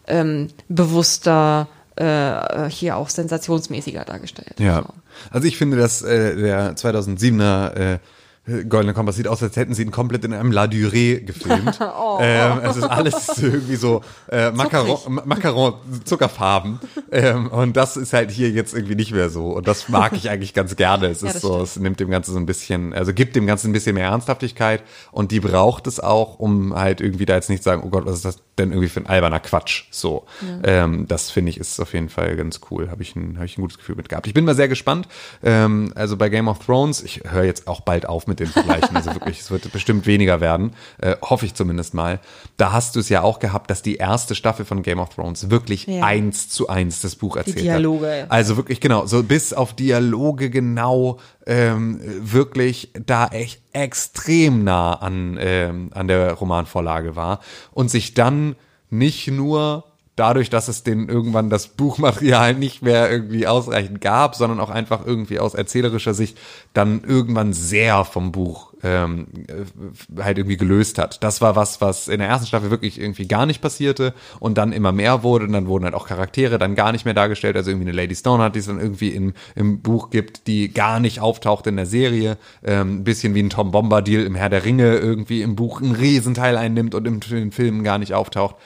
ähm, 0.07 0.49
bewusster, 0.69 1.67
äh, 1.95 2.69
hier 2.69 2.97
auch 2.97 3.09
sensationsmäßiger 3.09 4.05
dargestellt. 4.05 4.59
Ja. 4.59 4.81
So. 4.81 4.93
Also 5.31 5.47
ich 5.47 5.57
finde, 5.57 5.77
dass 5.77 6.01
äh, 6.01 6.35
der 6.35 6.75
2007er 6.75 7.73
äh, 7.73 7.99
Goldene 8.45 8.93
Kompass 8.93 9.15
sieht 9.15 9.27
aus, 9.29 9.41
als 9.41 9.55
hätten 9.55 9.73
sie 9.73 9.83
ihn 9.83 9.91
komplett 9.91 10.25
in 10.25 10.33
einem 10.33 10.51
La 10.51 10.65
Durée 10.65 11.19
gefilmt. 11.23 11.79
Oh. 11.95 12.17
ähm, 12.21 12.59
es 12.63 12.75
ist 12.77 12.83
alles 12.83 13.37
irgendwie 13.41 13.75
so 13.75 14.01
äh, 14.29 14.51
Macaron, 14.51 15.21
Macaron 15.25 15.73
Zuckerfarben. 16.03 16.79
ähm, 17.11 17.47
und 17.49 17.77
das 17.77 17.95
ist 17.97 18.11
halt 18.13 18.31
hier 18.31 18.49
jetzt 18.49 18.73
irgendwie 18.73 18.95
nicht 18.95 19.11
mehr 19.13 19.29
so. 19.29 19.47
Und 19.51 19.67
das 19.67 19.87
mag 19.89 20.13
ich 20.13 20.29
eigentlich 20.29 20.53
ganz 20.53 20.75
gerne. 20.75 21.07
Es 21.07 21.21
Ja, 21.21 21.29
ist 21.29 21.41
so, 21.41 21.53
stimmt. 21.53 21.63
es 21.63 21.75
nimmt 21.77 21.99
dem 22.01 22.09
Ganzen 22.09 22.33
so 22.33 22.39
ein 22.39 22.45
bisschen, 22.45 22.93
also 22.93 23.13
gibt 23.13 23.35
dem 23.35 23.47
Ganzen 23.47 23.69
ein 23.69 23.73
bisschen 23.73 23.95
mehr 23.95 24.07
Ernsthaftigkeit. 24.09 24.83
Und 25.11 25.31
die 25.31 25.39
braucht 25.39 25.87
es 25.87 25.99
auch, 25.99 26.39
um 26.39 26.75
halt 26.75 26.99
irgendwie 27.01 27.25
da 27.25 27.35
jetzt 27.35 27.49
nicht 27.49 27.63
zu 27.63 27.69
sagen, 27.69 27.83
oh 27.85 27.89
Gott, 27.89 28.05
was 28.05 28.15
ist 28.15 28.25
das 28.25 28.37
denn 28.57 28.71
irgendwie 28.71 28.89
für 28.89 28.99
ein 28.99 29.07
alberner 29.07 29.39
Quatsch? 29.39 29.85
So. 29.91 30.25
Ähm, 30.63 31.07
das 31.07 31.29
finde 31.31 31.49
ich 31.51 31.57
ist 31.59 31.79
auf 31.79 31.93
jeden 31.93 32.09
Fall 32.09 32.35
ganz 32.35 32.59
cool. 32.69 32.89
Habe 32.91 33.01
ich, 33.03 33.15
ein, 33.15 33.37
hab 33.37 33.45
ich 33.45 33.57
ein 33.57 33.61
gutes 33.61 33.77
Gefühl 33.77 33.95
mit 33.95 34.09
gehabt. 34.09 34.27
Ich 34.27 34.33
bin 34.33 34.45
mal 34.45 34.55
sehr 34.55 34.67
gespannt. 34.67 35.07
Ähm, 35.43 35.91
also 35.95 36.17
bei 36.17 36.29
Game 36.29 36.47
of 36.47 36.59
Thrones, 36.65 37.01
ich 37.01 37.21
höre 37.29 37.43
jetzt 37.45 37.67
auch 37.67 37.81
bald 37.81 38.07
auf 38.07 38.27
mit 38.27 38.32
den 38.39 38.47
Vergleichen. 38.47 38.95
Also 38.95 39.13
wirklich, 39.13 39.39
es 39.39 39.51
wird 39.51 39.71
bestimmt 39.71 40.05
weniger 40.05 40.41
werden. 40.41 40.71
Äh, 41.01 41.15
hoffe 41.21 41.45
ich 41.45 41.53
zumindest 41.53 41.93
mal. 41.93 42.19
Da 42.57 42.71
hast 42.71 42.95
du 42.95 42.99
es 42.99 43.09
ja 43.09 43.21
auch 43.21 43.39
gehabt, 43.39 43.69
dass 43.69 43.81
die 43.81 43.95
erste 43.95 44.35
Staffel 44.35 44.65
von 44.65 44.81
Game 44.83 44.99
of 44.99 45.09
Thrones 45.09 45.49
wirklich 45.49 45.87
Ja. 45.87 46.03
eins 46.05 46.49
zu 46.49 46.67
eins 46.69 47.01
das 47.01 47.15
Buch 47.15 47.35
erzählt 47.37 47.59
Dialoge, 47.61 48.23
hat. 48.23 48.31
Also 48.31 48.57
wirklich 48.57 48.79
genau, 48.79 49.05
so 49.05 49.23
bis 49.23 49.53
auf 49.53 49.73
Dialoge 49.73 50.49
genau 50.49 51.19
ähm, 51.45 51.99
wirklich 52.21 52.91
da 53.05 53.27
echt 53.27 53.61
extrem 53.73 54.63
nah 54.63 54.93
an, 54.93 55.37
ähm, 55.39 55.89
an 55.93 56.07
der 56.07 56.33
Romanvorlage 56.33 57.15
war 57.15 57.39
und 57.71 57.89
sich 57.89 58.13
dann 58.13 58.55
nicht 58.89 59.27
nur 59.29 59.85
dadurch, 60.15 60.49
dass 60.49 60.67
es 60.67 60.83
den 60.83 61.09
irgendwann 61.09 61.49
das 61.49 61.67
Buchmaterial 61.67 62.53
nicht 62.55 62.81
mehr 62.81 63.11
irgendwie 63.11 63.47
ausreichend 63.47 64.01
gab, 64.01 64.35
sondern 64.35 64.59
auch 64.59 64.69
einfach 64.69 65.05
irgendwie 65.05 65.39
aus 65.39 65.55
erzählerischer 65.55 66.13
Sicht 66.13 66.37
dann 66.73 67.03
irgendwann 67.03 67.53
sehr 67.53 68.05
vom 68.05 68.31
Buch 68.31 68.73
ähm, 68.83 69.27
äh, 69.47 70.21
halt 70.21 70.37
irgendwie 70.37 70.57
gelöst 70.57 70.97
hat. 70.97 71.23
Das 71.23 71.41
war 71.41 71.55
was, 71.55 71.81
was 71.81 72.07
in 72.07 72.19
der 72.19 72.27
ersten 72.27 72.47
Staffel 72.47 72.69
wirklich 72.69 72.99
irgendwie 72.99 73.27
gar 73.27 73.45
nicht 73.45 73.61
passierte 73.61 74.13
und 74.39 74.57
dann 74.57 74.73
immer 74.73 74.91
mehr 74.91 75.23
wurde 75.23 75.45
und 75.45 75.53
dann 75.53 75.67
wurden 75.67 75.85
halt 75.85 75.95
auch 75.95 76.07
Charaktere 76.07 76.59
dann 76.59 76.75
gar 76.75 76.91
nicht 76.91 77.05
mehr 77.05 77.13
dargestellt. 77.13 77.55
Also 77.55 77.71
irgendwie 77.71 77.89
eine 77.89 77.97
Lady 77.97 78.15
Stone 78.15 78.43
hat, 78.43 78.55
die 78.55 78.59
es 78.59 78.67
dann 78.67 78.79
irgendwie 78.79 79.09
im, 79.09 79.33
im 79.55 79.81
Buch 79.81 80.09
gibt, 80.09 80.47
die 80.47 80.71
gar 80.73 80.99
nicht 80.99 81.21
auftaucht 81.21 81.65
in 81.67 81.77
der 81.77 81.85
Serie. 81.85 82.37
Ähm, 82.63 82.99
ein 82.99 83.03
bisschen 83.03 83.33
wie 83.33 83.41
ein 83.41 83.49
Tom 83.49 83.71
Bombadil 83.71 84.25
im 84.25 84.35
Herr 84.35 84.49
der 84.49 84.65
Ringe 84.65 84.97
irgendwie 84.97 85.41
im 85.41 85.55
Buch 85.55 85.81
einen 85.81 85.95
Riesenteil 85.95 86.57
einnimmt 86.57 86.93
und 86.93 87.07
im, 87.07 87.15
in 87.15 87.35
den 87.35 87.51
Filmen 87.51 87.83
gar 87.83 87.97
nicht 87.97 88.13
auftaucht. 88.13 88.57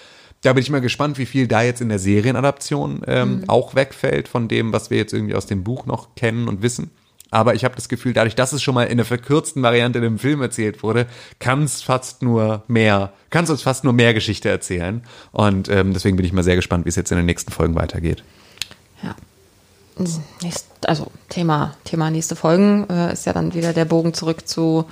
Da 0.48 0.54
bin 0.54 0.64
ich 0.64 0.70
mal 0.70 0.80
gespannt, 0.80 1.18
wie 1.18 1.26
viel 1.26 1.46
da 1.46 1.62
jetzt 1.62 1.82
in 1.82 1.90
der 1.90 2.00
Serienadaption 2.00 3.02
ähm, 3.06 3.44
auch 3.48 3.76
wegfällt 3.76 4.30
von 4.30 4.48
dem, 4.48 4.72
was 4.72 4.90
wir 4.90 4.98
jetzt 4.98 5.12
irgendwie 5.12 5.36
aus 5.36 5.46
dem 5.46 5.66
Buch 5.66 5.86
noch 5.86 6.16
kennen 6.16 6.48
und 6.48 6.62
wissen. 6.62 6.90
Aber 7.32 7.54
ich 7.54 7.66
habe 7.66 7.76
das 7.76 7.90
Gefühl, 7.90 8.14
dadurch, 8.14 8.34
dass 8.34 8.54
es 8.54 8.64
schon 8.64 8.74
mal 8.74 8.86
in 8.86 8.96
der 8.96 9.06
verkürzten 9.06 9.62
Variante 9.62 10.00
in 10.00 10.04
dem 10.04 10.20
Film 10.20 10.42
erzählt 10.42 10.84
wurde, 10.84 11.06
kann 11.40 11.64
es 11.64 11.82
fast 11.82 12.22
nur 12.22 12.64
mehr, 12.70 13.12
kann 13.30 13.44
es 13.44 13.50
uns 13.50 13.62
fast 13.62 13.84
nur 13.84 13.92
mehr 13.92 14.14
Geschichte 14.14 14.48
erzählen. 14.48 15.04
Und 15.34 15.68
ähm, 15.68 15.92
deswegen 15.92 16.16
bin 16.16 16.26
ich 16.26 16.32
mal 16.32 16.46
sehr 16.46 16.56
gespannt, 16.56 16.86
wie 16.86 16.90
es 16.90 16.96
jetzt 16.96 17.12
in 17.12 17.18
den 17.18 17.26
nächsten 17.26 17.52
Folgen 17.52 17.76
weitergeht. 17.76 18.24
Ja. 19.04 19.18
Nächst, 20.42 20.66
also 20.86 21.12
Thema, 21.28 21.76
Thema 21.84 22.10
nächste 22.10 22.38
Folgen 22.38 22.90
äh, 22.90 23.12
ist 23.12 23.26
ja 23.26 23.34
dann 23.34 23.54
wieder 23.54 23.74
der 23.74 23.84
Bogen 23.84 24.14
zurück 24.14 24.48
zu 24.48 24.86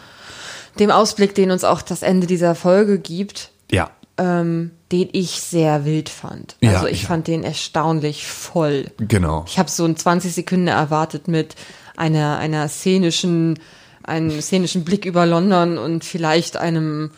dem 0.80 0.92
Ausblick, 0.92 1.34
den 1.34 1.50
uns 1.52 1.64
auch 1.64 1.82
das 1.82 2.02
Ende 2.02 2.28
dieser 2.28 2.56
Folge 2.56 3.00
gibt, 3.00 3.52
Ja. 3.72 3.90
Ähm, 4.18 4.72
den 4.92 5.10
ich 5.12 5.42
sehr 5.42 5.86
wild 5.86 6.10
fand. 6.10 6.56
Ja, 6.62 6.76
Also 6.76 6.88
ich 6.88 6.94
ich 6.94 7.06
fand 7.06 7.28
den 7.28 7.44
erstaunlich 7.44 8.28
voll. 8.28 8.86
Genau. 8.98 9.44
Ich 9.48 9.60
habe 9.60 9.70
so 9.70 9.86
ein 9.86 9.98
20 9.98 10.34
Sekunden 10.34 10.68
erwartet 10.68 11.28
mit 11.28 11.56
einer, 11.98 12.38
einer 12.38 12.68
szenischen, 12.70 13.60
einem 14.04 14.42
szenischen 14.42 14.86
Blick 14.86 15.06
über 15.06 15.26
London 15.26 15.78
und 15.78 16.04
vielleicht 16.04 16.58
einem 16.58 17.12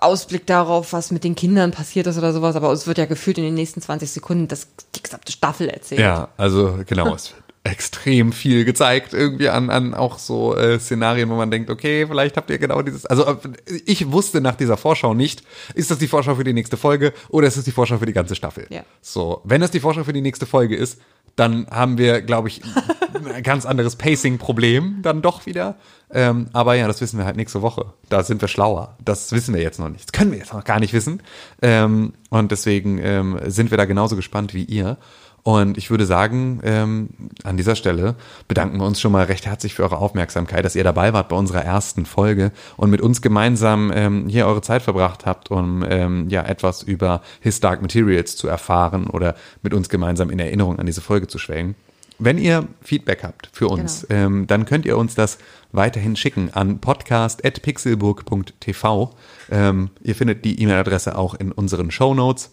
Ausblick 0.00 0.46
darauf, 0.46 0.92
was 0.92 1.10
mit 1.10 1.24
den 1.24 1.34
Kindern 1.34 1.70
passiert 1.70 2.06
ist 2.06 2.18
oder 2.18 2.32
sowas, 2.32 2.56
aber 2.56 2.70
es 2.72 2.86
wird 2.86 2.98
ja 2.98 3.06
gefühlt 3.06 3.38
in 3.38 3.44
den 3.44 3.54
nächsten 3.54 3.80
20 3.80 4.10
Sekunden 4.10 4.48
das, 4.48 4.68
die 4.94 5.02
gesamte 5.02 5.32
Staffel 5.32 5.68
erzählt. 5.68 6.00
Ja, 6.00 6.28
also 6.36 6.80
genau, 6.86 7.14
es 7.14 7.34
extrem 7.70 8.32
viel 8.32 8.64
gezeigt, 8.64 9.12
irgendwie 9.12 9.48
an, 9.48 9.70
an 9.70 9.94
auch 9.94 10.18
so 10.18 10.56
äh, 10.56 10.78
Szenarien, 10.78 11.28
wo 11.28 11.34
man 11.34 11.50
denkt, 11.50 11.70
okay, 11.70 12.06
vielleicht 12.06 12.36
habt 12.36 12.50
ihr 12.50 12.58
genau 12.58 12.82
dieses. 12.82 13.06
Also 13.06 13.24
äh, 13.24 13.36
ich 13.84 14.10
wusste 14.12 14.40
nach 14.40 14.56
dieser 14.56 14.76
Vorschau 14.76 15.14
nicht, 15.14 15.42
ist 15.74 15.90
das 15.90 15.98
die 15.98 16.08
Vorschau 16.08 16.34
für 16.34 16.44
die 16.44 16.52
nächste 16.52 16.76
Folge 16.76 17.12
oder 17.28 17.46
ist 17.46 17.56
das 17.56 17.64
die 17.64 17.72
Vorschau 17.72 17.98
für 17.98 18.06
die 18.06 18.12
ganze 18.12 18.34
Staffel? 18.34 18.66
Ja. 18.70 18.82
So, 19.00 19.40
wenn 19.44 19.60
das 19.60 19.70
die 19.70 19.80
Vorschau 19.80 20.04
für 20.04 20.12
die 20.12 20.20
nächste 20.20 20.46
Folge 20.46 20.76
ist, 20.76 21.00
dann 21.36 21.66
haben 21.70 21.98
wir, 21.98 22.22
glaube 22.22 22.48
ich, 22.48 22.62
ein 23.34 23.42
ganz 23.42 23.66
anderes 23.66 23.96
Pacing-Problem 23.96 25.00
dann 25.02 25.22
doch 25.22 25.46
wieder. 25.46 25.76
Ähm, 26.10 26.48
aber 26.52 26.74
ja, 26.74 26.86
das 26.86 27.00
wissen 27.00 27.18
wir 27.18 27.26
halt 27.26 27.36
nächste 27.36 27.62
Woche. 27.62 27.92
Da 28.08 28.22
sind 28.22 28.40
wir 28.40 28.48
schlauer. 28.48 28.96
Das 29.04 29.32
wissen 29.32 29.54
wir 29.54 29.62
jetzt 29.62 29.78
noch 29.78 29.88
nicht. 29.88 30.06
Das 30.06 30.12
können 30.12 30.30
wir 30.30 30.38
jetzt 30.38 30.52
noch 30.52 30.64
gar 30.64 30.80
nicht 30.80 30.92
wissen. 30.92 31.22
Ähm, 31.62 32.14
und 32.30 32.52
deswegen 32.52 32.98
ähm, 32.98 33.38
sind 33.46 33.70
wir 33.70 33.78
da 33.78 33.84
genauso 33.84 34.16
gespannt 34.16 34.54
wie 34.54 34.64
ihr. 34.64 34.98
Und 35.46 35.78
ich 35.78 35.90
würde 35.90 36.06
sagen, 36.06 36.60
ähm, 36.64 37.08
an 37.44 37.56
dieser 37.56 37.76
Stelle 37.76 38.16
bedanken 38.48 38.78
wir 38.78 38.84
uns 38.84 39.00
schon 39.00 39.12
mal 39.12 39.26
recht 39.26 39.46
herzlich 39.46 39.74
für 39.74 39.84
eure 39.84 39.98
Aufmerksamkeit, 39.98 40.64
dass 40.64 40.74
ihr 40.74 40.82
dabei 40.82 41.12
wart 41.12 41.28
bei 41.28 41.36
unserer 41.36 41.64
ersten 41.64 42.04
Folge 42.04 42.50
und 42.76 42.90
mit 42.90 43.00
uns 43.00 43.22
gemeinsam 43.22 43.92
ähm, 43.94 44.26
hier 44.26 44.48
eure 44.48 44.60
Zeit 44.60 44.82
verbracht 44.82 45.24
habt, 45.24 45.52
um 45.52 45.84
ähm, 45.88 46.28
ja 46.30 46.42
etwas 46.42 46.82
über 46.82 47.22
His 47.38 47.60
Dark 47.60 47.80
Materials 47.80 48.34
zu 48.34 48.48
erfahren 48.48 49.06
oder 49.06 49.36
mit 49.62 49.72
uns 49.72 49.88
gemeinsam 49.88 50.30
in 50.30 50.40
Erinnerung 50.40 50.80
an 50.80 50.86
diese 50.86 51.00
Folge 51.00 51.28
zu 51.28 51.38
schwelgen. 51.38 51.76
Wenn 52.18 52.38
ihr 52.38 52.66
Feedback 52.82 53.22
habt 53.22 53.48
für 53.52 53.68
uns, 53.68 54.04
ähm, 54.10 54.48
dann 54.48 54.64
könnt 54.64 54.84
ihr 54.84 54.98
uns 54.98 55.14
das 55.14 55.38
weiterhin 55.70 56.16
schicken 56.16 56.50
an 56.54 56.80
podcast.pixelburg.tv. 56.80 59.14
Ähm, 59.52 59.90
ihr 60.02 60.16
findet 60.16 60.44
die 60.44 60.60
E-Mail-Adresse 60.60 61.16
auch 61.16 61.34
in 61.34 61.52
unseren 61.52 61.92
Show 61.92 62.14
Notes 62.14 62.50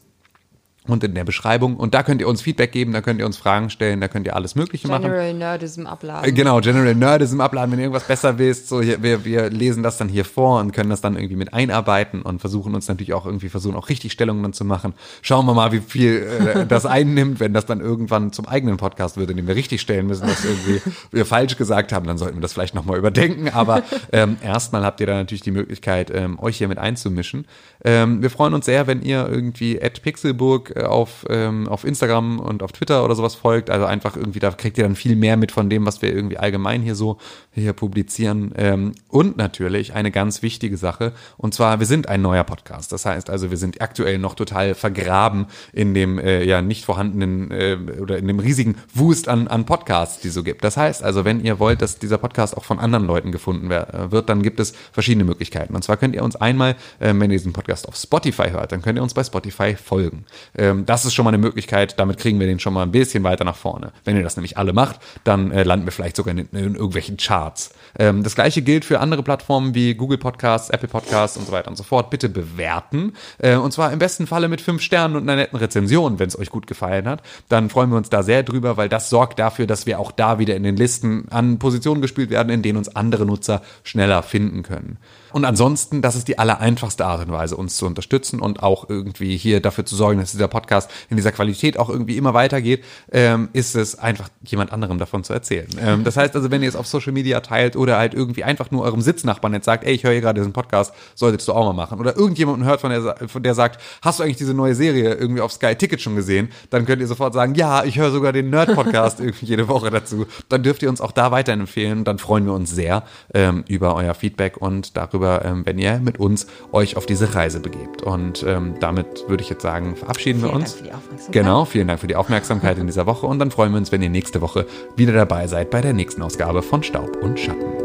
und 0.87 1.03
in 1.03 1.15
der 1.15 1.23
Beschreibung. 1.23 1.77
Und 1.77 1.93
da 1.93 2.03
könnt 2.03 2.19
ihr 2.19 2.27
uns 2.27 2.41
Feedback 2.41 2.71
geben, 2.71 2.91
da 2.91 3.01
könnt 3.01 3.19
ihr 3.19 3.25
uns 3.25 3.37
Fragen 3.37 3.69
stellen, 3.69 4.01
da 4.01 4.07
könnt 4.07 4.27
ihr 4.27 4.35
alles 4.35 4.55
Mögliche 4.55 4.87
machen. 4.87 5.03
General 5.03 5.33
Nerdism 5.33 5.85
abladen. 5.85 6.29
Äh, 6.29 6.33
Genau, 6.33 6.59
General 6.59 6.93
Nerdism 6.93 7.39
abladen, 7.39 7.71
wenn 7.71 7.79
ihr 7.79 7.85
irgendwas 7.85 8.07
besser 8.07 8.37
wisst. 8.37 8.67
So, 8.67 8.81
hier, 8.81 9.01
wir, 9.01 9.23
wir 9.23 9.49
lesen 9.49 9.81
das 9.81 9.97
dann 9.97 10.09
hier 10.09 10.25
vor 10.25 10.59
und 10.59 10.73
können 10.73 10.89
das 10.89 10.99
dann 10.99 11.15
irgendwie 11.15 11.37
mit 11.37 11.53
einarbeiten 11.53 12.21
und 12.21 12.39
versuchen 12.39 12.75
uns 12.75 12.87
natürlich 12.87 13.13
auch 13.13 13.25
irgendwie 13.25 13.47
versuchen, 13.47 13.75
auch 13.75 13.87
richtig 13.87 14.11
Stellungen 14.11 14.43
dann 14.43 14.53
zu 14.53 14.65
machen. 14.65 14.93
Schauen 15.21 15.45
wir 15.45 15.53
mal, 15.53 15.71
wie 15.71 15.79
viel 15.79 16.27
äh, 16.55 16.65
das 16.65 16.85
einnimmt, 16.85 17.39
wenn 17.39 17.53
das 17.53 17.65
dann 17.65 17.79
irgendwann 17.79 18.33
zum 18.33 18.45
eigenen 18.45 18.75
Podcast 18.75 19.15
wird, 19.15 19.29
in 19.29 19.37
dem 19.37 19.47
wir 19.47 19.55
richtig 19.55 19.79
stellen 19.79 20.07
müssen, 20.07 20.27
dass 20.27 20.43
irgendwie 20.43 20.81
wir 21.11 21.25
falsch 21.25 21.55
gesagt 21.55 21.93
haben, 21.93 22.05
dann 22.07 22.17
sollten 22.17 22.37
wir 22.37 22.41
das 22.41 22.51
vielleicht 22.51 22.75
nochmal 22.75 22.97
überdenken. 22.97 23.49
Aber 23.49 23.83
ähm, 24.11 24.35
erstmal 24.43 24.83
habt 24.83 24.99
ihr 24.99 25.07
da 25.07 25.13
natürlich 25.13 25.43
die 25.43 25.51
Möglichkeit, 25.51 26.11
ähm, 26.13 26.39
euch 26.39 26.57
hier 26.57 26.67
mit 26.67 26.77
einzumischen. 26.77 27.45
Ähm, 27.85 28.21
wir 28.21 28.29
freuen 28.29 28.53
uns 28.53 28.65
sehr, 28.65 28.87
wenn 28.87 29.01
ihr 29.01 29.29
irgendwie 29.29 29.81
at 29.81 30.01
Pixelburg 30.01 30.72
Äh, 30.75 30.83
auf, 30.83 31.25
ähm, 31.29 31.67
auf 31.67 31.83
Instagram 31.83 32.39
und 32.39 32.63
auf 32.63 32.71
Twitter 32.71 33.03
oder 33.03 33.15
sowas 33.15 33.35
folgt. 33.35 33.69
Also 33.69 33.85
einfach 33.85 34.15
irgendwie, 34.15 34.39
da 34.39 34.51
kriegt 34.51 34.77
ihr 34.77 34.83
dann 34.83 34.95
viel 34.95 35.15
mehr 35.15 35.37
mit 35.37 35.51
von 35.51 35.69
dem, 35.69 35.85
was 35.85 36.01
wir 36.01 36.13
irgendwie 36.13 36.37
allgemein 36.37 36.81
hier 36.81 36.95
so 36.95 37.17
hier 37.51 37.73
publizieren. 37.73 38.53
Ähm, 38.57 38.93
und 39.07 39.37
natürlich 39.37 39.93
eine 39.93 40.11
ganz 40.11 40.41
wichtige 40.41 40.77
Sache, 40.77 41.13
und 41.37 41.53
zwar, 41.53 41.79
wir 41.79 41.85
sind 41.85 42.07
ein 42.07 42.21
neuer 42.21 42.43
Podcast. 42.43 42.91
Das 42.91 43.05
heißt 43.05 43.29
also, 43.29 43.49
wir 43.51 43.57
sind 43.57 43.81
aktuell 43.81 44.17
noch 44.17 44.35
total 44.35 44.73
vergraben 44.75 45.47
in 45.73 45.93
dem 45.93 46.19
äh, 46.19 46.43
ja 46.43 46.61
nicht 46.61 46.85
vorhandenen 46.85 47.51
äh, 47.51 47.77
oder 47.99 48.17
in 48.17 48.27
dem 48.27 48.39
riesigen 48.39 48.75
Wust 48.93 49.27
an, 49.27 49.47
an 49.47 49.65
Podcasts, 49.65 50.21
die 50.21 50.29
so 50.29 50.43
gibt. 50.43 50.63
Das 50.63 50.77
heißt 50.77 51.03
also, 51.03 51.25
wenn 51.25 51.43
ihr 51.43 51.59
wollt, 51.59 51.81
dass 51.81 51.99
dieser 51.99 52.17
Podcast 52.17 52.57
auch 52.57 52.63
von 52.63 52.79
anderen 52.79 53.05
Leuten 53.05 53.31
gefunden 53.31 53.69
wird, 53.69 54.29
dann 54.29 54.41
gibt 54.41 54.59
es 54.59 54.73
verschiedene 54.91 55.23
Möglichkeiten. 55.23 55.75
Und 55.75 55.83
zwar 55.83 55.97
könnt 55.97 56.15
ihr 56.15 56.23
uns 56.23 56.35
einmal, 56.35 56.75
äh, 56.99 57.13
wenn 57.13 57.31
ihr 57.31 57.37
diesen 57.37 57.53
Podcast 57.53 57.87
auf 57.87 57.95
Spotify 57.95 58.49
hört, 58.51 58.71
dann 58.71 58.81
könnt 58.81 58.97
ihr 58.97 59.03
uns 59.03 59.13
bei 59.13 59.23
Spotify 59.23 59.75
folgen. 59.75 60.25
Ähm, 60.63 60.85
das 60.85 61.03
ist 61.03 61.13
schon 61.13 61.25
mal 61.25 61.31
eine 61.31 61.37
Möglichkeit, 61.37 61.99
damit 61.99 62.17
kriegen 62.17 62.39
wir 62.39 62.47
den 62.47 62.59
schon 62.59 62.73
mal 62.73 62.83
ein 62.83 62.91
bisschen 62.91 63.23
weiter 63.23 63.43
nach 63.43 63.57
vorne. 63.57 63.91
Wenn 64.05 64.15
ihr 64.15 64.23
das 64.23 64.37
nämlich 64.37 64.57
alle 64.57 64.71
macht, 64.71 64.99
dann 65.25 65.51
äh, 65.51 65.63
landen 65.63 65.85
wir 65.85 65.91
vielleicht 65.91 66.15
sogar 66.15 66.31
in, 66.31 66.47
in 66.53 66.75
irgendwelchen 66.75 67.17
Charts. 67.17 67.73
Ähm, 67.99 68.23
das 68.23 68.35
gleiche 68.35 68.61
gilt 68.61 68.85
für 68.85 69.01
andere 69.01 69.23
Plattformen 69.23 69.75
wie 69.75 69.93
Google 69.93 70.17
Podcasts, 70.17 70.69
Apple 70.69 70.87
Podcasts 70.87 71.35
und 71.35 71.45
so 71.45 71.51
weiter 71.51 71.69
und 71.69 71.75
so 71.75 71.83
fort. 71.83 72.09
Bitte 72.09 72.29
bewerten. 72.29 73.13
Äh, 73.39 73.57
und 73.57 73.73
zwar 73.73 73.91
im 73.91 73.99
besten 73.99 74.25
Falle 74.25 74.47
mit 74.47 74.61
fünf 74.61 74.81
Sternen 74.81 75.17
und 75.17 75.23
einer 75.23 75.35
netten 75.35 75.59
Rezension, 75.59 76.17
wenn 76.19 76.29
es 76.29 76.39
euch 76.39 76.49
gut 76.49 76.65
gefallen 76.65 77.09
hat. 77.09 77.21
Dann 77.49 77.69
freuen 77.69 77.89
wir 77.89 77.97
uns 77.97 78.09
da 78.09 78.23
sehr 78.23 78.43
drüber, 78.43 78.77
weil 78.77 78.87
das 78.87 79.09
sorgt 79.09 79.39
dafür, 79.39 79.67
dass 79.67 79.85
wir 79.85 79.99
auch 79.99 80.13
da 80.13 80.39
wieder 80.39 80.55
in 80.55 80.63
den 80.63 80.77
Listen 80.77 81.25
an 81.29 81.59
Positionen 81.59 82.01
gespielt 82.01 82.29
werden, 82.29 82.49
in 82.49 82.61
denen 82.61 82.77
uns 82.77 82.95
andere 82.95 83.25
Nutzer 83.25 83.61
schneller 83.83 84.23
finden 84.23 84.63
können. 84.63 84.97
Und 85.33 85.45
ansonsten, 85.45 86.01
das 86.01 86.15
ist 86.15 86.27
die 86.27 86.39
allereinfachste 86.39 87.05
Art 87.05 87.25
und 87.25 87.31
Weise, 87.31 87.57
uns 87.57 87.75
zu 87.75 87.85
unterstützen 87.85 88.39
und 88.39 88.63
auch 88.63 88.89
irgendwie 88.89 89.35
hier 89.35 89.59
dafür 89.59 89.85
zu 89.85 89.95
sorgen, 89.95 90.19
dass 90.19 90.31
dieser 90.31 90.47
Podcast 90.47 90.89
in 91.09 91.17
dieser 91.17 91.31
Qualität 91.31 91.77
auch 91.77 91.89
irgendwie 91.89 92.17
immer 92.17 92.33
weitergeht, 92.33 92.83
ähm, 93.11 93.49
ist 93.53 93.75
es 93.75 93.97
einfach 93.97 94.29
jemand 94.43 94.71
anderem 94.71 94.99
davon 94.99 95.23
zu 95.23 95.33
erzählen. 95.33 95.67
Ähm, 95.81 96.03
das 96.03 96.17
heißt 96.17 96.35
also, 96.35 96.51
wenn 96.51 96.61
ihr 96.61 96.69
es 96.69 96.75
auf 96.75 96.87
Social 96.87 97.11
Media 97.13 97.39
teilt 97.39 97.75
oder 97.75 97.97
halt 97.97 98.13
irgendwie 98.13 98.43
einfach 98.43 98.71
nur 98.71 98.83
eurem 98.83 99.01
Sitznachbarn 99.01 99.53
jetzt 99.53 99.65
sagt, 99.65 99.83
ey, 99.83 99.93
ich 99.93 100.03
höre 100.03 100.11
hier 100.11 100.21
gerade 100.21 100.39
diesen 100.39 100.53
Podcast, 100.53 100.93
solltest 101.15 101.47
du 101.47 101.53
auch 101.53 101.65
mal 101.65 101.73
machen. 101.73 101.99
Oder 101.99 102.15
irgendjemanden 102.15 102.65
hört 102.65 102.81
von 102.81 102.91
der, 102.91 103.15
von 103.27 103.41
der 103.43 103.55
sagt, 103.55 103.81
hast 104.01 104.19
du 104.19 104.23
eigentlich 104.23 104.37
diese 104.37 104.53
neue 104.53 104.75
Serie 104.75 105.15
irgendwie 105.15 105.41
auf 105.41 105.51
Sky 105.51 105.75
Ticket 105.75 106.01
schon 106.01 106.15
gesehen? 106.15 106.49
Dann 106.69 106.85
könnt 106.85 107.01
ihr 107.01 107.07
sofort 107.07 107.33
sagen, 107.33 107.55
ja, 107.55 107.83
ich 107.83 107.97
höre 107.97 108.11
sogar 108.11 108.33
den 108.33 108.49
Nerd-Podcast 108.51 109.19
irgendwie 109.19 109.47
jede 109.47 109.67
Woche 109.67 109.89
dazu. 109.89 110.27
Dann 110.49 110.61
dürft 110.61 110.83
ihr 110.83 110.89
uns 110.89 111.01
auch 111.01 111.11
da 111.11 111.31
weiterempfehlen. 111.31 112.03
Dann 112.03 112.19
freuen 112.19 112.45
wir 112.45 112.53
uns 112.53 112.69
sehr 112.69 113.03
ähm, 113.33 113.63
über 113.67 113.95
euer 113.95 114.13
Feedback 114.13 114.57
und 114.57 114.95
darüber, 114.95 115.22
darüber, 115.23 115.45
ähm, 115.45 115.65
wenn 115.65 115.77
ihr 115.77 115.99
mit 115.99 116.19
uns 116.19 116.47
euch 116.71 116.97
auf 116.97 117.05
diese 117.05 117.35
Reise 117.35 117.59
begebt. 117.59 118.03
Und 118.03 118.43
ähm, 118.47 118.75
damit 118.79 119.25
würde 119.27 119.43
ich 119.43 119.49
jetzt 119.49 119.61
sagen, 119.61 119.95
verabschieden 119.95 120.39
vielen 120.39 120.51
wir 120.51 120.55
uns. 120.55 120.75
Dank 120.75 120.77
für 120.77 120.83
die 120.83 120.93
Aufmerksamkeit. 120.93 121.33
Genau, 121.33 121.65
vielen 121.65 121.87
Dank 121.87 121.99
für 121.99 122.07
die 122.07 122.15
Aufmerksamkeit 122.15 122.77
in 122.77 122.87
dieser 122.87 123.05
Woche 123.05 123.25
und 123.25 123.39
dann 123.39 123.51
freuen 123.51 123.71
wir 123.71 123.77
uns, 123.77 123.91
wenn 123.91 124.01
ihr 124.01 124.09
nächste 124.09 124.41
Woche 124.41 124.65
wieder 124.95 125.13
dabei 125.13 125.47
seid 125.47 125.69
bei 125.69 125.81
der 125.81 125.93
nächsten 125.93 126.21
Ausgabe 126.21 126.61
von 126.61 126.83
Staub 126.83 127.17
und 127.21 127.39
Schatten. 127.39 127.82